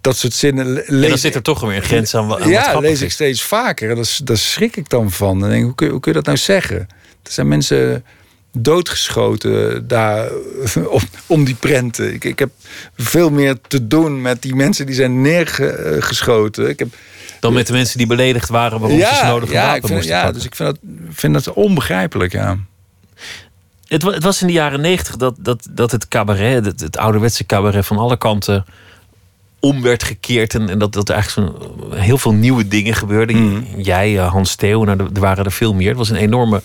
Dat 0.00 0.16
soort 0.16 0.32
zinnen 0.32 0.72
le- 0.72 0.80
En 0.80 0.94
lees 0.94 1.08
dan 1.08 1.18
zit 1.18 1.34
er 1.34 1.42
toch 1.42 1.60
weer 1.60 1.76
een 1.76 1.82
grens 1.82 2.14
aan, 2.14 2.34
aan 2.34 2.48
ja, 2.48 2.78
lees 2.78 3.00
ik 3.00 3.06
is. 3.06 3.12
steeds 3.12 3.42
vaker. 3.42 3.90
En 3.90 3.96
dat 3.96 4.20
daar 4.24 4.38
schrik 4.38 4.76
ik 4.76 4.88
dan 4.88 5.10
van. 5.10 5.40
Dan 5.40 5.48
denk 5.48 5.60
ik, 5.60 5.66
hoe, 5.66 5.74
kun 5.74 5.86
je, 5.86 5.92
hoe 5.92 6.00
kun 6.00 6.10
je 6.12 6.16
dat 6.18 6.26
nou 6.26 6.38
zeggen? 6.38 6.78
Er 7.22 7.32
zijn 7.32 7.48
mensen 7.48 8.04
doodgeschoten 8.52 9.86
daar 9.88 10.28
om, 10.88 11.00
om 11.26 11.44
die 11.44 11.54
prenten. 11.54 12.14
Ik, 12.14 12.24
ik 12.24 12.38
heb 12.38 12.50
veel 12.96 13.30
meer 13.30 13.56
te 13.68 13.86
doen 13.86 14.22
met 14.22 14.42
die 14.42 14.54
mensen 14.54 14.86
die 14.86 14.94
zijn 14.94 15.20
neergeschoten. 15.20 16.68
Ik 16.68 16.78
heb, 16.78 16.88
Dan 17.40 17.52
met 17.52 17.66
de 17.66 17.72
mensen 17.72 17.98
die 17.98 18.06
beledigd 18.06 18.48
waren 18.48 18.80
waarom 18.80 18.98
ze 18.98 19.24
nodig 19.24 19.52
ja, 19.52 19.66
wapen 19.66 19.92
moesten 19.92 20.14
ja, 20.14 20.22
pakken. 20.22 20.34
dus 20.34 20.44
ik 20.44 20.54
vind 20.54 20.68
dat, 20.68 20.78
vind 21.10 21.34
dat 21.34 21.52
onbegrijpelijk, 21.52 22.32
ja. 22.32 22.58
Het, 23.86 24.02
het 24.02 24.22
was 24.22 24.40
in 24.40 24.46
de 24.46 24.52
jaren 24.52 24.80
negentig 24.80 25.16
dat, 25.16 25.34
dat, 25.38 25.66
dat 25.70 25.90
het 25.90 26.08
cabaret, 26.08 26.64
het, 26.64 26.80
het 26.80 26.96
ouderwetse 26.96 27.46
cabaret 27.46 27.86
van 27.86 27.98
alle 27.98 28.18
kanten 28.18 28.64
om 29.60 29.82
werd 29.82 30.02
gekeerd. 30.02 30.54
En, 30.54 30.68
en 30.68 30.78
dat, 30.78 30.92
dat 30.92 31.08
er 31.08 31.14
eigenlijk 31.14 31.56
heel 31.90 32.18
veel 32.18 32.34
nieuwe 32.34 32.68
dingen 32.68 32.94
gebeurden. 32.94 33.36
Mhm. 33.36 33.80
Jij, 33.80 34.18
eh, 34.18 34.30
Hans 34.30 34.54
Theo, 34.54 34.84
nou, 34.84 35.00
er 35.14 35.20
waren 35.20 35.44
er 35.44 35.52
veel 35.52 35.74
meer. 35.74 35.88
Het 35.88 35.96
was 35.96 36.10
een 36.10 36.16
enorme 36.16 36.62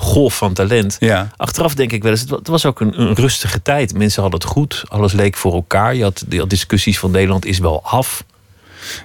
golf 0.00 0.36
van 0.36 0.52
talent. 0.52 0.96
Ja. 1.00 1.30
Achteraf 1.36 1.74
denk 1.74 1.92
ik 1.92 2.02
wel 2.02 2.10
eens, 2.12 2.20
het 2.20 2.30
wa- 2.30 2.36
het 2.36 2.48
was 2.48 2.66
ook 2.66 2.80
een, 2.80 3.00
een 3.00 3.14
rustige 3.14 3.62
tijd. 3.62 3.94
Mensen 3.94 4.22
hadden 4.22 4.40
het 4.40 4.48
goed, 4.48 4.84
alles 4.88 5.12
leek 5.12 5.36
voor 5.36 5.52
elkaar. 5.52 5.94
Je 5.94 6.02
had, 6.02 6.24
had 6.36 6.50
discussies 6.50 6.98
van 6.98 7.10
Nederland 7.10 7.44
is 7.44 7.58
wel 7.58 7.82
af. 7.84 8.24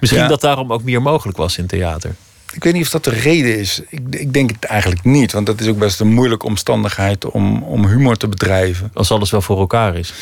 Misschien 0.00 0.22
Ja. 0.22 0.28
dat 0.28 0.40
daarom 0.40 0.72
ook 0.72 0.82
meer 0.82 1.02
mogelijk 1.02 1.38
was 1.38 1.58
in 1.58 1.66
theater. 1.66 2.14
Ik 2.52 2.64
weet 2.64 2.72
niet 2.72 2.84
of 2.84 2.90
dat 2.90 3.04
de 3.04 3.10
reden 3.10 3.58
is. 3.58 3.80
Ik, 3.88 4.00
ik 4.10 4.32
denk 4.32 4.50
het 4.50 4.64
eigenlijk 4.64 5.04
niet. 5.04 5.32
Want 5.32 5.46
dat 5.46 5.60
is 5.60 5.66
ook 5.68 5.78
best 5.78 6.00
een 6.00 6.12
moeilijke 6.14 6.46
omstandigheid 6.46 7.24
om, 7.24 7.62
om 7.62 7.86
humor 7.86 8.16
te 8.16 8.28
bedrijven. 8.28 8.90
Als 8.94 9.10
alles 9.10 9.30
wel 9.30 9.42
voor 9.42 9.58
elkaar 9.58 9.96
is. 9.96 10.12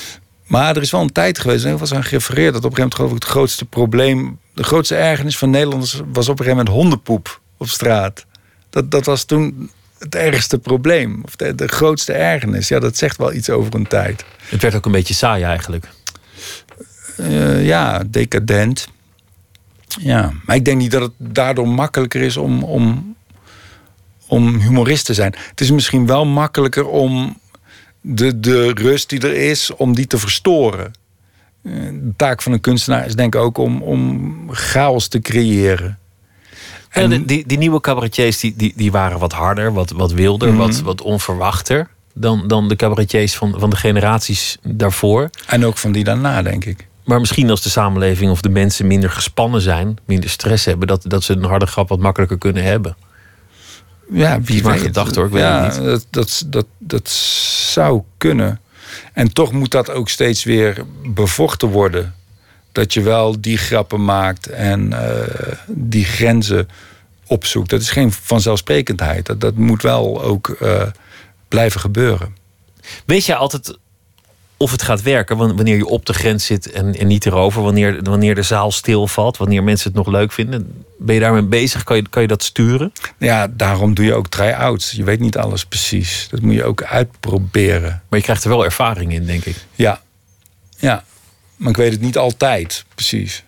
Maar 0.47 0.77
er 0.77 0.83
is 0.83 0.91
wel 0.91 1.01
een 1.01 1.13
tijd 1.13 1.39
geweest, 1.39 1.65
en 1.65 1.71
er 1.71 1.79
was 1.79 1.95
aan 1.95 2.05
gerefereerd... 2.05 2.53
dat 2.53 2.65
op 2.65 2.71
een 2.71 2.77
gegeven 2.77 2.83
moment 2.83 2.95
geloof 2.95 3.11
ik 3.11 3.23
het 3.23 3.31
grootste 3.31 3.65
probleem... 3.65 4.39
de 4.55 4.63
grootste 4.65 4.95
ergernis 4.97 5.39
van 5.39 5.51
Nederlanders 5.51 5.93
was 6.13 6.29
op 6.29 6.39
een 6.39 6.45
gegeven 6.45 6.65
moment 6.65 6.69
hondenpoep 6.69 7.41
op 7.57 7.69
straat. 7.69 8.27
Dat, 8.71 8.91
dat 8.91 9.05
was 9.05 9.25
toen 9.25 9.71
het 10.03 10.15
ergste 10.15 10.59
probleem. 10.59 11.21
Of 11.25 11.37
de, 11.37 11.55
de 11.55 11.69
grootste 11.69 12.13
ergernis. 12.13 12.69
Ja, 12.69 12.79
dat 12.79 12.97
zegt 12.97 13.17
wel 13.17 13.33
iets 13.33 13.51
over 13.51 13.75
een 13.75 13.87
tijd. 13.87 14.25
Het 14.45 14.63
werd 14.63 14.75
ook 14.75 14.87
een 14.87 14.93
beetje 14.93 15.15
saai 15.15 15.43
eigenlijk. 15.43 15.89
Eh, 17.17 17.67
ja, 17.67 18.03
decadent. 18.07 18.89
Ja, 19.87 20.33
maar 20.45 20.57
ik 20.57 20.65
denk 20.65 20.79
niet 20.79 20.91
dat 20.91 21.03
het 21.03 21.13
daardoor 21.35 21.69
makkelijker 21.69 22.21
is 22.21 22.37
om, 22.37 22.63
om, 22.63 23.15
om 24.27 24.61
humorist 24.61 25.07
te 25.07 25.15
zijn. 25.15 25.35
Het 25.49 25.61
is 25.61 25.71
misschien 25.71 26.07
wel 26.07 26.25
makkelijker 26.27 26.87
om 26.87 27.39
de, 28.01 28.41
de 28.41 28.71
rust 28.75 29.09
die 29.09 29.21
er 29.21 29.35
is, 29.35 29.71
om 29.77 29.95
die 29.95 30.07
te 30.07 30.19
verstoren. 30.19 30.93
Eh, 31.63 31.73
De 31.83 32.13
taak 32.17 32.43
van 32.43 32.53
een 32.53 32.61
kunstenaar 32.61 33.07
is 33.07 33.15
denk 33.15 33.35
ik 33.35 33.41
ook 33.41 33.59
om, 33.59 33.83
om 33.83 34.33
chaos 34.51 35.09
te 35.09 35.21
creëren. 35.21 35.99
En 36.93 37.11
die, 37.11 37.25
die, 37.25 37.47
die 37.47 37.59
nieuwe 37.59 37.81
cabaretiers 37.81 38.39
die, 38.41 38.55
die, 38.57 38.73
die 38.77 38.93
waren 38.93 39.19
wat 39.19 39.33
harder, 39.33 39.73
wat, 39.73 39.91
wat 39.91 40.13
wilder, 40.13 40.49
Mhm. 40.49 40.57
wat, 40.57 40.81
wat 40.81 41.01
onverwachter 41.03 41.89
dan, 42.15 42.49
dan 42.49 42.69
de 42.69 42.77
cabaretiers 42.77 43.35
van, 43.37 43.55
van 43.59 43.71
de 43.71 43.77
generaties 43.77 44.59
daarvoor. 44.63 45.31
En 45.47 45.65
ook 45.65 45.79
van 45.79 45.93
die 45.93 46.05
daarna, 46.05 46.43
denk 46.43 46.65
ik. 46.65 46.87
Maar 47.05 47.21
misschien 47.21 47.51
als 47.51 47.63
de 47.63 47.69
samenleving 47.71 48.31
of 48.31 48.41
de 48.41 48.49
mensen 48.49 48.87
minder 48.87 49.11
gespannen 49.11 49.61
zijn, 49.61 49.99
minder 50.05 50.31
stress 50.31 50.65
hebben, 50.65 50.89
dat, 50.89 51.05
dat 51.07 51.23
ze 51.23 51.33
een 51.33 51.45
harde 51.45 51.67
grap 51.67 51.89
wat 51.89 51.99
makkelijker 51.99 52.39
kunnen 52.39 52.63
hebben. 52.63 52.97
Ja, 54.11 54.41
wie 54.41 54.63
maar 54.63 54.73
weet. 54.73 54.83
gedacht, 54.83 55.15
hoor, 55.17 55.27
ik 55.27 55.33
weet 55.33 55.43
ja, 55.43 55.65
het 55.65 55.77
niet. 55.79 55.85
Dat, 55.85 56.07
dat, 56.11 56.45
dat, 56.47 56.67
dat 56.79 57.09
zou 57.73 58.03
kunnen. 58.17 58.61
En 59.13 59.33
toch 59.33 59.53
moet 59.53 59.71
dat 59.71 59.91
ook 59.91 60.09
steeds 60.09 60.45
weer 60.45 60.85
bevochten 61.07 61.69
worden. 61.69 62.15
Dat 62.73 62.93
je 62.95 63.01
wel 63.03 63.41
die 63.41 63.57
grappen 63.59 64.05
maakt 64.05 64.47
en 64.47 64.93
eh, 64.93 65.53
die 65.69 66.05
grenzen 66.05 66.69
opzoekt. 67.27 67.71
Dat 67.71 67.81
is 67.81 67.91
geen 67.91 68.13
vanzelfsprekendheid. 68.13 69.27
Dat, 69.27 69.41
dat 69.41 69.55
moet 69.55 69.83
wel 69.83 70.23
ook 70.23 70.49
eh, 70.49 70.83
blijven 71.49 71.81
gebeuren. 71.81 72.37
Weet 73.05 73.27
je 73.27 73.35
altijd 73.35 73.79
of 74.57 74.71
het 74.71 74.83
gaat 74.83 75.03
werken 75.03 75.37
wan- 75.37 75.57
wanneer 75.57 75.77
je 75.77 75.87
op 75.87 76.07
de 76.07 76.13
grens 76.13 76.47
zit 76.47 76.71
en, 76.71 76.95
en 76.99 77.07
niet 77.07 77.27
erover. 77.27 77.63
Wanneer, 77.63 78.03
wanneer 78.03 78.35
de 78.35 78.43
zaal 78.43 78.71
stilvalt, 78.73 79.37
wanneer 79.37 79.63
mensen 79.65 79.89
het 79.89 79.97
nog 79.97 80.07
leuk 80.07 80.33
vinden. 80.33 80.85
Ben 80.99 81.15
je 81.15 81.21
daarmee 81.21 81.43
bezig? 81.43 81.85
Kan 81.85 81.97
je, 81.97 82.09
kan 82.09 82.23
je 82.23 82.29
dat 82.29 82.43
sturen? 82.43 82.93
Ja, 83.19 83.47
daarom 83.51 83.95
doe 83.95 84.05
je 84.05 84.15
ook 84.15 84.29
try-outs. 84.29 84.91
Je 84.91 85.05
weet 85.05 85.21
niet 85.21 85.37
alles 85.39 85.65
precies. 85.67 86.27
Dat 86.31 86.41
moet 86.41 86.55
je 86.55 86.65
ook 86.65 86.83
uitproberen. 86.83 88.03
Maar 88.09 88.19
je 88.19 88.25
krijgt 88.25 88.45
er 88.45 88.51
wel 88.51 88.65
ervaring 88.65 89.13
in, 89.13 89.25
denk 89.27 89.45
ik. 89.45 89.57
Ja, 89.75 90.01
ja. 90.77 91.05
Maar 91.63 91.71
ik 91.71 91.77
weet 91.77 91.93
het 91.93 92.01
niet 92.01 92.19
altijd 92.19 92.85
precies. 92.95 93.45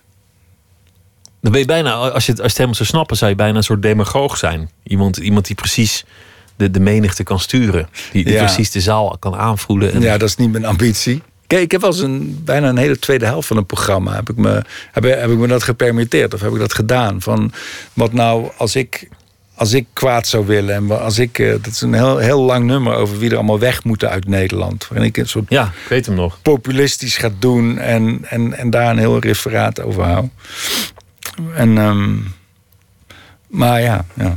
Dan 1.41 1.51
ben 1.51 1.61
je 1.61 1.67
bijna, 1.67 1.93
als 1.93 2.25
je, 2.25 2.31
het, 2.31 2.41
als 2.41 2.41
je 2.41 2.41
het 2.41 2.53
helemaal 2.53 2.75
zou 2.75 2.89
snappen, 2.89 3.17
zou 3.17 3.29
je 3.31 3.37
bijna 3.37 3.57
een 3.57 3.63
soort 3.63 3.81
demagoog 3.81 4.37
zijn. 4.37 4.69
Iemand, 4.83 5.17
iemand 5.17 5.45
die 5.45 5.55
precies 5.55 6.05
de, 6.55 6.71
de 6.71 6.79
menigte 6.79 7.23
kan 7.23 7.39
sturen. 7.39 7.89
Die, 8.11 8.23
die 8.23 8.33
Ja. 8.33 8.43
precies 8.43 8.71
de 8.71 8.79
zaal 8.81 9.17
kan 9.19 9.35
aanvoelen. 9.35 9.93
En 9.93 10.01
Ja, 10.01 10.17
dat 10.17 10.29
is 10.29 10.35
niet 10.35 10.51
mijn 10.51 10.65
ambitie. 10.65 11.21
Kijk, 11.47 11.61
ik 11.61 11.71
heb 11.71 11.81
wel 11.81 11.89
eens 11.89 11.99
een, 11.99 12.41
bijna 12.43 12.69
een 12.69 12.77
hele 12.77 12.99
tweede 12.99 13.25
helft 13.25 13.47
van 13.47 13.57
een 13.57 13.65
programma... 13.65 14.13
heb 14.15 14.29
ik, 14.29 14.35
me, 14.35 14.63
heb, 14.91 15.03
heb 15.03 15.29
ik 15.29 15.37
me 15.37 15.47
dat 15.47 15.63
gepermitteerd 15.63 16.33
of 16.33 16.41
heb 16.41 16.51
ik 16.53 16.59
dat 16.59 16.73
gedaan. 16.73 17.21
Van 17.21 17.51
wat 17.93 18.13
nou 18.13 18.51
als 18.57 18.75
ik, 18.75 19.09
als 19.55 19.73
ik 19.73 19.85
kwaad 19.93 20.27
zou 20.27 20.45
willen... 20.45 20.75
en 20.75 21.01
als 21.01 21.19
ik, 21.19 21.39
eh, 21.39 21.51
dat 21.51 21.67
is 21.67 21.81
een 21.81 21.93
heel, 21.93 22.17
heel 22.17 22.41
lang 22.41 22.65
nummer 22.65 22.93
over 22.95 23.17
wie 23.17 23.29
er 23.29 23.35
allemaal 23.35 23.59
weg 23.59 23.83
moeten 23.83 24.09
uit 24.09 24.27
Nederland. 24.27 24.87
Waarin 24.87 25.07
ik 25.07 25.17
een 25.17 25.27
soort 25.27 25.45
ja, 25.49 25.63
ik 25.65 25.89
weet 25.89 26.05
hem 26.05 26.15
nog. 26.15 26.41
populistisch 26.41 27.17
ga 27.17 27.29
doen... 27.39 27.77
en, 27.77 28.25
en, 28.29 28.53
en 28.53 28.69
daar 28.69 28.89
een 28.89 28.97
heel 28.97 29.19
referaat 29.19 29.81
over 29.81 30.03
hou. 30.03 30.29
En, 31.53 31.77
ehm, 31.77 32.15
maar 33.47 33.81
ja, 33.81 34.05
ja. 34.13 34.33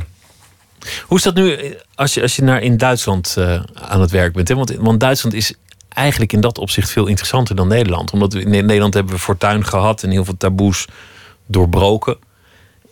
Hoe 1.05 1.17
is 1.17 1.23
dat 1.23 1.35
nu 1.35 1.53
eh, 1.53 1.71
als 1.95 2.13
je, 2.13 2.21
als 2.21 2.35
je 2.35 2.41
naar 2.41 2.61
in 2.61 2.77
Duitsland 2.77 3.35
eh, 3.37 3.61
aan 3.73 4.01
het 4.01 4.11
werk 4.11 4.33
bent? 4.33 4.47
Hè? 4.47 4.55
Want, 4.55 4.75
want 4.75 4.99
Duitsland 4.99 5.35
is 5.35 5.53
eigenlijk 5.89 6.33
in 6.33 6.41
dat 6.41 6.57
opzicht 6.57 6.89
veel 6.89 7.07
interessanter 7.07 7.55
dan 7.55 7.67
Nederland. 7.67 8.11
Omdat 8.11 8.33
we 8.33 8.41
in 8.41 8.49
Nederland 8.49 8.93
hebben 8.93 9.13
we 9.13 9.19
fortuin 9.19 9.65
gehad 9.65 10.03
en 10.03 10.09
heel 10.09 10.25
veel 10.25 10.37
taboes 10.37 10.87
doorbroken. 11.45 12.17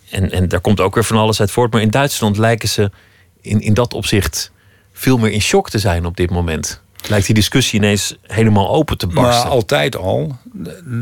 En, 0.10 0.32
en 0.32 0.47
daar 0.47 0.60
komt 0.60 0.80
ook 0.80 0.93
weer 0.93 1.03
van 1.03 1.18
alles 1.18 1.39
uit 1.39 1.51
voort. 1.51 1.72
Maar 1.72 1.82
in 1.82 1.89
Duitsland 1.89 2.38
lijken 2.38 2.70
ze 2.70 2.91
in, 3.41 3.62
in 3.62 3.74
dat 3.74 3.93
opzicht 3.93 4.51
veel 4.93 5.18
meer 5.18 5.32
in 5.32 5.41
shock 5.41 5.70
te 5.70 5.80
zijn 5.80 6.05
op 6.05 6.18
dit 6.18 6.30
moment. 6.30 6.82
Lijkt 7.08 7.26
die 7.26 7.36
discussie 7.36 7.80
ineens 7.80 8.16
helemaal 8.22 8.70
open 8.70 8.97
te 8.97 9.05
Maar 9.08 9.16
barsten. 9.16 9.49
altijd 9.49 9.95
al, 9.95 10.38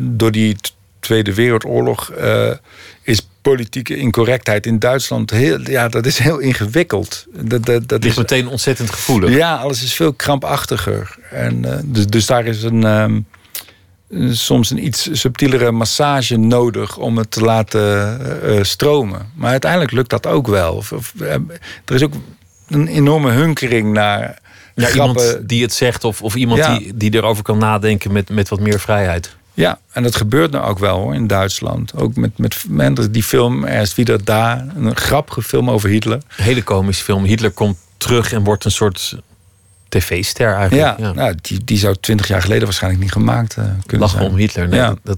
door 0.02 0.32
die 0.32 0.56
Tweede 1.00 1.34
Wereldoorlog, 1.34 2.12
eh, 2.12 2.52
is 3.02 3.28
politieke 3.42 3.96
incorrectheid 3.96 4.66
in 4.66 4.80
Duitsland 4.80 5.30
heel, 5.30 5.60
ja, 5.70 5.88
dat 5.88 6.06
is 6.06 6.18
heel 6.18 6.40
ingewikkeld. 6.40 7.26
Dat, 7.32 7.66
dat, 7.66 7.88
dat 7.88 8.04
ligt 8.04 8.18
is, 8.18 8.22
meteen 8.22 8.48
ontzettend 8.48 8.90
gevoelig. 8.90 9.30
ja, 9.30 9.56
alles 9.56 9.84
is 9.84 9.94
veel 9.94 10.14
krampachtiger. 10.14 11.16
En, 11.32 11.66
eh, 11.66 11.80
dus, 11.84 12.08
dus 12.08 12.26
daar 12.26 12.46
is 12.46 12.64
een, 12.64 12.84
ehm, 12.84 13.16
eh, 13.16 13.22
soms 14.32 14.70
een 14.70 14.86
iets 14.86 15.10
subtielere 15.12 15.72
massage 15.72 16.38
nodig 16.38 16.98
om 16.98 17.18
het 17.18 17.32
te 17.32 17.42
laten 17.42 17.82
eh, 17.82 18.58
eh, 18.58 18.64
stromen. 18.64 19.32
Maar 19.36 19.52
uiteindelijk 19.52 19.92
lukt 19.92 20.10
dat 20.10 20.28
ook 20.28 20.48
wel. 20.48 20.74
Of, 20.74 20.92
of, 20.92 21.14
eh, 21.20 21.34
er 21.86 21.96
is 21.96 22.04
ook 22.04 22.14
een 22.68 22.88
enorme 22.88 23.32
hunkering 23.32 23.94
naar 23.94 24.40
Ja, 24.76 24.86
grappen. 24.88 25.24
iemand 25.24 25.50
die 25.50 25.62
het 25.62 25.74
zegt 25.74 26.04
of, 26.04 26.22
of 26.22 26.36
iemand 26.36 26.60
Ja. 26.60 26.78
die, 26.78 26.98
die 26.98 27.14
erover 27.14 27.44
kan 27.44 27.58
nadenken 27.58 28.12
met, 28.12 28.30
met 28.30 28.50
wat 28.50 28.60
meer 28.60 28.80
vrijheid. 28.80 29.36
Ja, 29.54 29.80
en 29.92 30.04
dat 30.04 30.16
gebeurt 30.16 30.52
nou 30.52 30.66
ook 30.66 30.80
wel 30.80 30.98
hoor, 30.98 31.16
in 31.16 31.28
Duitsland. 31.28 31.96
Ook 31.96 32.16
met, 32.16 32.38
met 32.38 32.64
mensen 32.68 33.12
die 33.12 33.24
film 33.24 33.64
Er 33.64 33.82
is 33.82 33.96
wieder 33.96 34.24
da, 34.24 34.68
een 34.76 34.96
grappige 34.96 35.42
film 35.42 35.70
over 35.70 35.90
Hitler. 35.90 36.22
Een 36.38 36.44
hele 36.44 36.64
komische 36.64 37.04
film. 37.04 37.24
Hitler 37.24 37.52
komt 37.52 37.78
terug 37.98 38.34
en 38.34 38.44
wordt 38.44 38.66
een 38.66 38.72
soort 38.72 39.16
tv-ster 39.90 40.54
eigenlijk. 40.54 41.00
Ja. 41.00 41.12
Nou, 41.12 41.36
die, 41.42 41.64
die 41.64 41.78
zou 41.78 41.96
twintig 42.00 42.28
jaar 42.28 42.42
geleden 42.42 42.64
waarschijnlijk 42.64 43.04
niet 43.04 43.12
gemaakt 43.12 43.58
eh, 43.58 43.64
kunnen 43.86 44.08
Lachen 44.08 44.20
zijn. 44.20 44.32
om 44.32 44.38
Hitler. 44.38 44.68
Nee, 44.68 44.80
Ja. 44.80 44.96
dat, 45.04 45.18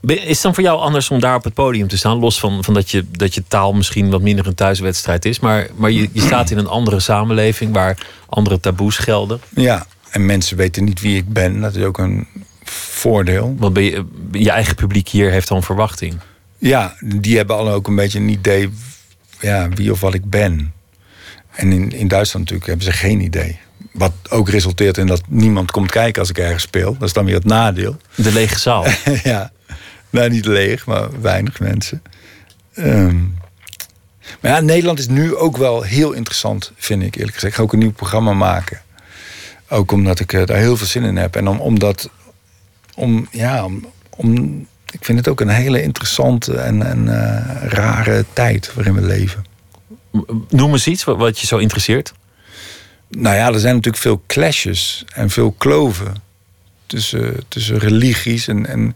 is 0.00 0.28
het 0.28 0.42
dan 0.42 0.54
voor 0.54 0.62
jou 0.62 0.80
anders 0.80 1.10
om 1.10 1.20
daar 1.20 1.34
op 1.36 1.44
het 1.44 1.54
podium 1.54 1.88
te 1.88 1.96
staan? 1.96 2.18
Los 2.18 2.40
van, 2.40 2.64
van 2.64 2.74
dat, 2.74 2.90
je, 2.90 3.04
dat 3.10 3.34
je 3.34 3.42
taal 3.48 3.72
misschien 3.72 4.10
wat 4.10 4.20
minder 4.22 4.46
een 4.46 4.54
thuiswedstrijd 4.54 5.24
is. 5.24 5.40
Maar, 5.40 5.66
maar 5.74 5.90
je, 5.90 6.08
je 6.12 6.20
staat 6.20 6.50
in 6.50 6.58
een 6.58 6.66
andere 6.68 7.00
samenleving 7.00 7.72
waar 7.72 8.06
andere 8.28 8.60
taboes 8.60 8.96
gelden. 8.96 9.40
Ja, 9.48 9.86
en 10.10 10.26
mensen 10.26 10.56
weten 10.56 10.84
niet 10.84 11.00
wie 11.00 11.16
ik 11.16 11.32
ben. 11.32 11.60
Dat 11.60 11.74
is 11.76 11.84
ook 11.84 11.98
een 11.98 12.26
voordeel. 12.64 13.54
Want 13.58 13.72
ben 13.74 13.82
je, 13.82 14.04
je 14.32 14.50
eigen 14.50 14.74
publiek 14.74 15.08
hier 15.08 15.30
heeft 15.30 15.48
dan 15.48 15.62
verwachting. 15.62 16.14
Ja, 16.58 16.94
die 17.00 17.36
hebben 17.36 17.56
al 17.56 17.70
ook 17.70 17.86
een 17.88 17.94
beetje 17.94 18.18
een 18.18 18.28
idee 18.28 18.70
ja, 19.40 19.68
wie 19.68 19.92
of 19.92 20.00
wat 20.00 20.14
ik 20.14 20.30
ben. 20.30 20.72
En 21.52 21.72
in, 21.72 21.92
in 21.92 22.08
Duitsland 22.08 22.50
natuurlijk 22.50 22.66
hebben 22.66 22.86
ze 22.86 23.06
geen 23.06 23.20
idee. 23.20 23.58
Wat 23.92 24.12
ook 24.30 24.48
resulteert 24.48 24.98
in 24.98 25.06
dat 25.06 25.22
niemand 25.28 25.70
komt 25.70 25.90
kijken 25.90 26.20
als 26.20 26.30
ik 26.30 26.38
ergens 26.38 26.62
speel. 26.62 26.92
Dat 26.92 27.08
is 27.08 27.12
dan 27.12 27.24
weer 27.24 27.34
het 27.34 27.44
nadeel. 27.44 27.96
De 28.14 28.32
lege 28.32 28.58
zaal. 28.58 28.86
ja, 29.22 29.52
nou 30.10 30.30
niet 30.30 30.44
leeg, 30.46 30.86
maar 30.86 31.20
weinig 31.20 31.60
mensen. 31.60 32.02
Ehm, 32.74 33.16
maar 34.40 34.50
ja, 34.50 34.60
Nederland 34.60 34.98
is 34.98 35.08
nu 35.08 35.36
ook 35.36 35.56
wel 35.56 35.82
heel 35.82 36.12
interessant, 36.12 36.72
vind 36.76 37.02
ik 37.02 37.14
eerlijk 37.14 37.34
gezegd. 37.34 37.52
Ik 37.52 37.58
ga 37.58 37.62
ook 37.62 37.72
een 37.72 37.78
nieuw 37.78 37.92
programma 37.92 38.32
maken. 38.32 38.80
Ook 39.68 39.92
omdat 39.92 40.20
ik 40.20 40.32
eh, 40.32 40.46
daar 40.46 40.56
heel 40.56 40.76
veel 40.76 40.86
zin 40.86 41.04
in 41.04 41.16
heb. 41.16 41.36
En 41.36 41.48
om, 41.48 41.60
omdat, 41.60 42.10
om, 42.94 43.28
ja, 43.30 43.64
om, 43.64 43.86
om, 44.16 44.58
ik 44.90 45.04
vind 45.04 45.18
het 45.18 45.28
ook 45.28 45.40
een 45.40 45.48
hele 45.48 45.82
interessante 45.82 46.58
en, 46.58 46.86
en 46.86 47.08
eh, 47.08 47.68
rare 47.68 48.24
tijd 48.32 48.74
waarin 48.74 48.94
we 48.94 49.00
leven. 49.00 49.44
Noem 50.48 50.72
eens 50.72 50.86
iets 50.86 51.04
wat, 51.04 51.38
je 51.38 51.46
zo 51.46 51.56
interesseert. 51.58 52.12
Nou 53.08 53.36
ja, 53.36 53.46
er 53.52 53.60
zijn 53.60 53.74
natuurlijk 53.74 54.02
veel 54.02 54.22
clashes 54.26 55.04
en 55.14 55.30
veel 55.30 55.54
kloven 55.58 56.14
tussen, 56.86 57.44
tussen 57.48 57.78
religies 57.78 58.48
en, 58.48 58.66
en, 58.66 58.94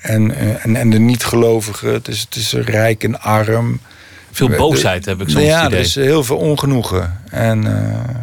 en, 0.00 0.34
en, 0.62 0.76
en 0.76 0.90
de 0.90 0.98
niet-gelovigen, 0.98 2.02
tussen, 2.02 2.28
tussen 2.28 2.62
rijk 2.62 3.04
en 3.04 3.20
arm. 3.20 3.80
Veel 4.32 4.48
De- 4.48 4.56
boosheid 4.56 5.04
heb 5.04 5.20
ik 5.20 5.28
soms 5.28 5.44
Ja, 5.44 5.56
het 5.58 5.66
idee. 5.66 5.78
er 5.78 5.84
is 5.84 5.94
heel 5.94 6.24
veel 6.24 6.36
ongenoegen. 6.36 7.20
En 7.30 7.66
eh, 7.66 8.14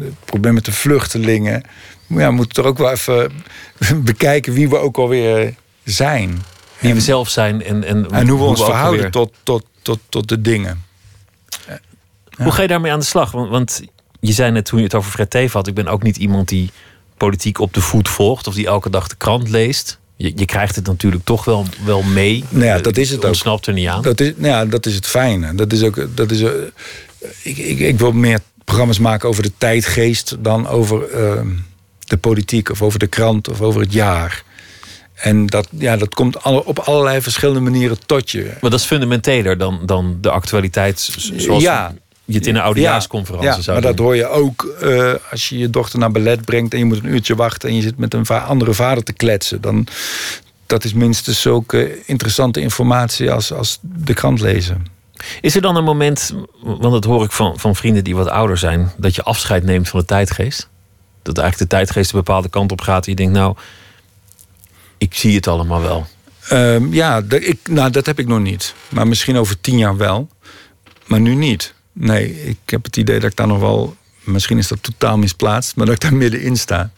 het 0.00 0.24
probleem 0.24 0.54
met 0.54 0.64
de 0.64 0.72
vluchtelingen. 0.72 1.62
Ja, 2.06 2.26
we 2.28 2.32
moeten 2.32 2.54
toch 2.54 2.66
ook 2.66 2.78
wel 2.78 2.90
even 2.90 3.32
bekijken 4.04 4.52
wie 4.52 4.68
we 4.68 4.76
ook 4.76 4.96
alweer 4.96 5.54
zijn. 5.84 6.42
Wie 6.78 6.94
we 6.94 7.00
zelf 7.00 7.28
zijn 7.28 7.64
en, 7.64 7.84
en, 7.84 8.10
En 8.10 8.28
hoe 8.28 8.38
we 8.38 8.44
ons 8.44 8.64
verhouden 8.64 9.10
tot, 9.10 9.32
tot, 9.42 9.64
tot, 9.82 9.98
tot 10.08 10.28
de 10.28 10.40
dingen. 10.40 10.86
Hoe 12.38 12.52
ga 12.52 12.62
je 12.62 12.68
daarmee 12.68 12.92
aan 12.92 12.98
de 12.98 13.04
slag? 13.04 13.30
Want, 13.30 13.50
want 13.50 13.82
je 14.20 14.32
zei 14.32 14.50
net 14.50 14.64
toen 14.64 14.78
je 14.78 14.84
het 14.84 14.94
over 14.94 15.10
Fred 15.10 15.30
Teven 15.30 15.58
had... 15.58 15.66
ik 15.66 15.74
ben 15.74 15.88
ook 15.88 16.02
niet 16.02 16.16
iemand 16.16 16.48
die 16.48 16.70
politiek 17.16 17.60
op 17.60 17.74
de 17.74 17.80
voet 17.80 18.08
volgt... 18.08 18.46
of 18.46 18.54
die 18.54 18.66
elke 18.66 18.90
dag 18.90 19.08
de 19.08 19.16
krant 19.16 19.48
leest. 19.48 19.98
Je, 20.16 20.32
je 20.36 20.44
krijgt 20.44 20.76
het 20.76 20.86
natuurlijk 20.86 21.24
toch 21.24 21.44
wel, 21.44 21.66
wel 21.84 22.02
mee. 22.02 22.44
Nou 22.48 22.64
ja, 22.64 22.78
dat 22.78 22.96
is 22.96 23.10
het 23.10 23.18
ook. 23.18 23.24
ontsnapt 23.24 23.66
er 23.66 23.72
niet 23.72 23.88
aan. 23.88 24.02
Dat 24.02 24.20
is, 24.20 24.32
nou 24.36 24.52
ja, 24.52 24.64
dat 24.64 24.86
is 24.86 24.94
het 24.94 25.06
fijne. 25.06 25.54
Dat 25.54 25.72
is 25.72 25.82
ook, 25.82 26.06
dat 26.14 26.30
is, 26.30 26.42
eh, 26.42 26.50
ik, 27.42 27.58
ik, 27.58 27.78
ik 27.78 27.98
wil 27.98 28.12
meer 28.12 28.40
programma's 28.64 28.98
maken 28.98 29.28
over 29.28 29.42
de 29.42 29.52
tijdgeest 29.58 30.36
dan 30.38 30.68
over 30.68 31.10
eh, 31.10 31.40
de 31.98 32.16
politiek 32.16 32.70
of 32.70 32.82
over 32.82 32.98
de 32.98 33.06
krant 33.06 33.48
of 33.48 33.60
over 33.60 33.80
het 33.80 33.92
jaar. 33.92 34.42
En 35.14 35.46
dat, 35.46 35.68
ja, 35.70 35.96
dat 35.96 36.14
komt 36.14 36.42
alle, 36.42 36.64
op 36.64 36.78
allerlei 36.78 37.20
verschillende 37.22 37.60
manieren 37.60 38.06
tot 38.06 38.30
je. 38.30 38.44
Maar 38.60 38.70
dat 38.70 38.80
is 38.80 38.86
fundamenteler 38.86 39.58
dan, 39.58 39.80
dan 39.86 40.18
de 40.20 40.30
actualiteit 40.30 41.00
zoals 41.36 41.62
Ja. 41.62 41.94
Je 42.28 42.38
het 42.38 42.46
in 42.46 42.54
een 42.54 42.62
oudejaarsconferentie 42.62 43.48
ja, 43.48 43.60
zou 43.60 43.80
maar 43.80 43.90
dat 43.90 43.98
hoor 43.98 44.16
je 44.16 44.26
ook 44.26 44.64
eh, 44.64 45.14
als 45.30 45.48
je 45.48 45.58
je 45.58 45.70
dochter 45.70 45.98
naar 45.98 46.10
ballet 46.10 46.44
brengt 46.44 46.72
en 46.72 46.78
je 46.78 46.84
moet 46.84 46.98
een 46.98 47.12
uurtje 47.12 47.34
wachten 47.34 47.68
en 47.68 47.74
je 47.74 47.82
zit 47.82 47.98
met 47.98 48.14
een 48.14 48.26
va- 48.26 48.38
andere 48.38 48.74
vader 48.74 49.04
te 49.04 49.12
kletsen. 49.12 49.60
Dan, 49.60 49.86
dat 50.66 50.84
is 50.84 50.92
minstens 50.92 51.40
zulke 51.40 52.04
interessante 52.06 52.60
informatie 52.60 53.32
als, 53.32 53.52
als 53.52 53.78
de 53.82 54.14
krant 54.14 54.40
lezen. 54.40 54.86
Is 55.40 55.54
er 55.54 55.60
dan 55.60 55.76
een 55.76 55.84
moment, 55.84 56.34
want 56.62 56.92
dat 56.92 57.04
hoor 57.04 57.24
ik 57.24 57.32
van, 57.32 57.58
van 57.58 57.76
vrienden 57.76 58.04
die 58.04 58.16
wat 58.16 58.28
ouder 58.28 58.58
zijn... 58.58 58.92
dat 58.96 59.14
je 59.14 59.22
afscheid 59.22 59.64
neemt 59.64 59.88
van 59.88 60.00
de 60.00 60.06
tijdgeest? 60.06 60.68
Dat 61.22 61.38
eigenlijk 61.38 61.70
de 61.70 61.76
tijdgeest 61.76 62.12
een 62.12 62.18
bepaalde 62.18 62.48
kant 62.48 62.72
op 62.72 62.80
gaat... 62.80 63.04
en 63.04 63.10
je 63.10 63.16
denkt, 63.16 63.32
nou, 63.32 63.56
ik 64.98 65.14
zie 65.14 65.34
het 65.34 65.46
allemaal 65.46 65.80
wel. 65.80 66.06
Ehm, 66.48 66.92
ja, 66.92 67.20
dat, 67.20 67.42
ik, 67.42 67.58
nou, 67.68 67.90
dat 67.90 68.06
heb 68.06 68.18
ik 68.18 68.26
nog 68.26 68.40
niet. 68.40 68.74
Maar 68.88 69.06
misschien 69.06 69.36
over 69.36 69.60
tien 69.60 69.78
jaar 69.78 69.96
wel. 69.96 70.28
Maar 71.06 71.20
nu 71.20 71.34
niet. 71.34 71.74
Nee, 72.00 72.44
ik 72.46 72.58
heb 72.66 72.84
het 72.84 72.96
idee 72.96 73.20
dat 73.20 73.30
ik 73.30 73.36
daar 73.36 73.46
nog 73.46 73.58
wel... 73.60 73.96
Misschien 74.20 74.58
is 74.58 74.68
dat 74.68 74.82
totaal 74.82 75.18
misplaatst, 75.18 75.76
maar 75.76 75.86
dat 75.86 75.94
ik 75.94 76.00
daar 76.00 76.14
middenin 76.14 76.56
sta. 76.56 76.90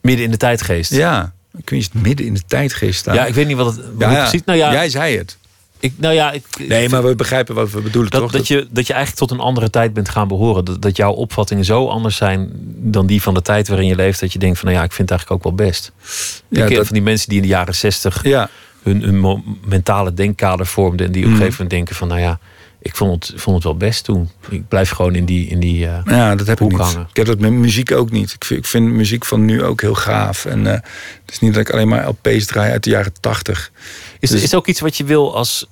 Midden 0.00 0.24
in 0.24 0.30
de 0.30 0.36
tijdgeest? 0.36 0.90
Ja, 0.94 1.32
weet 1.50 1.70
niet, 1.70 1.94
midden 1.94 2.26
in 2.26 2.34
de 2.34 2.42
tijdgeest 2.46 2.98
staan. 2.98 3.14
Ja, 3.14 3.26
ik 3.26 3.34
weet 3.34 3.46
niet 3.46 3.56
wat 3.56 3.66
het 3.66 3.76
wat 3.76 3.84
Ja, 3.98 4.06
het 4.08 4.16
ja. 4.16 4.20
precies... 4.22 4.42
Nou 4.44 4.58
ja, 4.58 4.72
Jij 4.72 4.88
zei 4.88 5.16
het. 5.18 5.36
ik, 5.80 5.92
nou 5.96 6.14
ja, 6.14 6.30
ik, 6.32 6.44
Nee, 6.68 6.88
maar 6.88 7.04
we 7.04 7.14
begrijpen 7.14 7.54
wat 7.54 7.70
we 7.70 7.80
bedoelen, 7.80 8.10
dat, 8.10 8.20
toch? 8.20 8.32
dat, 8.32 8.48
je, 8.48 8.66
dat 8.70 8.86
je 8.86 8.92
eigenlijk 8.92 9.28
tot 9.28 9.38
een 9.38 9.44
andere 9.44 9.70
tijd 9.70 9.92
bent 9.92 10.08
gaan 10.08 10.28
behoren. 10.28 10.64
Dat, 10.64 10.82
dat 10.82 10.96
jouw 10.96 11.12
opvattingen 11.12 11.64
zo 11.64 11.86
anders 11.88 12.16
zijn 12.16 12.50
dan 12.76 13.06
die 13.06 13.22
van 13.22 13.34
de 13.34 13.42
tijd 13.42 13.68
waarin 13.68 13.86
je 13.86 13.94
leeft. 13.96 14.20
Dat 14.20 14.32
je 14.32 14.38
denkt 14.38 14.58
van 14.58 14.68
nou 14.68 14.78
ja, 14.80 14.84
ik 14.86 14.92
vind 14.92 15.08
het 15.10 15.18
eigenlijk 15.18 15.46
ook 15.46 15.56
wel 15.56 15.66
best. 15.66 15.92
Ja, 16.48 16.64
ik 16.66 16.74
dat- 16.76 16.86
van 16.86 16.94
die 16.94 17.04
mensen 17.04 17.28
die 17.28 17.36
in 17.36 17.42
de 17.42 17.48
jaren 17.48 17.74
zestig 17.74 18.22
Ja. 18.24 18.48
hun, 18.82 19.02
hun 19.02 19.42
mentale 19.64 20.14
denkkader 20.14 20.66
vormden. 20.66 21.06
En 21.06 21.12
die 21.12 21.22
op 21.22 21.28
Mhm. 21.28 21.36
een 21.36 21.42
gegeven 21.44 21.62
moment 21.64 21.70
denken 21.70 21.94
van 21.96 22.08
nou 22.08 22.20
ja, 22.20 22.38
Ik 22.82 22.96
vond 22.96 23.28
het, 23.28 23.40
vond 23.40 23.56
het 23.56 23.64
wel 23.64 23.76
best 23.76 24.04
toen. 24.04 24.30
Ik 24.48 24.68
blijf 24.68 24.90
gewoon 24.90 25.14
in 25.14 25.24
die, 25.24 25.46
in 25.48 25.60
die 25.60 25.86
eh, 25.86 26.00
Ja, 26.04 26.34
dat 26.34 26.46
heb 26.46 26.60
ik 26.60 26.68
niet. 26.68 26.80
hangen. 26.80 27.06
Ik 27.10 27.16
heb 27.16 27.26
dat 27.26 27.38
met 27.38 27.52
muziek 27.52 27.92
ook 27.92 28.10
niet. 28.10 28.32
Ik 28.32 28.44
vind, 28.44 28.60
ik 28.60 28.66
vind 28.66 28.86
muziek 28.90 29.24
van 29.24 29.44
nu 29.44 29.62
ook 29.64 29.80
heel 29.80 29.94
gaaf. 29.94 30.44
En 30.44 30.66
eh, 30.66 30.72
het 30.72 31.30
is 31.30 31.38
niet 31.38 31.52
dat 31.54 31.62
ik 31.62 31.70
alleen 31.70 31.88
maar 31.88 32.08
LP's 32.08 32.46
draai 32.46 32.70
uit 32.72 32.84
de 32.84 32.90
jaren 32.90 33.12
tachtig. 33.20 33.70
Is, 34.20 34.30
Dus- 34.30 34.42
is 34.42 34.54
ook 34.54 34.66
iets 34.66 34.80
wat 34.80 34.96
je 34.96 35.04
wil 35.04 35.36
als, 35.36 35.66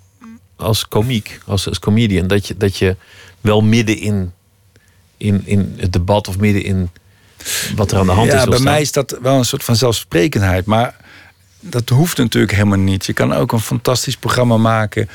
als 0.57 0.89
komiek, 0.89 1.41
als, 1.47 1.69
als 1.69 1.79
comedian? 1.79 2.27
Dat 2.27 2.47
je, 2.47 2.57
dat 2.57 2.77
je 2.77 2.97
wel 3.41 3.61
midden 3.61 3.99
in, 3.99 4.33
in, 5.17 5.43
in 5.45 5.75
het 5.77 5.93
debat 5.93 6.29
of 6.29 6.39
midden 6.39 6.63
in 6.65 6.91
wat 7.77 7.93
er 7.93 7.99
aan 7.99 8.07
de 8.07 8.13
hand 8.13 8.31
ja, 8.33 8.35
is. 8.37 8.41
wil 8.41 8.49
bij 8.51 8.59
staan? 8.59 8.73
mij 8.73 8.81
is 8.81 8.93
dat 8.93 9.19
wel 9.23 9.39
een 9.39 9.45
soort 9.45 9.65
van 9.65 9.77
zelfsprekendheid. 9.77 10.65
Maar 10.65 10.97
dat 11.61 11.89
hoeft 11.89 12.17
natuurlijk 12.19 12.53
helemaal 12.53 12.79
niet. 12.79 13.07
Je 13.07 13.13
kan 13.13 13.33
ook 13.33 13.53
een 13.53 13.61
fantastisch 13.61 14.17
programma 14.17 14.57
maken. 14.57 15.09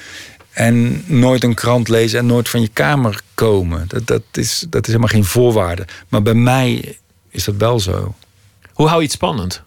En 0.54 1.04
nooit 1.06 1.44
een 1.44 1.54
krant 1.54 1.88
lezen 1.88 2.20
en 2.20 2.26
nooit 2.26 2.50
van 2.50 2.62
je 2.62 2.68
kamer 2.68 3.22
komen. 3.34 3.86
Dat, 3.88 4.08
dat, 4.08 4.22
is, 4.32 4.66
dat 4.70 4.82
is 4.82 4.88
helemaal 4.88 5.08
geen 5.08 5.24
voorwaarde. 5.26 5.86
Maar 6.08 6.22
bij 6.22 6.34
mij 6.34 6.98
is 7.30 7.44
dat 7.44 7.56
wel 7.56 7.80
zo. 7.80 8.16
Hoe 8.74 8.88
hou 8.88 8.98
je 9.00 9.06
het 9.06 9.16
spannend? 9.16 9.64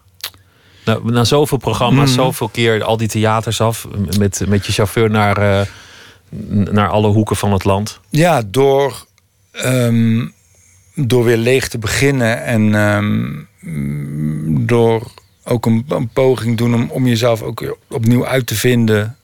Nou, 0.85 1.11
na 1.11 1.23
zoveel 1.23 1.57
programma's, 1.57 2.09
Mhm. 2.09 2.19
zoveel 2.19 2.47
keer 2.49 2.83
al 2.83 2.97
die 2.97 3.07
theaters 3.07 3.61
af, 3.61 3.87
met, 4.17 4.43
met 4.47 4.65
je 4.65 4.71
chauffeur 4.71 5.09
naar, 5.09 5.37
eh, 5.37 5.65
naar 6.71 6.89
alle 6.89 7.07
hoeken 7.07 7.35
van 7.35 7.51
het 7.53 7.63
land. 7.63 7.99
Ja, 8.09 8.41
door, 8.47 9.05
ehm, 9.51 10.27
door 10.95 11.23
weer 11.23 11.37
leeg 11.37 11.67
te 11.67 11.77
beginnen 11.77 12.43
en 12.43 12.75
ehm, 12.75 13.33
door 14.65 15.11
ook 15.43 15.65
een, 15.65 15.85
een 15.89 16.07
poging 16.09 16.57
doen 16.57 16.73
om, 16.73 16.89
om 16.89 17.07
jezelf 17.07 17.41
ook 17.41 17.77
opnieuw 17.87 18.25
uit 18.27 18.47
te 18.47 18.55
vinden. 18.55 19.17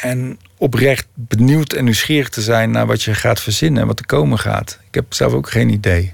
En 0.00 0.38
oprecht 0.56 1.06
benieuwd 1.14 1.72
en 1.72 1.84
nieuwsgierig 1.84 2.28
te 2.28 2.42
zijn 2.42 2.70
naar 2.70 2.86
wat 2.86 3.02
je 3.02 3.14
gaat 3.14 3.40
verzinnen 3.40 3.80
en 3.80 3.86
wat 3.88 3.98
er 3.98 4.06
komen 4.06 4.38
gaat. 4.38 4.78
Ik 4.86 4.94
heb 4.94 5.12
zelf 5.14 5.32
ook 5.32 5.50
geen 5.50 5.68
idee. 5.68 6.12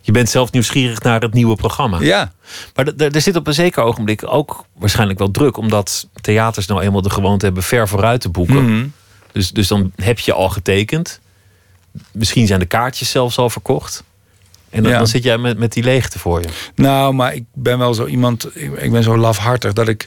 Je 0.00 0.12
bent 0.12 0.30
zelf 0.30 0.52
nieuwsgierig 0.52 1.02
naar 1.02 1.20
het 1.20 1.32
nieuwe 1.32 1.56
programma. 1.56 2.00
Ja. 2.00 2.32
Maar 2.74 2.86
er 2.86 3.20
zit 3.20 3.36
op 3.36 3.46
een 3.46 3.54
zeker 3.54 3.82
ogenblik 3.82 4.22
ook 4.26 4.64
waarschijnlijk 4.72 5.18
wel 5.18 5.30
druk, 5.30 5.56
omdat 5.56 6.08
theaters 6.20 6.66
nou 6.66 6.82
eenmaal 6.82 7.02
de 7.02 7.10
gewoonte 7.10 7.44
hebben 7.44 7.62
ver 7.62 7.88
vooruit 7.88 8.20
te 8.20 8.28
boeken. 8.28 8.64
Mhm. 8.64 8.86
Dus, 9.32 9.50
dus 9.50 9.68
dan 9.68 9.92
heb 9.96 10.18
je 10.18 10.32
al 10.32 10.48
getekend. 10.48 11.20
Misschien 12.12 12.46
zijn 12.46 12.60
de 12.60 12.66
kaartjes 12.66 13.10
zelfs 13.10 13.38
al 13.38 13.50
verkocht. 13.50 14.04
En 14.70 14.82
dan, 14.82 14.92
Ja. 14.92 14.98
dan 14.98 15.06
zit 15.06 15.22
jij 15.22 15.38
met, 15.38 15.58
met 15.58 15.72
die 15.72 15.82
leegte 15.82 16.18
voor 16.18 16.40
je. 16.42 16.48
Nou, 16.74 17.14
maar 17.14 17.34
ik 17.34 17.44
ben 17.54 17.78
wel 17.78 17.94
zo 17.94 18.06
iemand. 18.06 18.48
Ik, 18.56 18.72
ik 18.72 18.90
ben 18.92 19.02
zo 19.02 19.16
lafhartig 19.16 19.72
dat 19.72 19.88
ik. 19.88 20.06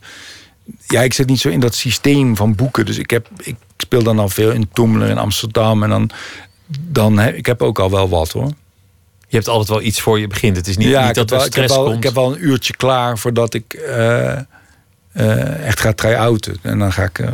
Ja, 0.88 1.02
ik 1.02 1.14
zit 1.14 1.28
niet 1.28 1.40
zo 1.40 1.50
in 1.50 1.60
dat 1.60 1.76
systeem 1.76 2.36
van 2.36 2.56
boeken. 2.56 2.86
Dus 2.86 2.98
ik, 2.98 3.10
heb, 3.10 3.28
ik 3.38 3.56
speel 3.78 4.04
dan 4.04 4.20
al 4.20 4.30
veel 4.30 4.52
in 4.52 4.70
Toemler 4.74 5.10
in 5.10 5.18
Amsterdam. 5.18 5.84
En 5.84 5.90
dan. 5.90 6.10
dan 6.68 7.18
heb, 7.20 7.36
ik 7.36 7.46
heb 7.46 7.62
ook 7.62 7.80
al 7.80 7.90
wel 7.90 8.10
wat 8.10 8.32
hoor. 8.32 8.52
Je 9.28 9.36
hebt 9.36 9.48
altijd 9.48 9.70
wel 9.70 9.82
iets 9.82 10.02
voor 10.02 10.20
je 10.20 10.28
begint. 10.28 10.56
Het 10.56 10.68
is 10.68 10.78
niet, 10.78 10.88
ja, 10.88 11.06
niet 11.06 11.16
dat 11.16 11.32
er 11.32 11.38
ik, 11.38 11.44
heb 11.44 11.52
stress 11.52 11.76
wel, 11.76 11.84
komt. 11.84 11.98
ik 11.98 12.04
heb 12.04 12.14
wel 12.14 12.32
een 12.32 12.46
uurtje 12.46 12.76
klaar 12.76 13.18
voordat 13.18 13.54
ik 13.54 13.74
eh, 13.74 14.38
eh, 15.12 15.66
echt 15.66 15.80
ga 15.80 15.94
try-outen. 15.94 16.58
En 16.62 16.80
dan 16.80 16.94
ga 16.94 17.04
ik, 17.04 17.20
eh, 17.20 17.32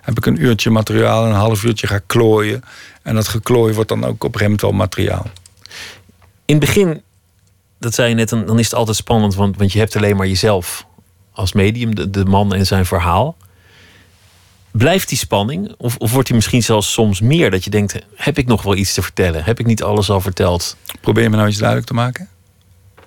heb 0.00 0.16
ik 0.16 0.26
een 0.26 0.42
uurtje 0.42 0.70
materiaal 0.70 1.24
en 1.24 1.30
een 1.30 1.36
half 1.36 1.64
uurtje 1.64 1.86
ga 1.86 2.00
klooien. 2.06 2.62
En 3.02 3.14
dat 3.14 3.28
geklooien 3.28 3.74
wordt 3.74 3.88
dan 3.88 4.04
ook 4.04 4.24
op 4.24 4.34
een 4.34 4.40
gegeven 4.40 4.44
moment 4.44 4.60
wel 4.60 4.72
materiaal. 4.72 5.26
In 6.44 6.56
het 6.56 6.64
begin, 6.64 7.02
dat 7.78 7.94
zei 7.94 8.08
je 8.08 8.14
net, 8.14 8.28
dan, 8.28 8.46
dan 8.46 8.58
is 8.58 8.64
het 8.64 8.74
altijd 8.74 8.96
spannend, 8.96 9.34
want, 9.34 9.56
want 9.56 9.72
je 9.72 9.78
hebt 9.78 9.96
alleen 9.96 10.16
maar 10.16 10.26
jezelf 10.26 10.86
als 11.40 11.52
medium, 11.52 11.94
de, 11.94 12.10
de 12.10 12.24
man 12.24 12.54
en 12.54 12.66
zijn 12.66 12.86
verhaal. 12.86 13.36
Blijft 14.70 15.08
die 15.08 15.18
spanning? 15.18 15.74
Of, 15.78 15.96
of 15.96 16.12
wordt 16.12 16.26
die 16.26 16.36
misschien 16.36 16.62
zelfs 16.62 16.92
soms 16.92 17.20
meer? 17.20 17.50
Dat 17.50 17.64
je 17.64 17.70
denkt, 17.70 17.98
heb 18.14 18.38
ik 18.38 18.46
nog 18.46 18.62
wel 18.62 18.76
iets 18.76 18.94
te 18.94 19.02
vertellen? 19.02 19.44
Heb 19.44 19.60
ik 19.60 19.66
niet 19.66 19.82
alles 19.82 20.10
al 20.10 20.20
verteld? 20.20 20.76
Probeer 21.00 21.22
je 21.22 21.30
me 21.30 21.36
nou 21.36 21.48
iets 21.48 21.58
duidelijk 21.58 21.88
te 21.88 21.94
maken? 21.94 22.28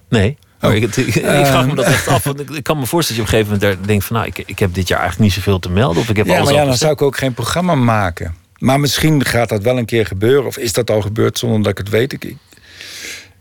Nee. 0.10 0.38
Oh. 0.62 0.74
Ik, 0.74 0.96
ik, 0.96 1.14
vraag 1.24 1.68
me 1.68 1.76
dat 1.76 1.86
echt 1.86 2.08
af. 2.08 2.24
Want 2.34 2.56
ik, 2.56 2.64
kan 2.64 2.80
me 2.80 2.86
voorstellen 2.86 3.24
dat 3.24 3.32
je 3.32 3.38
op 3.38 3.42
een 3.42 3.46
gegeven 3.46 3.68
moment 3.70 3.80
daar 3.82 3.88
denkt 3.88 4.06
van... 4.06 4.16
nou, 4.16 4.28
ik, 4.28 4.38
ik 4.38 4.60
heb 4.60 4.74
dit 4.74 4.88
jaar 4.88 5.00
eigenlijk 5.00 5.30
niet 5.30 5.44
zoveel 5.44 5.60
te 5.60 5.70
melden. 5.70 6.02
Of 6.02 6.10
ik 6.10 6.16
heb 6.16 6.26
Ja, 6.26 6.32
alles 6.32 6.46
maar 6.46 6.54
al 6.54 6.60
ja, 6.60 6.68
dan 6.68 6.78
zou 6.78 6.92
ik 6.92 7.02
ook 7.02 7.18
geen 7.18 7.34
programma 7.34 7.76
maken. 7.76 8.36
Maar 8.58 8.80
misschien 8.80 9.26
gaat 9.26 9.50
dat 9.50 9.64
wel 9.64 9.78
een 9.78 9.86
keer 9.86 10.06
gebeuren. 10.06 10.46
Of 10.46 10.58
is 10.58 10.74
dat 10.74 10.90
al 10.90 11.02
gebeurd 11.02 11.38
zonder 11.38 11.62
dat 11.62 11.72
ik 11.72 11.78
het 11.78 11.90
weet? 11.90 12.14
Ik, 12.14 12.36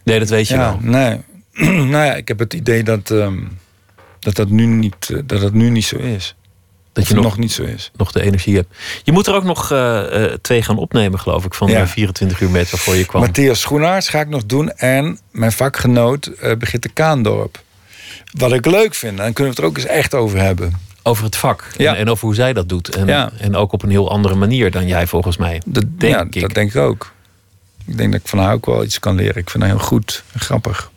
Nee, 0.05 0.19
dat 0.19 0.29
weet 0.29 0.49
je 0.49 0.55
ja, 0.55 0.61
wel. 0.61 0.79
Nee. 0.81 1.21
nou 1.93 2.05
ja, 2.05 2.15
ik 2.15 2.29
heb 2.29 2.39
het 2.39 2.55
idee 2.55 2.83
dat, 2.83 3.11
ehm, 3.11 3.39
dat, 4.23 4.35
dat, 4.35 4.49
nu 4.49 4.67
niet, 4.67 5.11
eh, 5.11 5.19
dat 5.25 5.41
dat 5.41 5.53
nu 5.53 5.71
niet 5.71 5.85
zo 5.85 5.97
is. 5.97 6.35
Dat 6.93 7.03
Of 7.03 7.09
je 7.11 7.15
nog, 7.17 7.25
nog 7.25 7.39
niet 7.39 7.53
zo 7.53 7.63
is. 7.63 7.91
nog 7.97 8.13
de 8.13 8.23
energie 8.23 8.57
hebt. 8.57 8.77
Je 9.03 9.13
moet 9.13 9.27
er 9.27 9.35
ook 9.35 9.45
nog 9.45 9.71
eh, 9.71 10.25
eh, 10.25 10.33
twee 10.41 10.63
gaan 10.63 10.79
opnemen, 10.79 11.21
geloof 11.21 11.45
ik. 11.45 11.55
Van 11.55 11.69
Ja. 11.69 11.81
eh, 11.81 11.87
24 11.87 12.41
uur 12.41 12.51
met 12.51 12.71
waarvoor 12.71 12.95
je 12.95 13.05
kwam. 13.07 13.23
Matthias 13.23 13.61
Schoenaerts 13.61 14.09
ga 14.09 14.21
ik 14.21 14.29
nog 14.29 14.45
doen. 14.47 14.71
En 14.71 15.19
mijn 15.31 15.53
vakgenoot 15.53 16.27
eh 16.27 16.57
Brigitte 16.57 16.89
Kaandorp. 16.89 17.63
Wat 18.39 18.53
ik 18.53 18.67
leuk 18.67 18.95
vind. 18.95 19.17
Dan 19.17 19.33
kunnen 19.33 19.45
we 19.45 19.49
het 19.49 19.59
er 19.59 19.65
ook 19.65 19.77
eens 19.77 19.87
echt 19.87 20.15
over 20.15 20.39
hebben. 20.41 20.73
Over 21.03 21.25
het 21.25 21.37
vak. 21.37 21.65
Ja. 21.77 21.93
En, 21.93 21.99
en 22.01 22.09
over 22.11 22.25
hoe 22.27 22.35
zij 22.35 22.53
dat 22.53 22.69
doet. 22.69 22.97
En, 22.97 23.07
Ja. 23.07 23.31
en 23.39 23.57
ook 23.57 23.73
op 23.73 23.83
een 23.83 23.91
heel 23.91 24.11
andere 24.11 24.35
manier 24.35 24.71
dan 24.71 24.87
jij 24.87 25.07
volgens 25.07 25.37
mij. 25.37 25.63
Dat, 25.67 25.85
Denk 25.99 26.15
ja, 26.15 26.21
ik. 26.31 26.41
dat 26.41 26.55
denk 26.55 26.75
ik 26.75 26.81
ook. 26.81 27.13
Ik 27.87 27.97
denk 27.97 28.13
dat 28.13 28.21
ik 28.21 28.29
van 28.29 28.39
haar 28.39 28.53
ook 28.55 28.67
wel 28.67 28.85
iets 28.85 28.99
kan 28.99 29.15
leren. 29.15 29.37
Ik 29.37 29.51
vind 29.51 29.63
haar 29.63 29.73
heel 29.73 29.83
goed 29.83 30.25
en 30.33 30.41
grappig. 30.41 30.91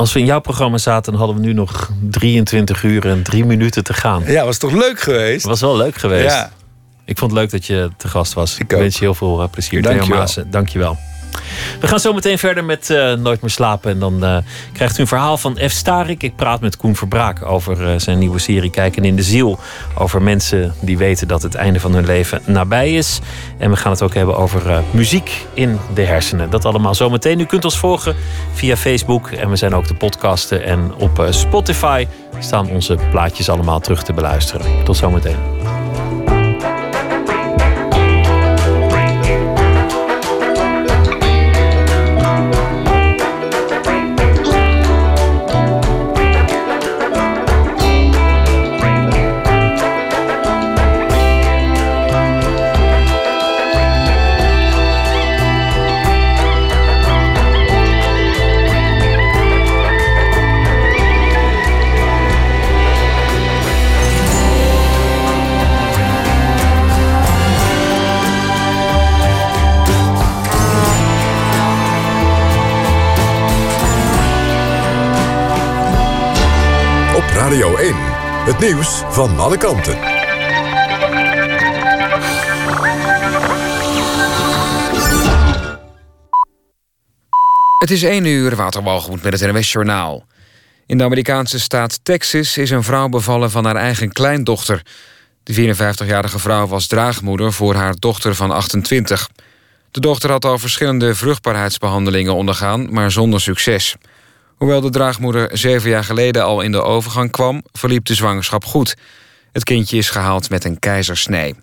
Als 0.00 0.12
we 0.12 0.18
in 0.18 0.24
jouw 0.24 0.40
programma 0.40 0.78
zaten, 0.78 1.14
hadden 1.14 1.36
we 1.36 1.42
nu 1.42 1.52
nog 1.52 1.90
23 2.10 2.82
uur 2.82 3.08
en 3.08 3.22
3 3.22 3.44
minuten 3.44 3.84
te 3.84 3.94
gaan. 3.94 4.22
Ja, 4.26 4.44
was 4.44 4.58
toch 4.58 4.72
leuk 4.72 5.00
geweest? 5.00 5.44
Was 5.44 5.60
wel 5.60 5.76
leuk 5.76 5.96
geweest. 5.96 6.34
Ja. 6.34 6.50
Ik 7.04 7.18
vond 7.18 7.30
het 7.30 7.40
leuk 7.40 7.50
dat 7.50 7.66
je 7.66 7.90
te 7.96 8.08
gast 8.08 8.32
was. 8.32 8.58
Ik, 8.58 8.70
wens 8.70 8.94
je 8.94 9.04
heel 9.04 9.14
veel 9.14 9.42
eh, 9.42 9.48
plezier. 9.50 9.82
Dank 9.82 9.94
Theo 9.94 10.04
je 10.04 10.10
wel. 10.10 10.18
Maassen, 10.18 10.50
dank 10.50 10.68
je 10.68 10.78
wel. 10.78 10.98
We 11.80 11.86
gaan 11.86 12.00
zo 12.00 12.12
meteen 12.12 12.38
verder 12.38 12.64
met 12.64 12.90
eh, 12.90 13.12
Nooit 13.12 13.40
meer 13.40 13.50
slapen. 13.50 13.90
En 13.90 13.98
dan 13.98 14.24
eh, 14.24 14.36
krijgt 14.72 14.98
u 14.98 15.00
een 15.00 15.06
verhaal 15.06 15.36
van 15.36 15.58
F. 15.68 15.70
Starik. 15.70 16.22
Ik 16.22 16.36
praat 16.36 16.60
met 16.60 16.76
Koen 16.76 16.96
Verbraak 16.96 17.46
over 17.46 17.88
eh, 17.88 17.98
zijn 17.98 18.18
nieuwe 18.18 18.38
serie 18.38 18.70
Kijken 18.70 19.04
in 19.04 19.16
de 19.16 19.22
Ziel. 19.22 19.58
Over 19.94 20.22
mensen 20.22 20.74
die 20.80 20.98
weten 20.98 21.28
dat 21.28 21.42
het 21.42 21.54
einde 21.54 21.80
van 21.80 21.94
hun 21.94 22.06
leven 22.06 22.40
nabij 22.44 22.94
is. 22.94 23.20
En 23.58 23.70
we 23.70 23.76
gaan 23.76 23.92
het 23.92 24.02
ook 24.02 24.14
hebben 24.14 24.36
over 24.36 24.82
muziek 24.90 25.46
in 25.54 25.78
de 25.94 26.02
hersenen. 26.02 26.50
Dat 26.50 26.64
allemaal 26.64 26.94
zometeen. 26.94 27.40
U 27.40 27.44
kunt 27.44 27.64
ons 27.64 27.78
volgen 27.78 28.16
via 28.52 28.76
Facebook. 28.76 29.30
En 29.30 29.50
we 29.50 29.56
zijn 29.56 29.74
ook 29.74 29.88
de 29.88 29.94
podcasten. 29.94 30.64
En 30.64 30.94
op 30.94 31.26
Spotify 31.30 32.06
staan 32.38 32.70
onze 32.70 32.98
plaatjes 33.10 33.48
allemaal 33.48 33.80
terug 33.80 34.02
te 34.02 34.12
beluisteren. 34.12 34.66
Tot 34.84 34.96
zometeen. 34.96 35.79
Het 78.50 78.58
nieuws 78.58 79.02
van 79.08 79.38
alle 79.38 79.56
kanten. 79.56 79.98
Het 87.78 87.90
is 87.90 88.02
1 88.02 88.24
uur, 88.24 88.56
Waterwalgemoed 88.56 89.22
met 89.22 89.40
het 89.40 89.52
NWS 89.52 89.72
Journaal. 89.72 90.24
In 90.86 90.98
de 90.98 91.04
Amerikaanse 91.04 91.60
staat 91.60 92.00
Texas 92.02 92.56
is 92.56 92.70
een 92.70 92.82
vrouw 92.82 93.08
bevallen 93.08 93.50
van 93.50 93.64
haar 93.64 93.76
eigen 93.76 94.12
kleindochter. 94.12 94.82
De 95.42 95.74
54-jarige 95.74 96.38
vrouw 96.38 96.66
was 96.66 96.86
draagmoeder 96.86 97.52
voor 97.52 97.74
haar 97.74 97.94
dochter 97.98 98.34
van 98.34 98.50
28. 98.50 99.28
De 99.90 100.00
dochter 100.00 100.30
had 100.30 100.44
al 100.44 100.58
verschillende 100.58 101.14
vruchtbaarheidsbehandelingen 101.14 102.34
ondergaan, 102.34 102.92
maar 102.92 103.10
zonder 103.10 103.40
succes. 103.40 103.96
Hoewel 104.60 104.80
de 104.80 104.90
draagmoeder 104.90 105.58
zeven 105.58 105.90
jaar 105.90 106.04
geleden 106.04 106.44
al 106.44 106.60
in 106.60 106.72
de 106.72 106.82
overgang 106.82 107.30
kwam, 107.30 107.62
verliep 107.72 108.04
de 108.04 108.14
zwangerschap 108.14 108.64
goed. 108.64 108.96
Het 109.52 109.64
kindje 109.64 109.96
is 109.96 110.10
gehaald 110.10 110.50
met 110.50 110.64
een 110.64 110.78
keizersnee. 110.78 111.54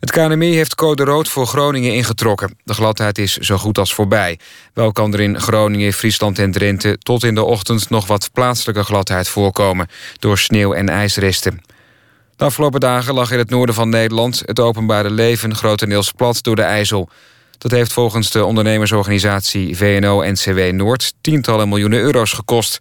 Het 0.00 0.10
KNMI 0.10 0.54
heeft 0.54 0.74
code 0.74 1.04
rood 1.04 1.28
voor 1.28 1.46
Groningen 1.46 1.94
ingetrokken. 1.94 2.56
De 2.64 2.74
gladheid 2.74 3.18
is 3.18 3.36
zo 3.36 3.56
goed 3.56 3.78
als 3.78 3.94
voorbij. 3.94 4.38
Wel 4.72 4.92
kan 4.92 5.12
er 5.12 5.20
in 5.20 5.40
Groningen, 5.40 5.92
Friesland 5.92 6.38
en 6.38 6.52
Drenthe... 6.52 6.98
tot 6.98 7.24
in 7.24 7.34
de 7.34 7.44
ochtend 7.44 7.90
nog 7.90 8.06
wat 8.06 8.30
plaatselijke 8.32 8.82
gladheid 8.82 9.28
voorkomen... 9.28 9.88
door 10.18 10.38
sneeuw 10.38 10.72
en 10.72 10.88
ijsresten. 10.88 11.60
De 12.36 12.44
afgelopen 12.44 12.80
dagen 12.80 13.14
lag 13.14 13.30
in 13.30 13.38
het 13.38 13.50
noorden 13.50 13.74
van 13.74 13.88
Nederland 13.88 14.42
het 14.44 14.60
openbare 14.60 15.10
leven 15.10 15.54
grotendeels 15.54 16.12
plat 16.12 16.42
door 16.42 16.56
de 16.56 16.62
IJssel. 16.62 17.08
Dat 17.58 17.70
heeft 17.70 17.92
volgens 17.92 18.30
de 18.30 18.44
ondernemersorganisatie 18.44 19.76
VNO-NCW 19.76 20.72
Noord 20.72 21.14
tientallen 21.20 21.68
miljoenen 21.68 22.00
euro's 22.00 22.32
gekost. 22.32 22.80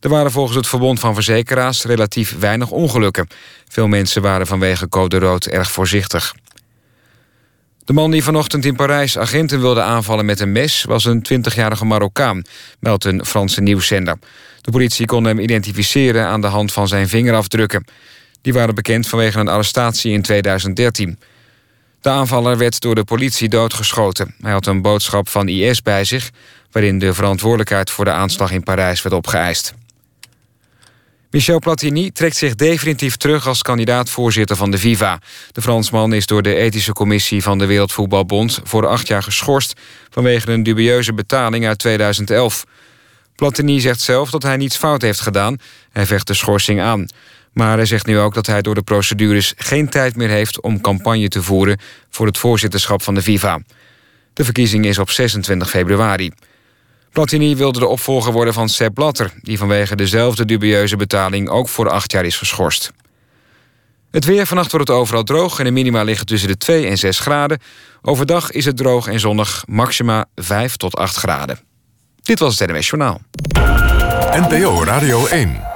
Er 0.00 0.08
waren 0.08 0.30
volgens 0.30 0.56
het 0.56 0.66
Verbond 0.66 1.00
van 1.00 1.14
Verzekeraars 1.14 1.84
relatief 1.84 2.38
weinig 2.38 2.70
ongelukken. 2.70 3.26
Veel 3.68 3.86
mensen 3.86 4.22
waren 4.22 4.46
vanwege 4.46 4.88
code 4.88 5.18
rood 5.18 5.46
erg 5.46 5.70
voorzichtig. 5.70 6.34
De 7.84 7.92
man 7.92 8.10
die 8.10 8.24
vanochtend 8.24 8.64
in 8.64 8.76
Parijs 8.76 9.18
agenten 9.18 9.60
wilde 9.60 9.82
aanvallen 9.82 10.24
met 10.24 10.40
een 10.40 10.52
mes... 10.52 10.84
was 10.84 11.04
een 11.04 11.26
20-jarige 11.32 11.84
Marokkaan, 11.84 12.44
meldt 12.80 13.04
een 13.04 13.24
Franse 13.24 13.60
nieuwszender. 13.60 14.18
De 14.60 14.70
politie 14.70 15.06
kon 15.06 15.24
hem 15.24 15.38
identificeren 15.38 16.26
aan 16.26 16.40
de 16.40 16.46
hand 16.46 16.72
van 16.72 16.88
zijn 16.88 17.08
vingerafdrukken. 17.08 17.84
Die 18.42 18.52
waren 18.52 18.74
bekend 18.74 19.08
vanwege 19.08 19.38
een 19.38 19.48
arrestatie 19.48 20.12
in 20.12 20.22
2013. 20.22 21.18
De 22.00 22.08
aanvaller 22.08 22.58
werd 22.58 22.80
door 22.80 22.94
de 22.94 23.04
politie 23.04 23.48
doodgeschoten. 23.48 24.34
Hij 24.40 24.52
had 24.52 24.66
een 24.66 24.82
boodschap 24.82 25.28
van 25.28 25.48
IS 25.48 25.82
bij 25.82 26.04
zich... 26.04 26.30
waarin 26.70 26.98
de 26.98 27.14
verantwoordelijkheid 27.14 27.90
voor 27.90 28.04
de 28.04 28.10
aanslag 28.10 28.50
in 28.50 28.62
Parijs 28.62 29.02
werd 29.02 29.14
opgeëist. 29.14 29.74
Michel 31.30 31.58
Platini 31.58 32.10
trekt 32.10 32.36
zich 32.36 32.54
definitief 32.54 33.16
terug 33.16 33.46
als 33.46 33.62
kandidaat-voorzitter 33.62 34.56
van 34.56 34.70
de 34.70 34.78
FIFA. 34.78 35.20
De 35.52 35.62
Fransman 35.62 36.12
is 36.12 36.26
door 36.26 36.42
de 36.42 36.54
ethische 36.54 36.92
commissie 36.92 37.42
van 37.42 37.58
de 37.58 37.66
Wereldvoetbalbond... 37.66 38.60
voor 38.64 38.86
acht 38.86 39.06
jaar 39.06 39.22
geschorst 39.22 39.80
vanwege 40.10 40.50
een 40.50 40.62
dubieuze 40.62 41.14
betaling 41.14 41.66
uit 41.66 41.78
2011. 41.78 42.64
Platini 43.34 43.80
zegt 43.80 44.00
zelf 44.00 44.30
dat 44.30 44.42
hij 44.42 44.56
niets 44.56 44.76
fout 44.76 45.02
heeft 45.02 45.20
gedaan. 45.20 45.56
Hij 45.90 46.06
vecht 46.06 46.26
de 46.26 46.34
schorsing 46.34 46.80
aan. 46.80 47.06
Maar 47.56 47.76
hij 47.76 47.86
zegt 47.86 48.06
nu 48.06 48.18
ook 48.18 48.34
dat 48.34 48.46
hij 48.46 48.62
door 48.62 48.74
de 48.74 48.82
procedures 48.82 49.54
geen 49.56 49.88
tijd 49.88 50.16
meer 50.16 50.28
heeft... 50.28 50.60
om 50.60 50.80
campagne 50.80 51.28
te 51.28 51.42
voeren 51.42 51.78
voor 52.10 52.26
het 52.26 52.38
voorzitterschap 52.38 53.02
van 53.02 53.14
de 53.14 53.22
FIFA. 53.22 53.60
De 54.32 54.44
verkiezing 54.44 54.84
is 54.84 54.98
op 54.98 55.10
26 55.10 55.70
februari. 55.70 56.32
Platini 57.10 57.56
wilde 57.56 57.78
de 57.78 57.86
opvolger 57.86 58.32
worden 58.32 58.54
van 58.54 58.68
Sepp 58.68 58.94
Blatter... 58.94 59.32
die 59.42 59.58
vanwege 59.58 59.96
dezelfde 59.96 60.44
dubieuze 60.44 60.96
betaling 60.96 61.48
ook 61.48 61.68
voor 61.68 61.90
acht 61.90 62.12
jaar 62.12 62.24
is 62.24 62.36
geschorst. 62.36 62.92
Het 64.10 64.24
weer 64.24 64.46
vannacht 64.46 64.70
wordt 64.70 64.88
het 64.88 64.96
overal 64.96 65.22
droog 65.22 65.58
en 65.58 65.64
de 65.64 65.70
minima 65.70 66.02
liggen 66.02 66.26
tussen 66.26 66.48
de 66.48 66.56
2 66.56 66.86
en 66.86 66.98
6 66.98 67.18
graden. 67.18 67.58
Overdag 68.02 68.50
is 68.50 68.64
het 68.64 68.76
droog 68.76 69.06
en 69.06 69.20
zonnig, 69.20 69.64
maxima 69.66 70.24
5 70.34 70.76
tot 70.76 70.96
8 70.96 71.16
graden. 71.16 71.58
Dit 72.22 72.38
was 72.38 72.58
het 72.58 72.70
NMS 72.70 72.88
Journaal. 72.88 73.20
NPO 74.30 74.84
Radio 74.84 75.26
1. 75.26 75.75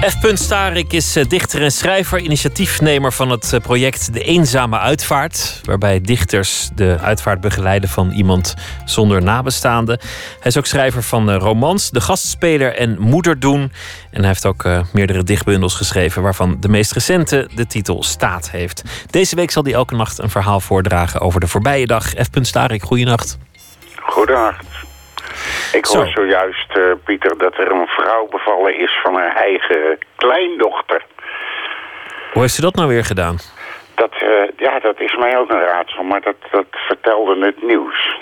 F. 0.00 0.16
Starik 0.34 0.92
is 0.92 1.16
eh, 1.16 1.24
dichter 1.28 1.62
en 1.62 1.72
schrijver, 1.72 2.18
initiatiefnemer 2.18 3.12
van 3.12 3.30
het 3.30 3.52
eh, 3.52 3.60
project 3.60 4.12
De 4.12 4.22
Eenzame 4.22 4.78
Uitvaart. 4.78 5.60
Waarbij 5.64 6.00
dichters 6.00 6.70
de 6.74 6.98
uitvaart 7.00 7.40
begeleiden 7.40 7.88
van 7.88 8.10
iemand 8.10 8.54
zonder 8.84 9.22
nabestaanden. 9.22 9.98
Hij 10.40 10.46
is 10.50 10.56
ook 10.56 10.66
schrijver 10.66 11.02
van 11.02 11.30
eh, 11.30 11.36
romans, 11.36 11.90
De 11.90 12.00
Gastspeler 12.00 12.74
en 12.74 13.00
Moederdoen. 13.00 13.72
En 14.10 14.18
hij 14.18 14.26
heeft 14.26 14.46
ook 14.46 14.68
meerdere 14.92 15.22
dichtbundels 15.22 15.74
geschreven, 15.74 16.22
waarvan 16.22 16.56
de 16.60 16.68
meest 16.68 16.92
recente 16.92 17.48
de 17.54 17.66
titel 17.66 18.02
Staat 18.02 18.50
heeft. 18.50 18.82
Deze 19.10 19.36
week 19.36 19.50
zal 19.50 19.62
hij 19.62 19.72
elke 19.72 19.94
nacht 19.94 20.18
een 20.18 20.30
verhaal 20.30 20.60
voordragen 20.60 21.20
over 21.20 21.40
de 21.40 21.48
voorbije 21.48 21.86
dag. 21.86 22.08
F. 22.08 22.28
Starik, 22.40 22.82
goeienacht. 22.82 23.38
Goedenacht. 24.00 24.87
Ik 25.72 25.84
hoor 25.84 26.06
zojuist, 26.06 26.76
uh, 26.76 26.92
Pieter, 27.04 27.38
dat 27.38 27.58
er 27.58 27.70
een 27.70 27.86
vrouw 27.86 28.26
bevallen 28.26 28.78
is 28.78 28.98
van 29.02 29.14
haar 29.14 29.36
eigen 29.36 29.98
kleindochter. 30.16 31.04
Hoe 32.32 32.42
heeft 32.42 32.54
ze 32.54 32.60
dat 32.60 32.74
nou 32.74 32.88
weer 32.88 33.04
gedaan? 33.04 33.36
Dat, 33.94 34.12
uh, 34.22 34.28
ja, 34.56 34.78
dat 34.78 35.00
is 35.00 35.16
mij 35.16 35.38
ook 35.38 35.50
een 35.50 35.64
raadsel, 35.64 36.02
maar 36.02 36.20
dat, 36.20 36.36
dat 36.50 36.66
vertelde 36.70 37.46
het 37.46 37.62
nieuws. 37.62 38.16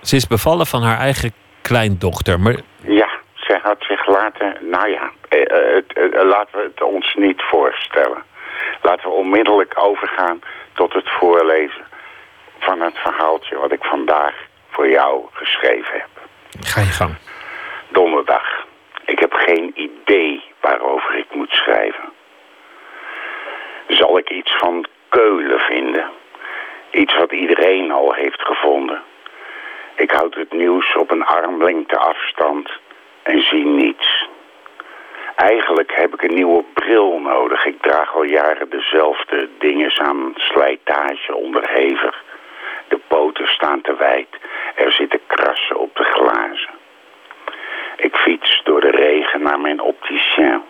Ze 0.00 0.16
is 0.16 0.26
bevallen 0.26 0.66
van 0.66 0.82
haar 0.82 0.98
eigen 0.98 1.32
kleindochter, 1.62 2.40
maar... 2.40 2.56
Ja, 2.80 3.08
ze 3.34 3.58
had 3.62 3.76
zich 3.78 4.06
laten... 4.06 4.56
Nou 4.60 4.88
ja, 4.88 5.10
het, 5.28 6.14
laten 6.24 6.58
we 6.58 6.70
het 6.74 6.82
ons 6.82 7.14
niet 7.14 7.42
voorstellen. 7.42 8.22
Laten 8.82 9.08
we 9.08 9.14
onmiddellijk 9.14 9.72
overgaan 9.76 10.40
tot 10.72 10.92
het 10.92 11.10
voorlezen 11.10 11.84
van 12.58 12.80
het 12.80 12.98
verhaaltje 12.98 13.56
wat 13.56 13.72
ik 13.72 13.84
vandaag 13.84 14.34
voor 14.70 14.88
jou 14.88 15.24
geschreven 15.32 15.92
heb. 15.92 16.17
Ga 16.60 16.80
je 16.80 16.86
gang. 16.86 17.14
Donderdag. 17.88 18.66
Ik 19.04 19.18
heb 19.18 19.32
geen 19.32 19.72
idee 19.74 20.42
waarover 20.60 21.14
ik 21.14 21.34
moet 21.34 21.50
schrijven. 21.50 22.12
Zal 23.88 24.18
ik 24.18 24.30
iets 24.30 24.56
van 24.56 24.86
Keulen 25.08 25.60
vinden? 25.60 26.10
Iets 26.90 27.16
wat 27.16 27.32
iedereen 27.32 27.90
al 27.92 28.12
heeft 28.12 28.42
gevonden. 28.42 29.02
Ik 29.96 30.10
houd 30.10 30.34
het 30.34 30.52
nieuws 30.52 30.96
op 30.96 31.10
een 31.10 31.24
armlengte 31.24 31.98
afstand 31.98 32.70
en 33.22 33.42
zie 33.42 33.64
niets. 33.64 34.28
Eigenlijk 35.36 35.92
heb 35.94 36.14
ik 36.14 36.22
een 36.22 36.34
nieuwe 36.34 36.64
bril 36.74 37.20
nodig. 37.20 37.64
Ik 37.64 37.82
draag 37.82 38.14
al 38.14 38.22
jaren 38.22 38.70
dezelfde 38.70 39.48
dingen 39.58 40.00
aan 40.00 40.32
slijtage 40.36 41.34
onderhevig. 41.34 42.24
De 42.88 43.00
poten 43.08 43.46
staan 43.46 43.80
te 43.80 43.96
wijd. 43.96 44.28
Er 44.74 44.92
zitten 44.92 45.20
krassen 45.26 45.76
op 45.76 45.96
de 45.96 46.04
glazen. 46.04 46.70
Ik 47.96 48.16
fiets 48.16 48.60
door 48.64 48.80
de 48.80 48.90
regen 48.90 49.37
naar 49.48 49.60
mijn 49.60 49.80
opticien. 49.80 50.62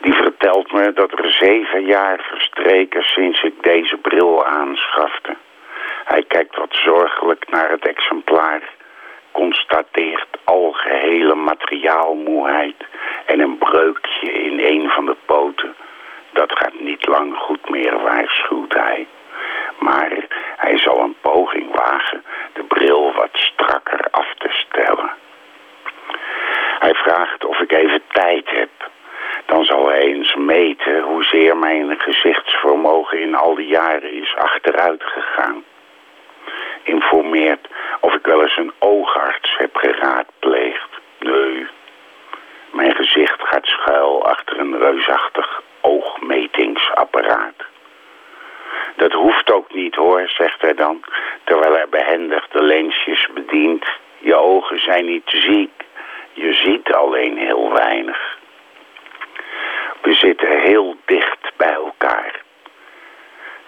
Die 0.00 0.12
vertelt 0.12 0.72
me 0.72 0.92
dat 0.92 1.12
er 1.18 1.30
zeven 1.30 1.84
jaar 1.84 2.18
verstreken 2.22 3.02
sinds 3.02 3.42
ik 3.42 3.62
deze 3.62 3.96
bril 3.96 4.46
aanschafte. 4.46 5.36
Hij 6.04 6.22
kijkt 6.22 6.56
wat 6.56 6.74
zorgelijk 6.84 7.50
naar 7.50 7.70
het 7.70 7.86
exemplaar, 7.86 8.62
constateert 9.32 10.28
algehele 10.44 11.34
materiaalmoeheid 11.34 12.76
en 13.26 13.40
een 13.40 13.58
breukje 13.58 14.32
in 14.32 14.58
een 14.58 14.90
van 14.90 15.06
de 15.06 15.16
poten. 15.24 15.74
Dat 16.32 16.58
gaat 16.58 16.80
niet 16.80 17.06
lang 17.06 17.36
goed 17.36 17.68
meer, 17.68 18.02
waarschuwt 18.02 18.74
hij. 18.74 19.06
Maar 19.78 20.12
hij 20.56 20.78
zal 20.78 21.00
een 21.00 21.16
poging 21.20 21.74
wagen 21.74 22.24
de 22.52 22.62
bril 22.62 23.12
wat 23.12 23.30
strakker 23.32 24.06
af 24.10 24.34
te 24.38 24.48
stellen. 24.48 25.10
Hij 26.80 26.94
vraagt 26.94 27.44
of 27.44 27.60
ik 27.60 27.72
even 27.72 28.02
tijd 28.12 28.50
heb. 28.50 28.70
Dan 29.46 29.64
zal 29.64 29.88
hij 29.88 30.00
eens 30.00 30.34
meten 30.34 31.02
hoezeer 31.02 31.56
mijn 31.56 32.00
gezichtsvermogen 32.00 33.20
in 33.20 33.34
al 33.34 33.54
die 33.54 33.66
jaren 33.66 34.12
is 34.12 34.34
achteruit 34.36 35.02
gegaan. 35.02 35.64
Informeert 36.82 37.68
of 38.00 38.14
ik 38.14 38.26
wel 38.26 38.42
eens 38.42 38.56
een 38.56 38.72
oogarts 38.78 39.56
heb 39.58 39.76
geraadpleegd. 39.76 40.88
Nee, 41.18 41.66
mijn 42.72 42.94
gezicht 42.94 43.40
gaat 43.42 43.66
schuil 43.66 44.24
achter 44.24 44.58
een 44.58 44.78
reusachtig 44.78 45.62
oogmetingsapparaat. 45.80 47.64
Dat 48.96 49.12
hoeft 49.12 49.52
ook 49.52 49.74
niet 49.74 49.94
hoor, 49.94 50.28
zegt 50.28 50.60
hij 50.60 50.74
dan, 50.74 51.04
terwijl 51.44 51.72
hij 51.72 51.88
behendig 51.88 52.48
de 52.48 52.62
lensjes 52.62 53.28
bedient. 53.34 53.84
Je 54.18 54.34
ogen 54.36 54.82
zijn 54.82 55.04
niet 55.04 55.22
ziek, 55.26 55.70
je 56.32 56.52
ziet 56.52 56.92
alleen 56.92 57.36
heel 57.36 57.72
weinig. 57.72 58.38
We 60.02 60.12
zitten 60.12 60.60
heel 60.60 60.96
dicht 61.04 61.52
bij 61.56 61.72
elkaar. 61.72 62.40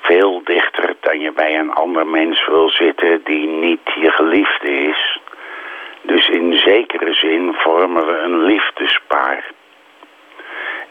Veel 0.01 0.41
dichter 0.45 0.95
dan 1.01 1.21
je 1.21 1.33
bij 1.33 1.59
een 1.59 1.73
ander 1.73 2.07
mens 2.07 2.47
wil 2.47 2.71
zitten 2.71 3.21
die 3.25 3.47
niet 3.47 3.93
je 3.95 4.11
geliefde 4.11 4.69
is. 4.69 5.19
Dus 6.03 6.29
in 6.29 6.57
zekere 6.57 7.15
zin 7.15 7.55
vormen 7.55 8.07
we 8.07 8.19
een 8.19 8.45
liefdespaar. 8.45 9.45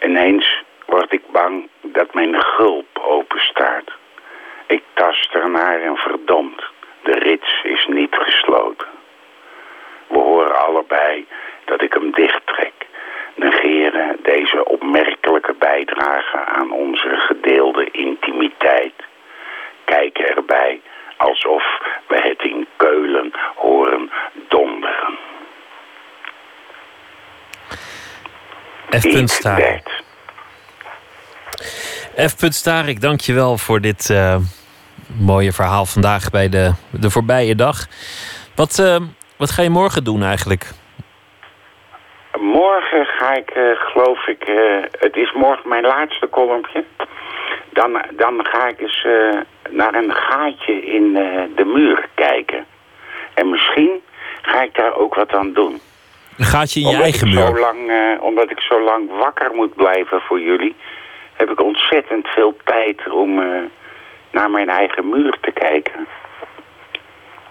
Ineens 0.01 0.63
word 0.86 1.13
ik 1.13 1.32
bang 1.32 1.69
dat 1.82 2.13
mijn 2.13 2.41
gulp 2.41 2.99
openstaat. 2.99 3.91
Ik 4.67 4.84
tast 4.93 5.34
ernaar 5.34 5.82
en 5.82 5.97
verdomd, 5.97 6.63
de 7.03 7.11
rits 7.11 7.63
is 7.63 7.86
niet 7.86 8.15
gesloten. 8.15 8.88
We 10.07 10.17
horen 10.17 10.65
allebei 10.65 11.28
dat 11.66 11.82
ik 11.82 11.93
hem 11.93 12.12
dichttrek. 12.12 12.74
Negeren 13.36 14.18
deze 14.24 14.66
opmerkelijke 14.66 15.55
bijdrage 15.59 16.45
aan 16.45 16.72
onze 16.72 17.16
gedeelde 17.18 17.91
intimiteit. 17.91 18.93
Kijken 19.86 20.36
erbij 20.36 20.82
alsof 21.18 21.64
we 22.07 22.20
het 22.22 22.41
in 22.41 22.68
Keulen 22.78 23.32
horen 23.55 24.12
donderen. 24.47 25.18
F. 28.99 29.30
Staar. 29.30 29.82
F. 32.18 32.36
Starik, 32.38 33.01
dankjewel 33.01 33.57
voor 33.57 33.82
dit 33.82 34.09
uh, 34.09 34.36
mooie 35.20 35.53
verhaal 35.53 35.86
vandaag 35.86 36.30
bij 36.30 36.49
de, 36.49 36.74
de 36.89 37.09
voorbije 37.09 37.55
dag. 37.55 37.88
Wat, 38.55 38.80
uh, 38.80 38.95
wat 39.38 39.51
ga 39.51 39.62
je 39.62 39.70
morgen 39.70 40.03
doen 40.03 40.24
eigenlijk? 40.24 40.72
Morgen 42.39 43.05
ga 43.05 43.34
ik, 43.34 43.55
uh, 43.55 43.63
geloof 43.73 44.27
ik, 44.27 44.43
het 44.99 45.15
is 45.15 45.32
morgen 45.32 45.69
mijn 45.69 45.84
laatste 45.84 46.27
kolompje. 46.27 46.84
Dan, 47.69 48.01
dan 48.11 48.45
ga 48.45 48.67
ik 48.67 48.79
eens 48.79 49.07
naar 49.69 49.93
een 49.93 50.13
gaatje 50.13 50.86
in 50.86 51.13
de 51.55 51.65
muur 51.65 52.07
kijken. 52.13 52.65
En 53.34 53.49
misschien 53.49 54.01
ga 54.41 54.61
ik 54.61 54.75
daar 54.75 54.95
ook 54.95 55.15
wat 55.15 55.32
aan 55.32 55.53
doen. 55.53 55.82
Een 56.38 56.45
gaatje 56.45 56.79
in 56.79 56.86
je 56.86 56.91
omdat 56.91 57.03
eigen 57.03 57.27
muur? 57.27 57.45
Zo 57.45 57.59
lang, 57.59 57.79
omdat 58.19 58.51
ik 58.51 58.59
zo 58.59 58.82
lang 58.82 59.09
wakker 59.09 59.51
moet 59.53 59.75
blijven 59.75 60.21
voor 60.21 60.39
jullie 60.39 60.75
heb 61.34 61.49
ik 61.49 61.61
ontzettend 61.61 62.27
veel 62.27 62.57
tijd 62.63 63.11
om 63.11 63.36
naar 64.32 64.49
mijn 64.49 64.69
eigen 64.69 65.09
muur 65.09 65.38
te 65.41 65.51
kijken. 65.51 66.07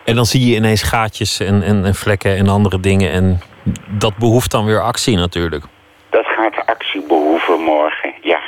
En 0.05 0.14
dan 0.14 0.24
zie 0.24 0.51
je 0.51 0.57
ineens 0.57 0.83
gaatjes 0.83 1.41
en, 1.41 1.62
en, 1.62 1.85
en, 1.85 1.95
vlekken 1.95 2.37
en 2.37 2.49
andere 2.49 2.81
dingen. 2.81 3.11
En 3.11 3.41
dat 3.89 4.17
behoeft 4.17 4.51
dan 4.51 4.65
weer 4.65 4.83
actie 4.83 5.17
natuurlijk. 5.17 5.65
Dat 6.11 6.27
gaat 6.27 6.67
actie 6.67 7.03
behoeven 7.07 7.61
morgen, 7.61 8.15
ja. 8.23 8.41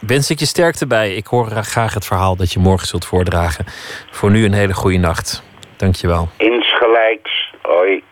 Wens 0.00 0.30
ik 0.30 0.38
je 0.38 0.46
sterkte 0.46 0.86
bij. 0.86 1.14
Ik 1.14 1.26
hoor 1.26 1.50
graag 1.50 1.94
het 1.94 2.06
verhaal 2.06 2.36
dat 2.36 2.52
je 2.52 2.58
morgen 2.58 2.86
zult 2.86 3.04
voordragen. 3.04 3.64
Voor 4.10 4.30
nu 4.30 4.44
een 4.44 4.52
hele 4.52 4.74
goede 4.74 4.98
nacht. 4.98 5.42
Dankjewel. 5.76 6.28
Insgelijks. 6.36 7.54
Hoi. 7.62 8.02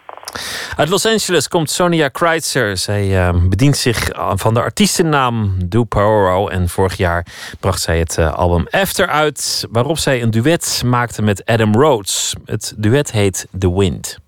Uit 0.77 0.89
Los 0.89 1.07
Angeles 1.07 1.49
komt 1.49 1.71
Sonia 1.71 2.09
Kreitzer. 2.09 2.77
Zij 2.77 3.07
uh, 3.07 3.29
bedient 3.49 3.77
zich 3.77 4.09
van 4.35 4.55
de 4.55 4.63
artiestennaam 4.63 5.55
Do 5.65 5.85
Paoro. 5.85 6.49
En 6.49 6.69
vorig 6.69 6.97
jaar 6.97 7.27
bracht 7.61 7.81
zij 7.81 7.99
het 7.99 8.17
uh, 8.19 8.33
album 8.33 8.67
After 8.71 9.09
uit, 9.09 9.67
waarop 9.71 9.99
zij 9.99 10.23
een 10.23 10.31
duet 10.31 10.83
maakte 10.85 11.23
met 11.23 11.45
Adam 11.45 11.75
Rhodes. 11.75 12.35
Het 12.45 12.75
duet 12.77 13.13
heet 13.13 13.47
The 13.59 13.75
Wind. 13.75 14.19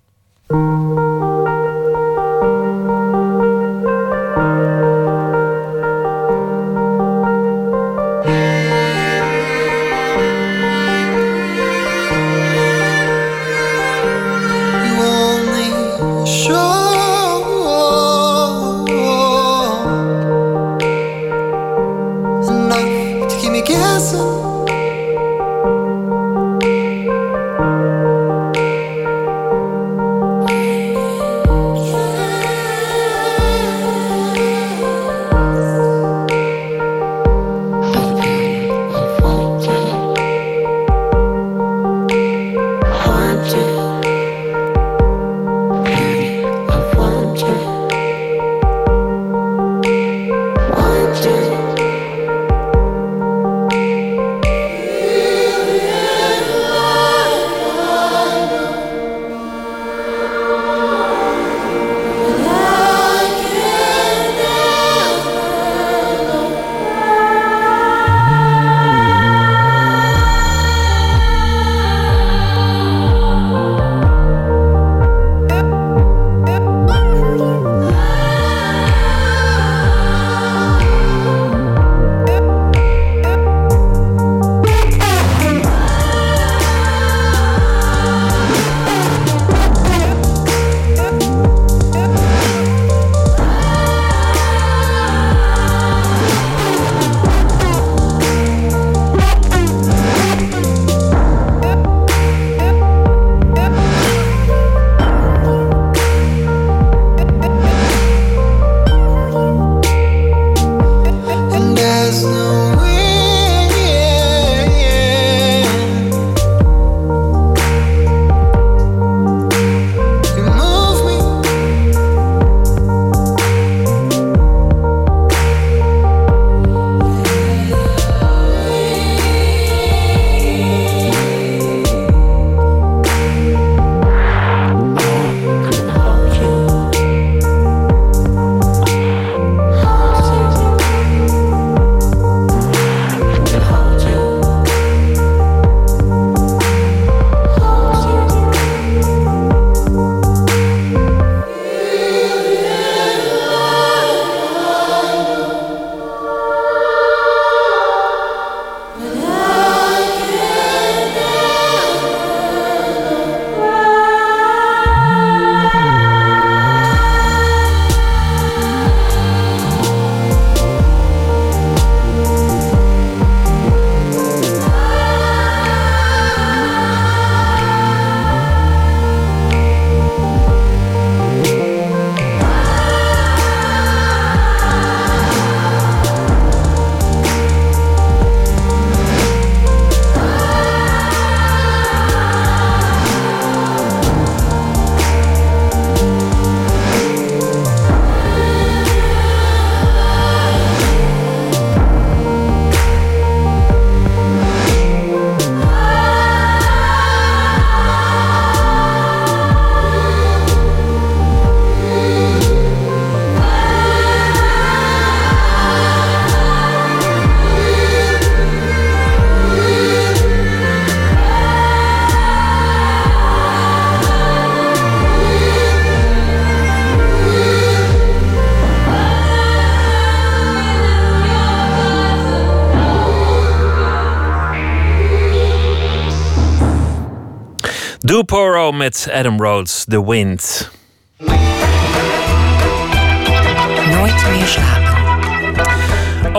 Poro 238.63 238.71
met 238.71 239.09
Adam 239.11 239.37
Rhodes, 239.41 239.83
The 239.85 239.99
Wind. 239.99 240.69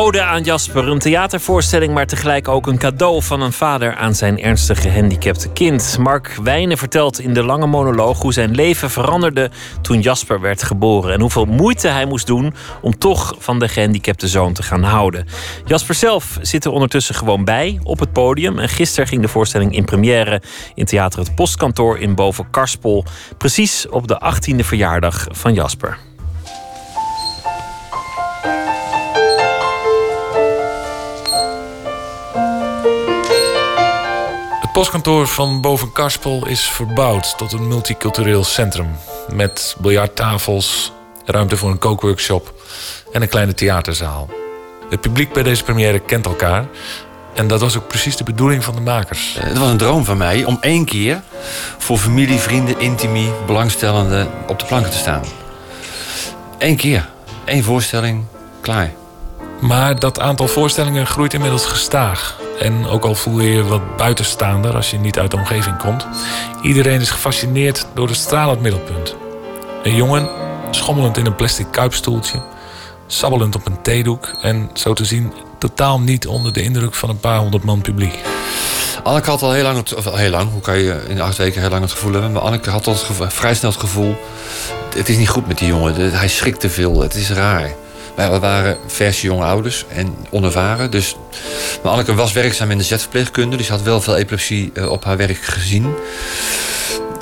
Ode 0.05 0.23
aan 0.23 0.43
Jasper, 0.43 0.89
een 0.89 0.99
theatervoorstelling, 0.99 1.95
maar 1.95 2.07
tegelijk 2.07 2.49
ook 2.49 2.67
een 2.67 2.79
cadeau 2.79 3.23
van 3.23 3.41
een 3.41 3.53
vader 3.53 3.95
aan 3.95 4.15
zijn 4.15 4.41
ernstig 4.41 4.83
gehandicapte 4.83 5.49
kind. 5.49 5.97
Mark 5.99 6.37
Wijnen 6.43 6.79
vertelt 6.79 7.21
in 7.21 7.35
de 7.35 7.43
lange 7.43 7.67
monoloog 7.67 8.21
hoe 8.21 8.33
zijn 8.33 8.55
leven 8.55 8.91
veranderde 8.91 9.51
toen 9.83 10.01
Jasper 10.01 10.41
werd 10.41 10.63
geboren 10.63 11.13
en 11.15 11.21
hoeveel 11.21 11.45
moeite 11.45 11.89
hij 11.89 12.07
moest 12.07 12.27
doen 12.27 12.55
om 12.81 12.99
toch 12.99 13.35
van 13.39 13.59
de 13.59 13.69
gehandicapte 13.69 14.29
zoon 14.29 14.53
te 14.53 14.63
gaan 14.63 14.83
houden. 14.83 15.27
Jasper 15.65 15.95
zelf 15.95 16.39
zit 16.41 16.65
er 16.65 16.71
ondertussen 16.71 17.15
gewoon 17.15 17.45
bij 17.45 17.81
op 17.83 17.99
het 17.99 18.13
podium 18.13 18.59
en 18.59 18.69
gisteren 18.69 19.09
ging 19.09 19.23
de 19.23 19.29
voorstelling 19.29 19.75
in 19.75 19.85
première 19.85 20.43
in 20.75 20.85
Theater 20.85 21.19
Het 21.19 21.35
Postkantoor 21.35 21.99
in 21.99 22.15
Boven 22.15 22.51
Karspel, 22.51 23.05
precies 23.39 23.89
op 23.89 24.09
de 24.09 24.21
18e 24.35 24.65
verjaardag 24.65 25.27
van 25.31 25.55
Jasper. 25.55 25.99
Postkantoor 34.75 35.27
van 35.27 35.61
Boven 35.61 35.93
Karspel 35.93 36.47
is 36.47 36.61
verbouwd 36.61 37.39
tot 37.39 37.53
een 37.53 37.69
multicultureel 37.69 38.45
centrum. 38.45 38.97
Met 39.33 39.77
biljarttafels, 39.79 40.93
ruimte 41.25 41.57
voor 41.57 41.71
een 41.71 41.79
kookworkshop 41.79 42.55
en 43.13 43.23
een 43.23 43.29
kleine 43.29 43.55
theaterzaal. 43.55 44.29
Het 44.91 45.01
publiek 45.01 45.33
bij 45.33 45.43
deze 45.43 45.65
première 45.65 45.99
kent 45.99 46.27
elkaar. 46.27 46.67
En 47.35 47.47
dat 47.47 47.61
was 47.61 47.77
ook 47.77 47.89
precies 47.89 48.17
de 48.17 48.25
bedoeling 48.25 48.65
van 48.65 48.75
de 48.75 48.81
makers. 48.81 49.37
Het 49.39 49.59
was 49.59 49.71
een 49.71 49.77
droom 49.77 50.05
van 50.05 50.17
mij 50.17 50.45
om 50.45 50.59
één 50.61 50.85
keer 50.85 51.23
voor 51.79 51.99
familie, 51.99 52.39
vrienden, 52.39 52.81
intimie, 52.81 53.31
belangstellenden 53.47 54.29
op 54.47 54.59
de 54.59 54.65
planken 54.65 54.91
te 54.91 54.97
staan. 54.97 55.23
Eén 56.59 56.77
keer. 56.77 57.09
Eén 57.45 57.65
voorstelling, 57.65 58.25
klaar. 58.61 58.93
Maar 59.61 59.99
dat 59.99 60.21
aantal 60.21 60.49
voorstellingen 60.49 61.07
groeit 61.07 61.35
inmiddels 61.35 61.67
gestaag. 61.67 62.43
En 62.59 62.87
ook 62.87 63.05
al 63.05 63.15
voel 63.15 63.41
je 63.41 63.53
je 63.53 63.65
wat 63.65 63.97
buitenstaander 63.97 64.75
als 64.75 64.91
je 64.91 64.99
niet 64.99 65.19
uit 65.19 65.31
de 65.31 65.37
omgeving 65.37 65.77
komt, 65.77 66.07
iedereen 66.63 67.01
is 67.01 67.11
gefascineerd 67.11 67.87
door 67.95 68.09
het 68.09 68.17
stralend 68.17 68.61
middelpunt. 68.61 69.17
Een 69.83 69.95
jongen, 69.95 70.29
schommelend 70.71 71.17
in 71.17 71.27
een 71.27 71.35
plastic 71.35 71.67
kuipstoeltje, 71.71 72.43
sabbelend 73.07 73.55
op 73.55 73.67
een 73.67 73.83
theedoek 73.83 74.35
en 74.41 74.71
zo 74.73 74.93
te 74.93 75.05
zien 75.05 75.33
totaal 75.59 76.01
niet 76.01 76.27
onder 76.27 76.53
de 76.53 76.63
indruk 76.63 76.95
van 76.95 77.09
een 77.09 77.21
paar 77.21 77.39
honderd 77.39 77.65
man 77.65 77.81
publiek. 77.81 78.19
Anneke 79.03 79.31
had 79.31 79.43
al 79.43 79.53
heel 79.53 79.63
lang, 79.63 79.77
het, 79.77 80.15
heel 80.15 80.31
lang, 80.31 80.51
hoe 80.51 80.61
kan 80.61 80.79
je 80.79 81.05
in 81.09 81.21
acht 81.21 81.37
weken 81.37 81.61
heel 81.61 81.71
lang 81.71 81.83
het 81.83 81.93
gevoel 81.93 82.13
hebben, 82.13 82.33
maar 82.33 82.43
Anneke 82.43 82.71
had 82.71 82.87
al 82.87 82.95
vrij 83.29 83.55
snel 83.55 83.71
het 83.71 83.81
gevoel, 83.81 84.17
het 84.95 85.09
is 85.09 85.17
niet 85.17 85.29
goed 85.29 85.47
met 85.47 85.59
die 85.59 85.69
jongen, 85.69 86.13
hij 86.13 86.29
schrikt 86.29 86.61
te 86.61 86.71
veel, 86.71 87.01
het 87.01 87.15
is 87.15 87.31
raar. 87.31 87.75
Wij 88.15 88.41
waren 88.41 88.77
verse 88.87 89.27
jonge 89.27 89.45
ouders 89.45 89.85
en 89.89 90.17
onervaren. 90.31 90.91
Dus, 90.91 91.17
maar 91.83 91.93
Anneke 91.93 92.15
was 92.15 92.33
werkzaam 92.33 92.71
in 92.71 92.79
de 92.79 92.85
zetverpleegkunde. 92.85 93.57
Dus 93.57 93.69
had 93.69 93.83
wel 93.83 94.01
veel 94.01 94.17
epilepsie 94.17 94.71
uh, 94.75 94.91
op 94.91 95.05
haar 95.05 95.17
werk 95.17 95.43
gezien. 95.43 95.95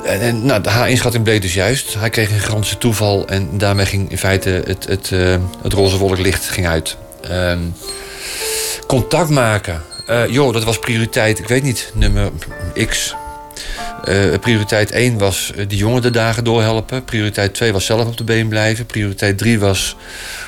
En, 0.05 0.45
nou, 0.45 0.67
haar 0.67 0.89
inschatting 0.89 1.23
bleek 1.23 1.41
dus 1.41 1.53
juist. 1.53 1.93
Hij 1.93 2.09
kreeg 2.09 2.31
een 2.31 2.39
grondse 2.39 2.77
toeval. 2.77 3.27
En 3.27 3.57
daarmee 3.57 3.85
ging 3.85 4.11
in 4.11 4.17
feite 4.17 4.49
het, 4.65 4.85
het, 4.87 5.09
uh, 5.11 5.35
het 5.61 5.73
roze 5.73 5.97
wolklicht 5.97 6.49
ging 6.49 6.67
uit. 6.67 6.97
Uh, 7.29 7.53
contact 8.87 9.29
maken. 9.29 9.81
Uh, 10.09 10.27
joh, 10.29 10.53
dat 10.53 10.63
was 10.63 10.79
prioriteit, 10.79 11.39
ik 11.39 11.47
weet 11.47 11.63
niet, 11.63 11.91
nummer 11.93 12.31
X. 12.87 13.15
Prioriteit 14.41 14.91
1 14.91 15.17
was 15.17 15.53
die 15.67 15.77
jongen 15.77 16.01
de 16.01 16.09
dagen 16.09 16.43
doorhelpen. 16.43 17.03
Prioriteit 17.03 17.53
2 17.53 17.73
was 17.73 17.85
zelf 17.85 18.07
op 18.07 18.17
de 18.17 18.23
been 18.23 18.47
blijven. 18.47 18.85
Prioriteit 18.85 19.37
3 19.37 19.59
was 19.59 19.95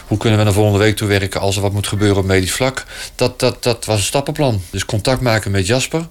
hoe 0.07 0.17
kunnen 0.17 0.39
we 0.39 0.45
naar 0.45 0.53
volgende 0.53 0.79
week 0.79 0.95
toe 0.95 1.07
werken 1.07 1.41
als 1.41 1.55
er 1.55 1.61
wat 1.61 1.73
moet 1.73 1.87
gebeuren 1.87 2.17
op 2.17 2.25
medisch 2.25 2.51
vlak. 2.51 2.85
Dat, 3.15 3.39
dat, 3.39 3.63
dat 3.63 3.85
was 3.85 3.97
een 3.97 4.03
stappenplan. 4.03 4.61
Dus 4.69 4.85
contact 4.85 5.21
maken 5.21 5.51
met 5.51 5.67
Jasper 5.67 6.07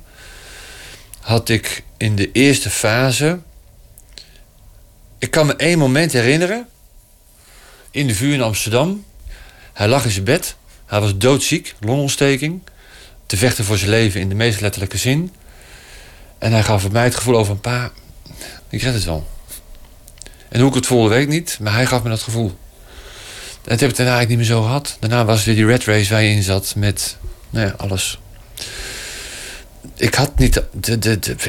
had 1.25 1.49
ik 1.49 1.83
in 1.97 2.17
de 2.17 2.33
eerste 2.33 2.71
fase. 2.71 3.39
Ik 5.19 5.31
kan 5.31 5.47
me 5.47 5.57
één 5.57 5.79
moment 5.79 6.13
herinneren. 6.13 6.69
In 7.91 8.07
de 8.07 8.15
vuur 8.15 8.35
in 8.35 8.43
Amsterdam. 8.43 9.05
Hij 9.73 9.89
lag 9.89 10.05
in 10.05 10.11
zijn 10.11 10.25
bed. 10.25 10.57
Hij 10.87 11.01
was 11.01 11.17
doodziek, 11.19 11.75
longontsteking. 11.81 12.63
Te 13.27 13.37
vechten 13.37 13.65
voor 13.65 13.77
zijn 13.77 13.91
leven 13.91 14.21
in 14.21 14.29
de 14.29 14.35
meest 14.35 14.61
letterlijke 14.61 14.97
zin. 14.97 15.33
En 16.39 16.53
hij 16.53 16.63
gaf 16.63 16.91
mij 16.91 17.05
het 17.05 17.15
gevoel 17.15 17.37
over 17.37 17.53
een 17.53 17.61
paar. 17.61 17.91
Ik 18.69 18.83
red 18.83 18.95
het 18.95 19.05
wel. 19.05 19.27
En 20.49 20.61
hoe 20.61 20.69
ik 20.69 20.75
het 20.75 20.87
voelde, 20.87 21.09
weet 21.09 21.23
ik 21.23 21.29
niet. 21.29 21.59
Maar 21.61 21.73
hij 21.73 21.87
gaf 21.87 22.03
me 22.03 22.09
dat 22.09 22.23
gevoel. 22.23 22.59
Dat 23.65 23.81
heb 23.81 23.91
ik 23.91 23.97
daarna 23.97 24.17
eigenlijk 24.17 24.29
niet 24.29 24.39
meer 24.39 24.57
zo 24.57 24.63
gehad. 24.63 24.97
Daarna 25.01 25.25
was 25.25 25.45
weer 25.45 25.55
die 25.55 25.67
red 25.67 25.85
race 25.85 26.13
waar 26.13 26.23
je 26.23 26.31
in 26.31 26.43
zat 26.43 26.75
met 26.77 27.17
nou 27.51 27.67
ja, 27.67 27.75
alles. 27.77 28.19
Ik 29.97 30.15
had, 30.15 30.39
niet 30.39 30.63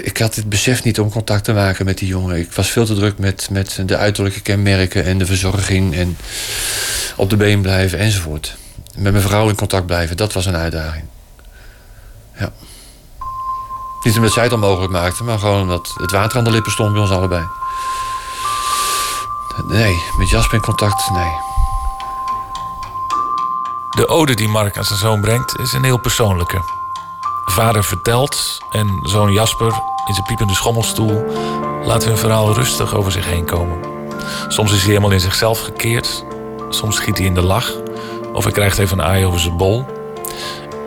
ik 0.04 0.18
had 0.18 0.36
het 0.36 0.50
besef 0.50 0.84
niet 0.84 1.00
om 1.00 1.10
contact 1.10 1.44
te 1.44 1.54
maken 1.54 1.86
met 1.86 1.98
die 1.98 2.08
jongen. 2.08 2.38
Ik 2.38 2.52
was 2.52 2.70
veel 2.70 2.86
te 2.86 2.96
druk 2.96 3.18
met, 3.18 3.48
met 3.52 3.82
de 3.86 3.98
uiterlijke 3.98 4.42
kenmerken 4.42 5.06
en 5.06 5.18
de 5.18 5.26
verzorging 5.26 5.96
en 5.96 6.18
op 7.16 7.30
de 7.30 7.36
been 7.36 7.62
blijven 7.62 8.00
enzovoort. 8.00 8.56
Met 8.96 9.12
mijn 9.12 9.24
vrouw 9.24 9.50
in 9.50 9.56
contact 9.56 9.86
blijven, 9.86 10.18
dat 10.18 10.34
was 10.34 10.46
een 10.46 10.56
uitdaging. 10.56 11.04
Ja. 12.40 12.52
Niet 14.04 14.16
omdat 14.16 14.34
zij 14.34 14.44
het 14.44 14.54
onmogelijk 14.54 14.92
maakte, 14.92 15.24
maar 15.24 15.40
gewoon 15.40 15.62
omdat 15.62 15.94
het 15.96 16.12
water 16.12 16.38
aan 16.38 16.44
de 16.44 16.52
lippen 16.52 16.72
stond 16.72 16.92
bij 16.92 17.02
ons 17.02 17.12
allebei. 17.12 17.44
Nee, 19.68 19.96
met 20.18 20.30
Jasper 20.30 20.56
in 20.56 20.62
contact, 20.62 21.10
nee. 21.10 21.45
De 23.96 24.08
ode 24.08 24.34
die 24.34 24.48
Mark 24.48 24.78
aan 24.78 24.84
zijn 24.84 25.00
zoon 25.00 25.22
brengt 25.22 25.60
is 25.60 25.74
een 25.74 25.84
heel 25.84 25.98
persoonlijke. 25.98 26.62
Vader 27.46 27.84
vertelt 27.84 28.58
en 28.72 29.00
zoon 29.04 29.32
Jasper 29.32 29.74
in 30.06 30.14
zijn 30.14 30.26
piepende 30.26 30.54
schommelstoel 30.54 31.24
laat 31.84 32.06
hun 32.06 32.18
verhaal 32.18 32.54
rustig 32.54 32.96
over 32.96 33.12
zich 33.12 33.26
heen 33.26 33.46
komen. 33.46 33.78
Soms 34.48 34.72
is 34.72 34.80
hij 34.80 34.88
helemaal 34.88 35.12
in 35.12 35.20
zichzelf 35.20 35.60
gekeerd, 35.60 36.26
soms 36.70 36.96
schiet 36.96 37.18
hij 37.18 37.26
in 37.26 37.34
de 37.34 37.42
lach 37.42 37.72
of 38.34 38.44
hij 38.44 38.54
krijgt 38.54 38.78
even 38.78 39.00
een 39.00 39.06
aai 39.06 39.26
over 39.26 39.40
zijn 39.40 39.58
bol. 39.58 39.86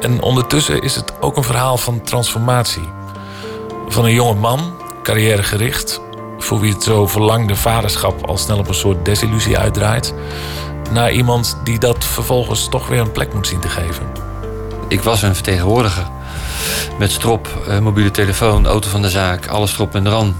En 0.01 0.23
ondertussen 0.23 0.83
is 0.83 0.95
het 0.95 1.13
ook 1.21 1.37
een 1.37 1.45
verhaal 1.45 1.77
van 1.77 2.03
transformatie. 2.03 2.89
Van 3.89 4.05
een 4.05 4.13
jonge 4.13 4.35
man, 4.35 4.75
carrièregericht, 5.03 6.01
voor 6.39 6.61
wie 6.61 6.73
het 6.73 6.83
zo 6.83 7.07
verlangde 7.07 7.57
vaderschap 7.57 8.27
al 8.27 8.39
snel 8.39 8.59
op 8.59 8.69
een 8.69 8.75
soort 8.75 9.05
desillusie 9.05 9.59
uitdraait 9.59 10.15
naar 10.93 11.13
iemand 11.13 11.59
die 11.65 11.79
dat 11.79 12.05
vervolgens 12.05 12.69
toch 12.69 12.89
weer 12.89 13.01
een 13.01 13.13
plek 13.13 13.35
moet 13.35 13.47
zien 13.47 13.61
te 13.61 13.69
geven. 13.69 14.07
Ik 14.89 15.03
was 15.03 15.23
een 15.23 15.35
vertegenwoordiger. 15.35 16.07
Met 16.99 17.11
strop, 17.11 17.65
uh, 17.69 17.79
mobiele 17.79 18.11
telefoon, 18.11 18.67
auto 18.67 18.89
van 18.89 19.03
de 19.03 19.11
zaak, 19.11 19.47
alles 19.47 19.75
erop 19.75 19.95
en 19.95 20.07
eraan. 20.07 20.37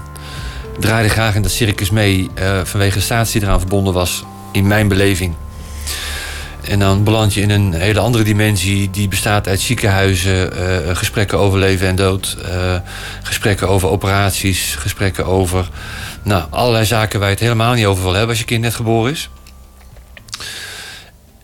Draaide 0.79 1.09
graag 1.09 1.35
in 1.35 1.41
dat 1.41 1.51
circus 1.51 1.89
mee 1.89 2.29
uh, 2.39 2.59
vanwege 2.63 3.01
staats 3.01 3.31
die 3.31 3.41
eraan 3.41 3.59
verbonden 3.59 3.93
was, 3.93 4.23
in 4.51 4.67
mijn 4.67 4.87
beleving. 4.87 5.33
En 6.61 6.79
dan 6.79 7.03
beland 7.03 7.33
je 7.33 7.41
in 7.41 7.49
een 7.49 7.73
hele 7.73 7.99
andere 7.99 8.23
dimensie 8.23 8.89
die 8.89 9.07
bestaat 9.07 9.47
uit 9.47 9.59
ziekenhuizen, 9.59 10.53
uh, 10.53 10.95
gesprekken 10.95 11.37
over 11.37 11.59
leven 11.59 11.87
en 11.87 11.95
dood, 11.95 12.37
gesprekken 13.23 13.69
over 13.69 13.89
operaties, 13.89 14.75
gesprekken 14.79 15.25
over 15.25 15.69
nou, 16.23 16.43
allerlei 16.49 16.85
zaken 16.85 17.19
waar 17.19 17.27
je 17.27 17.33
het 17.33 17.43
helemaal 17.43 17.73
niet 17.73 17.85
over 17.85 18.03
wil 18.03 18.11
hebben 18.11 18.29
als 18.29 18.39
je 18.39 18.45
kind 18.45 18.61
net 18.61 18.75
geboren 18.75 19.11
is. 19.11 19.29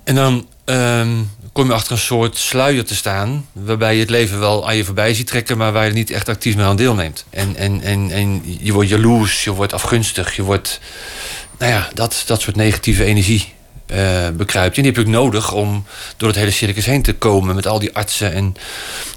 En 0.06 0.15
dan 0.15 0.48
um, 0.65 1.30
kom 1.52 1.68
je 1.68 1.73
achter 1.73 1.91
een 1.91 1.98
soort 1.98 2.38
sluier 2.38 2.86
te 2.86 2.95
staan. 2.95 3.45
Waarbij 3.52 3.94
je 3.94 3.99
het 3.99 4.10
leven 4.10 4.40
wel 4.40 4.68
aan 4.68 4.76
je 4.76 4.84
voorbij 4.84 5.14
ziet 5.14 5.27
trekken. 5.27 5.57
Maar 5.57 5.72
waar 5.72 5.86
je 5.86 5.94
niet 5.94 6.11
echt 6.11 6.30
actief 6.30 6.56
meer 6.56 6.65
aan 6.65 6.76
deelneemt. 6.76 7.26
En, 7.30 7.56
en, 7.56 7.82
en, 7.82 8.11
en 8.11 8.41
je 8.60 8.73
wordt 8.73 8.90
jaloers, 8.90 9.44
je 9.44 9.52
wordt 9.52 9.73
afgunstig. 9.73 10.36
Je 10.36 10.44
wordt. 10.44 10.80
Nou 11.60 11.72
ja, 11.72 11.90
dat, 11.94 12.23
dat 12.26 12.41
soort 12.41 12.56
negatieve 12.56 13.03
energie 13.03 13.53
uh, 13.91 14.30
bekruipt. 14.30 14.76
En 14.76 14.84
die 14.84 14.91
heb 14.91 15.02
je 15.02 15.07
ook 15.07 15.15
nodig 15.22 15.53
om 15.53 15.86
door 16.18 16.30
het 16.30 16.38
hele 16.38 16.52
circus 16.52 16.86
heen 16.86 17.02
te 17.02 17.14
komen. 17.14 17.56
Met 17.56 17.68
al 17.68 17.80
die 17.80 17.95
artsen 17.95 18.34
en 18.34 18.56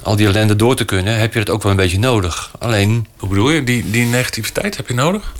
al 0.02 0.16
die 0.16 0.26
ellende 0.26 0.56
door 0.56 0.76
te 0.76 0.84
kunnen. 0.84 1.18
Heb 1.18 1.32
je 1.32 1.38
dat 1.38 1.50
ook 1.50 1.62
wel 1.62 1.70
een 1.70 1.78
beetje 1.78 1.98
nodig. 1.98 2.50
Alleen. 2.58 3.06
Hoe 3.16 3.28
bedoel 3.28 3.50
je? 3.50 3.64
Die, 3.64 3.90
die 3.90 4.06
negativiteit 4.06 4.76
heb 4.76 4.88
je 4.88 4.94
nodig? 4.94 5.32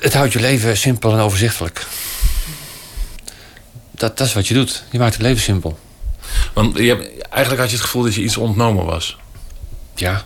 Het 0.00 0.14
houdt 0.14 0.32
je 0.32 0.40
leven 0.40 0.76
simpel 0.76 1.12
en 1.12 1.18
overzichtelijk 1.18 1.86
dat, 3.98 4.18
dat 4.18 4.26
is 4.26 4.32
wat 4.32 4.48
je 4.48 4.54
doet. 4.54 4.84
Je 4.90 4.98
maakt 4.98 5.12
het 5.12 5.22
leven 5.22 5.42
simpel. 5.42 5.78
Want 6.52 6.76
je 6.76 6.88
hebt, 6.88 7.28
eigenlijk 7.28 7.60
had 7.60 7.70
je 7.70 7.76
het 7.76 7.84
gevoel 7.84 8.02
dat 8.02 8.14
je 8.14 8.22
iets 8.22 8.36
ontnomen 8.36 8.84
was. 8.84 9.16
Ja. 9.94 10.24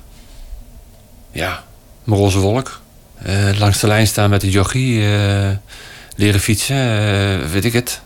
Ja. 1.30 1.64
Mijn 2.04 2.20
roze 2.20 2.38
wolk. 2.38 2.80
Uh, 3.26 3.58
langs 3.58 3.80
de 3.80 3.86
lijn 3.86 4.06
staan 4.06 4.30
met 4.30 4.40
de 4.40 4.50
jochie. 4.50 5.00
Uh, 5.00 5.48
leren 6.16 6.40
fietsen. 6.40 6.76
Uh, 6.76 7.50
weet 7.50 7.64
ik 7.64 7.72
het. 7.72 8.00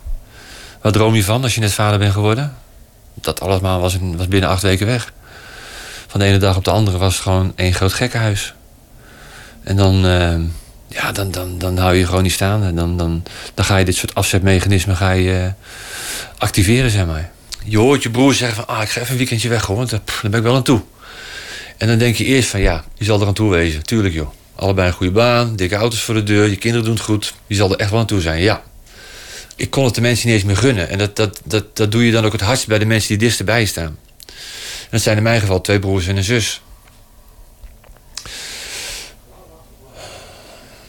Wat 0.81 0.93
droom 0.93 1.15
je 1.15 1.25
van 1.25 1.43
als 1.43 1.55
je 1.55 1.61
net 1.61 1.73
vader 1.73 1.99
bent 1.99 2.13
geworden? 2.13 2.57
Dat 3.15 3.41
allemaal 3.41 3.81
was, 3.81 3.95
in, 3.95 4.17
was 4.17 4.29
binnen 4.29 4.51
acht 4.51 4.63
weken 4.63 4.87
weg. 4.87 5.13
Van 6.07 6.21
de 6.21 6.27
ene 6.27 6.39
dag 6.39 6.57
op 6.57 6.65
de 6.65 6.71
andere 6.71 6.99
was 6.99 7.15
het 7.15 7.23
gewoon 7.23 7.53
één 7.57 7.75
groot 7.75 7.93
gekkenhuis. 7.93 8.55
En 9.63 9.77
dan, 9.77 10.07
eh, 10.07 10.35
ja, 10.89 11.13
dan, 11.13 11.31
dan, 11.31 11.59
dan 11.59 11.79
hou 11.79 11.95
je 11.95 12.07
gewoon 12.07 12.23
niet 12.23 12.33
staan. 12.33 12.63
En 12.63 12.75
dan, 12.75 12.97
dan, 12.97 13.23
dan 13.55 13.65
ga 13.65 13.77
je 13.77 13.85
dit 13.85 13.97
soort 13.97 14.15
afzetmechanismen 14.15 14.97
ga 14.97 15.11
je, 15.11 15.33
eh, 15.33 15.53
activeren, 16.39 16.91
zeg 16.91 17.07
maar. 17.07 17.31
Je 17.65 17.79
hoort 17.79 18.03
je 18.03 18.11
broer 18.11 18.35
zeggen 18.35 18.65
van, 18.65 18.77
ah, 18.77 18.83
ik 18.83 18.89
ga 18.89 19.01
even 19.01 19.13
een 19.13 19.19
weekendje 19.19 19.49
weg 19.49 19.65
hoor, 19.65 19.77
want 19.77 19.91
daar 19.91 20.01
daar 20.23 20.31
ben 20.31 20.41
ik 20.41 20.47
wel 20.47 20.55
aan 20.55 20.63
toe. 20.63 20.83
En 21.77 21.89
dan 21.89 21.99
denk 21.99 22.17
je 22.17 22.25
eerst 22.25 22.49
van, 22.49 22.61
ja, 22.61 22.85
je 22.95 23.05
zal 23.05 23.21
er 23.21 23.27
aan 23.27 23.35
toe 23.35 23.51
wezen. 23.51 23.83
Tuurlijk 23.83 24.15
joh. 24.15 24.29
Allebei 24.55 24.89
een 24.89 24.95
goede 24.95 25.13
baan, 25.13 25.57
dikke 25.57 25.75
auto's 25.75 26.01
voor 26.01 26.15
de 26.15 26.23
deur, 26.23 26.49
je 26.49 26.57
kinderen 26.57 26.85
doen 26.87 26.95
het 26.95 27.05
goed. 27.05 27.35
Je 27.47 27.55
zal 27.55 27.73
er 27.73 27.79
echt 27.79 27.91
wel 27.91 28.01
aan 28.01 28.07
toe 28.07 28.21
zijn, 28.21 28.41
ja. 28.41 28.63
Ik 29.57 29.71
kon 29.71 29.85
het 29.85 29.95
de 29.95 30.01
mensen 30.01 30.27
niet 30.27 30.37
eens 30.37 30.45
meer 30.45 30.57
gunnen. 30.57 30.89
En 30.89 30.99
dat, 30.99 31.17
dat, 31.17 31.41
dat, 31.45 31.77
dat 31.77 31.93
doe 31.93 32.07
je 32.07 32.13
dan 32.13 32.25
ook 32.25 32.33
het 32.33 32.41
hardst 32.41 32.67
bij 32.67 32.79
de 32.79 32.87
mensen 32.87 33.09
die 33.09 33.19
dichtst 33.19 33.39
erbij 33.39 33.65
staan. 33.65 33.99
Dat 34.91 35.01
zijn 35.01 35.17
in 35.17 35.23
mijn 35.23 35.41
geval 35.41 35.61
twee 35.61 35.79
broers 35.79 36.07
en 36.07 36.17
een 36.17 36.25
zus. 36.25 36.61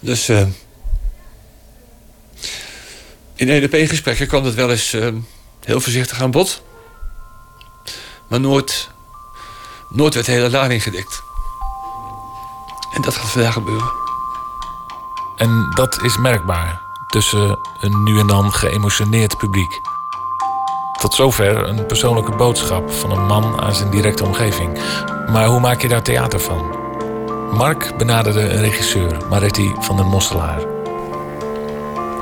Dus 0.07 0.29
eh, 0.29 0.45
in 3.35 3.49
EDP-gesprekken 3.49 4.27
kwam 4.27 4.43
dat 4.43 4.53
wel 4.53 4.71
eens 4.71 4.93
eh, 4.93 5.07
heel 5.63 5.81
voorzichtig 5.81 6.21
aan 6.21 6.31
bod. 6.31 6.61
Maar 8.27 8.39
nooit, 8.39 8.89
nooit 9.89 10.13
werd 10.13 10.25
de 10.25 10.31
hele 10.31 10.49
lading 10.49 10.84
gedikt. 10.84 11.21
En 12.93 13.01
dat 13.01 13.15
gaat 13.15 13.29
vandaag 13.29 13.53
gebeuren. 13.53 13.91
En 15.38 15.71
dat 15.75 16.01
is 16.03 16.17
merkbaar 16.17 16.81
tussen 17.07 17.59
een 17.79 18.03
nu 18.03 18.19
en 18.19 18.27
dan 18.27 18.53
geëmotioneerd 18.53 19.38
publiek. 19.38 19.79
Tot 20.99 21.13
zover 21.13 21.67
een 21.67 21.85
persoonlijke 21.85 22.35
boodschap 22.35 22.91
van 22.91 23.11
een 23.11 23.25
man 23.25 23.61
aan 23.61 23.75
zijn 23.75 23.89
directe 23.89 24.25
omgeving. 24.25 24.79
Maar 25.31 25.45
hoe 25.45 25.59
maak 25.59 25.81
je 25.81 25.88
daar 25.88 26.03
theater 26.03 26.39
van? 26.39 26.86
Mark 27.52 27.98
benaderde 27.98 28.40
een 28.41 28.61
regisseur, 28.61 29.18
Maretti 29.30 29.76
van 29.80 29.98
den 29.98 30.06
Mosselaar. 30.06 30.60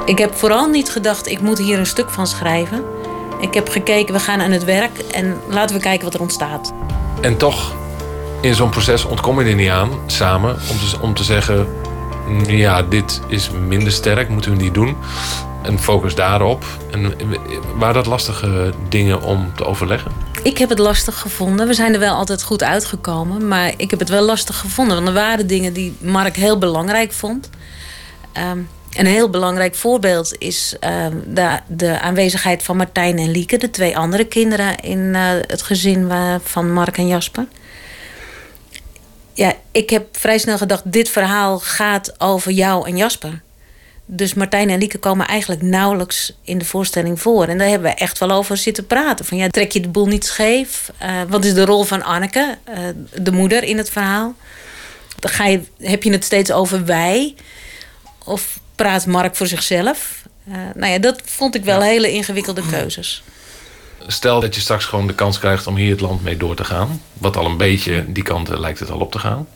Ik 0.05 0.17
heb 0.17 0.35
vooral 0.35 0.67
niet 0.67 0.89
gedacht, 0.89 1.27
ik 1.27 1.41
moet 1.41 1.57
hier 1.57 1.79
een 1.79 1.85
stuk 1.85 2.09
van 2.09 2.27
schrijven. 2.27 2.83
Ik 3.39 3.53
heb 3.53 3.69
gekeken, 3.69 4.13
we 4.13 4.19
gaan 4.19 4.41
aan 4.41 4.51
het 4.51 4.63
werk 4.63 4.97
en 4.97 5.37
laten 5.49 5.75
we 5.75 5.81
kijken 5.81 6.03
wat 6.03 6.13
er 6.13 6.21
ontstaat. 6.21 6.73
En 7.21 7.37
toch, 7.37 7.73
in 8.41 8.55
zo'n 8.55 8.69
proces 8.69 9.05
ontkom 9.05 9.41
je 9.41 9.49
er 9.49 9.55
niet 9.55 9.69
aan, 9.69 9.89
samen, 10.05 10.49
om 10.51 10.77
te, 10.77 10.97
om 11.01 11.13
te 11.13 11.23
zeggen... 11.23 11.67
ja, 12.47 12.81
dit 12.81 13.21
is 13.27 13.49
minder 13.67 13.91
sterk, 13.91 14.29
moeten 14.29 14.51
we 14.51 14.63
niet 14.63 14.73
doen. 14.73 14.97
En 15.61 15.79
focus 15.79 16.15
daarop. 16.15 16.63
En 16.91 17.13
waren 17.75 17.93
dat 17.93 18.05
lastige 18.05 18.73
dingen 18.89 19.21
om 19.21 19.51
te 19.55 19.65
overleggen? 19.65 20.11
Ik 20.45 20.57
heb 20.57 20.69
het 20.69 20.79
lastig 20.79 21.19
gevonden. 21.19 21.67
We 21.67 21.73
zijn 21.73 21.93
er 21.93 21.99
wel 21.99 22.15
altijd 22.15 22.43
goed 22.43 22.63
uitgekomen. 22.63 23.47
Maar 23.47 23.73
ik 23.77 23.89
heb 23.89 23.99
het 23.99 24.09
wel 24.09 24.23
lastig 24.23 24.57
gevonden. 24.57 24.95
Want 24.95 25.07
er 25.07 25.13
waren 25.13 25.47
dingen 25.47 25.73
die 25.73 25.95
Mark 25.99 26.35
heel 26.35 26.57
belangrijk 26.57 27.11
vond. 27.11 27.49
Ehm, 28.33 28.59
een 28.93 29.05
heel 29.05 29.29
belangrijk 29.29 29.75
voorbeeld 29.75 30.35
is 30.37 30.75
ehm, 30.79 31.17
de, 31.27 31.59
de 31.67 31.99
aanwezigheid 31.99 32.63
van 32.63 32.77
Martijn 32.77 33.17
en 33.17 33.31
Lieke, 33.31 33.57
de 33.57 33.69
twee 33.69 33.97
andere 33.97 34.25
kinderen 34.25 34.77
in 34.77 35.15
eh, 35.15 35.21
het 35.47 35.61
gezin 35.61 36.11
van 36.43 36.73
Mark 36.73 36.97
en 36.97 37.07
Jasper. 37.07 37.47
Ja, 39.33 39.53
ik 39.71 39.89
heb 39.89 40.17
vrij 40.17 40.37
snel 40.37 40.57
gedacht: 40.57 40.91
dit 40.91 41.09
verhaal 41.09 41.59
gaat 41.59 42.21
over 42.21 42.51
jou 42.51 42.87
en 42.87 42.97
Jasper. 42.97 43.41
Dus 44.05 44.33
Martijn 44.33 44.69
en 44.69 44.79
Lieke 44.79 44.97
komen 44.97 45.27
eigenlijk 45.27 45.61
nauwelijks 45.61 46.33
in 46.43 46.57
de 46.57 46.65
voorstelling 46.65 47.21
voor. 47.21 47.47
En 47.47 47.57
daar 47.57 47.67
hebben 47.67 47.91
we 47.91 47.97
echt 47.97 48.19
wel 48.19 48.31
over 48.31 48.57
zitten 48.57 48.87
praten. 48.87 49.25
Van 49.25 49.37
ja, 49.37 49.49
trek 49.49 49.71
je 49.71 49.79
de 49.79 49.89
boel 49.89 50.07
niet 50.07 50.25
scheef? 50.25 50.91
Eh, 50.97 51.09
wat 51.27 51.45
is 51.45 51.53
de 51.53 51.65
rol 51.65 51.83
van 51.83 52.03
Anneke, 52.03 52.57
eh, 52.63 52.77
de 53.21 53.31
moeder 53.31 53.63
in 53.63 53.77
het 53.77 53.89
verhaal? 53.89 54.35
Dan 55.19 55.31
ga 55.31 55.45
je, 55.45 55.61
heb 55.79 56.03
je 56.03 56.11
het 56.11 56.23
steeds 56.23 56.51
over 56.51 56.85
wij? 56.85 57.35
Of 58.25 58.59
praat 58.75 59.05
Mark 59.05 59.35
voor 59.35 59.47
zichzelf? 59.47 60.23
Eh, 60.47 60.53
nou 60.75 60.91
ja, 60.91 60.99
dat 60.99 61.21
vond 61.25 61.55
ik 61.55 61.63
wel 61.63 61.81
hele 61.81 62.11
ingewikkelde 62.11 62.63
keuzes. 62.69 63.23
Stel 64.07 64.39
dat 64.39 64.55
je 64.55 64.61
straks 64.61 64.85
gewoon 64.85 65.07
de 65.07 65.15
kans 65.15 65.39
krijgt 65.39 65.67
om 65.67 65.75
hier 65.75 65.91
het 65.91 66.01
land 66.01 66.23
mee 66.23 66.37
door 66.37 66.55
te 66.55 66.63
gaan. 66.63 67.01
Wat 67.13 67.37
al 67.37 67.45
een 67.45 67.57
beetje, 67.57 68.05
die 68.07 68.23
kant 68.23 68.47
lijkt 68.47 68.79
het 68.79 68.91
al 68.91 68.99
op 68.99 69.11
te 69.11 69.19
gaan. 69.19 69.47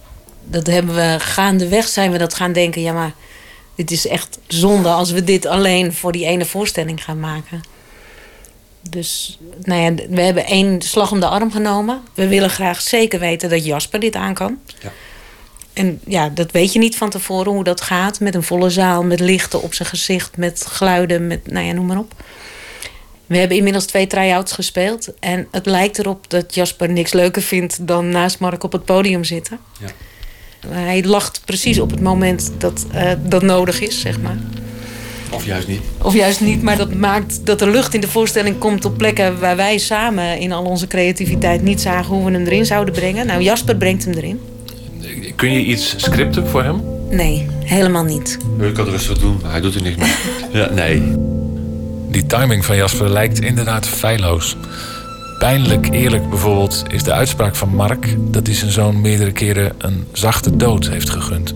Dat 0.43 0.67
hebben 0.67 0.95
we 0.95 1.15
gaandeweg 1.19 1.87
zijn 1.87 2.11
we 2.11 2.17
dat 2.17 2.33
gaan 2.33 2.53
denken. 2.53 2.81
Ja, 2.81 2.93
maar 2.93 3.13
dit 3.79 3.91
is 3.91 4.07
echt 4.07 4.39
zonde 4.47 4.89
als 4.89 5.11
we 5.11 5.23
dit 5.23 5.45
alleen 5.45 5.93
voor 5.93 6.11
die 6.11 6.25
ene 6.25 6.45
voorstelling 6.45 7.03
gaan 7.03 7.19
maken. 7.19 7.61
Dus 8.89 9.39
nou 9.63 9.81
ja, 9.81 10.05
we 10.09 10.21
hebben 10.21 10.45
één 10.45 10.81
slag 10.81 11.11
om 11.11 11.19
de 11.19 11.27
arm 11.27 11.51
genomen. 11.51 12.01
We 12.13 12.27
willen 12.27 12.49
graag 12.49 12.81
zeker 12.81 13.19
weten 13.19 13.49
dat 13.49 13.65
Jasper 13.65 13.99
dit 13.99 14.15
aan 14.15 14.33
kan. 14.33 14.57
Ja. 14.81 14.91
En 15.73 15.99
ja, 16.05 16.29
dat 16.29 16.51
weet 16.51 16.73
je 16.73 16.79
niet 16.79 16.97
van 16.97 17.09
tevoren 17.09 17.51
hoe 17.51 17.63
dat 17.63 17.81
gaat. 17.81 18.19
Met 18.19 18.35
een 18.35 18.43
volle 18.43 18.69
zaal, 18.69 19.03
met 19.03 19.19
lichten 19.19 19.61
op 19.61 19.73
zijn 19.73 19.87
gezicht, 19.87 20.37
met 20.37 20.65
geluiden, 20.65 21.27
met 21.27 21.51
nou 21.51 21.65
ja, 21.65 21.73
noem 21.73 21.85
maar 21.85 21.99
op. 21.99 22.13
We 23.25 23.37
hebben 23.37 23.57
inmiddels 23.57 23.85
twee 23.85 24.07
try-outs 24.07 24.51
gespeeld. 24.51 25.13
En 25.19 25.47
het 25.51 25.65
lijkt 25.65 25.99
erop 25.99 26.29
dat 26.29 26.55
Jasper 26.55 26.89
niks 26.89 27.13
leuker 27.13 27.41
vindt 27.41 27.87
dan 27.87 28.09
naast 28.09 28.39
Mark 28.39 28.63
op 28.63 28.71
het 28.71 28.85
podium 28.85 29.23
zitten. 29.23 29.59
Ja. 29.79 29.87
Hij 30.67 31.03
lacht 31.03 31.41
precies 31.45 31.79
op 31.79 31.91
het 31.91 32.01
moment 32.01 32.51
dat 32.57 32.85
eh, 32.91 33.11
dat 33.25 33.41
nodig 33.41 33.81
is, 33.81 33.99
zeg 34.01 34.19
maar. 34.19 34.37
Of 35.31 35.45
juist 35.45 35.67
niet. 35.67 35.81
Of 36.01 36.13
juist 36.13 36.41
niet, 36.41 36.61
maar 36.61 36.77
dat 36.77 36.93
maakt 36.93 37.39
dat 37.43 37.61
er 37.61 37.71
lucht 37.71 37.93
in 37.93 38.01
de 38.01 38.07
voorstelling 38.07 38.57
komt 38.57 38.85
op 38.85 38.97
plekken 38.97 39.39
waar 39.39 39.55
wij 39.55 39.77
samen 39.77 40.39
in 40.39 40.51
al 40.51 40.63
onze 40.63 40.87
creativiteit 40.87 41.61
niet 41.61 41.81
zagen 41.81 42.15
hoe 42.15 42.25
we 42.25 42.31
hem 42.31 42.45
erin 42.45 42.65
zouden 42.65 42.93
brengen. 42.93 43.27
Nou, 43.27 43.41
Jasper 43.41 43.75
brengt 43.75 44.05
hem 44.05 44.13
erin. 44.13 44.39
Kun 45.35 45.51
je 45.51 45.59
iets 45.59 45.93
scripten 45.97 46.47
voor 46.47 46.63
hem? 46.63 46.81
Nee, 47.09 47.47
helemaal 47.63 48.03
niet. 48.03 48.37
Ik 48.61 48.73
kan 48.73 48.85
rustig 48.85 49.17
doen, 49.17 49.39
maar 49.41 49.51
hij 49.51 49.61
doet 49.61 49.75
er 49.75 49.81
niks 49.81 49.95
mee. 49.95 50.11
ja, 50.61 50.69
nee. 50.69 51.13
Die 52.09 52.25
timing 52.25 52.65
van 52.65 52.75
Jasper 52.75 53.09
lijkt 53.09 53.41
inderdaad 53.41 53.87
feilloos. 53.87 54.55
Pijnlijk 55.39 55.89
eerlijk 55.91 56.29
bijvoorbeeld 56.29 56.83
is 56.87 57.03
de 57.03 57.13
uitspraak 57.13 57.55
van 57.55 57.75
Mark 57.75 58.15
dat 58.31 58.47
hij 58.47 58.55
zijn 58.55 58.71
zoon 58.71 59.01
meerdere 59.01 59.31
keren 59.31 59.71
een 59.77 60.07
zachte 60.11 60.55
dood 60.55 60.89
heeft 60.89 61.09
gegund. 61.09 61.53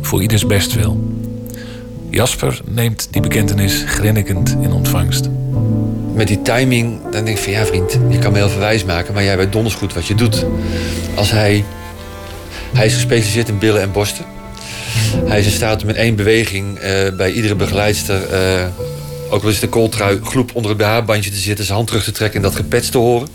Voor 0.00 0.22
ieders 0.22 0.46
bestwil. 0.46 1.14
Jasper 2.10 2.60
neemt 2.64 3.08
die 3.10 3.22
bekentenis 3.22 3.82
grinnikend 3.86 4.56
in 4.60 4.72
ontvangst. 4.72 5.28
Met 6.14 6.28
die 6.28 6.42
timing, 6.42 7.02
dan 7.02 7.24
denk 7.24 7.28
ik 7.28 7.38
van 7.38 7.52
ja 7.52 7.66
vriend, 7.66 7.98
je 8.08 8.18
kan 8.18 8.32
me 8.32 8.38
heel 8.38 8.48
veel 8.48 8.58
wijs 8.58 8.84
maken, 8.84 9.14
maar 9.14 9.24
jij 9.24 9.36
weet 9.36 9.52
donders 9.52 9.74
goed 9.74 9.94
wat 9.94 10.06
je 10.06 10.14
doet. 10.14 10.44
Als 11.14 11.30
hij, 11.30 11.64
hij 12.72 12.86
is 12.86 12.94
gespecialiseerd 12.94 13.48
in 13.48 13.58
billen 13.58 13.82
en 13.82 13.92
borsten. 13.92 14.24
Hij 15.26 15.38
is 15.38 15.46
in 15.46 15.52
staat 15.52 15.80
om 15.80 15.86
met 15.86 15.96
één 15.96 16.16
beweging 16.16 16.78
eh, 16.78 17.12
bij 17.16 17.32
iedere 17.32 17.54
begeleidster, 17.54 18.28
eh, 18.32 18.66
ook 19.30 19.42
al 19.42 19.48
is 19.48 19.60
de 19.60 19.68
kooltrui, 19.68 20.20
gloep 20.22 20.54
onder 20.54 20.70
het 20.70 20.80
BH-bandje 20.80 21.30
te 21.30 21.36
zitten, 21.36 21.64
zijn 21.64 21.76
hand 21.76 21.88
terug 21.88 22.04
te 22.04 22.12
trekken 22.12 22.36
en 22.36 22.42
dat 22.42 22.56
gepets 22.56 22.90
te 22.90 22.98
horen. 22.98 23.28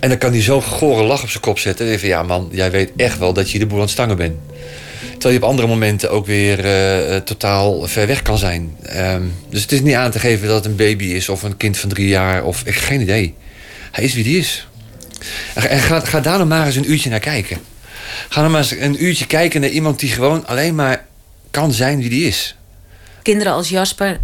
En 0.00 0.08
dan 0.08 0.18
kan 0.18 0.32
hij 0.32 0.42
zo'n 0.42 0.62
gore 0.62 1.02
lach 1.02 1.22
op 1.22 1.28
zijn 1.28 1.42
kop 1.42 1.58
zetten. 1.58 1.92
En 1.92 1.98
van 1.98 2.08
ja 2.08 2.22
man, 2.22 2.48
jij 2.52 2.70
weet 2.70 2.90
echt 2.96 3.18
wel 3.18 3.32
dat 3.32 3.50
je 3.50 3.58
de 3.58 3.66
boel 3.66 3.80
aan 3.80 3.88
stangen 3.88 4.16
bent. 4.16 4.36
Terwijl 5.10 5.34
je 5.34 5.42
op 5.42 5.48
andere 5.48 5.68
momenten 5.68 6.10
ook 6.10 6.26
weer 6.26 6.64
eh, 6.64 7.16
eh, 7.16 7.22
totaal 7.22 7.86
ver 7.86 8.06
weg 8.06 8.22
kan 8.22 8.38
zijn. 8.38 8.76
Ehm, 8.82 9.22
dus 9.50 9.62
het 9.62 9.72
is 9.72 9.80
niet 9.80 9.94
aan 9.94 10.10
te 10.10 10.18
geven 10.18 10.46
dat 10.46 10.56
het 10.56 10.64
een 10.64 10.76
baby 10.76 11.04
is 11.04 11.28
of 11.28 11.42
een 11.42 11.56
kind 11.56 11.78
van 11.78 11.88
drie 11.88 12.08
jaar. 12.08 12.44
Of 12.44 12.62
ik 12.64 12.74
geen 12.74 13.00
idee. 13.00 13.34
Hij 13.90 14.04
is 14.04 14.14
wie 14.14 14.24
die 14.24 14.38
is. 14.38 14.66
En, 15.54 15.78
ga, 15.78 16.00
ga 16.00 16.20
daar 16.20 16.36
nou 16.36 16.48
maar 16.48 16.66
eens 16.66 16.76
een 16.76 16.90
uurtje 16.90 17.10
naar 17.10 17.20
kijken. 17.20 17.58
Ga 18.28 18.40
nou 18.40 18.52
maar 18.52 18.60
eens 18.60 18.70
een 18.70 19.04
uurtje 19.04 19.26
kijken 19.26 19.60
naar 19.60 19.70
iemand 19.70 20.00
die 20.00 20.10
gewoon 20.10 20.46
alleen 20.46 20.74
maar 20.74 21.06
kan 21.50 21.72
zijn 21.72 21.98
wie 21.98 22.08
die 22.08 22.26
is. 22.26 22.56
Kinderen 23.22 23.52
als 23.52 23.68
Jasper 23.68 24.20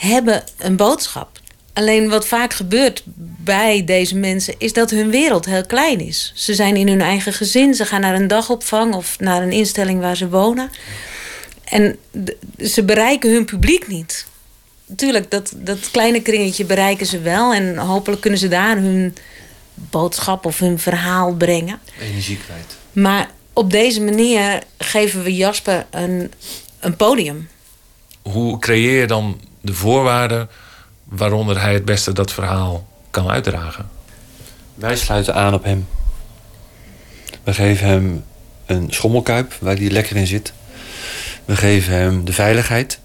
hebben 0.00 0.44
een 0.58 0.76
boodschap. 0.76 1.38
Alleen 1.72 2.08
wat 2.08 2.26
vaak 2.26 2.52
gebeurt 2.52 3.02
bij 3.44 3.84
deze 3.84 4.16
mensen 4.16 4.54
is 4.58 4.72
dat 4.72 4.90
hun 4.90 5.10
wereld 5.10 5.44
heel 5.44 5.66
klein 5.66 6.00
is. 6.00 6.32
Ze 6.34 6.54
zijn 6.54 6.76
in 6.76 6.88
hun 6.88 7.00
eigen 7.00 7.32
gezin, 7.32 7.74
ze 7.74 7.84
gaan 7.84 8.00
naar 8.00 8.14
een 8.14 8.28
dagopvang 8.28 8.94
of 8.94 9.18
naar 9.18 9.42
een 9.42 9.52
instelling 9.52 10.00
waar 10.00 10.16
ze 10.16 10.28
wonen. 10.28 10.70
En 11.64 11.96
ze 12.58 12.84
bereiken 12.84 13.32
hun 13.32 13.44
publiek 13.44 13.88
niet. 13.88 14.26
Tuurlijk, 14.96 15.30
dat, 15.30 15.52
dat 15.56 15.90
kleine 15.90 16.22
kringetje 16.22 16.64
bereiken 16.64 17.06
ze 17.06 17.20
wel 17.20 17.54
en 17.54 17.76
hopelijk 17.76 18.20
kunnen 18.20 18.40
ze 18.40 18.48
daar 18.48 18.76
hun 18.76 19.14
boodschap 19.74 20.44
of 20.44 20.58
hun 20.58 20.78
verhaal 20.78 21.34
brengen. 21.34 21.80
Energie 22.00 22.38
kwijt. 22.44 22.76
Maar 22.92 23.30
op 23.52 23.70
deze 23.70 24.00
manier 24.00 24.62
geven 24.78 25.22
we 25.22 25.34
Jasper 25.34 25.86
een, 25.90 26.32
een 26.80 26.96
podium. 26.96 27.48
Hoe 28.22 28.58
creëer 28.58 29.00
je 29.00 29.06
dan 29.06 29.40
de 29.60 29.74
voorwaarden 29.74 30.48
waaronder 31.04 31.60
hij 31.60 31.72
het 31.72 31.84
beste 31.84 32.12
dat 32.12 32.32
verhaal 32.32 32.88
kan 33.10 33.30
uitdragen? 33.30 33.88
Wij 34.74 34.96
sluiten 34.96 35.34
aan 35.34 35.54
op 35.54 35.64
hem. 35.64 35.88
We 37.44 37.54
geven 37.54 37.86
hem 37.86 38.24
een 38.66 38.86
schommelkuip 38.90 39.54
waar 39.60 39.76
hij 39.76 39.90
lekker 39.90 40.16
in 40.16 40.26
zit. 40.26 40.52
We 41.44 41.56
geven 41.56 41.94
hem 41.94 42.24
de 42.24 42.32
veiligheid. 42.32 42.98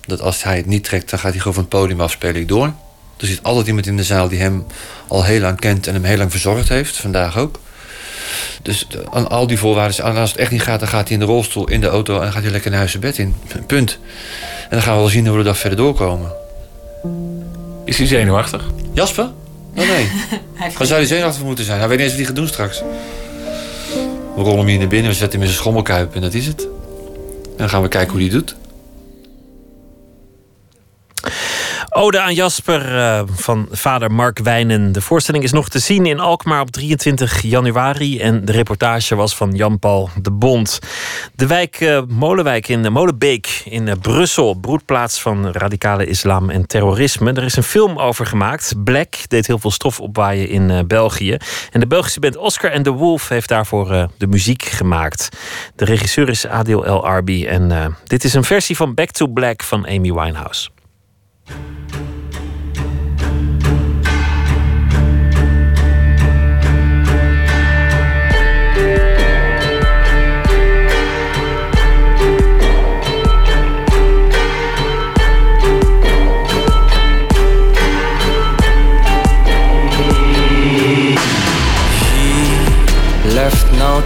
Dat 0.00 0.20
als 0.20 0.42
hij 0.42 0.56
het 0.56 0.66
niet 0.66 0.84
trekt, 0.84 1.10
dan 1.10 1.18
gaat 1.18 1.30
hij 1.30 1.38
gewoon 1.38 1.54
van 1.54 1.62
het 1.62 1.72
podium 1.72 2.00
af, 2.00 2.10
speel 2.10 2.34
ik 2.34 2.48
door. 2.48 2.72
Er 3.16 3.26
zit 3.26 3.42
altijd 3.42 3.66
iemand 3.66 3.86
in 3.86 3.96
de 3.96 4.04
zaal 4.04 4.28
die 4.28 4.40
hem 4.40 4.66
al 5.08 5.24
heel 5.24 5.40
lang 5.40 5.60
kent 5.60 5.86
en 5.86 5.94
hem 5.94 6.04
heel 6.04 6.16
lang 6.16 6.30
verzorgd 6.30 6.68
heeft. 6.68 6.96
Vandaag 6.96 7.38
ook. 7.38 7.60
Dus 8.62 8.86
de- 8.88 9.04
aan 9.10 9.28
al 9.30 9.46
die 9.46 9.58
voorwaarden. 9.58 10.04
En 10.04 10.16
als 10.16 10.30
het 10.30 10.40
echt 10.40 10.50
niet 10.50 10.62
gaat, 10.62 10.80
dan 10.80 10.88
gaat 10.88 11.08
hij 11.08 11.12
in 11.18 11.18
de 11.26 11.32
rolstoel 11.32 11.68
in 11.68 11.80
de 11.80 11.86
auto 11.86 12.14
en 12.14 12.20
dan 12.20 12.32
gaat 12.32 12.42
hij 12.42 12.50
lekker 12.50 12.70
naar 12.70 12.78
huis 12.78 12.90
zijn 12.90 13.02
bed 13.02 13.18
in. 13.18 13.34
Punt. 13.66 13.98
En 14.62 14.68
dan 14.70 14.82
gaan 14.82 14.94
we 14.94 15.00
wel 15.00 15.08
zien 15.08 15.24
hoe 15.24 15.32
we 15.32 15.38
er 15.38 15.44
dag 15.44 15.58
verder 15.58 15.78
doorkomen. 15.78 16.32
Is 17.84 17.98
hij 17.98 18.06
zenuwachtig? 18.06 18.64
Jasper? 18.92 19.24
Oh 19.76 19.88
nee. 19.88 20.08
Waar 20.78 20.86
zou 20.86 20.98
hij 21.00 21.04
zenuwachtig 21.08 21.42
moeten 21.44 21.64
zijn? 21.64 21.78
Hij 21.78 21.88
weet 21.88 21.98
niet 21.98 22.06
eens 22.06 22.16
wat 22.16 22.26
hij 22.26 22.34
gaat 22.34 22.36
doen 22.44 22.48
straks. 22.48 22.82
We 24.36 24.42
rollen 24.42 24.58
hem 24.58 24.66
hier 24.66 24.78
naar 24.78 24.88
binnen, 24.88 25.10
we 25.10 25.16
zetten 25.16 25.32
hem 25.32 25.40
in 25.40 25.52
zijn 25.54 25.60
schommelkuip 25.62 26.14
en 26.14 26.20
dat 26.20 26.34
is 26.34 26.46
het. 26.46 26.62
En 26.62 27.56
dan 27.56 27.68
gaan 27.68 27.82
we 27.82 27.88
kijken 27.88 28.12
hoe 28.12 28.20
hij 28.20 28.30
doet. 28.30 28.54
Ode 31.92 32.20
aan 32.20 32.34
Jasper 32.34 32.96
eh, 32.96 33.22
van 33.30 33.68
vader 33.70 34.12
Mark 34.12 34.38
Wijnen. 34.38 34.92
De 34.92 35.00
voorstelling 35.00 35.44
is 35.44 35.52
nog 35.52 35.68
te 35.68 35.78
zien 35.78 36.06
in 36.06 36.20
Alkmaar 36.20 36.60
op 36.60 36.70
23 36.70 37.42
januari. 37.42 38.20
En 38.20 38.44
de 38.44 38.52
reportage 38.52 39.14
was 39.14 39.36
van 39.36 39.52
Jan-Paul 39.52 40.10
de 40.22 40.30
Bond. 40.30 40.78
De 41.34 41.46
wijk 41.46 41.80
eh, 41.80 42.02
Molenwijk 42.08 42.68
in 42.68 42.82
de 42.82 42.90
Molenbeek 42.90 43.62
in 43.64 43.88
eh, 43.88 43.94
Brussel. 44.00 44.54
Broedplaats 44.54 45.20
van 45.20 45.52
radicale 45.52 46.06
islam 46.06 46.50
en 46.50 46.66
terrorisme. 46.66 47.32
Er 47.32 47.44
is 47.44 47.56
een 47.56 47.62
film 47.62 47.98
over 47.98 48.26
gemaakt. 48.26 48.74
Black 48.84 49.14
deed 49.28 49.46
heel 49.46 49.58
veel 49.58 49.70
stof 49.70 50.00
opwaaien 50.00 50.48
in 50.48 50.86
België. 50.86 51.36
En 51.70 51.80
de 51.80 51.86
Belgische 51.86 52.20
band 52.20 52.36
Oscar 52.36 52.72
and 52.72 52.84
the 52.84 52.90
Wolf 52.90 53.28
heeft 53.28 53.48
daarvoor 53.48 54.08
de 54.16 54.26
muziek 54.26 54.62
gemaakt. 54.62 55.28
De 55.76 55.84
regisseur 55.84 56.28
is 56.28 56.46
Adil 56.46 56.86
El 56.86 57.04
Arbi. 57.04 57.46
En 57.46 57.96
dit 58.04 58.24
is 58.24 58.34
een 58.34 58.44
versie 58.44 58.76
van 58.76 58.94
Back 58.94 59.10
to 59.10 59.26
Black 59.26 59.62
van 59.62 59.86
Amy 59.86 60.12
Winehouse. 60.12 60.70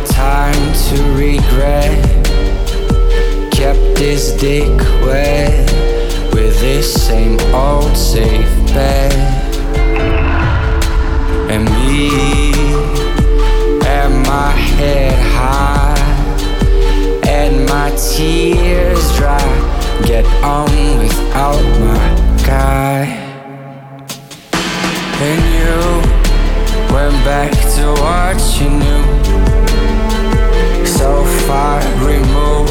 Time 0.06 0.72
to 0.88 1.02
regret. 1.12 2.24
Kept 3.50 3.98
his 3.98 4.32
dick 4.36 4.78
wet 5.02 5.73
same 6.84 7.40
old 7.54 7.96
safe 7.96 8.52
bet. 8.74 9.14
And 11.50 11.64
me 11.64 12.52
at 13.86 14.08
my 14.26 14.50
head 14.50 15.18
high 15.32 15.96
and 17.26 17.66
my 17.66 17.90
tears 17.96 19.16
dry. 19.16 19.48
Get 20.04 20.26
on 20.42 20.68
without 20.98 21.62
my 21.80 22.44
guy. 22.44 23.06
And 25.26 25.42
you 25.56 25.78
went 26.94 27.16
back 27.24 27.52
to 27.76 27.84
what 28.02 28.36
you 28.60 28.68
knew. 28.80 29.04
So 30.86 31.24
far 31.46 31.80
removed 32.04 32.63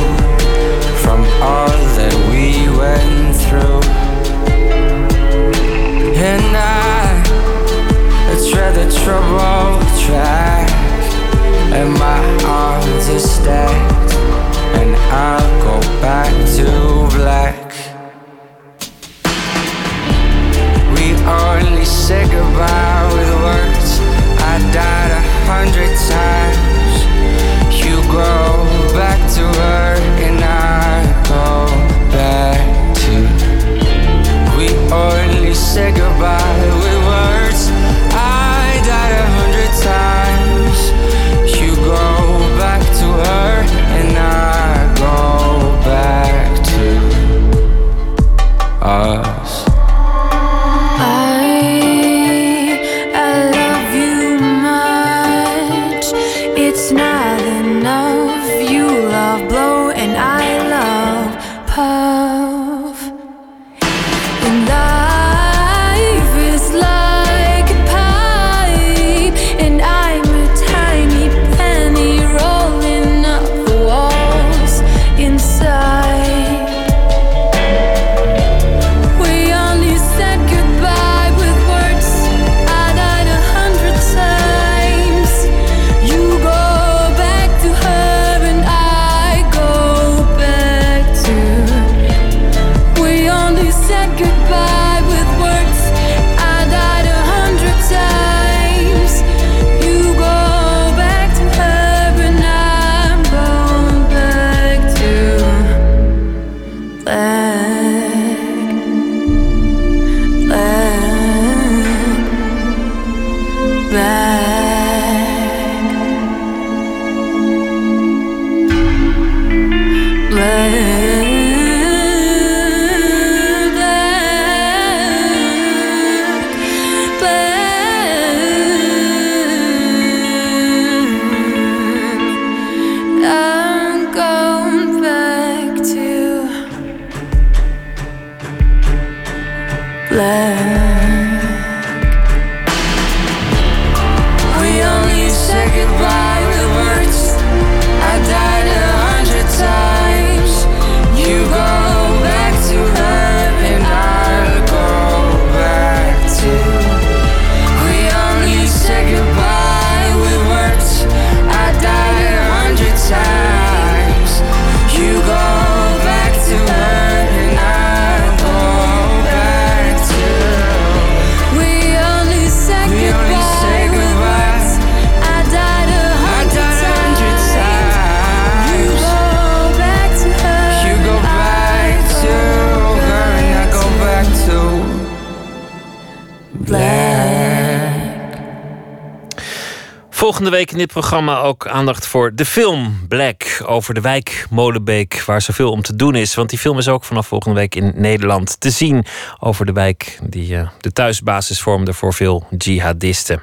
Volgende 190.44 190.64
week 190.64 190.74
in 190.74 190.86
dit 190.86 190.94
programma 190.94 191.40
ook 191.40 191.68
aandacht 191.68 192.08
voor 192.08 192.36
de 192.36 192.46
film 192.46 193.06
Black 193.08 193.64
over 193.66 193.94
de 193.94 194.02
wijk 194.02 194.46
Molenbeek, 194.50 195.24
waar 195.26 195.42
zoveel 195.42 195.72
om 195.72 195.82
te 195.82 195.96
doen 195.96 196.16
is. 196.16 196.36
Want 196.36 196.50
die 196.50 196.60
film 196.60 196.78
is 196.78 196.88
ook 196.88 197.04
vanaf 197.04 197.28
volgende 197.28 197.60
week 197.60 197.76
in 197.76 197.94
Nederland 197.96 198.60
te 198.60 198.70
zien 198.70 199.06
over 199.40 199.66
de 199.66 199.72
wijk 199.72 200.20
die 200.24 200.58
eh, 200.58 200.70
de 200.80 200.92
thuisbasis 200.92 201.62
vormde 201.62 201.94
voor 201.94 202.14
veel 202.14 202.48
jihadisten. 202.58 203.42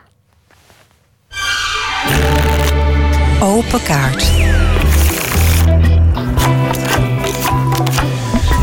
Open 3.41 3.83
kaart. 3.83 4.31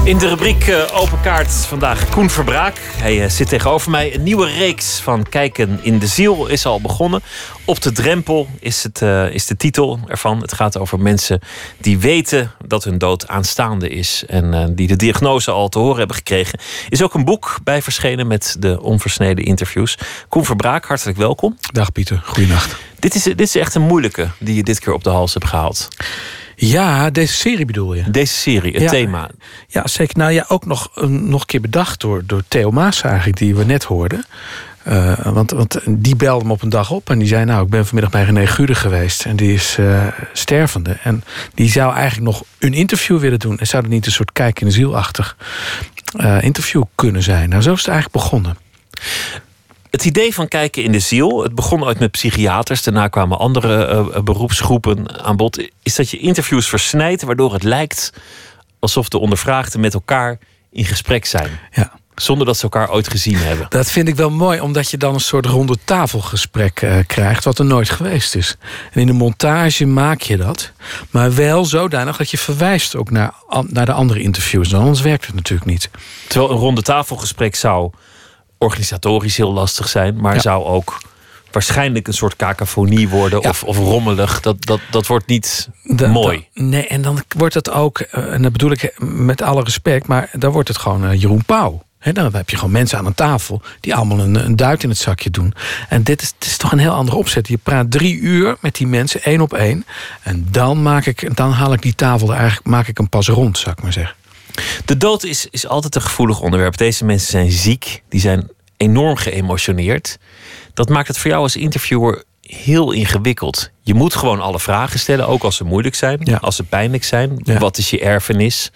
In 0.07 0.17
de 0.17 0.27
rubriek 0.27 0.67
eh, 0.67 1.01
Open 1.01 1.21
Kaart 1.21 1.51
vandaag 1.51 2.09
Koen 2.09 2.29
Verbraak. 2.29 2.77
Hij 2.81 3.23
eh, 3.23 3.29
zit 3.29 3.49
tegenover 3.49 3.91
mij. 3.91 4.15
Een 4.15 4.23
nieuwe 4.23 4.47
reeks 4.47 4.99
van 4.99 5.23
Kijken 5.29 5.79
in 5.81 5.99
de 5.99 6.07
Ziel 6.07 6.47
is 6.47 6.65
al 6.65 6.81
begonnen. 6.81 7.21
Op 7.67 7.81
de 7.81 7.91
drempel 7.91 8.47
is, 8.59 8.83
het, 8.83 9.01
eh, 9.01 9.33
is 9.33 9.45
de 9.45 9.57
titel 9.57 9.99
ervan. 10.07 10.41
Het 10.41 10.53
gaat 10.53 10.77
over 10.77 10.99
mensen 10.99 11.39
die 11.77 11.99
weten 11.99 12.51
dat 12.67 12.83
hun 12.83 12.97
dood 12.97 13.27
aanstaande 13.27 13.89
is. 13.89 14.23
En 14.27 14.53
eh, 14.53 14.65
die 14.69 14.87
de 14.87 14.95
diagnose 14.95 15.51
al 15.51 15.69
te 15.69 15.79
horen 15.79 15.97
hebben 15.97 16.15
gekregen. 16.15 16.59
Is 16.89 17.01
ook 17.01 17.13
een 17.13 17.25
boek 17.25 17.57
bij 17.63 17.81
verschenen 17.81 18.27
met 18.27 18.55
de 18.59 18.81
onversneden 18.81 19.45
interviews. 19.45 19.97
Koen 20.29 20.45
Verbraak, 20.45 20.85
hartelijk 20.85 21.17
welkom. 21.17 21.57
Dag 21.71 21.91
Pieter, 21.91 22.21
goeienacht. 22.25 22.75
Dit 22.99 23.15
is, 23.15 23.23
dit 23.23 23.41
is 23.41 23.55
echt 23.55 23.75
een 23.75 23.81
moeilijke 23.81 24.27
die 24.39 24.55
je 24.55 24.63
dit 24.63 24.79
keer 24.79 24.93
op 24.93 25.03
de 25.03 25.09
hals 25.09 25.33
hebt 25.33 25.47
gehaald. 25.47 25.87
Ja, 26.55 27.09
deze 27.09 27.33
serie 27.33 27.65
bedoel 27.65 27.93
je? 27.93 28.11
Deze 28.11 28.33
serie, 28.33 28.73
het 28.73 28.81
Ja. 28.81 28.89
thema. 28.89 29.29
Ja, 29.67 29.87
zeker. 29.87 30.17
Nou 30.17 30.31
ja, 30.31 30.45
ook 30.47 30.65
nog, 30.65 30.89
eh, 30.95 31.03
nog 31.03 31.39
een 31.41 31.47
keer 31.47 31.61
bedacht 31.61 31.99
door, 31.99 32.23
door 32.25 32.41
Theo 32.47 32.71
Maas 32.71 33.01
eigenlijk, 33.01 33.37
die 33.37 33.55
we 33.55 33.63
net 33.65 33.83
hoorden. 33.83 34.25
Eh, 34.87 35.19
want, 35.33 35.51
want 35.51 35.79
die 35.87 36.15
belde 36.15 36.45
me 36.45 36.51
op 36.51 36.61
een 36.61 36.69
dag 36.69 36.91
op 36.91 37.09
en 37.09 37.19
die 37.19 37.27
zei... 37.27 37.45
nou, 37.45 37.63
ik 37.63 37.69
ben 37.69 37.85
vanmiddag 37.85 38.11
bij 38.11 38.23
René 38.23 38.47
Gude 38.47 38.75
geweest 38.75 39.25
en 39.25 39.35
die 39.35 39.53
is 39.53 39.77
eh, 39.77 40.07
stervende. 40.33 40.97
En 41.03 41.23
die 41.53 41.69
zou 41.69 41.93
eigenlijk 41.93 42.25
nog 42.25 42.43
een 42.59 42.73
interview 42.73 43.19
willen 43.19 43.39
doen. 43.39 43.59
En 43.59 43.67
zou 43.67 43.83
dat 43.83 43.91
niet 43.91 44.05
een 44.05 44.11
soort 44.11 44.31
kijk 44.31 44.59
in 44.59 44.67
de 44.67 44.73
zielachtig 44.73 45.37
eh, 46.15 46.41
interview 46.41 46.83
kunnen 46.95 47.23
zijn? 47.23 47.49
Nou, 47.49 47.61
zo 47.61 47.73
is 47.73 47.77
het 47.77 47.87
eigenlijk 47.87 48.23
begonnen. 48.23 48.57
Het 49.91 50.05
idee 50.05 50.33
van 50.33 50.47
kijken 50.47 50.83
in 50.83 50.91
de 50.91 50.99
ziel, 50.99 51.43
het 51.43 51.55
begon 51.55 51.83
ooit 51.83 51.99
met 51.99 52.11
psychiaters, 52.11 52.83
daarna 52.83 53.07
kwamen 53.07 53.37
andere 53.37 54.23
beroepsgroepen 54.23 55.23
aan 55.23 55.35
bod, 55.35 55.69
is 55.83 55.95
dat 55.95 56.09
je 56.09 56.17
interviews 56.17 56.69
versnijdt, 56.69 57.23
waardoor 57.23 57.53
het 57.53 57.63
lijkt 57.63 58.13
alsof 58.79 59.09
de 59.09 59.17
ondervraagden 59.17 59.79
met 59.79 59.93
elkaar 59.93 60.37
in 60.71 60.85
gesprek 60.85 61.25
zijn. 61.25 61.59
Ja. 61.71 61.96
Zonder 62.21 62.45
dat 62.45 62.57
ze 62.57 62.63
elkaar 62.63 62.91
ooit 62.91 63.09
gezien 63.09 63.37
hebben. 63.37 63.65
Dat 63.69 63.91
vind 63.91 64.07
ik 64.07 64.15
wel 64.15 64.29
mooi, 64.29 64.59
omdat 64.61 64.89
je 64.91 64.97
dan 64.97 65.13
een 65.13 65.19
soort 65.19 65.45
ronde 65.45 65.77
tafelgesprek 65.83 66.81
eh, 66.81 66.97
krijgt, 67.07 67.43
wat 67.43 67.59
er 67.59 67.65
nooit 67.65 67.89
geweest 67.89 68.35
is. 68.35 68.55
En 68.91 69.01
in 69.01 69.07
de 69.07 69.13
montage 69.13 69.85
maak 69.85 70.21
je 70.21 70.37
dat, 70.37 70.71
maar 71.09 71.35
wel 71.35 71.65
zodanig 71.65 72.17
dat 72.17 72.31
je 72.31 72.37
verwijst 72.37 72.95
ook 72.95 73.11
naar, 73.11 73.33
naar 73.67 73.85
de 73.85 73.91
andere 73.91 74.19
interviews. 74.21 74.73
Anders 74.73 75.01
werkt 75.01 75.25
het 75.25 75.35
natuurlijk 75.35 75.69
niet. 75.69 75.89
Terwijl 76.27 76.51
een 76.51 76.57
ronde 76.57 76.81
tafelgesprek 76.81 77.55
zou 77.55 77.91
organisatorisch 78.57 79.37
heel 79.37 79.53
lastig 79.53 79.87
zijn, 79.87 80.21
maar 80.21 80.33
Ja. 80.35 80.41
zou 80.41 80.63
ook 80.65 80.97
waarschijnlijk 81.51 82.07
een 82.07 82.13
soort 82.13 82.35
cacophonie 82.35 83.09
worden 83.09 83.43
of, 83.43 83.63
of 83.63 83.77
rommelig. 83.77 84.41
Dat, 84.41 84.65
dat, 84.65 84.79
dat 84.91 85.07
wordt 85.07 85.27
niet 85.27 85.69
mooi. 86.07 86.47
nee, 86.53 86.87
en 86.87 87.01
dan 87.01 87.23
wordt 87.37 87.53
het 87.53 87.69
ook, 87.69 87.99
eh, 87.99 88.33
en 88.33 88.41
dat 88.41 88.51
bedoel 88.51 88.71
ik 88.71 88.95
met 88.99 89.41
alle 89.41 89.63
respect, 89.63 90.07
maar 90.07 90.29
dan 90.33 90.51
wordt 90.51 90.67
het 90.67 90.77
gewoon 90.77 91.05
eh, 91.05 91.21
Jeroen 91.21 91.45
Pauw. 91.45 91.85
Dan 92.13 92.35
heb 92.35 92.49
je 92.49 92.55
gewoon 92.55 92.71
mensen 92.71 92.97
aan 92.97 93.05
een 93.05 93.13
tafel 93.13 93.61
die 93.79 93.95
allemaal 93.95 94.19
een, 94.19 94.45
een 94.45 94.55
duit 94.55 94.83
in 94.83 94.89
het 94.89 94.97
zakje 94.97 95.29
doen. 95.29 95.53
En 95.89 96.03
dit 96.03 96.21
is, 96.21 96.33
is 96.39 96.57
toch 96.57 96.71
een 96.71 96.79
heel 96.79 96.93
andere 96.93 97.17
opzet. 97.17 97.47
Je 97.47 97.57
praat 97.57 97.91
drie 97.91 98.19
uur 98.19 98.57
met 98.59 98.75
die 98.75 98.87
mensen, 98.87 99.23
één 99.23 99.41
op 99.41 99.53
één. 99.53 99.85
En 100.21 100.47
dan, 100.51 100.81
maak 100.81 101.05
ik, 101.05 101.35
dan 101.35 101.51
haal 101.51 101.73
ik 101.73 101.81
die 101.81 101.95
tafel 101.95 102.31
er 102.31 102.37
eigenlijk 102.37 102.67
maak 102.67 102.87
ik 102.87 102.97
hem 102.97 103.09
pas 103.09 103.27
rond, 103.27 103.57
zou 103.57 103.75
ik 103.77 103.83
maar 103.83 103.93
zeggen. 103.93 104.15
De 104.85 104.97
dood 104.97 105.23
is, 105.23 105.47
is 105.51 105.67
altijd 105.67 105.95
een 105.95 106.01
gevoelig 106.01 106.41
onderwerp. 106.41 106.77
Deze 106.77 107.05
mensen 107.05 107.29
zijn 107.29 107.51
ziek, 107.51 108.03
die 108.09 108.19
zijn 108.19 108.49
enorm 108.77 109.15
geëmotioneerd. 109.15 110.17
Dat 110.73 110.89
maakt 110.89 111.07
het 111.07 111.17
voor 111.17 111.29
jou 111.29 111.43
als 111.43 111.55
interviewer 111.55 112.23
heel 112.41 112.91
ingewikkeld. 112.91 113.71
Je 113.81 113.93
moet 113.93 114.15
gewoon 114.15 114.41
alle 114.41 114.59
vragen 114.59 114.99
stellen, 114.99 115.27
ook 115.27 115.43
als 115.43 115.55
ze 115.55 115.63
moeilijk 115.63 115.95
zijn, 115.95 116.39
als 116.39 116.55
ze 116.55 116.63
pijnlijk 116.63 117.03
zijn. 117.03 117.39
Wat 117.59 117.77
is 117.77 117.89
je 117.89 117.99
erfenis? 117.99 118.71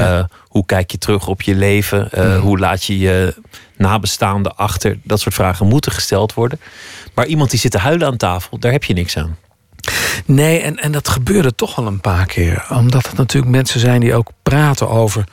Uh, 0.00 0.24
hoe 0.48 0.66
kijk 0.66 0.90
je 0.90 0.98
terug 0.98 1.28
op 1.28 1.42
je 1.42 1.54
leven? 1.54 2.08
Uh, 2.14 2.24
Mhm. 2.24 2.38
Hoe 2.38 2.58
laat 2.58 2.84
je 2.84 2.98
je 2.98 3.34
nabestaanden 3.76 4.56
achter? 4.56 4.98
Dat 5.02 5.20
soort 5.20 5.34
vragen 5.34 5.66
moeten 5.66 5.92
gesteld 5.92 6.34
worden. 6.34 6.60
Maar 7.14 7.26
iemand 7.26 7.50
die 7.50 7.58
zit 7.58 7.70
te 7.70 7.78
huilen 7.78 8.06
aan 8.06 8.16
tafel, 8.16 8.58
daar 8.58 8.72
heb 8.72 8.84
je 8.84 8.94
niks 8.94 9.16
aan. 9.16 9.36
Nee, 10.24 10.60
en, 10.60 10.76
en 10.76 10.92
dat 10.92 11.08
gebeurde 11.08 11.54
toch 11.54 11.76
wel 11.76 11.86
een 11.86 12.00
paar 12.00 12.26
keer. 12.26 12.66
Omdat 12.70 13.06
het 13.06 13.16
natuurlijk 13.16 13.52
mensen 13.52 13.80
zijn 13.80 14.00
die 14.00 14.14
ook 14.14 14.28
praten 14.42 14.88
over 14.88 15.24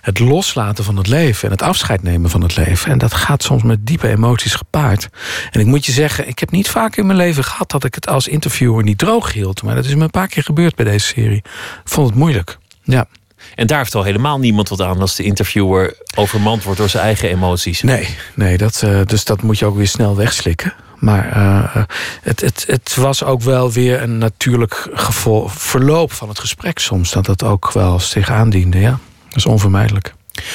het 0.00 0.18
loslaten 0.18 0.84
van 0.84 0.96
het 0.96 1.06
leven 1.06 1.44
en 1.44 1.50
het 1.50 1.62
afscheid 1.62 2.02
nemen 2.02 2.30
van 2.30 2.42
het 2.42 2.56
leven. 2.56 2.90
En 2.90 2.98
dat 2.98 3.14
gaat 3.14 3.42
soms 3.42 3.62
met 3.62 3.86
diepe 3.86 4.08
emoties 4.08 4.54
gepaard. 4.54 5.08
En 5.50 5.60
ik 5.60 5.66
moet 5.66 5.86
je 5.86 5.92
zeggen, 5.92 6.28
ik 6.28 6.38
heb 6.38 6.50
niet 6.50 6.68
vaak 6.68 6.96
in 6.96 7.06
mijn 7.06 7.18
leven 7.18 7.44
gehad 7.44 7.70
dat 7.70 7.84
ik 7.84 7.94
het 7.94 8.08
als 8.08 8.28
interviewer 8.28 8.82
niet 8.82 8.98
droog 8.98 9.32
hield. 9.32 9.62
Maar 9.62 9.74
dat 9.74 9.84
is 9.84 9.94
me 9.94 10.02
een 10.02 10.10
paar 10.10 10.28
keer 10.28 10.42
gebeurd 10.42 10.74
bij 10.74 10.84
deze 10.84 11.06
serie. 11.06 11.36
Ik 11.36 11.44
vond 11.84 12.08
het 12.08 12.18
moeilijk. 12.18 12.58
Ja. 12.84 13.06
En 13.54 13.66
daar 13.66 13.78
heeft 13.78 13.94
al 13.94 14.02
helemaal 14.02 14.38
niemand 14.38 14.68
wat 14.68 14.80
aan 14.80 15.00
als 15.00 15.16
de 15.16 15.22
interviewer 15.22 15.96
overmand 16.14 16.62
wordt 16.62 16.78
door 16.78 16.88
zijn 16.88 17.04
eigen 17.04 17.28
emoties. 17.28 17.82
Nee, 17.82 18.16
nee 18.34 18.56
dat, 18.56 18.82
uh, 18.84 19.00
dus 19.04 19.24
dat 19.24 19.42
moet 19.42 19.58
je 19.58 19.66
ook 19.66 19.76
weer 19.76 19.88
snel 19.88 20.16
wegslikken. 20.16 20.74
Maar 20.98 21.36
uh, 21.36 21.84
het, 22.22 22.40
het, 22.40 22.64
het 22.66 22.94
was 22.94 23.24
ook 23.24 23.42
wel 23.42 23.72
weer 23.72 24.02
een 24.02 24.18
natuurlijk 24.18 24.88
gevolg, 24.92 25.52
verloop 25.52 26.12
van 26.12 26.28
het 26.28 26.38
gesprek 26.38 26.78
soms. 26.78 27.10
Dat 27.12 27.26
dat 27.26 27.42
ook 27.42 27.72
wel 27.72 28.00
zich 28.00 28.30
aandiende, 28.30 28.78
ja. 28.78 28.98
Dat 29.28 29.36
is 29.36 29.46
onvermijdelijk. 29.46 30.14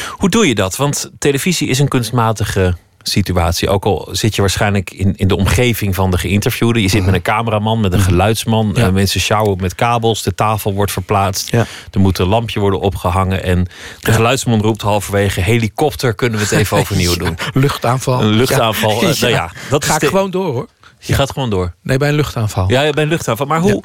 Hoe 0.09 0.29
doe 0.29 0.47
je 0.47 0.55
dat? 0.55 0.75
Want 0.75 1.11
televisie 1.19 1.67
is 1.67 1.79
een 1.79 1.87
kunstmatige 1.87 2.75
situatie. 3.09 3.69
Ook 3.69 3.85
al 3.85 4.07
zit 4.11 4.35
je 4.35 4.41
waarschijnlijk 4.41 4.91
in, 4.91 5.15
in 5.15 5.27
de 5.27 5.35
omgeving 5.35 5.95
van 5.95 6.11
de 6.11 6.17
geïnterviewde. 6.17 6.81
Je 6.81 6.89
zit 6.89 7.05
met 7.05 7.13
een 7.13 7.21
cameraman, 7.21 7.79
met 7.79 7.93
een 7.93 7.99
geluidsman. 7.99 8.71
Ja. 8.75 8.87
Uh, 8.87 8.93
mensen 8.93 9.19
sjouwen 9.19 9.57
met 9.61 9.75
kabels. 9.75 10.23
De 10.23 10.35
tafel 10.35 10.73
wordt 10.73 10.91
verplaatst. 10.91 11.51
Ja. 11.51 11.65
Er 11.91 11.99
moet 11.99 12.17
een 12.17 12.27
lampje 12.27 12.59
worden 12.59 12.79
opgehangen. 12.79 13.43
En 13.43 13.67
de 13.99 14.11
geluidsman 14.11 14.61
roept 14.61 14.81
halverwege... 14.81 15.41
helikopter, 15.41 16.13
kunnen 16.15 16.39
we 16.39 16.45
het 16.45 16.53
even 16.53 16.77
overnieuw 16.81 17.15
doen? 17.15 17.37
luchtaanval. 17.53 18.21
Een 18.21 18.29
luchtaanval. 18.29 18.95
Uh, 19.07 19.13
nou 19.21 19.33
ja, 19.33 19.51
dat 19.69 19.85
Ga 19.85 19.93
ik 19.93 19.99
de... 19.99 20.07
gewoon 20.07 20.31
door, 20.31 20.53
hoor. 20.53 20.67
Je 20.99 21.13
gaat 21.13 21.31
gewoon 21.31 21.49
door? 21.49 21.73
Nee, 21.81 21.97
bij 21.97 22.09
een 22.09 22.15
luchtaanval. 22.15 22.69
Ja, 22.69 22.89
bij 22.89 23.03
een 23.03 23.09
luchtaanval. 23.09 23.45
Maar 23.45 23.59
hoe, 23.59 23.83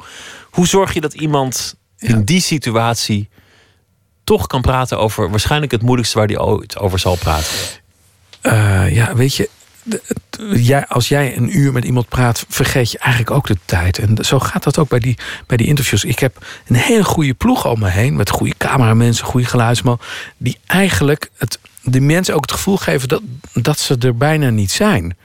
hoe 0.49 0.67
zorg 0.67 0.93
je 0.93 1.01
dat 1.01 1.13
iemand 1.13 1.75
in 1.97 2.23
die 2.23 2.41
situatie... 2.41 3.29
toch 4.23 4.47
kan 4.47 4.61
praten 4.61 4.99
over 4.99 5.29
waarschijnlijk 5.29 5.71
het 5.71 5.81
moeilijkste... 5.81 6.17
waar 6.17 6.27
hij 6.27 6.39
ooit 6.39 6.77
over 6.77 6.99
zal 6.99 7.15
praten? 7.15 7.51
Uh, 8.43 8.95
ja, 8.95 9.15
weet 9.15 9.35
je, 9.35 9.49
als 10.87 11.07
jij 11.07 11.37
een 11.37 11.57
uur 11.57 11.71
met 11.71 11.85
iemand 11.85 12.07
praat, 12.07 12.45
vergeet 12.49 12.91
je 12.91 12.97
eigenlijk 12.97 13.31
ook 13.31 13.47
de 13.47 13.57
tijd. 13.65 13.99
En 13.99 14.25
zo 14.25 14.39
gaat 14.39 14.63
dat 14.63 14.77
ook 14.77 14.89
bij 14.89 14.99
die, 14.99 15.17
bij 15.47 15.57
die 15.57 15.67
interviews. 15.67 16.03
Ik 16.03 16.19
heb 16.19 16.45
een 16.67 16.75
hele 16.75 17.03
goede 17.03 17.33
ploeg 17.33 17.65
om 17.65 17.79
me 17.79 17.89
heen, 17.89 18.15
met 18.15 18.29
goede 18.29 18.53
cameramensen, 18.57 19.25
goede 19.25 19.47
geluidsman, 19.47 19.99
die 20.37 20.57
eigenlijk 20.65 21.29
het, 21.37 21.59
de 21.81 22.01
mensen 22.01 22.35
ook 22.35 22.41
het 22.41 22.51
gevoel 22.51 22.77
geven 22.77 23.07
dat, 23.07 23.21
dat 23.53 23.79
ze 23.79 23.97
er 23.99 24.17
bijna 24.17 24.49
niet 24.49 24.71
zijn. 24.71 25.17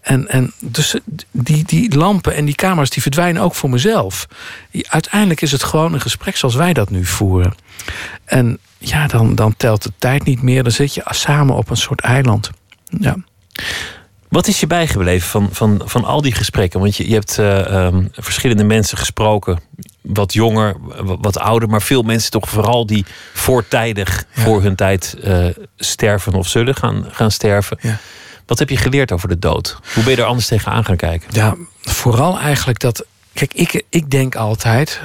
En, 0.00 0.28
en 0.28 0.52
dus 0.60 0.96
die, 1.30 1.64
die 1.64 1.96
lampen 1.96 2.34
en 2.34 2.44
die 2.44 2.54
camera's 2.54 2.90
die 2.90 3.02
verdwijnen 3.02 3.42
ook 3.42 3.54
voor 3.54 3.70
mezelf. 3.70 4.26
Uiteindelijk 4.82 5.40
is 5.40 5.52
het 5.52 5.62
gewoon 5.62 5.92
een 5.92 6.00
gesprek 6.00 6.36
zoals 6.36 6.54
wij 6.54 6.72
dat 6.72 6.90
nu 6.90 7.04
voeren. 7.04 7.54
En 8.24 8.58
ja, 8.78 9.06
dan, 9.06 9.34
dan 9.34 9.56
telt 9.56 9.82
de 9.82 9.92
tijd 9.98 10.24
niet 10.24 10.42
meer. 10.42 10.62
Dan 10.62 10.72
zit 10.72 10.94
je 10.94 11.02
samen 11.04 11.56
op 11.56 11.70
een 11.70 11.76
soort 11.76 12.00
eiland. 12.00 12.50
Ja. 13.00 13.16
Wat 14.28 14.46
is 14.46 14.60
je 14.60 14.66
bijgebleven 14.66 15.28
van, 15.28 15.48
van, 15.52 15.82
van 15.84 16.04
al 16.04 16.22
die 16.22 16.32
gesprekken? 16.32 16.80
Want 16.80 16.96
je, 16.96 17.08
je 17.08 17.14
hebt 17.14 17.38
uh, 17.38 17.84
um, 17.84 18.08
verschillende 18.12 18.64
mensen 18.64 18.98
gesproken. 18.98 19.60
Wat 20.00 20.32
jonger, 20.32 20.76
wat, 21.20 21.38
ouder. 21.38 21.68
Maar 21.68 21.82
veel 21.82 22.02
mensen 22.02 22.30
toch 22.30 22.48
vooral 22.48 22.86
die 22.86 23.04
voortijdig 23.32 24.24
ja. 24.34 24.42
voor 24.42 24.62
hun 24.62 24.74
tijd 24.74 25.16
uh, 25.24 25.46
sterven 25.76 26.32
of 26.32 26.48
zullen 26.48 26.74
gaan, 26.74 27.04
gaan 27.10 27.30
sterven. 27.30 27.78
Ja. 27.80 27.98
Wat 28.46 28.58
heb 28.58 28.68
je 28.68 28.76
geleerd 28.76 29.12
over 29.12 29.28
de 29.28 29.38
dood? 29.38 29.78
Hoe 29.94 30.02
ben 30.02 30.12
je 30.12 30.20
er 30.20 30.28
anders 30.28 30.46
tegenaan 30.46 30.84
gaan 30.84 30.96
kijken? 30.96 31.28
Ja, 31.32 31.56
vooral 31.82 32.38
eigenlijk 32.38 32.78
dat. 32.78 33.04
Kijk, 33.34 33.54
ik, 33.54 33.84
ik 33.88 34.10
denk 34.10 34.34
altijd, 34.34 35.00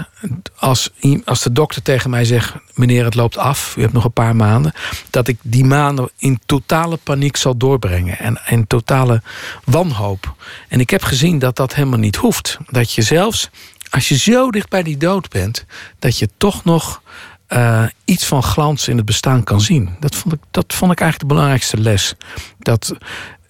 als, 0.55 0.89
als 1.25 1.43
de 1.43 1.51
dokter 1.51 1.81
tegen 1.81 2.09
mij 2.09 2.25
zegt: 2.25 2.53
meneer, 2.73 3.05
het 3.05 3.15
loopt 3.15 3.37
af, 3.37 3.75
u 3.77 3.81
hebt 3.81 3.93
nog 3.93 4.03
een 4.03 4.11
paar 4.11 4.35
maanden, 4.35 4.73
dat 5.09 5.27
ik 5.27 5.37
die 5.41 5.65
maanden 5.65 6.09
in 6.17 6.39
totale 6.45 6.97
paniek 6.97 7.37
zal 7.37 7.57
doorbrengen 7.57 8.19
en 8.19 8.41
in 8.47 8.67
totale 8.67 9.21
wanhoop. 9.63 10.35
En 10.67 10.79
ik 10.79 10.89
heb 10.89 11.03
gezien 11.03 11.39
dat 11.39 11.55
dat 11.55 11.75
helemaal 11.75 11.99
niet 11.99 12.15
hoeft. 12.15 12.57
Dat 12.67 12.91
je 12.91 13.01
zelfs, 13.01 13.49
als 13.89 14.09
je 14.09 14.17
zo 14.17 14.51
dicht 14.51 14.69
bij 14.69 14.83
die 14.83 14.97
dood 14.97 15.29
bent, 15.29 15.65
dat 15.99 16.17
je 16.17 16.29
toch 16.37 16.63
nog 16.63 17.01
uh, 17.49 17.83
iets 18.05 18.25
van 18.25 18.43
glans 18.43 18.87
in 18.87 18.97
het 18.97 19.05
bestaan 19.05 19.43
kan 19.43 19.61
zien. 19.61 19.95
Dat 19.99 20.15
vond 20.15 20.33
ik, 20.33 20.39
dat 20.51 20.73
vond 20.73 20.91
ik 20.91 20.99
eigenlijk 20.99 21.29
de 21.29 21.35
belangrijkste 21.35 21.77
les. 21.77 22.15
Dat 22.59 22.93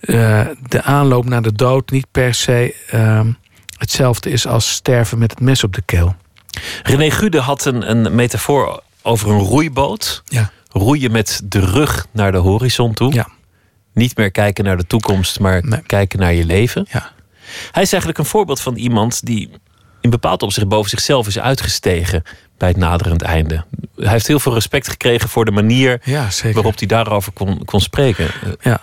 uh, 0.02 0.48
de 0.68 0.82
aanloop 0.82 1.26
naar 1.26 1.42
de 1.42 1.54
dood 1.54 1.92
niet 1.92 2.08
per 2.12 2.34
se. 2.34 2.76
Uh, 2.94 3.20
hetzelfde 3.80 4.30
is 4.30 4.48
als 4.48 4.72
sterven 4.72 5.18
met 5.18 5.32
het 5.32 5.40
mes 5.40 5.64
op 5.64 5.74
de 5.74 5.82
keel. 5.82 6.16
René 6.84 7.12
Gude 7.12 7.40
had 7.40 7.66
een, 7.66 7.90
een 7.90 8.16
metafoor 8.16 8.84
over 9.02 9.30
een 9.30 9.40
roeiboot. 9.40 10.22
Ja. 10.26 10.52
Roeien 10.72 11.12
met 11.12 11.42
de 11.44 11.60
rug 11.60 12.08
naar 12.12 12.32
de 12.32 12.38
horizon 12.38 12.94
toe. 12.94 13.14
Ja. 13.14 13.28
Niet 13.94 14.18
meer 14.18 14.32
kijken 14.32 14.64
naar 14.64 14.78
de 14.78 14.88
toekomst, 14.88 15.40
maar 15.40 15.82
kijken 15.86 16.20
naar 16.20 16.34
je 16.34 16.46
leven. 16.46 16.86
Ja. 16.92 17.12
Hij 17.72 17.84
is 17.84 17.92
eigenlijk 17.92 18.18
een 18.18 18.26
voorbeeld 18.26 18.62
van 18.62 18.76
iemand 18.76 19.26
die 19.26 19.50
in 20.02 20.10
bepaald 20.10 20.44
opzicht 20.44 20.68
boven 20.68 20.90
zichzelf 20.90 21.28
is 21.28 21.40
uitgestegen 21.40 22.24
bij 22.58 22.68
het 22.68 22.78
naderend 22.78 23.22
einde. 23.22 23.66
Hij 23.96 24.12
heeft 24.12 24.28
heel 24.28 24.40
veel 24.40 24.54
respect 24.54 24.90
gekregen 24.90 25.30
voor 25.30 25.46
de 25.46 25.52
manier 25.52 26.02
Ja, 26.04 26.28
waarop 26.54 26.78
hij 26.78 26.88
daarover 26.88 27.32
kon, 27.32 27.66
kon 27.66 27.82
spreken. 27.82 28.28
Ja. 28.62 28.82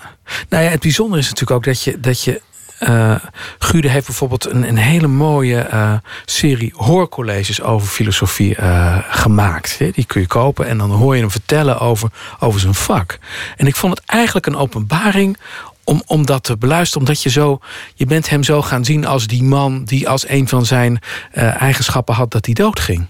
Nou 0.48 0.64
ja, 0.64 0.70
het 0.70 0.80
bijzondere 0.80 1.20
is 1.20 1.28
natuurlijk 1.28 1.56
ook 1.56 1.64
dat 1.64 1.82
je. 1.82 2.00
Dat 2.00 2.22
je 2.22 2.42
eh, 2.78 3.14
Gude 3.58 3.88
heeft 3.88 4.06
bijvoorbeeld 4.06 4.50
een, 4.50 4.68
een 4.68 4.76
hele 4.76 5.06
mooie 5.06 5.58
eh, 5.58 5.92
serie 6.24 6.72
hoorcolleges 6.76 7.62
over 7.62 7.88
filosofie 7.88 8.56
eh, 8.56 8.98
gemaakt. 9.08 9.78
Die 9.78 10.04
kun 10.04 10.20
je 10.20 10.26
kopen 10.26 10.66
en 10.66 10.78
dan 10.78 10.90
hoor 10.90 11.14
je 11.14 11.20
hem 11.20 11.30
vertellen 11.30 11.80
over, 11.80 12.10
over 12.40 12.60
zijn 12.60 12.74
vak. 12.74 13.18
En 13.56 13.66
ik 13.66 13.76
vond 13.76 13.96
het 13.98 14.06
eigenlijk 14.06 14.46
een 14.46 14.56
openbaring 14.56 15.36
om, 15.84 16.02
om 16.06 16.26
dat 16.26 16.44
te 16.44 16.56
beluisteren. 16.56 17.06
Omdat 17.06 17.22
je 17.22 17.30
zo, 17.30 17.58
je 17.94 18.06
bent 18.06 18.28
hem 18.28 18.42
zo 18.42 18.62
gaan 18.62 18.84
zien 18.84 19.06
als 19.06 19.26
die 19.26 19.42
man 19.42 19.84
die 19.84 20.08
als 20.08 20.28
een 20.28 20.48
van 20.48 20.66
zijn 20.66 21.00
eigenschappen 21.32 22.14
had 22.14 22.30
dat 22.30 22.44
hij 22.44 22.54
doodging. 22.54 23.06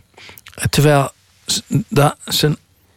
Terwijl 0.70 1.10
zijn, 2.24 2.56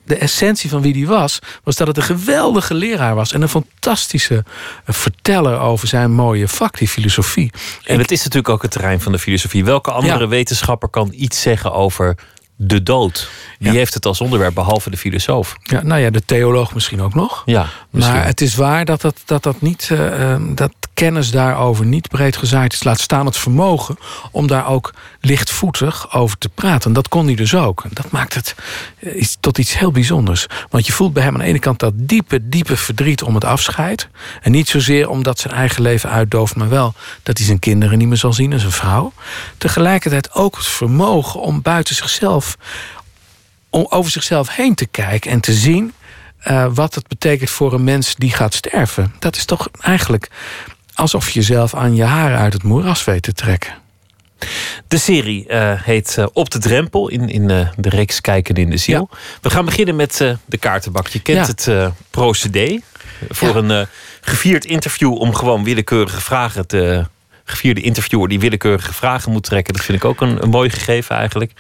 de 0.10 0.16
essentie 0.16 0.70
van 0.70 0.82
wie 0.82 0.94
hij 0.94 1.06
was, 1.06 1.40
was 1.64 1.76
dat 1.76 1.88
het 1.88 1.98
een 1.98 2.04
geweldige 2.04 2.74
leraar 2.74 3.16
was. 3.16 3.32
En 3.34 3.42
een 3.42 3.50
fantastische 3.50 4.44
eh, 4.86 4.96
verteller 4.96 5.60
over 5.60 5.88
zijn 5.88 6.12
mooie 6.12 6.48
vak, 6.48 6.78
die 6.78 6.88
filosofie. 6.88 7.52
En 7.84 8.00
het 8.00 8.12
is 8.12 8.18
natuurlijk 8.20 8.50
ook 8.50 8.62
het 8.62 8.72
terrein 8.72 9.02
van 9.02 9.12
de 9.12 9.20
filosofie. 9.20 9.66
Welke 9.66 9.92
andere 9.92 10.20
Ja. 10.24 10.28
wetenschapper 10.28 10.90
kan 10.90 11.10
iets 11.16 11.42
zeggen 11.42 11.74
over 11.74 12.16
de 12.62 12.84
dood? 12.84 13.30
Wie 13.60 13.72
heeft 13.72 13.94
het 13.94 14.06
als 14.06 14.22
onderwerp, 14.22 14.54
behalve 14.54 14.90
de 14.90 14.98
filosoof? 14.98 15.56
Ja, 15.64 15.84
nou 15.84 16.02
ja, 16.02 16.10
de 16.10 16.26
theoloog 16.26 16.74
misschien 16.74 17.02
ook 17.02 17.14
nog. 17.14 17.44
Ja, 17.46 17.68
misschien. 17.90 18.16
Maar 18.16 18.26
het 18.26 18.42
is 18.42 18.56
waar 18.56 18.86
dat 18.86 19.02
dat, 19.02 19.22
dat, 19.26 19.44
dat 19.44 19.62
niet, 19.62 19.90
eh, 19.92 20.34
eh, 20.34 20.42
dat 20.50 20.72
kennis 20.94 21.32
daarover 21.32 21.86
niet 21.86 22.08
breed 22.08 22.38
gezaaid 22.38 22.74
is. 22.74 22.84
Laat 22.84 23.00
staan 23.00 23.26
het 23.26 23.38
vermogen 23.38 23.98
om 24.32 24.48
daar 24.48 24.68
ook 24.68 24.94
lichtvoetig 25.22 26.14
over 26.14 26.38
te 26.38 26.50
praten. 26.50 26.88
En 26.88 26.94
dat 26.94 27.08
kon 27.08 27.26
hij 27.26 27.36
dus 27.36 27.56
ook. 27.56 27.84
Dat 27.90 28.12
maakt 28.12 28.34
het 28.34 28.56
eh, 29.00 29.22
iets, 29.22 29.38
tot 29.40 29.58
iets 29.58 29.78
heel 29.78 29.92
bijzonders. 29.92 30.48
Want 30.70 30.86
je 30.86 30.94
voelt 30.94 31.14
bij 31.14 31.24
hem 31.24 31.34
aan 31.34 31.40
de 31.40 31.46
ene 31.46 31.60
kant 31.60 31.80
dat 31.80 31.94
diepe, 31.96 32.50
diepe 32.50 32.78
verdriet 32.78 33.24
om 33.24 33.36
het 33.36 33.44
afscheid. 33.44 34.10
En 34.42 34.52
niet 34.52 34.68
zozeer 34.68 35.10
omdat 35.10 35.40
zijn 35.40 35.54
eigen 35.54 35.82
leven 35.82 36.10
uitdooft, 36.10 36.56
maar 36.56 36.70
wel 36.70 36.94
dat 37.24 37.38
hij 37.38 37.46
zijn 37.48 37.60
kinderen 37.60 37.98
niet 37.98 38.08
meer 38.08 38.18
zal 38.18 38.34
zien 38.34 38.52
en 38.54 38.60
zijn 38.60 38.72
vrouw. 38.72 39.14
Tegelijkertijd 39.58 40.34
ook 40.34 40.56
het 40.56 40.66
vermogen 40.66 41.42
om 41.42 41.62
buiten 41.62 41.96
zichzelf 41.96 42.49
om 43.70 43.86
over 43.90 44.12
zichzelf 44.12 44.56
heen 44.56 44.76
te 44.76 44.86
kijken 44.86 45.32
en 45.32 45.40
te 45.40 45.54
zien 45.54 45.94
eh, 46.40 46.66
wat 46.74 46.96
het 46.96 47.08
betekent 47.08 47.50
voor 47.50 47.74
een 47.74 47.84
mens 47.84 48.16
die 48.16 48.32
gaat 48.32 48.54
sterven. 48.54 49.14
Dat 49.20 49.36
is 49.36 49.46
toch 49.46 49.70
eigenlijk 49.82 50.30
alsof 50.94 51.30
je 51.30 51.40
jezelf 51.40 51.74
aan 51.76 51.96
je 51.96 52.04
haren 52.04 52.38
uit 52.38 52.54
het 52.54 52.64
moeras 52.64 53.04
weet 53.04 53.22
te 53.24 53.34
trekken. 53.34 53.74
De 54.88 54.98
serie 54.98 55.48
eh, 55.48 55.82
heet 55.82 56.18
eh, 56.18 56.26
Op 56.34 56.50
de 56.50 56.60
Drempel 56.60 57.10
in, 57.10 57.30
in 57.30 57.48
de 57.48 57.90
reeks 57.90 58.22
Kijken 58.22 58.56
in 58.56 58.70
de 58.70 58.78
Ziel. 58.78 59.10
We 59.42 59.50
gaan 59.50 59.66
beginnen 59.66 59.96
met 59.96 60.18
de 60.46 60.58
kaartenbak. 60.58 61.08
Je 61.08 61.20
kent 61.20 61.66
Ja. 61.66 61.74
het 61.76 61.94
procedé. 62.10 62.80
Voor 63.30 63.48
Ja. 63.48 63.56
een 63.76 63.88
gevierd 64.22 64.66
interview 64.66 65.14
om 65.14 65.36
gewoon 65.36 65.64
willekeurige 65.64 66.22
vragen 66.22 66.68
te. 66.68 67.06
Gevierde 67.44 67.82
interviewer 67.82 68.28
die 68.30 68.40
willekeurige 68.40 68.94
vragen 68.94 69.32
moet 69.32 69.44
trekken. 69.44 69.74
Dat 69.74 69.84
vind 69.84 69.98
ik 69.98 70.06
ook 70.06 70.22
een, 70.22 70.44
een 70.44 70.50
mooi 70.50 70.70
gegeven 70.70 71.16
eigenlijk. 71.16 71.52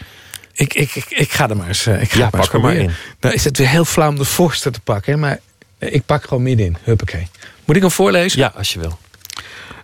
Ik, 0.60 0.74
ik, 0.74 0.96
ik, 0.96 1.06
ik 1.10 1.32
ga 1.32 1.50
er 1.50 1.58
maar 1.58 1.68
eens, 1.68 1.86
eh, 1.86 2.02
ik 2.02 2.12
ga 2.12 2.18
Ja, 2.18 2.24
het 2.24 2.34
maar 2.34 2.42
pak 2.42 2.54
er 2.54 2.60
maar 2.60 2.76
in. 2.76 2.92
Nou 3.20 3.36
is 3.36 3.44
het 3.44 3.58
weer 3.58 3.68
heel 3.68 3.86
flauw 3.86 4.10
om 4.10 4.16
de 4.16 4.26
voorste 4.26 4.72
te 4.72 4.80
pakken, 4.80 5.20
maar 5.20 5.40
ik 5.78 6.06
pak 6.06 6.24
gewoon 6.24 6.44
middenin. 6.44 6.78
Huppakee. 6.84 7.28
Moet 7.66 7.76
ik 7.76 7.82
hem 7.82 7.92
voorlezen? 7.92 8.40
Ja, 8.40 8.52
als 8.56 8.74
je 8.74 8.80
wil. 8.80 9.00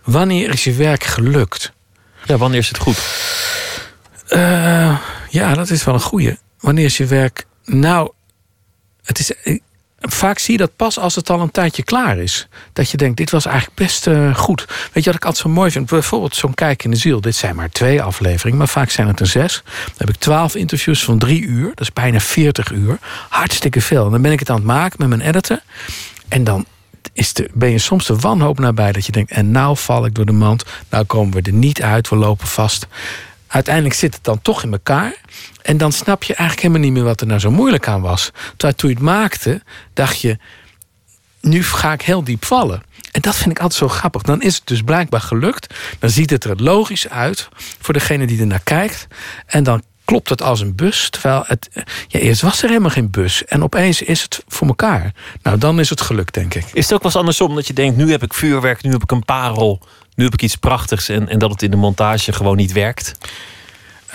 Wanneer 0.04 0.50
is 0.50 0.64
je 0.64 0.74
werk 0.74 1.04
gelukt? 1.04 1.72
Ja, 2.26 2.38
wanneer 2.38 2.60
is 2.60 2.68
het 2.68 2.78
goed? 2.78 2.98
Eh, 4.28 5.00
ja, 5.30 5.54
dat 5.54 5.70
is 5.70 5.84
wel 5.84 5.94
een 5.94 6.00
goeie. 6.02 6.38
Wanneer 6.60 6.86
is 6.86 6.98
je 6.98 7.06
werk... 7.06 7.46
Nou, 7.64 8.12
het 9.04 9.20
is... 9.20 9.32
Vaak 10.08 10.40
zie 10.40 10.52
je 10.52 10.60
dat 10.60 10.76
pas 10.76 11.00
als 11.00 11.16
het 11.16 11.30
al 11.30 11.42
een 11.42 11.52
tijdje 11.52 11.84
klaar 11.84 12.18
is. 12.18 12.48
Dat 12.74 12.92
je 12.92 12.98
denkt, 12.98 13.18
dit 13.18 13.32
was 13.32 13.46
eigenlijk 13.46 13.78
best 13.78 14.08
eh, 14.08 14.36
goed. 14.36 14.66
Weet 14.94 15.04
je 15.04 15.10
wat 15.10 15.16
ik 15.16 15.26
altijd 15.26 15.44
zo 15.44 15.50
mooi 15.50 15.72
vind? 15.72 15.90
Bijvoorbeeld 15.90 16.36
zo'n 16.36 16.54
Kijk 16.54 16.84
in 16.84 16.92
de 16.92 16.98
Ziel. 16.98 17.22
Dit 17.22 17.36
zijn 17.36 17.56
maar 17.56 17.70
twee 17.70 18.02
afleveringen, 18.02 18.58
maar 18.58 18.68
vaak 18.68 18.90
zijn 18.90 19.08
het 19.08 19.20
er 19.20 19.28
zes. 19.28 19.62
Dan 19.86 19.94
heb 19.98 20.10
ik 20.10 20.16
twaalf 20.16 20.56
interviews 20.56 21.04
van 21.04 21.20
drie 21.20 21.42
uur. 21.42 21.68
Dat 21.70 21.82
is 21.82 21.94
bijna 21.94 22.20
veertig 22.20 22.72
uur. 22.72 22.98
Hartstikke 23.30 23.82
veel. 23.82 24.06
En 24.06 24.12
dan 24.12 24.22
ben 24.22 24.32
ik 24.32 24.40
het 24.40 24.50
aan 24.50 24.56
het 24.56 24.66
maken 24.66 24.96
met 25.00 25.10
mijn 25.10 25.22
editor. 25.22 25.60
En 26.28 26.44
dan 26.44 26.66
is 27.14 27.34
de, 27.34 27.50
ben 27.54 27.72
je 27.72 27.78
soms 27.78 28.06
de 28.06 28.16
wanhoop 28.16 28.60
nabij 28.60 28.92
dat 28.92 29.06
je 29.06 29.12
denkt... 29.12 29.32
en 29.32 29.52
nou 29.52 29.78
val 29.78 30.06
ik 30.06 30.16
door 30.16 30.26
de 30.26 30.32
mand, 30.32 30.64
nou 30.90 31.04
komen 31.04 31.34
we 31.34 31.42
er 31.42 31.54
niet 31.54 31.82
uit, 31.82 32.10
we 32.10 32.16
lopen 32.16 32.48
vast. 32.48 32.88
Uiteindelijk 33.48 33.96
zit 33.96 34.14
het 34.14 34.24
dan 34.24 34.42
toch 34.42 34.64
in 34.64 34.72
elkaar... 34.72 35.16
en 35.66 35.78
dan 35.78 35.92
snap 35.92 36.24
je 36.24 36.34
eigenlijk 36.34 36.68
helemaal 36.68 36.90
niet 36.90 36.98
meer 36.98 37.10
wat 37.10 37.22
er 37.22 37.28
nou 37.28 37.40
zo 37.40 37.52
moeilijk 37.52 37.88
aan 37.88 38.02
was. 38.02 38.32
Terwijl 38.50 38.76
toen 38.76 38.90
je 38.90 38.96
het 38.96 39.04
maakte, 39.04 39.62
dacht 39.94 40.22
je... 40.22 40.38
nu 41.42 41.64
ga 41.64 41.94
ik 41.94 42.02
heel 42.02 42.24
diep 42.24 42.46
vallen. 42.46 42.84
En 43.12 43.22
dat 43.22 43.36
vind 43.36 43.50
ik 43.50 43.60
altijd 43.60 43.80
zo 43.80 43.88
grappig. 43.88 44.22
Dan 44.22 44.42
is 44.42 44.56
het 44.56 44.68
dus 44.68 44.82
blijkbaar 44.82 45.22
gelukt. 45.22 45.74
Dan 46.00 46.10
ziet 46.10 46.30
het 46.30 46.44
er 46.44 46.64
logisch 46.64 47.10
uit 47.10 47.50
voor 47.80 47.94
degene 47.94 48.28
die 48.28 48.40
er 48.40 48.48
naar 48.48 48.64
kijkt. 48.64 49.08
En 49.46 49.64
dan 49.64 49.84
klopt 50.06 50.30
het 50.30 50.42
als 50.42 50.60
een 50.60 50.76
bus. 50.76 51.10
Terwijl 51.10 51.44
het. 51.48 51.70
Ja, 52.08 52.20
eerst 52.20 52.42
was 52.42 52.64
er 52.64 52.68
helemaal 52.68 52.90
geen 52.90 53.12
bus. 53.12 53.46
En 53.46 53.64
opeens 53.64 54.02
is 54.02 54.22
het 54.22 54.44
voor 54.48 54.68
elkaar. 54.68 55.14
Nou, 55.42 55.58
dan 55.58 55.80
is 55.80 55.90
het 55.90 56.02
gelukt, 56.02 56.34
denk 56.34 56.54
ik. 56.54 56.66
Is 56.74 56.84
het 56.84 56.94
ook 56.94 57.04
wel 57.04 57.12
eens 57.12 57.20
andersom 57.20 57.56
dat 57.56 57.68
je 57.68 57.74
denkt: 57.74 57.98
nu 57.98 58.12
heb 58.12 58.24
ik 58.24 58.34
vuurwerk, 58.34 58.84
nu 58.84 58.92
heb 58.92 59.04
ik 59.04 59.12
een 59.12 59.26
parel, 59.26 59.82
nu 60.16 60.24
heb 60.24 60.34
ik 60.34 60.42
iets 60.42 60.56
prachtigs 60.56 61.10
en, 61.10 61.30
en 61.30 61.40
dat 61.40 61.52
het 61.52 61.62
in 61.62 61.72
de 61.72 61.78
montage 61.78 62.34
gewoon 62.34 62.58
niet 62.58 62.72
werkt? 62.72 63.14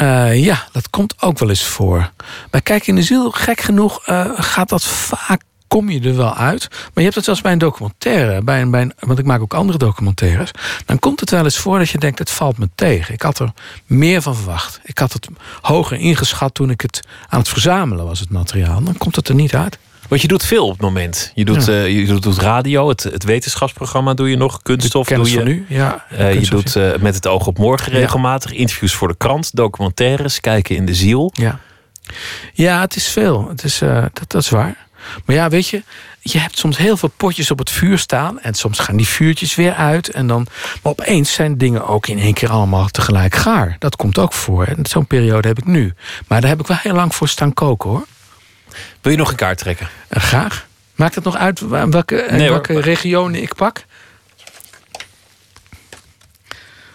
Eh, 0.01 0.45
ja, 0.45 0.67
dat 0.73 0.91
komt 0.91 1.23
ook 1.23 1.39
wel 1.39 1.49
eens 1.49 1.65
voor. 1.65 2.11
Bij 2.51 2.61
Kijk 2.61 2.87
in 2.87 2.95
de 2.95 3.03
Ziel, 3.03 3.31
gek 3.31 3.61
genoeg, 3.61 4.07
eh, 4.07 4.31
gaat 4.35 4.69
dat 4.69 4.85
vaak. 4.85 5.43
Kom 5.69 5.89
je 5.91 6.01
er 6.01 6.17
wel 6.17 6.35
uit. 6.35 6.69
Maar 6.71 6.91
je 6.95 7.03
hebt 7.03 7.15
het 7.15 7.25
zelfs 7.25 7.41
bij 7.41 7.53
een 7.53 7.59
documentaire. 7.59 8.43
Bij 8.43 8.61
een, 8.61 8.71
bij 8.71 8.83
een, 8.83 8.93
want 8.99 9.19
ik 9.19 9.25
maak 9.25 9.41
ook 9.41 9.55
andere 9.55 9.79
documentaires. 9.79 10.51
Dan 10.87 10.99
komt 10.99 11.21
het 11.21 11.31
wel 11.31 11.45
eens 11.45 11.59
voor 11.59 11.79
dat 11.79 11.89
je 11.89 11.99
denkt: 11.99 12.19
het 12.19 12.31
valt 12.31 12.59
me 12.59 12.69
tegen. 12.75 13.15
Ik 13.15 13.23
had 13.23 13.39
er 13.39 13.53
meer 13.87 14.23
van 14.23 14.37
verwacht. 14.37 14.81
Ik 14.83 14.99
had 14.99 15.13
het 15.13 15.29
hoger 15.61 15.99
ingeschat 15.99 16.55
toen 16.55 16.71
ik 16.71 16.81
het 16.81 17.01
aan 17.29 17.39
het 17.39 17.49
verzamelen 17.49 18.07
was, 18.07 18.21
het 18.21 18.31
materiaal. 18.31 18.83
Dan 18.83 18.97
komt 18.97 19.17
het 19.17 19.29
er 19.29 19.35
niet 19.35 19.55
uit. 19.55 19.79
Want 20.11 20.23
je 20.23 20.28
doet 20.28 20.45
veel 20.45 20.65
op 20.65 20.73
het 20.73 20.81
moment. 20.81 21.32
Je 21.35 21.45
doet, 21.45 21.65
Ja. 21.66 21.73
eh, 21.73 21.99
je 22.09 22.20
doet, 22.20 22.39
radio, 22.39 22.89
het, 22.89 23.03
het 23.03 23.24
wetenschapsprogramma 23.24 24.15
doe 24.15 24.31
je 24.31 24.37
nog, 24.37 24.62
kunststof 24.62 25.09
doe 25.09 25.31
je. 25.31 25.43
nu, 25.43 25.65
ja, 25.69 26.05
Eh, 26.09 26.35
je 26.41 26.47
doet 26.51 26.77
eh, 26.77 26.97
met 27.01 27.15
het 27.15 27.27
oog 27.27 27.47
op 27.47 27.59
morgen 27.59 27.93
regelmatig 27.93 28.53
interviews 28.53 28.95
voor 28.95 29.09
de 29.09 29.16
krant, 29.16 29.57
documentaires, 29.57 30.41
kijken 30.41 30.77
in 30.77 30.85
de 30.87 30.95
ziel. 30.95 31.31
Ja, 31.35 31.59
ja 32.53 32.81
het 32.81 32.97
is 32.97 33.09
veel. 33.09 33.49
Het 33.49 33.65
is, 33.65 33.78
dat, 33.78 34.11
dat 34.27 34.43
is 34.43 34.49
waar. 34.49 34.77
Maar 35.24 35.37
ja, 35.37 35.49
weet 35.49 35.69
je, 35.69 35.82
je 36.20 36.39
hebt 36.39 36.59
soms 36.59 36.77
heel 36.77 36.97
veel 36.97 37.11
potjes 37.16 37.51
op 37.51 37.59
het 37.59 37.70
vuur 37.70 37.99
staan. 37.99 38.41
En 38.41 38.55
soms 38.55 38.78
gaan 38.78 38.97
die 38.97 39.07
vuurtjes 39.09 39.55
weer 39.55 39.74
uit. 39.74 40.09
En 40.11 40.27
dan, 40.27 40.47
maar 40.82 40.93
opeens 40.93 41.32
zijn 41.32 41.59
dingen 41.59 41.87
ook 41.87 42.07
in 42.07 42.19
één 42.19 42.35
keer 42.35 42.49
allemaal 42.51 42.89
tegelijk 42.89 43.35
gaar. 43.35 43.77
Dat 43.78 43.97
komt 43.97 44.19
ook 44.19 44.32
voor. 44.32 44.65
En 44.65 44.77
zo'n 44.87 45.07
periode 45.07 45.49
heb 45.49 45.59
ik 45.59 45.66
nu. 45.66 45.95
Maar 46.27 46.41
daar 46.41 46.51
heb 46.51 46.61
ik 46.61 46.66
wel 46.66 46.77
heel 46.81 46.95
lang 46.95 47.15
voor 47.15 47.28
staan 47.28 47.53
koken 47.55 47.91
hoor. 47.91 48.07
Wil 49.01 49.13
je 49.13 49.19
nog 49.19 49.31
een 49.31 49.37
kaart 49.37 49.59
trekken? 49.59 49.89
En 50.09 50.21
graag. 50.21 50.67
Maakt 50.95 51.15
het 51.15 51.25
nog 51.25 51.37
uit 51.37 51.61
welke, 51.61 52.21
eh, 52.21 52.37
Nee, 52.37 52.49
welke 52.49 52.81
regionen 52.81 53.43
ik 53.43 53.55
pak? 53.55 53.85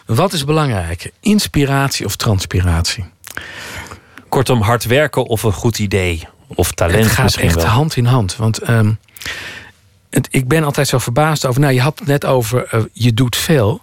Wat 0.06 0.34
is 0.34 0.44
belangrijker? 0.44 1.12
Inspiratie 1.20 2.06
of 2.06 2.16
transpiratie? 2.16 3.06
Kortom, 4.30 4.62
hard 4.62 4.86
werken 4.86 5.24
of 5.24 5.44
een 5.44 5.54
goed 5.54 5.80
idee. 5.80 6.28
Of 6.48 6.72
talent 6.72 7.04
Het 7.04 7.14
gaat 7.14 7.36
echt 7.36 7.56
wel. 7.56 7.66
hand 7.66 7.96
in 7.96 8.06
hand. 8.06 8.36
Want 8.36 8.58
ehm, 8.60 8.92
het, 10.10 10.28
ik 10.32 10.48
ben 10.48 10.64
altijd 10.64 10.88
zo 10.88 10.98
verbaasd 10.98 11.46
over. 11.46 11.62
Nou, 11.62 11.74
je 11.74 11.82
had 11.82 12.00
het 12.00 12.08
net 12.08 12.26
over 12.26 12.68
eh, 12.68 12.84
je 12.94 13.14
doet 13.14 13.36
veel. 13.36 13.82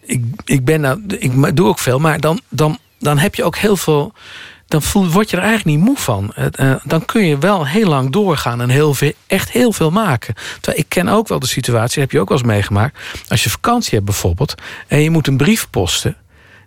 Ik, 0.00 0.24
ik, 0.44 0.64
ben 0.64 0.80
nou, 0.80 1.04
ik 1.18 1.56
doe 1.56 1.68
ook 1.68 1.78
veel, 1.78 1.98
maar 1.98 2.20
dan, 2.20 2.40
dan, 2.48 2.78
dan 2.98 3.18
heb 3.18 3.34
je 3.34 3.44
ook 3.44 3.56
heel 3.56 3.76
veel. 3.76 4.12
Dan 4.74 4.82
voel, 4.82 5.08
word 5.10 5.30
je 5.30 5.36
er 5.36 5.42
eigenlijk 5.42 5.76
niet 5.76 5.86
moe 5.86 5.96
van. 5.98 6.32
Eh, 6.34 6.74
dan 6.84 7.04
kun 7.04 7.26
je 7.26 7.38
wel 7.38 7.66
heel 7.66 7.88
lang 7.88 8.10
doorgaan 8.12 8.60
en 8.60 8.68
heel 8.68 8.94
veel, 8.94 9.12
echt 9.26 9.50
heel 9.50 9.72
veel 9.72 9.90
maken. 9.90 10.34
Terwijl 10.60 10.78
ik 10.78 10.88
ken 10.88 11.08
ook 11.08 11.28
wel 11.28 11.38
de 11.38 11.46
situatie, 11.46 12.02
heb 12.02 12.10
je 12.10 12.20
ook 12.20 12.28
wel 12.28 12.38
eens 12.38 12.46
meegemaakt. 12.46 12.98
Als 13.28 13.44
je 13.44 13.50
vakantie 13.50 13.92
hebt 13.92 14.04
bijvoorbeeld 14.04 14.54
en 14.86 15.00
je 15.00 15.10
moet 15.10 15.26
een 15.26 15.36
brief 15.36 15.70
posten. 15.70 16.16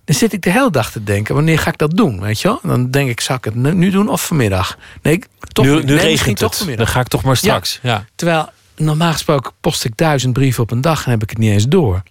Dan 0.05 0.15
zit 0.15 0.33
ik 0.33 0.41
de 0.41 0.49
hele 0.51 0.71
dag 0.71 0.91
te 0.91 1.03
denken, 1.03 1.35
wanneer 1.35 1.59
ga 1.59 1.69
ik 1.69 1.77
dat 1.77 1.97
doen? 1.97 2.21
Weet 2.21 2.41
je 2.41 2.47
wel? 2.47 2.59
Dan 2.63 2.91
denk 2.91 3.09
ik, 3.09 3.19
zal 3.19 3.35
ik 3.35 3.43
het 3.43 3.55
nu 3.55 3.89
doen 3.89 4.09
of 4.09 4.25
vanmiddag? 4.25 4.77
Nee, 5.01 5.13
ik- 5.13 5.27
toch 5.51 5.65
nu 5.65 5.71
nu 5.71 5.77
Nee, 5.77 5.85
misschien 5.93 6.09
regent 6.11 6.37
toch 6.37 6.55
vanmiddag. 6.55 6.85
Dan 6.85 6.95
ga 6.95 7.01
ik 7.01 7.07
toch 7.07 7.23
maar 7.23 7.37
straks. 7.37 7.79
Ja. 7.81 8.05
Terwijl 8.15 8.49
normaal 8.77 9.11
gesproken 9.11 9.51
post 9.61 9.85
ik 9.85 9.97
duizend 9.97 10.33
brieven 10.33 10.63
op 10.63 10.71
een 10.71 10.81
dag 10.81 11.05
en 11.05 11.11
heb 11.11 11.23
ik 11.23 11.29
het 11.29 11.37
niet 11.37 11.51
eens 11.51 11.67
door. 11.67 12.03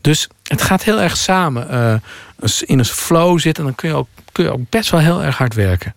Dus 0.00 0.28
het 0.42 0.62
gaat 0.62 0.82
heel 0.84 1.00
erg 1.00 1.16
samen. 1.16 1.70
eh, 1.70 2.50
in 2.60 2.78
een 2.78 2.84
flow 2.84 3.38
zitten, 3.38 3.64
dan 3.64 3.74
kun 3.74 3.88
je, 3.88 3.94
ook, 3.94 4.08
kun 4.32 4.44
je 4.44 4.52
ook 4.52 4.70
best 4.70 4.90
wel 4.90 5.00
heel 5.00 5.22
erg 5.22 5.38
hard 5.38 5.54
werken. 5.54 5.94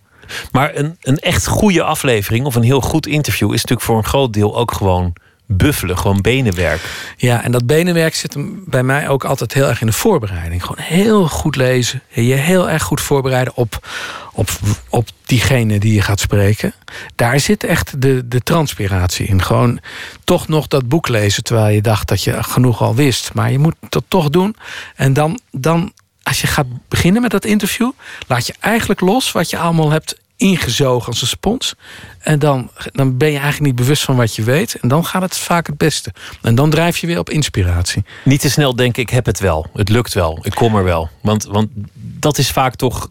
Maar 0.52 0.76
een, 0.76 0.96
een 1.00 1.18
echt 1.18 1.46
goede 1.46 1.82
aflevering 1.82 2.46
of 2.46 2.54
een 2.54 2.62
heel 2.62 2.80
goed 2.80 3.06
interview 3.06 3.48
is 3.48 3.60
natuurlijk 3.60 3.86
voor 3.86 3.96
een 3.96 4.04
groot 4.04 4.32
deel 4.32 4.56
ook 4.56 4.72
gewoon 4.72 5.12
buffelen, 5.56 5.98
gewoon 5.98 6.20
benenwerk. 6.20 6.80
Ja, 7.16 7.42
en 7.42 7.52
dat 7.52 7.66
benenwerk 7.66 8.14
zit 8.14 8.36
bij 8.66 8.82
mij 8.82 9.08
ook 9.08 9.24
altijd 9.24 9.54
heel 9.54 9.68
erg 9.68 9.80
in 9.80 9.86
de 9.86 9.92
voorbereiding. 9.92 10.64
Gewoon 10.64 10.84
heel 10.84 11.28
goed 11.28 11.56
lezen. 11.56 12.02
en 12.14 12.24
Je 12.24 12.34
heel 12.34 12.70
erg 12.70 12.82
goed 12.82 13.00
voorbereiden 13.00 13.56
op, 13.56 13.88
op, 14.32 14.50
op 14.88 15.08
diegene 15.24 15.78
die 15.78 15.94
je 15.94 16.02
gaat 16.02 16.20
spreken. 16.20 16.74
Daar 17.14 17.40
zit 17.40 17.64
echt 17.64 18.02
de, 18.02 18.28
de 18.28 18.40
transpiratie 18.40 19.26
in. 19.26 19.42
Gewoon 19.42 19.80
toch 20.24 20.48
nog 20.48 20.66
dat 20.66 20.88
boek 20.88 21.08
lezen 21.08 21.42
terwijl 21.42 21.74
je 21.74 21.82
dacht 21.82 22.08
dat 22.08 22.24
je 22.24 22.42
genoeg 22.42 22.82
al 22.82 22.94
wist. 22.94 23.34
Maar 23.34 23.52
je 23.52 23.58
moet 23.58 23.76
dat 23.88 24.04
toch 24.08 24.30
doen. 24.30 24.56
En 24.96 25.12
dan, 25.12 25.38
dan 25.50 25.92
als 26.22 26.40
je 26.40 26.46
gaat 26.46 26.66
beginnen 26.88 27.22
met 27.22 27.30
dat 27.30 27.44
interview, 27.44 27.90
laat 28.26 28.46
je 28.46 28.54
eigenlijk 28.60 29.00
los 29.00 29.32
wat 29.32 29.50
je 29.50 29.58
allemaal 29.58 29.90
hebt 29.90 30.20
ingezogen 30.42 31.06
als 31.06 31.20
een 31.20 31.26
spons. 31.26 31.74
En 32.18 32.38
dan, 32.38 32.70
dan 32.92 33.16
ben 33.16 33.28
je 33.28 33.38
eigenlijk 33.38 33.66
niet 33.66 33.74
bewust 33.74 34.02
van 34.02 34.16
wat 34.16 34.34
je 34.34 34.42
weet. 34.42 34.74
En 34.80 34.88
dan 34.88 35.04
gaat 35.04 35.22
het 35.22 35.36
vaak 35.36 35.66
het 35.66 35.76
beste. 35.76 36.12
En 36.42 36.54
dan 36.54 36.70
drijf 36.70 36.98
je 36.98 37.06
weer 37.06 37.18
op 37.18 37.30
inspiratie. 37.30 38.04
Niet 38.24 38.40
te 38.40 38.50
snel 38.50 38.76
denken, 38.76 39.02
ik 39.02 39.10
heb 39.10 39.26
het 39.26 39.40
wel. 39.40 39.66
Het 39.74 39.88
lukt 39.88 40.14
wel. 40.14 40.38
Ik 40.42 40.54
kom 40.54 40.76
er 40.76 40.84
wel. 40.84 41.10
Want, 41.20 41.44
want 41.44 41.68
dat 41.94 42.38
is 42.38 42.50
vaak 42.50 42.74
toch 42.74 43.10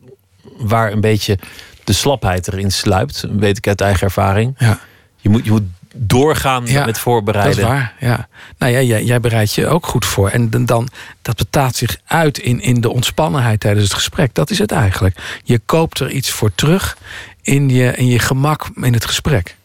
waar 0.57 0.91
een 0.91 1.01
beetje 1.01 1.37
de 1.83 1.93
slapheid 1.93 2.47
erin 2.47 2.71
sluipt. 2.71 3.25
Weet 3.31 3.57
ik 3.57 3.67
uit 3.67 3.81
eigen 3.81 4.03
ervaring. 4.03 4.55
Ja. 4.57 4.79
Je, 5.17 5.29
moet, 5.29 5.45
je 5.45 5.51
moet 5.51 5.63
doorgaan 5.93 6.63
met 6.63 6.99
voorbereiden. 6.99 7.55
Dat 7.55 7.63
is 7.63 7.69
waar, 7.71 7.93
ja. 7.99 8.27
Nou 8.57 8.71
ja, 8.71 8.81
jij, 8.81 9.03
jij 9.03 9.19
bereidt 9.19 9.53
je 9.53 9.67
ook 9.67 9.85
goed 9.85 10.05
voor. 10.05 10.29
En 10.29 10.49
dan- 10.49 10.89
dat 11.21 11.35
betaalt 11.35 11.75
zich 11.75 11.97
uit 12.05 12.37
in, 12.37 12.59
in 12.61 12.81
de 12.81 12.89
ontspannenheid 12.89 13.59
tijdens 13.59 13.83
het 13.83 13.93
gesprek. 13.93 14.33
Dat 14.33 14.49
is 14.49 14.57
het 14.59 14.71
eigenlijk. 14.71 15.39
Je 15.43 15.59
koopt 15.65 15.99
er 15.99 16.09
iets 16.11 16.29
voor 16.31 16.51
terug 16.55 16.97
in 17.41 17.69
je, 17.69 17.95
in 17.95 18.07
je 18.07 18.19
gemak 18.19 18.69
in 18.75 18.93
het 18.93 19.05
gesprek. 19.05 19.55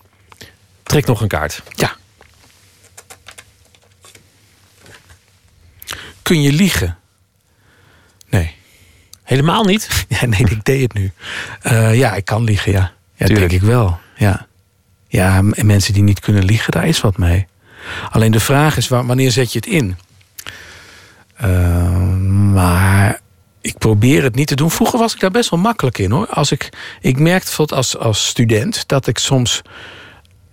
Trek 0.82 1.06
nog 1.06 1.20
een 1.20 1.28
kaart. 1.28 1.62
Ja. 1.74 1.96
Kun 6.22 6.42
je 6.42 6.52
liegen? 6.52 6.98
Nee. 8.28 8.54
Helemaal 9.22 9.64
niet? 9.64 9.88
Ja, 10.08 10.26
nee, 10.26 10.40
ik 10.40 10.64
deed 10.64 10.82
het 10.82 10.92
nu. 10.92 11.12
Eh, 11.62 11.94
ja, 11.98 12.14
ik 12.14 12.24
kan 12.24 12.44
liegen, 12.44 12.72
ja. 12.72 12.92
Ja, 13.14 13.26
Tuurlijk. 13.26 13.50
denk 13.50 13.62
ik 13.62 13.68
wel. 13.68 13.98
Ja. 14.16 14.46
Ja, 15.08 15.42
en 15.52 15.66
mensen 15.66 15.92
die 15.94 16.02
niet 16.02 16.20
kunnen 16.20 16.44
liegen, 16.44 16.72
daar 16.72 16.86
is 16.86 17.00
wat 17.00 17.18
mee. 17.18 17.46
Alleen 18.10 18.32
de 18.32 18.40
vraag 18.40 18.76
is, 18.76 18.88
wa- 18.88 19.04
wanneer 19.04 19.30
zet 19.30 19.52
je 19.52 19.58
het 19.58 19.68
in? 19.68 19.96
Eh, 21.36 22.06
maar 22.52 23.20
ik 23.60 23.78
probeer 23.78 24.22
het 24.22 24.34
niet 24.34 24.46
te 24.48 24.54
doen. 24.54 24.70
Vroeger 24.70 24.98
was 24.98 25.14
ik 25.14 25.20
daar 25.20 25.30
best 25.30 25.50
wel 25.50 25.58
makkelijk 25.60 25.98
in 25.98 26.10
hoor. 26.10 26.26
Als 26.26 26.52
ik, 26.52 26.68
ik 27.00 27.18
merkte 27.18 27.46
bijvoorbeeld 27.46 27.78
als, 27.78 27.96
als 27.98 28.26
student 28.26 28.88
dat 28.88 29.06
ik 29.06 29.18
soms. 29.18 29.62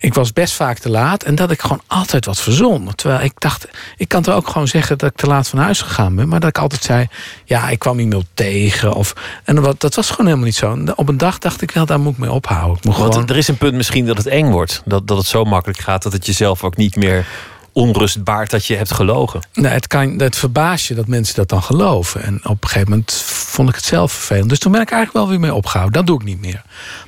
Ik 0.04 0.14
was 0.14 0.34
best 0.34 0.54
vaak 0.54 0.78
te 0.78 0.90
laat 0.90 1.24
en 1.24 1.36
dat 1.36 1.52
ik 1.52 1.62
gewoon 1.62 1.82
altijd 1.88 2.26
wat 2.26 2.40
verzon. 2.40 2.96
Terwijl 2.96 3.22
ik 3.22 3.34
dacht, 3.38 3.68
ik 3.98 4.08
kan 4.08 4.26
er 4.26 4.34
ook 4.34 4.48
gewoon 4.48 4.68
zeggen 4.68 4.98
dat 4.98 5.10
ik 5.10 5.16
te 5.16 5.28
laat 5.28 5.48
van 5.48 5.60
huis 5.60 5.82
gegaan 5.82 6.16
ben. 6.16 6.28
Maar 6.28 6.40
dat 6.40 6.50
ik 6.50 6.58
altijd 6.58 6.84
zei, 6.84 7.08
ja, 7.46 7.70
ik 7.70 7.80
kwam 7.80 8.00
iemand 8.00 8.26
tegen. 8.34 8.94
Of, 8.94 9.14
en 9.44 9.62
wat, 9.62 9.80
dat 9.82 9.96
was 9.96 10.10
gewoon 10.10 10.26
helemaal 10.26 10.46
niet 10.46 10.56
zo. 10.56 10.84
Op 10.96 11.10
een 11.10 11.18
dag 11.18 11.38
dacht 11.38 11.62
ik 11.62 11.72
wel, 11.72 11.86
daar 11.86 12.00
moet 12.00 12.14
ik 12.14 12.20
mee 12.20 12.32
ophouden. 12.32 12.78
Ik 12.78 12.84
moet 12.84 12.98
Want 12.98 13.14
gewoon, 13.14 13.30
er 13.30 13.38
is 13.38 13.48
een 13.48 13.58
punt 13.58 13.74
misschien 13.74 14.06
dat 14.06 14.18
het 14.18 14.28
eng 14.28 14.50
wordt. 14.50 14.82
Dat, 14.86 15.08
dat 15.08 15.18
het 15.18 15.28
zo 15.28 15.44
makkelijk 15.44 15.80
gaat 15.80 16.04
dat 16.04 16.14
het 16.14 16.26
jezelf 16.26 16.64
ook 16.64 16.78
niet 16.78 16.96
meer 16.96 17.26
onrust 17.74 18.24
baart 18.24 18.50
dat 18.50 18.66
je 18.66 18.76
hebt 18.76 18.92
gelogen. 18.92 19.42
Nou, 19.54 19.74
het, 19.74 19.88
kan, 19.88 20.20
het 20.20 20.36
verbaast 20.36 20.88
je 20.88 20.94
dat 20.94 21.08
mensen 21.08 21.36
dat 21.36 21.50
dan 21.50 21.64
geloven. 21.64 22.24
En 22.24 22.40
op 22.44 22.64
een 22.64 22.70
gegeven 22.70 22.90
moment 22.90 23.14
vond 23.26 23.70
ik 23.70 23.76
het 23.76 23.84
zelf 23.84 24.12
vervelend. 24.12 24.50
Dus 24.50 24.60
toen 24.60 24.72
ben 24.72 24.82
ik 24.82 24.92
eigenlijk 24.92 25.26
wel 25.26 25.30
weer 25.30 25.40
mee 25.40 25.54
opgehouden. 25.54 25.98
Dat 25.98 26.08
doe 26.08 26.20
ik 26.20 26.26
niet 26.26 26.42
meer. 26.42 26.64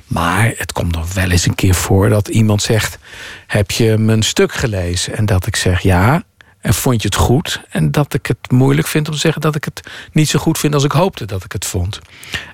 Maar 0.06 0.52
het 0.56 0.72
komt 0.72 0.94
nog 0.94 1.14
wel 1.14 1.30
eens 1.30 1.46
een 1.46 1.54
keer 1.54 1.74
voor 1.74 2.08
dat 2.08 2.28
iemand 2.28 2.62
zegt... 2.62 2.98
heb 3.46 3.70
je 3.70 3.98
mijn 3.98 4.22
stuk 4.22 4.52
gelezen? 4.52 5.16
En 5.16 5.26
dat 5.26 5.46
ik 5.46 5.56
zeg 5.56 5.80
ja. 5.80 6.22
En 6.66 6.74
vond 6.74 7.02
je 7.02 7.08
het 7.08 7.16
goed? 7.16 7.60
En 7.68 7.90
dat 7.90 8.14
ik 8.14 8.26
het 8.26 8.50
moeilijk 8.50 8.86
vind 8.86 9.08
om 9.08 9.14
te 9.14 9.20
zeggen 9.20 9.40
dat 9.40 9.54
ik 9.54 9.64
het 9.64 9.80
niet 10.12 10.28
zo 10.28 10.38
goed 10.38 10.58
vind 10.58 10.74
als 10.74 10.84
ik 10.84 10.92
hoopte 10.92 11.24
dat 11.24 11.44
ik 11.44 11.52
het 11.52 11.64
vond. 11.64 11.98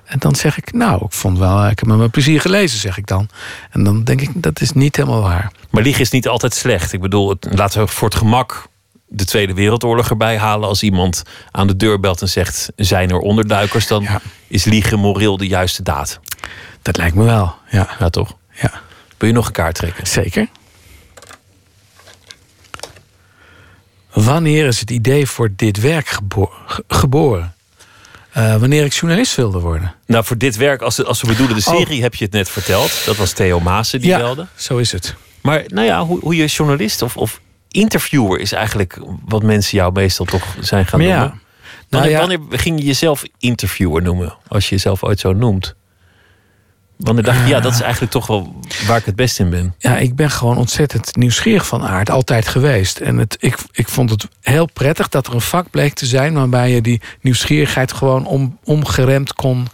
En 0.05 0.19
dan 0.19 0.35
zeg 0.35 0.57
ik, 0.57 0.73
nou, 0.73 1.05
ik 1.05 1.11
vond 1.11 1.37
wel, 1.37 1.65
ik 1.67 1.79
heb 1.79 1.87
met 1.87 1.97
mijn 1.97 2.09
plezier 2.09 2.41
gelezen, 2.41 2.79
zeg 2.79 2.97
ik 2.97 3.07
dan. 3.07 3.29
En 3.71 3.83
dan 3.83 4.03
denk 4.03 4.21
ik, 4.21 4.29
dat 4.33 4.61
is 4.61 4.71
niet 4.71 4.95
helemaal 4.95 5.21
waar. 5.21 5.51
Maar 5.69 5.83
liegen 5.83 6.01
is 6.01 6.11
niet 6.11 6.27
altijd 6.27 6.53
slecht. 6.53 6.93
Ik 6.93 7.01
bedoel, 7.01 7.29
het, 7.29 7.47
laten 7.51 7.81
we 7.81 7.87
voor 7.87 8.07
het 8.07 8.17
gemak 8.17 8.67
de 9.07 9.25
Tweede 9.25 9.53
Wereldoorlog 9.53 10.09
erbij 10.09 10.37
halen. 10.37 10.67
Als 10.67 10.83
iemand 10.83 11.23
aan 11.51 11.67
de 11.67 11.75
deur 11.75 11.99
belt 11.99 12.21
en 12.21 12.29
zegt: 12.29 12.71
zijn 12.75 13.09
er 13.09 13.19
onderduikers? 13.19 13.87
Dan 13.87 14.07
is 14.47 14.63
liegen 14.63 14.99
moreel 14.99 15.37
de 15.37 15.47
juiste 15.47 15.83
daad. 15.83 16.19
Dat 16.81 16.97
lijkt 16.97 17.15
me 17.15 17.23
wel, 17.23 17.55
ja. 17.69 17.89
Ja, 17.99 18.09
toch? 18.09 18.35
Ja. 18.61 18.71
Wil 19.17 19.29
je 19.29 19.35
nog 19.35 19.47
een 19.47 19.53
kaart 19.53 19.75
trekken? 19.75 20.07
Zeker. 20.07 20.47
Wanneer 24.13 24.65
is 24.65 24.79
het 24.79 24.91
idee 24.91 25.27
voor 25.27 25.49
dit 25.55 25.79
werk 25.79 26.07
gebo- 26.07 26.51
ge- 26.65 26.83
geboren? 26.87 27.53
Eh, 28.31 28.55
wanneer 28.55 28.85
ik 28.85 28.93
journalist 28.93 29.35
wilde 29.35 29.59
worden. 29.59 29.95
Nou, 30.05 30.23
voor 30.25 30.37
dit 30.37 30.55
werk, 30.55 30.81
als, 30.81 31.03
als 31.05 31.21
we 31.21 31.27
bedoelen 31.27 31.55
de 31.55 31.61
serie, 31.61 32.01
heb 32.01 32.15
je 32.15 32.23
het 32.25 32.33
net 32.33 32.49
verteld. 32.49 33.01
Dat 33.05 33.15
was 33.15 33.31
Theo 33.31 33.59
Maassen 33.59 33.99
die 33.99 34.09
Ja, 34.09 34.17
belde. 34.17 34.47
zo 34.55 34.77
is 34.77 34.91
het. 34.91 35.15
Maar 35.41 35.63
nou 35.67 35.85
ja, 35.87 36.05
hoe, 36.05 36.19
hoe 36.19 36.35
je 36.35 36.45
journalist 36.45 37.01
of, 37.01 37.17
of 37.17 37.39
interviewer 37.71 38.39
is 38.39 38.51
eigenlijk 38.51 38.97
wat 39.25 39.43
mensen 39.43 39.77
jou 39.77 39.91
meestal 39.93 40.25
toch 40.25 40.55
zijn 40.59 40.85
gaan 40.85 40.99
Maar 40.99 41.07
ja. 41.07 41.19
noemen. 41.19 41.41
Nou 41.89 42.03
Wanneer, 42.03 42.11
ja. 42.11 42.19
wanneer 42.37 42.59
ging 42.59 42.79
je 42.79 42.85
jezelf 42.85 43.23
interviewer 43.39 44.01
noemen? 44.01 44.33
Als 44.47 44.69
je 44.69 44.75
jezelf 44.75 45.03
ooit 45.03 45.19
zo 45.19 45.33
noemt. 45.33 45.75
Wanneer 47.03 47.23
dacht 47.23 47.39
je, 47.39 47.47
ja, 47.47 47.59
dat 47.59 47.73
is 47.73 47.81
eigenlijk 47.81 48.11
toch 48.11 48.27
wel 48.27 48.55
waar 48.87 48.97
ik 48.97 49.05
het 49.05 49.15
best 49.15 49.39
in 49.39 49.49
ben. 49.49 49.75
Ja, 49.77 49.97
ik 49.97 50.15
ben 50.15 50.29
gewoon 50.29 50.57
ontzettend 50.57 51.15
nieuwsgierig 51.15 51.67
van 51.67 51.83
aard. 51.83 52.09
Altijd 52.09 52.47
geweest. 52.47 52.97
En 52.97 53.17
het, 53.17 53.37
ik, 53.39 53.57
ik 53.71 53.89
vond 53.89 54.09
het 54.09 54.27
heel 54.41 54.69
prettig 54.73 55.09
dat 55.09 55.27
er 55.27 55.33
een 55.33 55.41
vak 55.41 55.69
bleek 55.69 55.93
te 55.93 56.05
zijn... 56.05 56.33
waarbij 56.33 56.71
je 56.71 56.81
die 56.81 57.01
nieuwsgierigheid 57.21 57.93
gewoon 57.93 58.25
om, 58.25 58.57
omgeremd 58.63 59.33
kon 59.33 59.67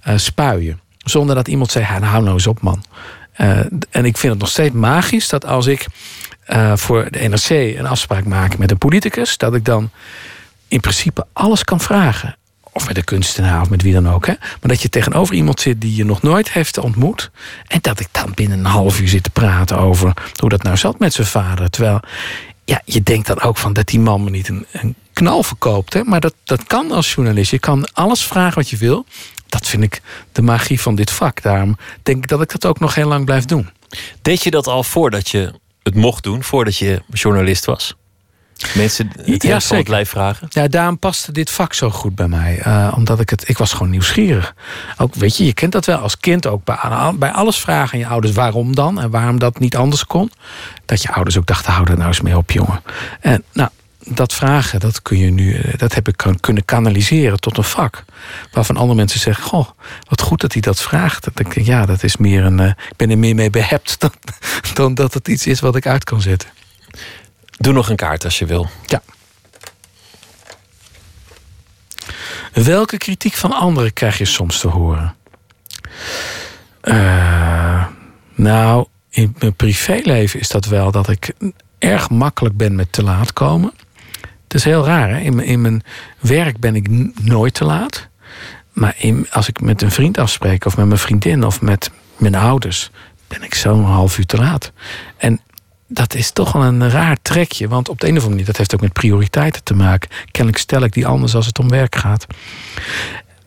eh, 0.00 0.16
spuien. 0.16 0.80
Zonder 0.98 1.34
dat 1.34 1.48
iemand 1.48 1.70
zei, 1.70 1.84
"Ha, 1.84 1.98
nou, 1.98 2.10
hou 2.10 2.22
nou 2.22 2.34
eens 2.34 2.46
op 2.46 2.60
man. 2.60 2.84
Eh, 3.32 3.58
en 3.90 4.04
ik 4.04 4.16
vind 4.16 4.32
het 4.32 4.38
nog 4.38 4.50
steeds 4.50 4.74
magisch 4.74 5.28
dat 5.28 5.46
als 5.46 5.66
ik 5.66 5.86
eh, 6.44 6.76
voor 6.76 7.10
de 7.10 7.28
NRC 7.28 7.78
een 7.78 7.86
afspraak 7.86 8.24
maak 8.24 8.58
met 8.58 8.70
een 8.70 8.78
politicus... 8.78 9.36
dat 9.36 9.54
ik 9.54 9.64
dan 9.64 9.90
in 10.68 10.80
principe 10.80 11.26
alles 11.32 11.64
kan 11.64 11.80
vragen. 11.80 12.36
Of 12.72 12.86
met 12.86 12.96
een 12.96 13.04
kunstenaar 13.04 13.60
of 13.60 13.70
met 13.70 13.82
wie 13.82 13.92
dan 13.92 14.08
ook. 14.08 14.26
Hè? 14.26 14.32
Maar 14.38 14.58
dat 14.70 14.82
je 14.82 14.88
tegenover 14.88 15.34
iemand 15.34 15.60
zit 15.60 15.80
die 15.80 15.94
je 15.96 16.04
nog 16.04 16.22
nooit 16.22 16.52
heeft 16.52 16.78
ontmoet. 16.78 17.30
En 17.66 17.78
dat 17.82 18.00
ik 18.00 18.08
dan 18.12 18.32
binnen 18.34 18.58
een 18.58 18.64
half 18.64 19.00
uur 19.00 19.08
zit 19.08 19.22
te 19.22 19.30
praten 19.30 19.78
over 19.78 20.12
hoe 20.40 20.48
dat 20.48 20.62
nou 20.62 20.76
zat 20.76 20.98
met 20.98 21.12
zijn 21.12 21.26
vader. 21.26 21.70
Terwijl 21.70 22.00
ja, 22.64 22.82
je 22.84 23.02
denkt 23.02 23.26
dan 23.26 23.40
ook 23.40 23.56
van 23.56 23.72
dat 23.72 23.86
die 23.86 24.00
man 24.00 24.24
me 24.24 24.30
niet 24.30 24.48
een, 24.48 24.66
een 24.72 24.94
knal 25.12 25.42
verkoopt. 25.42 25.94
Hè? 25.94 26.02
Maar 26.04 26.20
dat, 26.20 26.34
dat 26.44 26.64
kan 26.64 26.90
als 26.90 27.14
journalist. 27.14 27.50
Je 27.50 27.58
kan 27.58 27.88
alles 27.92 28.24
vragen 28.24 28.54
wat 28.54 28.70
je 28.70 28.76
wil. 28.76 29.06
Dat 29.46 29.66
vind 29.66 29.82
ik 29.82 30.02
de 30.32 30.42
magie 30.42 30.80
van 30.80 30.94
dit 30.94 31.10
vak. 31.10 31.42
Daarom 31.42 31.76
denk 32.02 32.22
ik 32.22 32.28
dat 32.28 32.42
ik 32.42 32.50
dat 32.50 32.66
ook 32.66 32.80
nog 32.80 32.94
heel 32.94 33.08
lang 33.08 33.24
blijf 33.24 33.44
doen. 33.44 33.70
Deed 34.22 34.42
je 34.42 34.50
dat 34.50 34.66
al 34.66 34.84
voordat 34.84 35.28
je 35.28 35.52
het 35.82 35.94
mocht 35.94 36.22
doen, 36.22 36.42
voordat 36.42 36.76
je 36.76 37.02
journalist 37.08 37.64
was? 37.64 37.94
Mensen 38.74 39.10
het 39.24 39.42
Ja, 39.42 39.60
van 39.60 39.76
het 39.76 39.88
lijf 39.88 40.08
vragen? 40.08 40.46
Ja, 40.50 40.68
daarom 40.68 40.98
paste 40.98 41.32
dit 41.32 41.50
vak 41.50 41.74
zo 41.74 41.90
goed 41.90 42.14
bij 42.14 42.28
mij. 42.28 42.58
Eh, 42.58 42.92
omdat 42.96 43.20
ik 43.20 43.30
het, 43.30 43.48
ik 43.48 43.58
was 43.58 43.72
gewoon 43.72 43.90
nieuwsgierig. 43.90 44.54
Ook, 44.96 45.14
weet 45.14 45.36
je, 45.36 45.44
je 45.44 45.52
kent 45.52 45.72
dat 45.72 45.84
wel 45.86 45.98
als 45.98 46.18
kind 46.18 46.46
ook. 46.46 46.64
Bij, 46.64 46.78
bij 47.18 47.30
alles 47.30 47.58
vragen 47.58 47.92
aan 47.92 47.98
je 47.98 48.06
ouders 48.06 48.32
waarom 48.34 48.74
dan 48.74 49.00
en 49.00 49.10
waarom 49.10 49.38
dat 49.38 49.58
niet 49.58 49.76
anders 49.76 50.04
kon. 50.06 50.30
Dat 50.84 51.02
je 51.02 51.12
ouders 51.12 51.38
ook 51.38 51.46
dachten, 51.46 51.72
hou 51.72 51.90
er 51.90 51.96
nou 51.96 52.08
eens 52.08 52.20
mee 52.20 52.36
op, 52.36 52.50
jongen. 52.50 52.82
En 53.20 53.44
nou, 53.52 53.68
dat 54.04 54.32
vragen, 54.34 54.80
dat 54.80 55.02
kun 55.02 55.18
je 55.18 55.30
nu, 55.30 55.54
eh, 55.54 55.78
dat 55.78 55.94
heb 55.94 56.08
ik 56.08 56.16
kan- 56.16 56.40
kunnen 56.40 56.64
kanaliseren 56.64 57.40
tot 57.40 57.56
een 57.56 57.64
vak. 57.64 58.04
Waarvan 58.52 58.76
andere 58.76 58.94
mensen 58.94 59.20
zeggen, 59.20 59.44
goh, 59.44 59.68
wat 60.08 60.20
goed 60.20 60.40
dat 60.40 60.52
hij 60.52 60.60
dat 60.62 60.80
vraagt. 60.82 61.24
Dat 61.24 61.40
ik 61.40 61.54
denk, 61.54 61.66
ja, 61.66 61.86
dat 61.86 62.02
is 62.02 62.16
meer 62.16 62.44
een, 62.44 62.60
eh, 62.60 62.66
ik 62.68 62.96
ben 62.96 63.10
er 63.10 63.18
meer 63.18 63.34
mee 63.34 63.50
behept 63.50 63.96
dan, 64.00 64.12
dan 64.74 64.94
dat 64.94 65.14
het 65.14 65.28
iets 65.28 65.46
is 65.46 65.60
wat 65.60 65.76
ik 65.76 65.86
uit 65.86 66.04
kan 66.04 66.20
zetten. 66.20 66.48
Doe 67.58 67.72
nog 67.72 67.88
een 67.90 67.96
kaart 67.96 68.24
als 68.24 68.38
je 68.38 68.46
wil. 68.46 68.68
Ja. 68.86 69.02
Welke 72.52 72.96
kritiek 72.96 73.34
van 73.34 73.52
anderen 73.52 73.92
krijg 73.92 74.18
je 74.18 74.24
soms 74.24 74.60
te 74.60 74.68
horen? 74.68 75.14
Eh, 76.80 77.84
nou, 78.34 78.86
in 79.10 79.34
mijn 79.38 79.54
privéleven 79.54 80.40
is 80.40 80.48
dat 80.48 80.64
wel 80.64 80.90
dat 80.90 81.08
ik 81.08 81.32
erg 81.78 82.10
makkelijk 82.10 82.56
ben 82.56 82.74
met 82.74 82.92
te 82.92 83.02
laat 83.02 83.32
komen. 83.32 83.72
Het 84.42 84.54
is 84.54 84.64
heel 84.64 84.84
raar, 84.86 85.08
hè? 85.08 85.18
In, 85.18 85.34
mijn- 85.36 85.48
in 85.48 85.60
mijn 85.60 85.82
werk 86.18 86.58
ben 86.58 86.74
ik 86.74 86.88
nooit 87.22 87.54
te 87.54 87.64
laat. 87.64 88.08
Maar 88.72 88.94
in, 88.98 89.26
als 89.30 89.48
ik 89.48 89.60
met 89.60 89.82
een 89.82 89.90
vriend 89.90 90.18
afspreek, 90.18 90.64
of 90.64 90.76
met 90.76 90.86
mijn 90.86 90.98
vriendin, 90.98 91.44
of 91.44 91.60
met 91.60 91.90
mijn 92.16 92.34
ouders, 92.34 92.90
ben 93.28 93.42
ik 93.42 93.54
zo'n 93.54 93.84
half 93.84 94.18
uur 94.18 94.26
te 94.26 94.36
laat. 94.36 94.72
En 95.16 95.40
dat 95.88 96.14
is 96.14 96.30
toch 96.30 96.52
wel 96.52 96.62
een 96.62 96.90
raar 96.90 97.16
trekje. 97.22 97.68
Want 97.68 97.88
op 97.88 98.00
de 98.00 98.06
een 98.06 98.12
of 98.12 98.16
andere 98.16 98.30
manier, 98.30 98.46
dat 98.46 98.56
heeft 98.56 98.74
ook 98.74 98.80
met 98.80 98.92
prioriteiten 98.92 99.64
te 99.64 99.74
maken. 99.74 100.10
Kennelijk 100.30 100.62
stel 100.62 100.82
ik 100.82 100.92
die 100.92 101.06
anders 101.06 101.34
als 101.34 101.46
het 101.46 101.58
om 101.58 101.68
werk 101.68 101.96
gaat. 101.96 102.26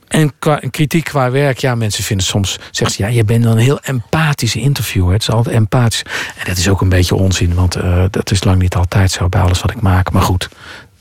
En 0.08 0.34
qua, 0.40 0.60
kritiek 0.72 1.04
qua 1.04 1.32
werk, 1.32 1.58
ja, 1.58 1.76
mensen 1.76 2.04
vinden 2.04 2.26
soms, 2.26 2.60
zegt 2.72 2.92
ze, 2.92 3.04
ja, 3.04 3.08
je 3.08 3.24
bent 3.24 3.44
dan 3.44 3.52
een 3.52 3.58
heel 3.58 3.80
empathische 3.80 4.60
interviewer. 4.60 5.14
Het 5.14 5.22
is 5.22 5.30
altijd 5.30 5.56
empathisch. 5.56 6.04
En 6.38 6.46
dat 6.46 6.58
is 6.58 6.70
ook 6.70 6.82
een 6.82 6.90
beetje 6.90 7.16
onzin, 7.16 7.54
want 7.54 7.76
eh, 7.76 8.04
dat 8.10 8.32
is 8.32 8.44
lang 8.44 8.62
niet 8.62 8.76
altijd 8.76 9.12
zo 9.12 9.30
bij 9.30 9.42
alles 9.42 9.62
wat 9.62 9.72
ik 9.72 9.82
maak. 9.82 10.12
Maar 10.12 10.22
goed, 10.22 10.50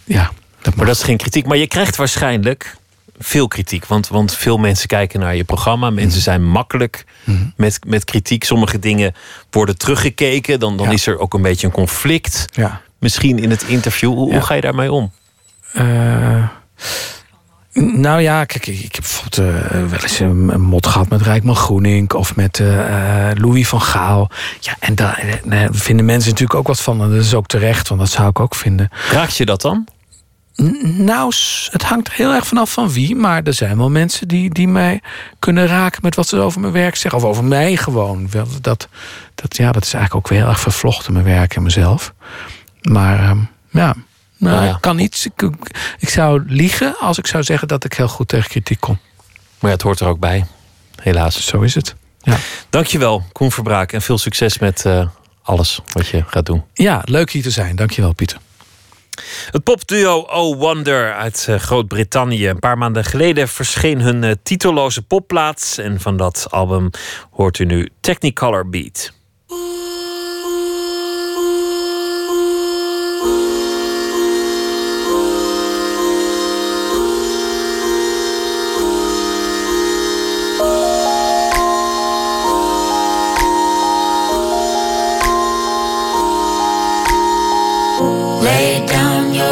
ja. 0.04 0.30
Dat 0.60 0.74
maar 0.74 0.86
dat 0.86 0.96
is 0.96 1.02
geen 1.02 1.16
kritiek. 1.16 1.46
Maar 1.46 1.56
je 1.56 1.66
krijgt 1.66 1.96
waarschijnlijk 1.96 2.76
veel 3.22 3.48
kritiek. 3.48 3.86
Want, 3.86 4.08
want 4.08 4.34
veel 4.34 4.56
mensen 4.58 4.88
kijken 4.88 5.20
naar 5.20 5.36
je 5.36 5.44
programma. 5.44 5.90
Mensen 5.90 6.10
Mhm. 6.10 6.20
zijn 6.20 6.44
makkelijk 6.44 7.04
met, 7.56 7.78
met 7.86 8.04
kritiek. 8.04 8.44
Sommige 8.44 8.78
dingen 8.78 9.14
worden 9.50 9.78
teruggekeken. 9.78 10.60
Dan, 10.60 10.76
dan 10.76 10.92
is 10.92 11.06
er 11.06 11.18
ook 11.18 11.34
een 11.34 11.42
beetje 11.42 11.66
een 11.66 11.72
conflict. 11.72 12.44
Ja. 12.52 12.80
Misschien 12.98 13.38
in 13.38 13.50
het 13.50 13.62
interview. 13.62 14.12
Hoe, 14.14 14.32
hoe 14.32 14.42
ga 14.42 14.54
je 14.54 14.60
daarmee 14.60 14.92
om? 14.92 15.12
Eh, 15.72 16.48
nou 17.72 18.20
ja, 18.20 18.44
kijk, 18.44 18.66
ik 18.66 18.78
ik 18.80 18.94
heb 18.94 19.00
bijvoorbeeld 19.02 19.70
eh, 19.70 19.90
wel 19.90 20.00
eens 20.02 20.18
een, 20.20 20.48
een 20.48 20.60
mot 20.60 20.86
gehad 20.86 21.08
met 21.08 21.22
Rijkman 21.22 21.56
Groening 21.56 22.12
of 22.12 22.36
met 22.36 22.60
eh, 22.60 23.30
Louis 23.34 23.68
van 23.68 23.80
Gaal. 23.82 24.30
Ja, 24.60 24.76
en 24.78 24.94
daar 24.94 25.24
vinden 25.70 26.04
mensen 26.04 26.30
natuurlijk 26.30 26.58
ook 26.58 26.66
wat 26.66 26.80
van. 26.80 27.02
En 27.02 27.10
dat 27.10 27.24
is 27.24 27.34
ook 27.34 27.46
terecht, 27.46 27.88
want 27.88 28.00
dat 28.00 28.10
zou 28.10 28.28
ik 28.28 28.40
ook 28.40 28.54
vinden. 28.54 28.88
Raakt 29.10 29.36
je 29.36 29.44
dat 29.44 29.60
dan? 29.60 29.86
Nou, 30.82 31.32
het 31.70 31.82
hangt 31.82 32.08
er 32.08 32.14
heel 32.14 32.32
erg 32.32 32.46
vanaf 32.46 32.72
van 32.72 32.92
wie. 32.92 33.16
Maar 33.16 33.42
er 33.42 33.54
zijn 33.54 33.76
wel 33.76 33.90
mensen 33.90 34.28
die, 34.28 34.50
die 34.54 34.68
mij 34.68 35.00
kunnen 35.38 35.66
raken 35.66 36.00
met 36.02 36.14
wat 36.14 36.28
ze 36.28 36.36
over 36.40 36.60
mijn 36.60 36.72
werk 36.72 36.96
zeggen. 36.96 37.20
Of 37.20 37.26
over 37.26 37.44
mij 37.44 37.76
gewoon. 37.76 38.28
Dat, 38.60 38.88
dat, 39.34 39.56
ja, 39.56 39.72
dat 39.72 39.84
is 39.84 39.92
eigenlijk 39.94 40.14
ook 40.14 40.28
weer 40.32 40.40
heel 40.40 40.48
erg 40.48 40.60
vervlochten, 40.60 41.12
mijn 41.12 41.24
werk 41.24 41.56
en 41.56 41.62
mezelf. 41.62 42.12
Maar 42.82 43.18
ehm, 43.18 43.38
ja, 43.70 43.94
nou, 44.36 44.54
Nou 44.54 44.64
ja. 44.64 44.74
ik 44.74 44.80
kan 44.80 44.96
niet. 44.96 45.24
Ik, 45.34 45.42
ik- 45.42 45.94
ik 45.98 46.08
zou 46.08 46.42
liegen 46.46 46.96
als 46.98 47.18
ik 47.18 47.26
zou 47.26 47.42
zeggen 47.42 47.68
dat 47.68 47.84
ik 47.84 47.92
heel 47.92 48.08
goed 48.08 48.28
tegen 48.28 48.50
kritiek 48.50 48.80
kom. 48.80 48.98
Maar 49.58 49.70
ja, 49.70 49.76
het 49.76 49.82
hoort 49.82 50.00
er 50.00 50.06
ook 50.08 50.18
bij. 50.18 50.46
Helaas. 51.02 51.46
Zo 51.46 51.60
is 51.60 51.74
het. 51.74 51.94
Ja. 52.22 52.36
Dankjewel, 52.70 53.24
Koen 53.32 53.52
Verbraak. 53.52 53.92
En 53.92 54.02
veel 54.02 54.18
succes 54.18 54.58
met 54.58 54.84
eh, 54.84 55.06
alles 55.42 55.80
wat 55.92 56.06
je 56.08 56.24
gaat 56.26 56.46
doen. 56.46 56.62
Ja, 56.74 57.00
leuk 57.04 57.30
hier 57.30 57.42
te 57.42 57.50
zijn. 57.50 57.76
Dankjewel, 57.76 58.12
Pieter. 58.12 58.38
Het 59.50 59.64
popduo 59.64 60.18
Oh 60.18 60.58
Wonder 60.58 61.14
uit 61.14 61.46
eh, 61.48 61.54
Groot-Brittannië. 61.54 62.48
Een 62.48 62.58
paar 62.58 62.78
maanden 62.78 63.04
geleden 63.04 63.48
verscheen 63.48 64.00
hun 64.00 64.24
eh, 64.24 64.32
titelloze 64.42 65.02
popplaat. 65.02 65.76
En 65.80 66.00
van 66.00 66.16
dat 66.16 66.46
album 66.50 66.90
hoort 67.30 67.58
u 67.58 67.64
nu 67.64 67.88
Technicolor 68.00 68.68
Beat. 68.68 69.12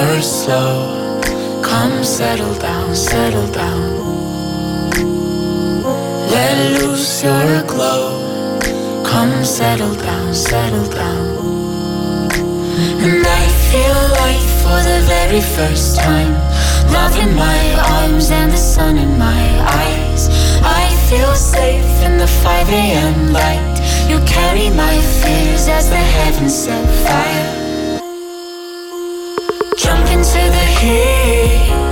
Your 0.01 0.23
slow. 0.23 1.21
Come 1.63 2.05
settle 2.05 2.55
down, 2.55 2.95
settle 2.95 3.49
down. 3.49 3.83
Let 6.31 6.81
loose 6.81 7.23
your 7.23 7.63
glow. 7.65 8.61
Come 9.05 9.45
settle 9.45 9.95
down, 9.95 10.35
settle 10.35 10.89
down. 10.89 12.31
And 13.05 13.27
I 13.27 13.45
feel 13.71 14.01
life 14.23 14.51
for 14.63 14.79
the 14.91 15.01
very 15.15 15.41
first 15.41 15.97
time. 15.97 16.35
Love 16.93 17.17
in 17.19 17.35
my 17.35 17.61
arms 17.99 18.31
and 18.31 18.53
the 18.53 18.57
sun 18.57 18.99
in 18.99 19.19
my 19.19 19.45
eyes. 19.83 20.29
I 20.63 20.85
feel 21.09 21.35
safe 21.35 22.03
in 22.07 22.19
the 22.19 22.27
5 22.27 22.69
a.m. 22.69 23.33
light. 23.33 23.77
You 24.09 24.19
carry 24.27 24.71
my 24.71 24.97
fears 25.21 25.67
as 25.69 25.89
the 25.91 26.05
heavens 26.19 26.55
set 26.55 26.87
fire. 27.05 27.68
Jump 29.79 30.09
into 30.11 30.33
the 30.33 30.67
heat, 30.81 31.88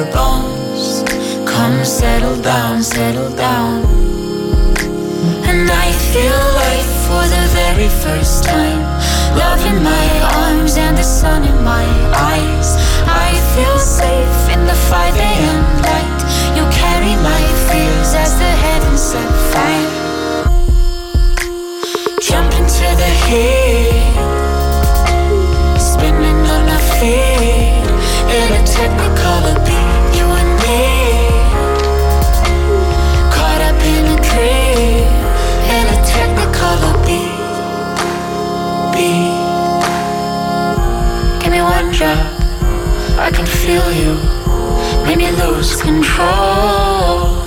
me 0.00 0.06
your 0.06 0.12
bones. 0.12 1.02
Come 1.48 1.84
settle 1.84 2.40
down, 2.42 2.82
settle 2.82 3.30
down. 3.34 3.84
And 5.44 5.70
I 5.70 5.92
feel 6.12 6.40
life 6.64 6.92
for 7.06 7.24
the 7.34 7.44
very 7.52 7.88
first 7.88 8.44
time. 8.44 8.82
Love 9.36 9.64
in 9.66 9.82
my 9.82 10.06
arms 10.44 10.76
and 10.76 10.96
the 10.96 11.02
sun 11.02 11.44
in 11.44 11.64
my 11.64 11.84
eyes. 12.14 12.76
I 13.06 13.30
feel 13.54 13.78
safe 13.78 14.54
in 14.54 14.64
the 14.66 14.74
5 14.74 15.16
a.m. 15.16 15.60
light. 15.88 16.20
You 16.56 16.64
carry 16.70 17.14
my 17.22 17.42
fears 17.68 18.14
as 18.14 18.32
the 18.38 18.52
heavens 18.64 19.00
set 19.00 19.30
fire. 19.52 19.90
Jump 22.20 22.52
into 22.54 22.88
the 23.02 23.10
heat, 23.26 23.99
feel 43.60 43.92
you. 43.92 44.14
Make 45.04 45.18
me 45.18 45.30
lose 45.42 45.76
control. 45.76 47.44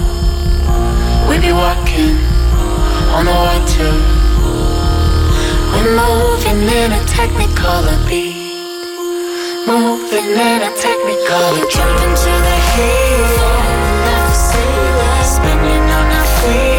We 1.28 1.40
be 1.40 1.52
walking 1.52 2.18
on 3.16 3.26
the 3.26 3.36
water. 3.46 3.94
We're 5.74 5.92
moving 6.02 6.62
in 6.80 6.92
a 6.92 7.02
technicolor 7.18 7.98
beat. 8.08 8.44
Moving 9.66 10.32
in 10.48 10.62
a 10.62 10.72
technicolor 10.84 11.64
Jump 11.72 11.98
into 12.04 12.34
the 12.46 12.58
heat 12.74 13.14
Spinning 15.24 15.90
on 15.90 16.12
our 16.12 16.26
feet 16.42 16.73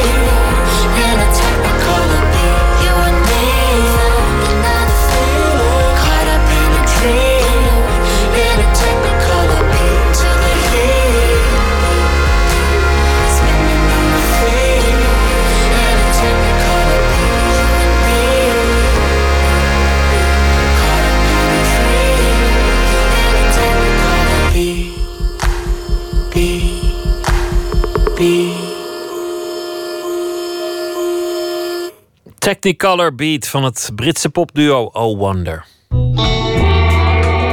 Technicolor 32.45 33.15
Beat 33.15 33.49
van 33.49 33.65
het 33.65 33.91
Britse 33.95 34.31
popduo 34.31 34.85
Oh 34.93 35.19
Wonder. 35.19 35.67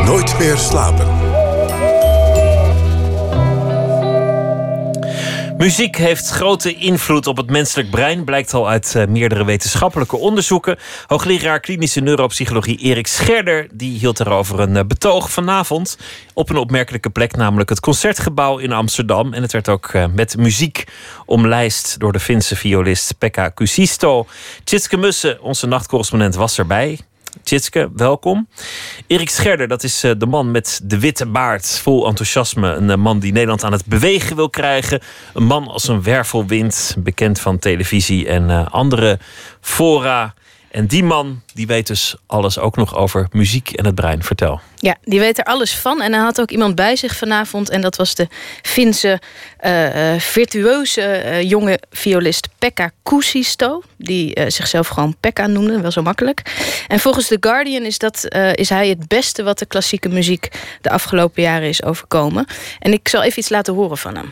Nooit 0.05 0.39
meer 0.39 0.57
slapen. 0.57 1.20
Muziek 5.61 5.95
heeft 5.95 6.29
grote 6.29 6.73
invloed 6.73 7.27
op 7.27 7.37
het 7.37 7.49
menselijk 7.49 7.89
brein, 7.89 8.23
blijkt 8.23 8.53
al 8.53 8.69
uit 8.69 8.95
eh, 8.95 9.07
meerdere 9.07 9.45
wetenschappelijke 9.45 10.17
onderzoeken. 10.17 10.77
Hoogleraar 11.07 11.59
klinische 11.59 11.99
neuropsychologie 11.99 12.77
Erik 12.77 13.07
Scherder 13.07 13.67
die 13.73 13.99
hield 13.99 14.17
daarover 14.17 14.59
een 14.59 14.77
eh, 14.77 14.83
betoog 14.85 15.31
vanavond 15.31 15.97
op 16.33 16.49
een 16.49 16.57
opmerkelijke 16.57 17.09
plek, 17.09 17.35
namelijk 17.35 17.69
het 17.69 17.79
Concertgebouw 17.79 18.57
in 18.57 18.71
Amsterdam. 18.71 19.33
En 19.33 19.41
het 19.41 19.51
werd 19.51 19.69
ook 19.69 19.87
eh, 19.87 20.05
met 20.13 20.37
muziek 20.37 20.83
omlijst 21.25 21.99
door 21.99 22.11
de 22.11 22.19
Finse 22.19 22.55
violist 22.55 23.17
Pekka 23.17 23.49
Kusisto. 23.49 24.27
Tjitske 24.63 24.97
Mussen, 24.97 25.41
onze 25.41 25.67
nachtcorrespondent, 25.67 26.35
was 26.35 26.57
erbij. 26.57 26.99
Tjitske, 27.43 27.89
welkom. 27.95 28.47
Erik 29.07 29.29
Scherder, 29.29 29.67
dat 29.67 29.83
is 29.83 30.03
eh, 30.03 30.11
de 30.17 30.25
man 30.25 30.51
met 30.51 30.81
de 30.83 30.99
witte 30.99 31.25
baard. 31.25 31.79
Vol 31.79 32.07
enthousiasme. 32.07 32.73
Een 32.73 32.89
eh, 32.89 32.97
man 32.97 33.19
die 33.19 33.31
Nederland 33.31 33.63
aan 33.63 33.71
het 33.71 33.85
bewegen 33.85 34.35
wil 34.35 34.49
krijgen. 34.49 34.99
Een 35.33 35.43
man 35.43 35.67
als 35.67 35.87
een 35.87 36.03
wervelwind. 36.03 36.95
Bekend 36.97 37.39
van 37.39 37.59
televisie 37.59 38.27
en 38.27 38.49
eh, 38.49 38.67
andere 38.67 39.19
fora. 39.61 40.33
En 40.71 40.85
die 40.87 41.03
man 41.03 41.41
die 41.53 41.67
weet 41.67 41.87
dus 41.87 42.15
alles 42.25 42.59
ook 42.59 42.75
nog 42.75 42.95
over 42.95 43.27
muziek 43.31 43.71
en 43.71 43.85
het 43.85 43.95
brein. 43.95 44.23
Vertel. 44.23 44.59
Ja, 44.75 44.95
die 45.03 45.19
weet 45.19 45.37
er 45.37 45.43
alles 45.43 45.75
van. 45.75 46.01
En 46.01 46.13
hij 46.13 46.21
had 46.21 46.41
ook 46.41 46.51
iemand 46.51 46.75
bij 46.75 46.95
zich 46.95 47.15
vanavond. 47.15 47.69
En 47.69 47.81
dat 47.81 47.95
was 47.95 48.15
de 48.15 48.27
Finse 48.61 49.21
eh, 49.57 50.13
eh, 50.13 50.19
virtueuze 50.19 51.01
eh, 51.01 51.41
jonge 51.49 51.79
violist 51.91 52.49
Pekka 52.59 52.91
Kuusisto. 53.03 53.83
Die 53.97 54.41
zichzelf 54.47 54.87
gewoon 54.87 55.15
Pekka 55.19 55.47
noemde, 55.47 55.81
wel 55.81 55.91
zo 55.91 56.01
makkelijk. 56.01 56.41
En 56.87 56.99
volgens 56.99 57.27
The 57.27 57.37
Guardian 57.39 57.83
is, 57.83 57.97
dat, 57.97 58.27
is 58.55 58.69
hij 58.69 58.89
het 58.89 59.07
beste 59.07 59.43
wat 59.43 59.59
de 59.59 59.65
klassieke 59.65 60.09
muziek 60.09 60.49
de 60.81 60.89
afgelopen 60.89 61.43
jaren 61.43 61.67
is 61.67 61.83
overkomen. 61.83 62.45
En 62.79 62.93
ik 62.93 63.07
zal 63.07 63.23
even 63.23 63.39
iets 63.39 63.49
laten 63.49 63.73
horen 63.73 63.97
van 63.97 64.15
hem. 64.15 64.31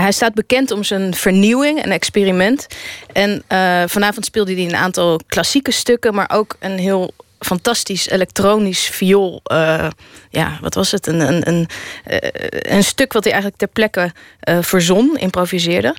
Hij 0.00 0.12
staat 0.12 0.34
bekend 0.34 0.70
om 0.70 0.84
zijn 0.84 1.14
vernieuwing 1.14 1.82
en 1.82 1.90
experiment. 1.90 2.66
En 3.12 3.42
eh, 3.46 3.82
vanavond 3.86 4.24
speelde 4.24 4.54
hij 4.54 4.64
een 4.64 4.76
aantal 4.76 5.20
klassieke 5.26 5.70
stukken, 5.70 6.14
maar 6.14 6.30
ook 6.32 6.56
een 6.60 6.78
heel 6.78 7.10
fantastisch 7.38 8.08
elektronisch 8.08 8.88
viool. 8.92 9.40
eh, 9.44 9.88
ja, 10.30 10.58
wat 10.60 10.74
was 10.74 10.90
het? 10.90 11.06
Een, 11.06 11.20
een, 11.20 11.48
een, 11.48 11.68
eh, 12.04 12.76
een 12.76 12.84
stuk 12.84 13.12
wat 13.12 13.24
hij 13.24 13.32
eigenlijk 13.32 13.62
ter 13.62 13.72
plekke 13.72 14.12
eh, 14.40 14.58
verzon, 14.60 15.16
improviseerde. 15.16 15.96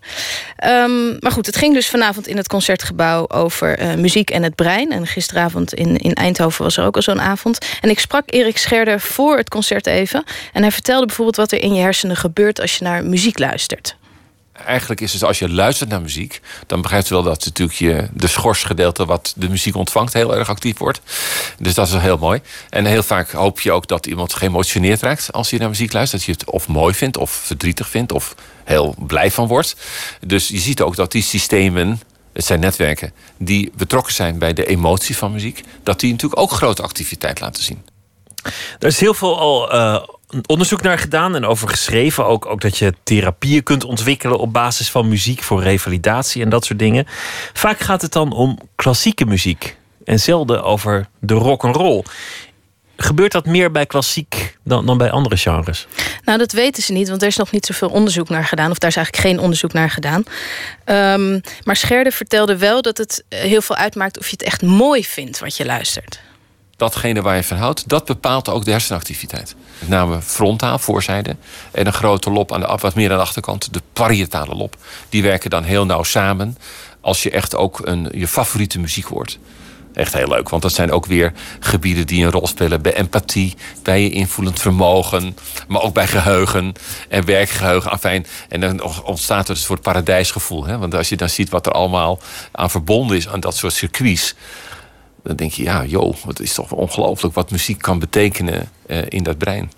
Ehm, 0.56 1.18
maar 1.20 1.32
goed, 1.32 1.46
het 1.46 1.56
ging 1.56 1.74
dus 1.74 1.88
vanavond 1.88 2.28
in 2.28 2.38
het 2.38 2.48
concertgebouw 2.48 3.30
over 3.30 3.98
muziek 3.98 4.30
en 4.30 4.44
het 4.44 4.56
brein. 4.56 4.92
En 4.92 5.08
gisteravond 5.08 5.74
in, 5.74 5.98
in 5.98 6.14
Eindhoven 6.14 6.64
was 6.64 6.78
er 6.78 6.86
ook 6.86 6.96
al 6.96 7.02
zo'n 7.02 7.22
avond. 7.22 7.66
En 7.82 7.90
ik 7.90 8.00
sprak 8.00 8.24
Erik 8.26 8.58
Scherder 8.58 9.00
voor 9.00 9.38
het 9.38 9.50
concert 9.50 9.88
even. 9.88 10.24
En 10.54 10.62
hij 10.62 10.72
vertelde 10.72 11.06
bijvoorbeeld 11.06 11.38
wat 11.38 11.52
er 11.52 11.62
in 11.62 11.74
je 11.74 11.82
hersenen 11.82 12.16
gebeurt 12.16 12.62
als 12.62 12.78
je 12.78 12.84
naar 12.84 13.06
muziek 13.06 13.40
luistert. 13.40 13.96
Eigenlijk 14.66 15.02
is 15.02 15.14
het 15.14 15.24
als 15.24 15.40
je 15.40 15.50
luistert 15.50 15.90
naar 15.90 16.02
muziek, 16.02 16.42
dan 16.66 16.82
begrijpt 16.82 17.08
je 17.08 17.14
wel 17.14 17.24
dat 17.24 17.46
natuurlijk 17.46 17.78
je, 17.78 18.08
de 18.14 18.28
schorsgedeelte 18.28 19.06
wat 19.06 19.34
de 19.36 19.50
muziek 19.50 19.76
ontvangt 19.76 20.14
heel 20.14 20.36
erg 20.36 20.50
actief 20.50 20.78
wordt. 20.78 21.02
Dus 21.60 21.74
dat 21.74 21.86
is 21.86 21.92
wel 21.92 22.02
heel 22.02 22.18
mooi. 22.18 22.42
En 22.70 22.86
heel 22.86 23.04
vaak 23.04 23.32
hoop 23.32 23.60
je 23.60 23.72
ook 23.72 23.88
dat 23.88 24.06
iemand 24.06 24.34
geëmotioneerd 24.34 25.02
raakt 25.02 25.34
als 25.34 25.50
je 25.50 25.58
naar 25.58 25.70
muziek 25.70 25.94
luistert. 25.94 26.26
Dat 26.26 26.36
je 26.36 26.44
het 26.44 26.52
of 26.52 26.68
mooi 26.68 26.94
vindt, 26.94 27.18
of 27.18 27.32
verdrietig 27.32 27.90
vindt, 27.90 28.12
of 28.12 28.36
heel 28.64 28.96
blij 28.98 29.32
van 29.32 29.48
wordt. 29.48 29.76
Dus 30.26 30.48
je 30.48 30.60
ziet 30.60 30.82
ook 30.82 30.96
dat 30.96 31.12
die 31.12 31.24
systemen, 31.24 32.02
het 32.34 32.46
zijn 32.46 32.60
netwerken, 32.60 33.14
die 33.38 33.72
betrokken 33.76 34.14
zijn 34.14 34.40
bij 34.40 34.54
de 34.54 34.66
emotie 34.66 35.18
van 35.18 35.32
muziek, 35.32 35.64
dat 35.84 36.00
die 36.00 36.12
natuurlijk 36.12 36.42
ook 36.42 36.52
grote 36.52 36.82
activiteit 36.82 37.40
laten 37.40 37.64
zien. 37.64 37.86
Er 38.80 38.88
is 38.88 39.00
heel 39.00 39.14
veel 39.14 39.40
al 39.40 39.72
eh, 39.72 40.04
onderzoek 40.46 40.82
naar 40.82 41.00
gedaan 41.00 41.36
en 41.36 41.46
over 41.46 41.70
geschreven. 41.70 42.26
Ook, 42.26 42.46
ook 42.46 42.62
dat 42.62 42.78
je 42.78 42.94
therapieën 43.04 43.64
kunt 43.64 43.84
ontwikkelen 43.84 44.40
op 44.40 44.54
basis 44.54 44.92
van 44.92 45.08
muziek 45.08 45.44
voor 45.44 45.64
revalidatie 45.64 46.44
en 46.44 46.50
dat 46.50 46.66
soort 46.66 46.80
dingen. 46.80 47.06
Vaak 47.54 47.80
gaat 47.80 48.02
het 48.02 48.12
dan 48.12 48.32
om 48.32 48.58
klassieke 48.76 49.26
muziek 49.26 49.78
en 50.04 50.20
zelden 50.20 50.64
over 50.64 51.08
de 51.20 51.34
rock 51.34 51.64
and 51.64 51.76
roll. 51.76 52.04
Gebeurt 52.98 53.32
dat 53.32 53.46
meer 53.46 53.72
bij 53.72 53.86
klassiek 53.86 54.58
dan, 54.64 54.86
dan 54.86 54.98
bij 54.98 55.12
andere 55.12 55.38
genres? 55.38 55.88
Nou, 56.24 56.38
dat 56.38 56.52
weten 56.52 56.84
ze 56.84 56.92
niet, 56.92 57.10
want 57.10 57.22
er 57.22 57.28
is 57.28 57.38
nog 57.38 57.52
niet 57.52 57.66
zoveel 57.66 57.90
onderzoek 57.90 58.30
naar 58.30 58.46
gedaan. 58.46 58.72
Of 58.72 58.78
daar 58.78 58.90
is 58.90 58.96
eigenlijk 58.96 59.28
geen 59.28 59.40
onderzoek 59.40 59.74
naar 59.74 59.90
gedaan. 59.90 60.24
Ehm, 60.84 61.40
maar 61.64 61.76
Scherder 61.76 62.12
vertelde 62.12 62.58
wel 62.58 62.82
dat 62.82 62.98
het 62.98 63.24
eh, 63.30 63.40
heel 63.40 63.62
veel 63.62 63.76
uitmaakt 63.76 64.20
of 64.20 64.26
je 64.26 64.32
het 64.32 64.44
echt 64.44 64.62
mooi 64.62 65.06
vindt 65.06 65.40
wat 65.40 65.58
je 65.58 65.66
luistert. 65.66 66.20
Datgene 66.78 67.22
waar 67.22 67.36
je 67.36 67.44
van 67.44 67.58
houdt, 67.58 67.90
dat 67.90 68.06
bepaalt 68.06 68.50
ook 68.50 68.66
de 68.66 68.72
hersenactiviteit. 68.72 69.56
Met 69.80 69.90
name 69.90 70.22
frontaal, 70.22 70.80
voorzijde. 70.80 71.36
En 71.72 71.88
een 71.88 71.94
grote 71.94 72.32
lob 72.32 72.54
aan 72.54 72.60
de 72.60 72.78
wat 72.82 72.96
meer 72.96 73.12
aan 73.12 73.18
de 73.18 73.24
achterkant, 73.24 73.74
de 73.74 73.82
parietale 73.94 74.56
lob. 74.56 74.76
Die 75.10 75.24
werken 75.24 75.50
dan 75.50 75.64
heel 75.64 75.86
nauw 75.86 76.04
samen 76.04 76.58
als 77.02 77.24
je 77.24 77.32
echt 77.32 77.56
ook 77.56 77.80
een, 77.84 78.10
je 78.12 78.28
favoriete 78.28 78.80
muziek 78.80 79.06
hoort. 79.06 79.40
Echt 79.94 80.14
heel 80.14 80.28
leuk, 80.28 80.50
want 80.50 80.62
dat 80.62 80.74
zijn 80.74 80.92
ook 80.92 81.06
weer 81.06 81.34
gebieden 81.60 82.08
die 82.08 82.26
een 82.26 82.32
rol 82.32 82.48
spelen 82.48 82.82
bij 82.82 82.94
empathie, 82.94 83.56
bij 83.84 84.02
je 84.02 84.10
invoelend 84.10 84.60
vermogen, 84.60 85.38
maar 85.68 85.82
ook 85.82 85.94
bij 85.94 86.08
geheugen 86.08 86.74
en 87.10 87.26
werkgeheugen. 87.26 87.92
Afijn. 87.92 88.26
En 88.50 88.60
dan 88.60 88.82
ontstaat 89.04 89.50
er 89.50 89.56
een 89.56 89.62
soort 89.62 89.82
paradijsgevoel. 89.82 90.66
Hè? 90.66 90.78
Want 90.78 90.96
als 90.96 91.10
je 91.10 91.16
dan 91.16 91.30
ziet 91.30 91.50
wat 91.50 91.66
er 91.66 91.72
allemaal 91.72 92.20
aan 92.52 92.70
verbonden 92.70 93.18
is 93.18 93.28
aan 93.28 93.40
dat 93.40 93.56
soort 93.56 93.74
circuits, 93.74 94.36
dan 95.28 95.36
denk 95.36 95.52
je, 95.52 95.64
ja, 95.64 95.86
joh, 95.86 96.16
het 96.28 96.40
is 96.40 96.54
toch 96.54 96.72
ongelooflijk 96.72 97.36
wat 97.36 97.52
muziek 97.52 97.82
kan 97.82 98.00
betekenen 98.00 98.70
eh, 98.86 98.98
in 99.08 99.24
dat 99.24 99.38
brein. 99.38 99.72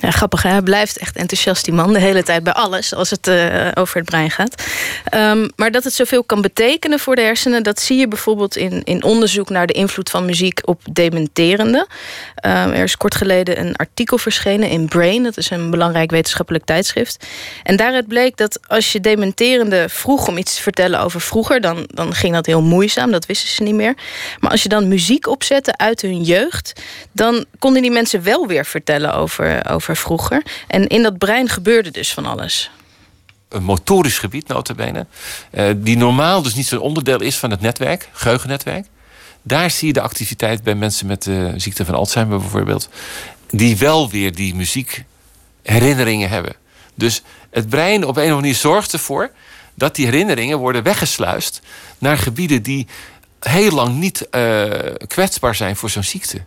Ja, 0.00 0.10
grappig, 0.10 0.42
hij 0.42 0.62
blijft 0.62 0.98
echt 0.98 1.16
enthousiast, 1.16 1.64
die 1.64 1.74
man, 1.74 1.92
de 1.92 1.98
hele 1.98 2.22
tijd 2.22 2.42
bij 2.42 2.52
alles 2.52 2.94
als 2.94 3.10
het 3.10 3.26
eh, 3.26 3.68
over 3.74 3.96
het 3.96 4.04
brein 4.04 4.30
gaat. 4.30 4.64
Ehm, 5.04 5.48
maar 5.56 5.70
dat 5.70 5.84
het 5.84 5.92
zoveel 5.92 6.24
kan 6.24 6.40
betekenen 6.40 6.98
voor 6.98 7.16
de 7.16 7.22
hersenen, 7.22 7.62
dat 7.62 7.80
zie 7.80 7.98
je 7.98 8.08
bijvoorbeeld 8.08 8.56
in, 8.56 8.84
in 8.84 9.02
onderzoek 9.02 9.48
naar 9.48 9.66
de 9.66 9.72
invloed 9.72 10.10
van 10.10 10.24
muziek 10.24 10.60
op 10.64 10.80
dementerende. 10.92 11.86
Ehm, 12.34 12.70
er 12.70 12.82
is 12.82 12.96
kort 12.96 13.14
geleden 13.14 13.60
een 13.60 13.76
artikel 13.76 14.18
verschenen 14.18 14.68
in 14.68 14.88
Brain, 14.88 15.22
dat 15.22 15.36
is 15.36 15.50
een 15.50 15.70
belangrijk 15.70 16.10
wetenschappelijk 16.10 16.64
tijdschrift. 16.64 17.26
En 17.62 17.76
daaruit 17.76 18.08
bleek 18.08 18.36
dat 18.36 18.58
als 18.66 18.92
je 18.92 19.00
dementerende 19.00 19.88
vroeg 19.88 20.28
om 20.28 20.36
iets 20.38 20.54
te 20.54 20.62
vertellen 20.62 21.00
over 21.00 21.20
vroeger, 21.20 21.60
dan, 21.60 21.84
dan 21.86 22.14
ging 22.14 22.34
dat 22.34 22.46
heel 22.46 22.62
moeizaam, 22.62 23.10
dat 23.10 23.26
wisten 23.26 23.48
ze 23.48 23.62
niet 23.62 23.74
meer. 23.74 23.94
Maar 24.38 24.50
als 24.50 24.62
je 24.62 24.68
dan 24.68 24.88
muziek 24.88 25.26
opzette 25.26 25.76
uit 25.76 26.00
hun 26.00 26.22
jeugd, 26.22 26.80
dan 27.12 27.44
konden 27.58 27.82
die 27.82 27.90
mensen 27.90 28.22
wel 28.22 28.46
weer 28.46 28.64
vertellen 28.64 29.14
over, 29.14 29.70
over 29.70 29.89
vroeger. 29.96 30.42
En 30.66 30.86
in 30.86 31.02
dat 31.02 31.18
brein 31.18 31.48
gebeurde 31.48 31.90
dus 31.90 32.12
van 32.12 32.26
alles. 32.26 32.70
Een 33.48 33.62
motorisch 33.62 34.18
gebied, 34.18 34.48
notabene, 34.48 35.06
eh, 35.50 35.70
die 35.76 35.96
normaal 35.96 36.42
dus 36.42 36.54
niet 36.54 36.66
zo'n 36.66 36.78
onderdeel 36.78 37.20
is 37.20 37.36
van 37.36 37.50
het 37.50 37.60
netwerk, 37.60 38.08
geheugennetwerk. 38.12 38.86
Daar 39.42 39.70
zie 39.70 39.86
je 39.86 39.92
de 39.92 40.00
activiteit 40.00 40.62
bij 40.62 40.74
mensen 40.74 41.06
met 41.06 41.22
de 41.22 41.52
ziekte 41.56 41.84
van 41.84 41.94
Alzheimer 41.94 42.38
bijvoorbeeld, 42.38 42.88
die 43.50 43.76
wel 43.76 44.10
weer 44.10 44.34
die 44.34 44.54
muziekherinneringen 44.54 46.28
hebben. 46.28 46.54
Dus 46.94 47.22
het 47.50 47.68
brein 47.68 47.96
op 47.96 48.02
een 48.02 48.08
of 48.08 48.16
andere 48.16 48.34
manier 48.34 48.54
zorgt 48.54 48.92
ervoor 48.92 49.30
dat 49.74 49.94
die 49.94 50.04
herinneringen 50.04 50.58
worden 50.58 50.82
weggesluist 50.82 51.60
naar 51.98 52.18
gebieden 52.18 52.62
die 52.62 52.86
heel 53.40 53.70
lang 53.70 53.96
niet 53.96 54.28
eh, 54.28 54.70
kwetsbaar 55.06 55.54
zijn 55.54 55.76
voor 55.76 55.90
zo'n 55.90 56.02
ziekte. 56.02 56.44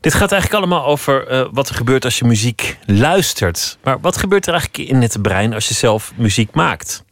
Dit 0.00 0.14
gaat 0.14 0.32
eigenlijk 0.32 0.62
allemaal 0.62 0.84
over 0.84 1.26
eh, 1.26 1.46
wat 1.50 1.68
er 1.68 1.74
gebeurt 1.74 2.04
als 2.04 2.18
je 2.18 2.24
muziek 2.24 2.76
luistert. 2.86 3.78
Maar 3.82 4.00
wat 4.00 4.16
gebeurt 4.16 4.46
er 4.46 4.52
eigenlijk 4.52 4.90
in 4.90 5.02
het 5.02 5.22
brein 5.22 5.54
als 5.54 5.68
je 5.68 5.74
zelf 5.74 6.12
muziek 6.16 6.54
maakt? 6.54 7.02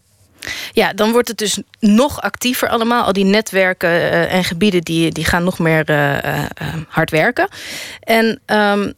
Ja, 0.72 0.92
dan 0.92 1.12
wordt 1.12 1.28
het 1.28 1.38
dus 1.38 1.60
nog 1.80 2.20
actiever 2.20 2.68
allemaal. 2.68 3.04
Al 3.04 3.12
die 3.12 3.24
netwerken 3.24 3.90
eh, 3.90 4.32
en 4.32 4.44
gebieden 4.44 4.82
die, 4.82 5.10
die 5.10 5.24
gaan 5.24 5.44
nog 5.44 5.58
meer 5.58 5.84
eh, 5.84 6.44
hard 6.88 7.10
werken. 7.10 7.48
En 8.00 8.40
ehm, 8.44 8.92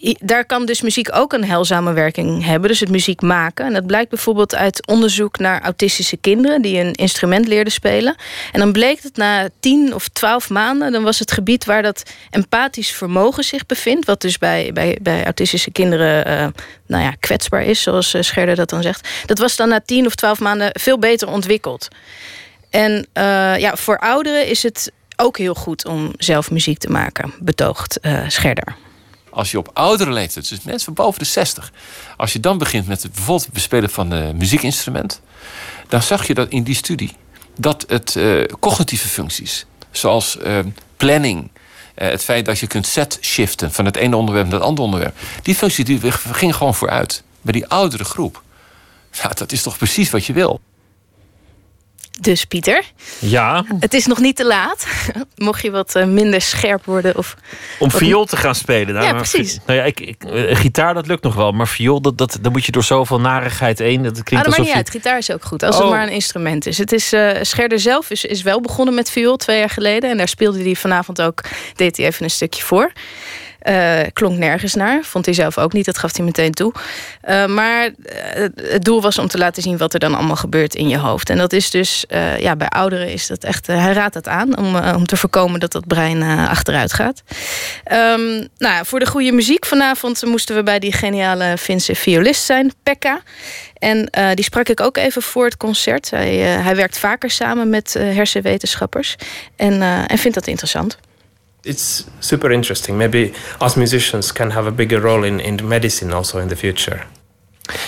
daar 0.00 0.44
kan 0.44 0.66
dus 0.66 0.82
muziek 0.82 1.08
ook 1.14 1.32
een 1.32 1.44
heilzame 1.44 1.92
werking 1.92 2.44
hebben. 2.44 2.68
Dus 2.68 2.80
het 2.80 2.90
muziek 2.90 3.20
maken. 3.20 3.66
En 3.66 3.72
dat 3.72 3.86
blijkt 3.86 4.10
bijvoorbeeld 4.10 4.54
uit 4.54 4.86
onderzoek 4.86 5.38
naar 5.38 5.62
autistische 5.62 6.16
kinderen... 6.16 6.62
die 6.62 6.80
een 6.80 6.92
instrument 6.92 7.48
leerden 7.48 7.72
spelen. 7.72 8.16
En 8.52 8.60
dan 8.60 8.72
bleek 8.72 9.02
het 9.02 9.16
na 9.16 9.48
tien 9.60 9.94
of 9.94 10.08
twaalf 10.08 10.50
maanden... 10.50 10.92
dan 10.92 11.02
was 11.02 11.18
het 11.18 11.32
gebied 11.32 11.64
waar 11.64 11.82
dat 11.82 12.02
empathisch 12.30 12.90
vermogen 12.90 13.44
zich 13.44 13.66
bevindt... 13.66 14.06
wat 14.06 14.20
dus 14.20 14.38
bij, 14.38 14.70
bij, 14.72 14.98
bij 15.02 15.24
autistische 15.24 15.70
kinderen 15.70 16.24
eh, 16.24 16.46
nou 16.86 17.02
ja, 17.02 17.10
kwetsbaar 17.20 17.64
is... 17.64 17.82
zoals 17.82 18.14
eh, 18.14 18.22
Scherder 18.22 18.56
dat 18.56 18.70
dan 18.70 18.82
zegt. 18.82 19.08
Dat 19.26 19.38
was 19.38 19.56
dan 19.56 19.68
na 19.68 19.80
tien 19.80 20.06
of 20.06 20.14
twaalf 20.14 20.40
maanden 20.40 20.70
veel 20.72 20.98
beter 20.98 21.28
ontwikkeld. 21.28 21.88
En 22.70 23.06
eh, 23.12 23.58
ja, 23.58 23.76
voor 23.76 23.98
ouderen 23.98 24.46
is 24.46 24.62
het 24.62 24.92
ook 25.16 25.38
heel 25.38 25.54
goed 25.54 25.86
om 25.86 26.12
zelf 26.16 26.50
muziek 26.50 26.78
te 26.78 26.90
maken... 26.90 27.34
betoogt 27.38 28.00
Scherder. 28.28 28.76
Als 29.38 29.50
je 29.50 29.58
op 29.58 29.70
oudere 29.72 30.12
leeftijd, 30.12 30.48
dus 30.48 30.62
mensen 30.62 30.94
boven 30.94 31.18
de 31.18 31.24
60, 31.24 31.72
als 32.16 32.32
je 32.32 32.40
dan 32.40 32.58
begint 32.58 32.86
met 32.86 33.02
het 33.02 33.12
bijvoorbeeld 33.12 33.52
bespelen 33.52 33.90
van 33.90 34.10
een 34.10 34.36
muziekinstrument, 34.36 35.20
dan 35.88 36.02
zag 36.02 36.26
je 36.26 36.34
dat 36.34 36.48
in 36.48 36.62
die 36.62 36.74
studie 36.74 37.16
dat 37.56 37.84
het 37.88 38.16
eh, 38.16 38.44
cognitieve 38.60 39.08
functies, 39.08 39.66
zoals 39.90 40.38
eh, 40.38 40.58
planning, 40.96 41.50
eh, 41.94 42.08
het 42.08 42.24
feit 42.24 42.44
dat 42.44 42.58
je 42.58 42.66
kunt 42.66 42.86
set 42.86 43.18
shiften 43.20 43.72
van 43.72 43.84
het 43.84 43.96
ene 43.96 44.16
onderwerp 44.16 44.46
naar 44.46 44.58
het 44.58 44.68
andere 44.68 44.86
onderwerp, 44.86 45.16
die 45.42 45.54
functie 45.54 46.00
ging 46.12 46.54
gewoon 46.54 46.74
vooruit 46.74 47.22
bij 47.40 47.52
die 47.52 47.66
oudere 47.66 48.04
groep. 48.04 48.42
Dat 49.34 49.52
is 49.52 49.62
toch 49.62 49.76
precies 49.76 50.10
wat 50.10 50.24
je 50.24 50.32
wil. 50.32 50.60
Dus 52.20 52.44
Pieter, 52.44 52.82
Ja, 53.18 53.64
het 53.80 53.94
is 53.94 54.06
nog 54.06 54.18
niet 54.18 54.36
te 54.36 54.44
laat. 54.46 54.86
Mocht 55.36 55.62
je 55.62 55.70
wat 55.70 55.94
eh, 55.94 56.04
minder 56.04 56.40
scherp 56.40 56.84
worden 56.84 57.16
of... 57.16 57.36
om 57.78 57.90
viool 57.90 58.24
te 58.24 58.36
gaan 58.36 58.54
spelen. 58.54 58.94
Nou, 58.94 59.06
Ja, 59.06 59.12
maar 59.12 59.28
precies. 59.28 59.58
Nou 59.66 59.78
ja, 59.78 59.84
ik, 59.84 60.00
ik, 60.00 60.24
eh, 60.24 60.56
gitaar 60.56 60.94
dat 60.94 61.06
lukt 61.06 61.22
nog 61.22 61.34
wel, 61.34 61.52
maar 61.52 61.68
viool, 61.68 62.00
dat, 62.00 62.18
dat, 62.18 62.38
dan 62.40 62.52
moet 62.52 62.64
je 62.64 62.72
door 62.72 62.84
zoveel 62.84 63.20
narigheid 63.20 63.78
heen. 63.78 64.02
Dat 64.02 64.16
Ah, 64.18 64.22
klinkt 64.24 64.30
dat 64.30 64.36
maakt 64.36 64.46
alsof 64.46 64.58
niet 64.58 64.68
je... 64.68 64.76
uit. 64.76 64.90
Gitaar 64.90 65.18
is 65.18 65.30
ook 65.30 65.44
goed. 65.44 65.62
Als 65.62 65.76
Oh. 65.76 65.80
het 65.82 65.90
maar 65.90 66.02
een 66.02 66.12
instrument 66.12 66.66
is. 66.66 66.78
Het 66.78 66.92
is 66.92 67.12
eh, 67.12 67.30
Scherder 67.42 67.80
zelf 67.80 68.10
is, 68.10 68.24
is 68.24 68.42
wel 68.42 68.60
begonnen 68.60 68.94
met 68.94 69.10
viool 69.10 69.36
twee 69.36 69.58
jaar 69.58 69.70
geleden. 69.70 70.10
En 70.10 70.16
daar 70.16 70.28
speelde 70.28 70.62
hij 70.62 70.74
vanavond 70.74 71.22
ook, 71.22 71.44
deed 71.74 71.96
hij 71.96 72.06
even 72.06 72.24
een 72.24 72.30
stukje 72.30 72.62
voor. 72.62 72.92
Eh, 73.68 74.00
klonk 74.12 74.38
nergens 74.38 74.74
naar. 74.74 75.02
Vond 75.02 75.24
hij 75.24 75.34
zelf 75.34 75.58
ook 75.58 75.72
niet. 75.72 75.84
Dat 75.84 75.98
gaf 75.98 76.16
hij 76.16 76.24
meteen 76.24 76.52
toe. 76.52 76.72
Eh, 77.20 77.46
maar 77.46 77.84
eh, 77.84 78.46
het 78.62 78.84
doel 78.84 79.00
was 79.00 79.18
om 79.18 79.28
te 79.28 79.38
laten 79.38 79.62
zien 79.62 79.76
wat 79.76 79.94
er 79.94 80.00
dan 80.00 80.14
allemaal 80.14 80.36
gebeurt 80.36 80.74
in 80.74 80.88
je 80.88 80.98
hoofd. 80.98 81.30
En 81.30 81.38
dat 81.38 81.52
is 81.52 81.70
dus, 81.70 82.04
ja, 82.38 82.56
bij 82.56 82.68
ouderen 82.68 83.12
is 83.12 83.26
dat 83.26 83.44
echt, 83.44 83.66
hij 83.66 83.92
raadt 83.92 84.14
dat 84.14 84.28
aan 84.28 84.58
om, 84.58 84.76
om 84.76 85.06
te 85.06 85.16
voorkomen 85.16 85.60
dat 85.60 85.72
dat 85.72 85.86
brein 85.86 86.22
achteruit 86.48 86.92
gaat. 86.92 87.22
Ehm, 87.84 88.46
nou, 88.58 88.86
voor 88.86 88.98
de 88.98 89.06
goede 89.06 89.32
muziek 89.32 89.66
vanavond 89.66 90.24
moesten 90.24 90.56
we 90.56 90.62
bij 90.62 90.78
die 90.78 90.92
geniale 90.92 91.58
Finse 91.58 91.94
violist 91.94 92.44
zijn, 92.44 92.72
Pekka. 92.82 93.20
En 93.78 94.10
die 94.34 94.44
sprak 94.44 94.68
ik 94.68 94.80
ook 94.80 94.96
even 94.96 95.22
voor 95.22 95.44
het 95.44 95.56
concert. 95.56 96.10
Hij, 96.10 96.34
hij 96.36 96.76
werkt 96.76 96.98
vaker 96.98 97.30
samen 97.30 97.70
met 97.70 97.92
hersenwetenschappers 97.92 99.16
en, 99.56 99.82
en 100.06 100.18
vindt 100.18 100.34
dat 100.34 100.46
interessant. 100.46 100.98
It's 101.68 102.04
super 102.18 102.50
interesting. 102.52 102.96
Maybe 102.96 103.32
us 103.60 103.74
musicians 103.74 104.32
can 104.32 104.50
have 104.50 104.68
a 104.68 104.70
bigger 104.72 105.00
role 105.00 105.26
in, 105.26 105.40
in 105.40 105.68
medicine 105.68 106.14
also 106.14 106.38
in 106.38 106.48
the 106.48 106.56
future. 106.56 107.00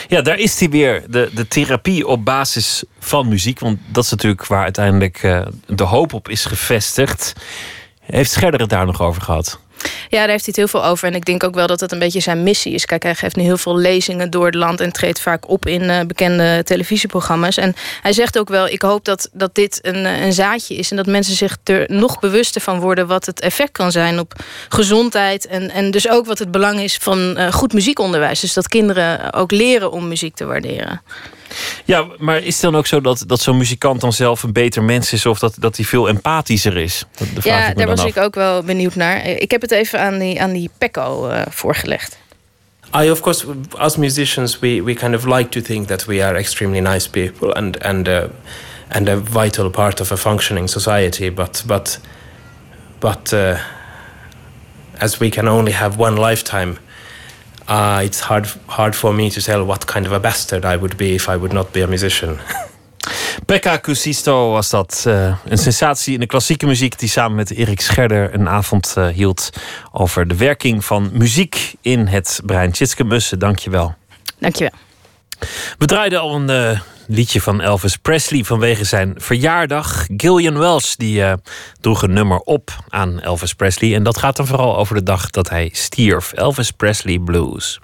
Ja, 0.09 0.23
daar 0.23 0.39
is 0.39 0.59
hij 0.59 0.69
weer. 0.69 1.03
De, 1.09 1.31
de 1.35 1.49
therapie 1.49 2.07
op 2.07 2.25
basis 2.25 2.85
van 2.99 3.29
muziek. 3.29 3.59
Want 3.59 3.79
dat 3.87 4.05
is 4.05 4.11
natuurlijk 4.11 4.47
waar 4.47 4.63
uiteindelijk 4.63 5.23
eh, 5.23 5.47
de 5.67 5.83
hoop 5.83 6.13
op 6.13 6.29
is 6.29 6.45
gevestigd. 6.45 7.33
Heeft 8.01 8.31
Scherder 8.31 8.61
het 8.61 8.69
daar 8.69 8.87
nog 8.87 9.03
over 9.03 9.23
gehad? 9.23 9.61
Ja, 10.09 10.19
daar 10.19 10.29
heeft 10.29 10.45
hij 10.45 10.55
het 10.55 10.57
heel 10.57 10.69
veel 10.69 10.85
over. 10.85 11.09
En 11.09 11.15
ik 11.15 11.25
denk 11.25 11.45
ook 11.45 11.55
wel 11.55 11.67
dat 11.67 11.81
het 11.81 11.93
een 11.93 11.99
beetje 11.99 12.21
zijn 12.21 12.43
missie 12.43 12.75
is. 12.75 12.87
Kijk, 12.87 13.03
hij 13.03 13.15
geeft 13.15 13.37
nu 13.37 13.43
heel 13.43 13.57
veel 13.57 13.77
lezingen 13.77 14.31
door 14.31 14.47
het 14.47 14.55
land 14.55 14.81
en 14.81 14.93
treedt 14.93 15.21
vaak 15.21 15.49
op 15.49 15.67
in 15.67 15.91
eh, 15.91 16.01
bekende 16.07 16.63
televisieprogramma's. 16.65 17.57
En 17.57 17.75
hij 18.03 18.13
zegt 18.13 18.39
ook 18.39 18.49
wel: 18.49 18.69
ik 18.69 18.83
hoop 18.83 19.05
dat, 19.05 19.29
dat 19.33 19.55
dit 19.55 19.79
een, 19.83 20.07
eh, 20.07 20.25
een 20.25 20.33
zaadje 20.33 20.75
is. 20.75 20.91
En 20.91 20.97
dat 20.97 21.07
mensen 21.07 21.37
zich 21.37 21.57
er 21.65 21.85
nog 21.87 22.19
bewuster 22.19 22.61
van 22.61 22.81
worden 22.81 23.07
wat 23.07 23.27
het 23.27 23.41
effect 23.41 23.73
kan 23.73 23.93
zijn 23.93 24.19
op 24.19 24.33
gezondheid. 24.69 25.47
En, 25.47 25.71
en 25.71 25.91
dus 25.91 26.09
ook 26.09 26.27
wat 26.27 26.39
het 26.39 26.51
belang 26.51 26.81
is 26.81 26.97
van 26.97 27.37
eh, 27.37 27.53
goed 27.53 27.73
muziekonderwijs. 27.73 28.41
Dus 28.41 28.53
dat 28.53 28.69
kinderen 28.69 29.33
ook 29.33 29.51
leren 29.51 29.93
om 29.93 30.09
muziek 30.09 30.35
te 30.35 30.45
waarderen. 30.45 31.03
Ja, 31.85 32.07
maar 32.19 32.37
is 32.43 32.53
het 32.53 32.63
dan 32.63 32.77
ook 32.77 32.87
zo 32.87 33.01
dat, 33.01 33.25
dat 33.27 33.41
zo'n 33.41 33.57
muzikant 33.57 34.01
dan 34.01 34.13
zelf 34.13 34.43
een 34.43 34.53
beter 34.53 34.83
mens 34.83 35.13
is? 35.13 35.27
Of 35.27 35.39
dat, 35.39 35.55
dat 35.59 35.77
hij 35.77 35.85
veel 35.85 36.09
empathischer 36.09 36.77
is? 36.77 37.05
Dat, 37.35 37.45
Ja, 37.45 37.63
ik 37.69 37.69
me 37.69 37.75
daar 37.75 37.87
was 37.87 38.01
af. 38.01 38.07
ik 38.07 38.17
ook 38.17 38.35
wel 38.35 38.63
benieuwd 38.63 38.95
naar. 38.95 39.27
Ik 39.27 39.51
heb 39.51 39.61
het 39.61 39.71
even 39.71 40.01
aan 40.01 40.19
die, 40.19 40.41
aan 40.43 40.53
die 40.53 40.71
Pecco 40.79 41.29
eh, 41.29 41.43
voorgelegd. 41.51 42.19
I, 43.03 43.11
of 43.11 43.21
course, 43.21 43.47
us 43.81 43.97
musicians, 43.97 44.59
we, 44.59 44.83
we 44.83 44.95
kind 44.95 45.15
of 45.15 45.25
like 45.25 45.49
to 45.49 45.61
think 45.61 45.87
that 45.87 46.05
we 46.05 46.25
are 46.25 46.39
extremely 46.39 46.81
nice 46.81 47.11
people 47.11 47.53
and 47.55 47.85
and 47.85 48.09
uh, 48.09 48.23
and 48.89 49.09
a 49.09 49.17
vital 49.31 49.71
part 49.71 50.01
of 50.01 50.13
a 50.13 50.17
functioning 50.17 50.69
society. 50.69 51.33
But 51.35 51.63
but 51.67 52.01
but 52.99 53.33
uh, 53.33 53.57
as 54.99 55.19
we 55.19 55.29
can 55.29 55.49
only 55.49 55.73
have 55.73 55.97
one 55.99 56.17
lifetime, 56.31 56.79
uh, 57.71 58.01
it's 58.03 58.21
hard 58.21 58.57
hard 58.67 58.97
for 58.97 59.15
me 59.15 59.31
to 59.31 59.41
tell 59.41 59.65
what 59.65 59.85
kind 59.85 60.07
of 60.07 60.13
a 60.13 60.21
bastard 60.21 60.65
I 60.65 60.77
would 60.77 60.97
be 60.97 61.15
if 61.15 61.29
I 61.29 61.37
would 61.37 61.53
not 61.53 61.73
be 61.73 61.83
a 61.83 61.87
musician. 61.87 62.39
Pekka 63.47 63.79
Kusisto 63.79 64.51
was 64.51 64.71
dat. 64.71 65.03
eh, 65.07 65.37
een 65.45 65.59
sensatie 65.59 66.15
in 66.15 66.21
de 66.21 66.27
klassieke 66.27 66.67
muziek... 66.67 66.99
die 66.99 67.09
samen 67.09 67.37
met 67.37 67.51
Erik 67.51 67.81
Scherder 67.81 68.35
een 68.35 68.49
avond 68.49 68.95
eh, 68.97 69.07
hield... 69.07 69.51
over 69.93 70.29
de 70.29 70.37
werking 70.37 70.85
van 70.85 71.11
muziek 71.13 71.75
in 71.81 72.07
het 72.07 72.41
brein. 72.45 72.73
Tjitske 72.73 73.05
Mussen, 73.05 73.39
dank 73.39 73.59
je 73.59 73.71
wel. 73.71 73.95
Dankjewel. 74.39 74.73
We 75.79 75.87
draaiden 75.87 76.21
al 76.21 76.35
een 76.35 76.51
eh, 76.51 76.81
liedje 77.11 77.41
van 77.41 77.61
Elvis 77.61 77.97
Presley 77.97 78.45
vanwege 78.45 78.85
zijn 78.85 79.15
verjaardag. 79.17 80.07
Gillian 80.17 80.59
Welsh 80.59 80.95
die, 80.95 81.23
eh, 81.23 81.33
droeg 81.81 82.03
een 82.03 82.13
nummer 82.13 82.39
op 82.39 82.85
aan 82.89 83.21
Elvis 83.21 83.55
Presley. 83.55 83.95
En 83.95 84.03
dat 84.03 84.19
gaat 84.19 84.37
dan 84.37 84.47
vooral 84.47 84.77
over 84.77 84.95
de 84.95 85.03
dag 85.03 85.31
dat 85.31 85.49
hij 85.49 85.71
stierf. 85.73 86.33
Elvis 86.33 86.71
Presley 86.71 87.19
Blues. 87.19 87.81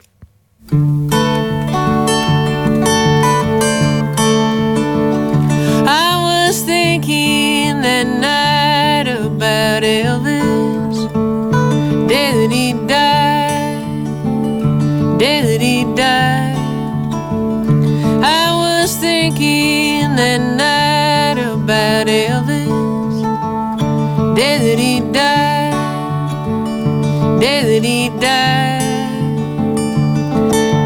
I 0.73 0.77
was 6.21 6.65
thinking 6.65 7.83
that 7.83 8.07
night 8.07 9.21
about 9.25 9.83
Elvis. 9.83 10.36
About 21.97 22.09
Elvis. 22.09 23.25
Day 24.37 24.59
that 24.59 24.79
he 24.79 25.01
died, 25.13 25.73
day 27.41 27.63
that 27.71 27.85
he 27.85 28.11
died. 28.21 28.83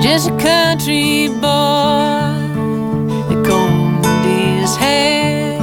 Just 0.00 0.30
a 0.30 0.36
country 0.38 1.28
boy 1.28 2.30
that 3.28 3.44
combed 3.44 4.04
his 4.24 4.76
hair, 4.76 5.58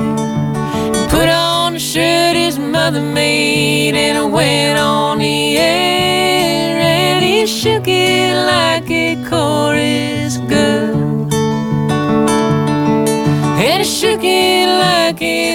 put 1.09 1.29
on 1.29 1.75
a 1.75 1.79
shirt 1.79 2.35
his 2.35 2.59
mother 2.59 3.01
made, 3.01 3.95
and 3.95 4.33
went 4.33 4.77
on 4.77 5.19
the 5.19 5.57
air, 5.57 6.77
and 6.77 7.23
he 7.23 7.47
shook 7.47 7.87
it 7.87 8.35
like 8.45 8.89
a 8.91 9.15
chorus 9.29 10.16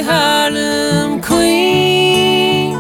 Harlem 0.04 1.20
queen, 1.20 2.74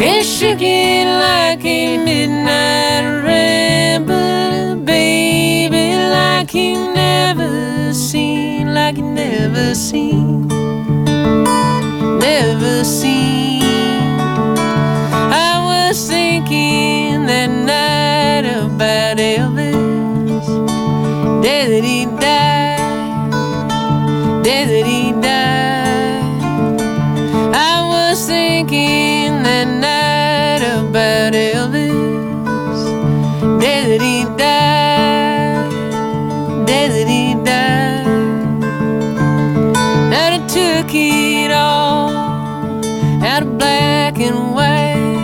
he 0.00 0.22
shook 0.22 0.60
it 0.60 1.06
like 1.06 1.64
a 1.64 1.96
midnight 2.04 3.04
rambler, 3.24 4.76
baby, 4.76 5.86
like 6.16 6.50
he 6.50 6.74
never 6.74 7.92
seen, 7.92 8.74
like 8.74 8.96
he 8.96 9.02
never 9.02 9.74
seen, 9.74 10.48
never 12.18 12.84
seen. 12.84 13.62
I 15.32 15.52
was 15.68 15.96
thinking 16.08 17.26
that 17.26 17.50
night 17.72 18.46
about 18.64 19.18
Elvis, 19.18 20.48
day 21.42 21.62
that 21.72 21.84
he 21.84 22.06
died, 22.06 22.78
day 24.42 24.64
that 24.64 24.86
he 24.86 24.99
thinking 28.70 29.42
that 29.42 29.66
night 29.66 30.62
about 30.62 31.32
Elvis, 31.32 32.80
day 33.60 33.82
that 33.90 34.00
he 34.00 34.22
died, 34.38 35.70
day 36.66 36.86
that 36.88 37.08
he 37.08 37.34
died. 37.44 38.06
And 40.14 40.34
I 40.36 40.46
took 40.46 40.94
it 40.94 41.50
all 41.50 42.10
out 43.24 43.42
of 43.42 43.58
black 43.58 44.20
and 44.20 44.54
white. 44.54 45.18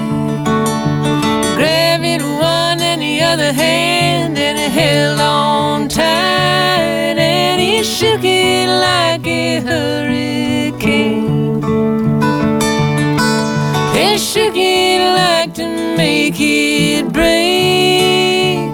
Grabbed 1.57 2.05
it 2.05 2.23
one 2.23 2.81
and 2.81 3.01
the 3.01 3.21
other 3.21 3.53
hand 3.53 4.37
and 4.37 4.59
it 4.59 4.73
held 4.73 5.21
on 5.21 5.89
tight. 5.89 7.17
And 7.17 7.61
he 7.61 7.85
shook 7.85 8.25
it 8.25 8.69
like 8.69 9.25
a 9.25 9.61
hurricane. 9.61 10.26
Like 15.17 15.55
to 15.55 15.67
make 15.97 16.39
it 16.39 17.13
break. 17.13 18.71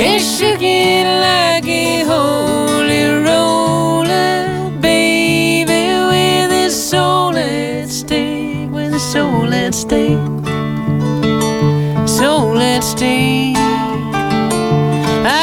He 0.00 0.18
shook 0.18 0.62
it 0.62 1.06
like 1.28 1.66
a 1.66 2.04
holy 2.12 3.04
roller, 3.28 4.70
baby, 4.80 5.82
with 6.10 6.50
his 6.50 6.74
soul 6.90 7.36
at 7.36 7.88
stake, 7.88 8.70
with 8.70 8.92
his 8.92 9.06
soul 9.12 9.52
at 9.54 9.74
stake, 9.74 10.18
soul 12.06 12.58
at 12.58 12.82
stake. 12.82 13.56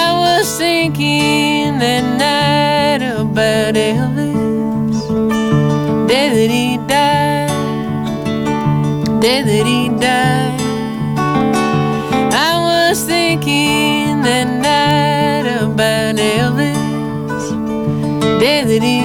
I 0.04 0.06
was 0.24 0.58
thinking 0.58 1.80
that 1.80 2.06
night 2.26 3.02
about 3.20 3.76
Elvis, 3.76 4.98
that 6.10 6.32
day 9.22 9.44
that 9.44 9.66
he 9.68 9.88
died. 9.90 10.60
I 12.34 12.52
was 12.68 13.04
thinking 13.04 14.22
that 14.24 14.48
night 14.68 15.46
about 15.62 16.16
Elvis, 16.16 16.76
Da-da-dee-da, 18.40 18.40
da-da-dee-da. 18.40 19.01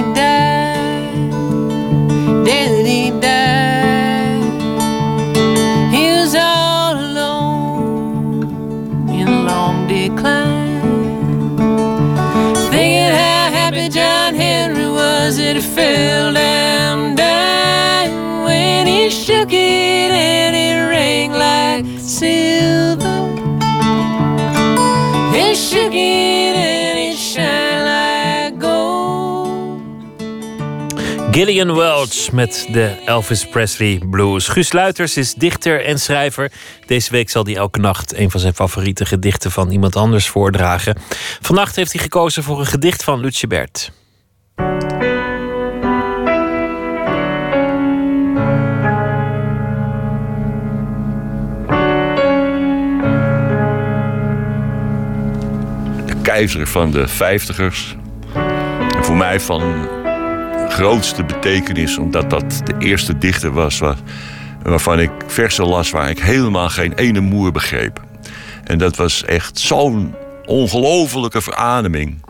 Gillian 31.37 31.75
Welch 31.75 32.31
met 32.31 32.67
de 32.71 32.95
Elvis 33.05 33.47
Presley 33.47 34.01
Blues. 34.09 34.47
Guus 34.47 34.73
Luiters 34.73 35.17
is 35.17 35.33
dichter 35.33 35.85
en 35.85 35.99
schrijver. 35.99 36.51
Deze 36.85 37.11
week 37.11 37.29
zal 37.29 37.43
hij 37.43 37.55
elke 37.55 37.79
nacht 37.79 38.17
een 38.17 38.31
van 38.31 38.39
zijn 38.39 38.53
favoriete 38.53 39.05
gedichten 39.05 39.51
van 39.51 39.71
iemand 39.71 39.95
anders 39.95 40.27
voordragen. 40.27 40.97
Vannacht 41.41 41.75
heeft 41.75 41.91
hij 41.91 42.01
gekozen 42.01 42.43
voor 42.43 42.59
een 42.59 42.65
gedicht 42.65 43.03
van 43.03 43.19
Lutje 43.19 43.47
Bert. 43.47 43.91
de 56.05 56.21
keizer 56.21 56.67
van 56.67 56.91
de 56.91 57.07
vijftigers. 57.07 57.95
Voor 59.01 59.15
mij 59.15 59.39
van 59.39 59.96
grootste 60.77 61.23
betekenis, 61.23 61.97
omdat 61.97 62.29
dat 62.29 62.61
de 62.63 62.73
eerste 62.79 63.17
dichter 63.17 63.51
was 63.51 63.79
waar- 63.79 63.97
waarvan 64.63 64.99
ik 64.99 65.11
versen 65.27 65.65
las 65.65 65.89
waar 65.91 66.09
ik 66.09 66.19
helemaal 66.19 66.69
geen 66.69 66.93
ene 66.93 67.19
moer 67.19 67.51
begreep. 67.51 68.01
En 68.63 68.77
dat 68.77 68.95
was 68.95 69.23
echt 69.23 69.59
zo'n 69.59 70.15
ongelofelijke 70.45 71.41
verademing. 71.41 72.21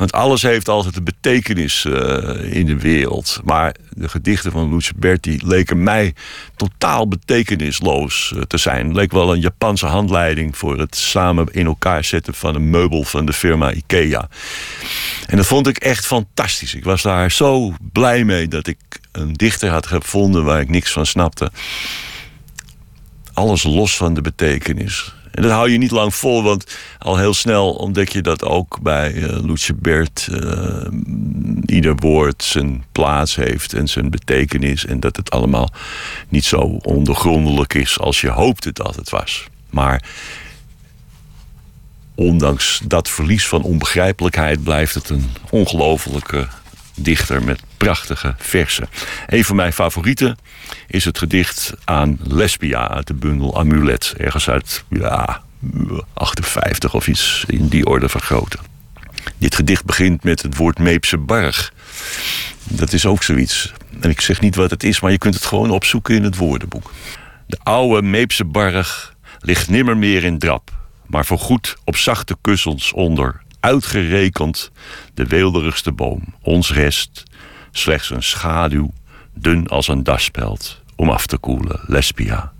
Want 0.00 0.12
alles 0.12 0.42
heeft 0.42 0.68
altijd 0.68 0.96
een 0.96 1.04
betekenis 1.04 1.84
eh, 1.84 2.54
in 2.54 2.66
de 2.66 2.78
wereld. 2.78 3.40
Maar 3.44 3.74
de 3.88 4.08
gedichten 4.08 4.52
van 4.52 4.74
Luce 4.74 4.92
Berti 4.96 5.40
leken 5.44 5.82
mij 5.82 6.14
totaal 6.56 7.08
betekenisloos 7.08 8.32
eh, 8.36 8.42
te 8.42 8.56
zijn. 8.56 8.94
Leek 8.94 9.12
wel 9.12 9.32
een 9.32 9.40
Japanse 9.40 9.86
handleiding 9.86 10.56
voor 10.56 10.78
het 10.78 10.96
samen 10.96 11.46
in 11.52 11.66
elkaar 11.66 12.04
zetten 12.04 12.34
van 12.34 12.54
een 12.54 12.70
meubel 12.70 13.04
van 13.04 13.26
de 13.26 13.32
firma 13.32 13.72
IKEA. 13.72 14.28
En 15.26 15.36
dat 15.36 15.46
vond 15.46 15.66
ik 15.66 15.78
echt 15.78 16.06
fantastisch. 16.06 16.74
Ik 16.74 16.84
was 16.84 17.02
daar 17.02 17.30
zo 17.30 17.74
blij 17.92 18.24
mee 18.24 18.48
dat 18.48 18.66
ik 18.66 18.78
een 19.12 19.32
dichter 19.32 19.70
had 19.70 19.86
gevonden 19.86 20.44
waar 20.44 20.60
ik 20.60 20.68
niks 20.68 20.92
van 20.92 21.06
snapte. 21.06 21.50
Alles 23.32 23.62
los 23.62 23.96
van 23.96 24.14
de 24.14 24.20
betekenis. 24.20 25.14
En 25.30 25.42
dat 25.42 25.50
hou 25.50 25.70
je 25.70 25.78
niet 25.78 25.90
lang 25.90 26.14
vol, 26.14 26.42
want 26.42 26.76
al 26.98 27.18
heel 27.18 27.34
snel 27.34 27.72
ontdek 27.72 28.08
je 28.08 28.22
dat 28.22 28.44
ook 28.44 28.78
bij 28.82 29.12
uh, 29.12 29.54
Bert. 29.76 30.28
eh, 30.32 30.86
ieder 31.66 31.94
woord 31.96 32.42
zijn 32.42 32.84
plaats 32.92 33.34
heeft 33.34 33.72
en 33.72 33.88
zijn 33.88 34.10
betekenis. 34.10 34.86
En 34.86 35.00
dat 35.00 35.16
het 35.16 35.30
allemaal 35.30 35.70
niet 36.28 36.44
zo 36.44 36.58
ondergrondelijk 36.82 37.74
is 37.74 37.98
als 37.98 38.20
je 38.20 38.28
hoopte 38.28 38.72
dat 38.72 38.96
het 38.96 39.10
was. 39.10 39.46
Maar 39.70 40.04
ondanks 42.14 42.80
dat 42.84 43.08
verlies 43.08 43.46
van 43.46 43.62
onbegrijpelijkheid 43.62 44.62
blijft 44.62 44.94
het 44.94 45.08
een 45.08 45.30
ongelofelijke 45.50 46.48
dichter 47.02 47.42
met 47.42 47.62
prachtige 47.76 48.34
versen. 48.38 48.88
Een 49.26 49.44
van 49.44 49.56
mijn 49.56 49.72
favorieten 49.72 50.38
is 50.86 51.04
het 51.04 51.18
gedicht 51.18 51.72
aan 51.84 52.18
Lesbia 52.22 52.88
uit 52.88 53.06
de 53.06 53.14
bundel 53.14 53.58
Amulet. 53.58 54.14
Ergens 54.16 54.48
uit 54.50 54.84
ja, 54.88 55.42
58 56.14 56.94
of 56.94 57.08
iets 57.08 57.44
in 57.46 57.68
die 57.68 57.86
orde 57.86 58.08
van 58.08 58.20
grootte. 58.20 58.58
Dit 59.38 59.54
gedicht 59.54 59.84
begint 59.84 60.24
met 60.24 60.42
het 60.42 60.56
woord 60.56 60.78
Meepse 60.78 61.18
Barg. 61.18 61.72
Dat 62.64 62.92
is 62.92 63.06
ook 63.06 63.22
zoiets. 63.22 63.72
En 64.00 64.10
ik 64.10 64.20
zeg 64.20 64.40
niet 64.40 64.54
wat 64.54 64.70
het 64.70 64.84
is, 64.84 65.00
maar 65.00 65.10
je 65.10 65.18
kunt 65.18 65.34
het 65.34 65.44
gewoon 65.44 65.70
opzoeken 65.70 66.14
in 66.14 66.22
het 66.24 66.36
woordenboek. 66.36 66.92
De 67.46 67.58
oude 67.62 68.02
Meepse 68.02 68.44
Barg 68.44 69.14
ligt 69.40 69.68
nimmer 69.68 69.96
meer 69.96 70.24
in 70.24 70.38
drap, 70.38 70.70
maar 71.06 71.26
voorgoed 71.26 71.76
op 71.84 71.96
zachte 71.96 72.36
kussens 72.40 72.92
onder, 72.92 73.42
uitgerekend 73.60 74.70
de 75.14 75.24
weelderigste 75.24 75.92
boom. 75.92 76.34
Ons 76.42 76.72
rest 76.72 77.22
slechts 77.70 78.10
een 78.10 78.22
schaduw, 78.22 78.92
dun 79.34 79.68
als 79.68 79.88
een 79.88 80.02
daspeld, 80.02 80.82
om 80.96 81.10
af 81.10 81.26
te 81.26 81.38
koelen, 81.38 81.80
lesbia. 81.86 82.52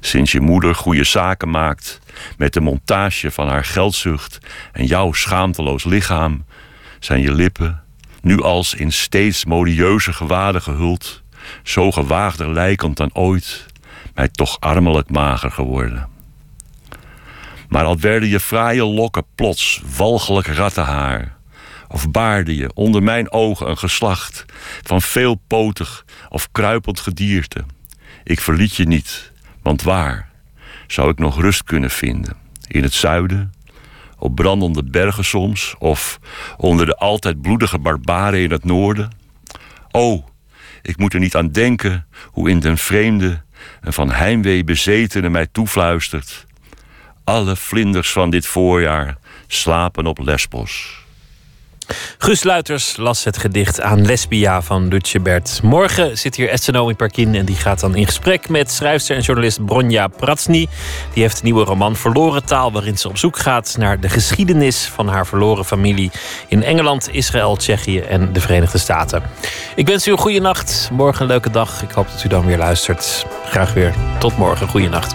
Sinds 0.00 0.32
je 0.32 0.40
moeder 0.40 0.74
goede 0.74 1.04
zaken 1.04 1.50
maakt 1.50 2.00
met 2.36 2.52
de 2.52 2.60
montage 2.60 3.30
van 3.30 3.48
haar 3.48 3.64
geldzucht 3.64 4.38
en 4.72 4.86
jouw 4.86 5.12
schaamteloos 5.12 5.84
lichaam, 5.84 6.44
zijn 6.98 7.20
je 7.20 7.32
lippen, 7.32 7.82
nu 8.22 8.42
als 8.42 8.74
in 8.74 8.92
steeds 8.92 9.44
modieuze 9.44 10.12
gewaden 10.12 10.62
gehuld, 10.62 11.22
zo 11.62 11.92
gewaagder 11.92 12.52
lijkend 12.52 12.96
dan 12.96 13.10
ooit, 13.12 13.66
mij 14.14 14.28
toch 14.28 14.60
armelijk 14.60 15.10
mager 15.10 15.50
geworden. 15.50 16.15
Maar 17.68 17.84
al 17.84 17.98
werden 17.98 18.28
je 18.28 18.40
fraaie 18.40 18.84
lokken 18.84 19.24
plots 19.34 19.82
walgelijk 19.96 20.46
rattenhaar, 20.46 21.36
of 21.88 22.10
baarde 22.10 22.56
je 22.56 22.70
onder 22.74 23.02
mijn 23.02 23.32
ogen 23.32 23.68
een 23.68 23.78
geslacht 23.78 24.44
van 24.82 25.02
veelpotig 25.02 26.04
of 26.28 26.48
kruipend 26.52 27.00
gedierte. 27.00 27.64
Ik 28.24 28.40
verliet 28.40 28.74
je 28.74 28.86
niet, 28.86 29.32
want 29.62 29.82
waar 29.82 30.30
zou 30.86 31.10
ik 31.10 31.18
nog 31.18 31.40
rust 31.40 31.64
kunnen 31.64 31.90
vinden? 31.90 32.36
In 32.66 32.82
het 32.82 32.94
zuiden, 32.94 33.52
op 34.18 34.34
brandende 34.34 34.84
bergen 34.84 35.24
soms, 35.24 35.74
of 35.78 36.18
onder 36.56 36.86
de 36.86 36.96
altijd 36.96 37.42
bloedige 37.42 37.78
barbaren 37.78 38.40
in 38.40 38.50
het 38.50 38.64
noorden? 38.64 39.10
O, 39.90 40.24
ik 40.82 40.96
moet 40.96 41.14
er 41.14 41.20
niet 41.20 41.36
aan 41.36 41.48
denken 41.48 42.06
hoe 42.30 42.50
in 42.50 42.60
den 42.60 42.78
vreemde 42.78 43.44
een 43.80 43.92
van 43.92 44.10
heimwee 44.10 44.64
bezetene 44.64 45.28
mij 45.28 45.46
toefluistert. 45.46 46.45
Alle 47.26 47.56
vlinders 47.56 48.12
van 48.12 48.30
dit 48.30 48.46
voorjaar 48.46 49.16
slapen 49.46 50.06
op 50.06 50.18
Lesbos. 50.18 51.04
Guus 52.18 52.42
Luiters 52.42 52.96
las 52.96 53.24
het 53.24 53.38
gedicht 53.38 53.80
aan 53.80 54.06
Lesbia 54.06 54.62
van 54.62 54.88
Lutje 54.88 55.20
Bert. 55.20 55.60
Morgen 55.62 56.18
zit 56.18 56.36
hier 56.36 56.48
Estenomi 56.48 56.94
Parkin 56.94 57.34
en 57.34 57.44
die 57.44 57.56
gaat 57.56 57.80
dan 57.80 57.94
in 57.94 58.06
gesprek 58.06 58.48
met 58.48 58.70
schrijfster 58.70 59.16
en 59.16 59.22
journalist 59.22 59.64
Bronja 59.64 60.08
Pratsny. 60.08 60.68
Die 61.12 61.22
heeft 61.22 61.38
een 61.38 61.44
nieuwe 61.44 61.64
roman 61.64 61.96
Verloren 61.96 62.44
Taal, 62.44 62.72
waarin 62.72 62.98
ze 62.98 63.08
op 63.08 63.18
zoek 63.18 63.38
gaat 63.38 63.74
naar 63.78 64.00
de 64.00 64.08
geschiedenis 64.08 64.84
van 64.84 65.08
haar 65.08 65.26
verloren 65.26 65.64
familie 65.64 66.10
in 66.48 66.62
Engeland, 66.62 67.08
Israël, 67.12 67.56
Tsjechië 67.56 68.00
en 68.00 68.32
de 68.32 68.40
Verenigde 68.40 68.78
Staten. 68.78 69.22
Ik 69.76 69.86
wens 69.86 70.06
u 70.06 70.10
een 70.10 70.18
goede 70.18 70.40
nacht. 70.40 70.88
Morgen 70.92 71.22
een 71.22 71.28
leuke 71.28 71.50
dag. 71.50 71.82
Ik 71.82 71.90
hoop 71.90 72.08
dat 72.10 72.24
u 72.24 72.28
dan 72.28 72.46
weer 72.46 72.58
luistert. 72.58 73.26
Graag 73.44 73.72
weer. 73.72 73.94
Tot 74.18 74.36
morgen. 74.36 74.68
Goeie 74.68 74.88
nacht. 74.88 75.14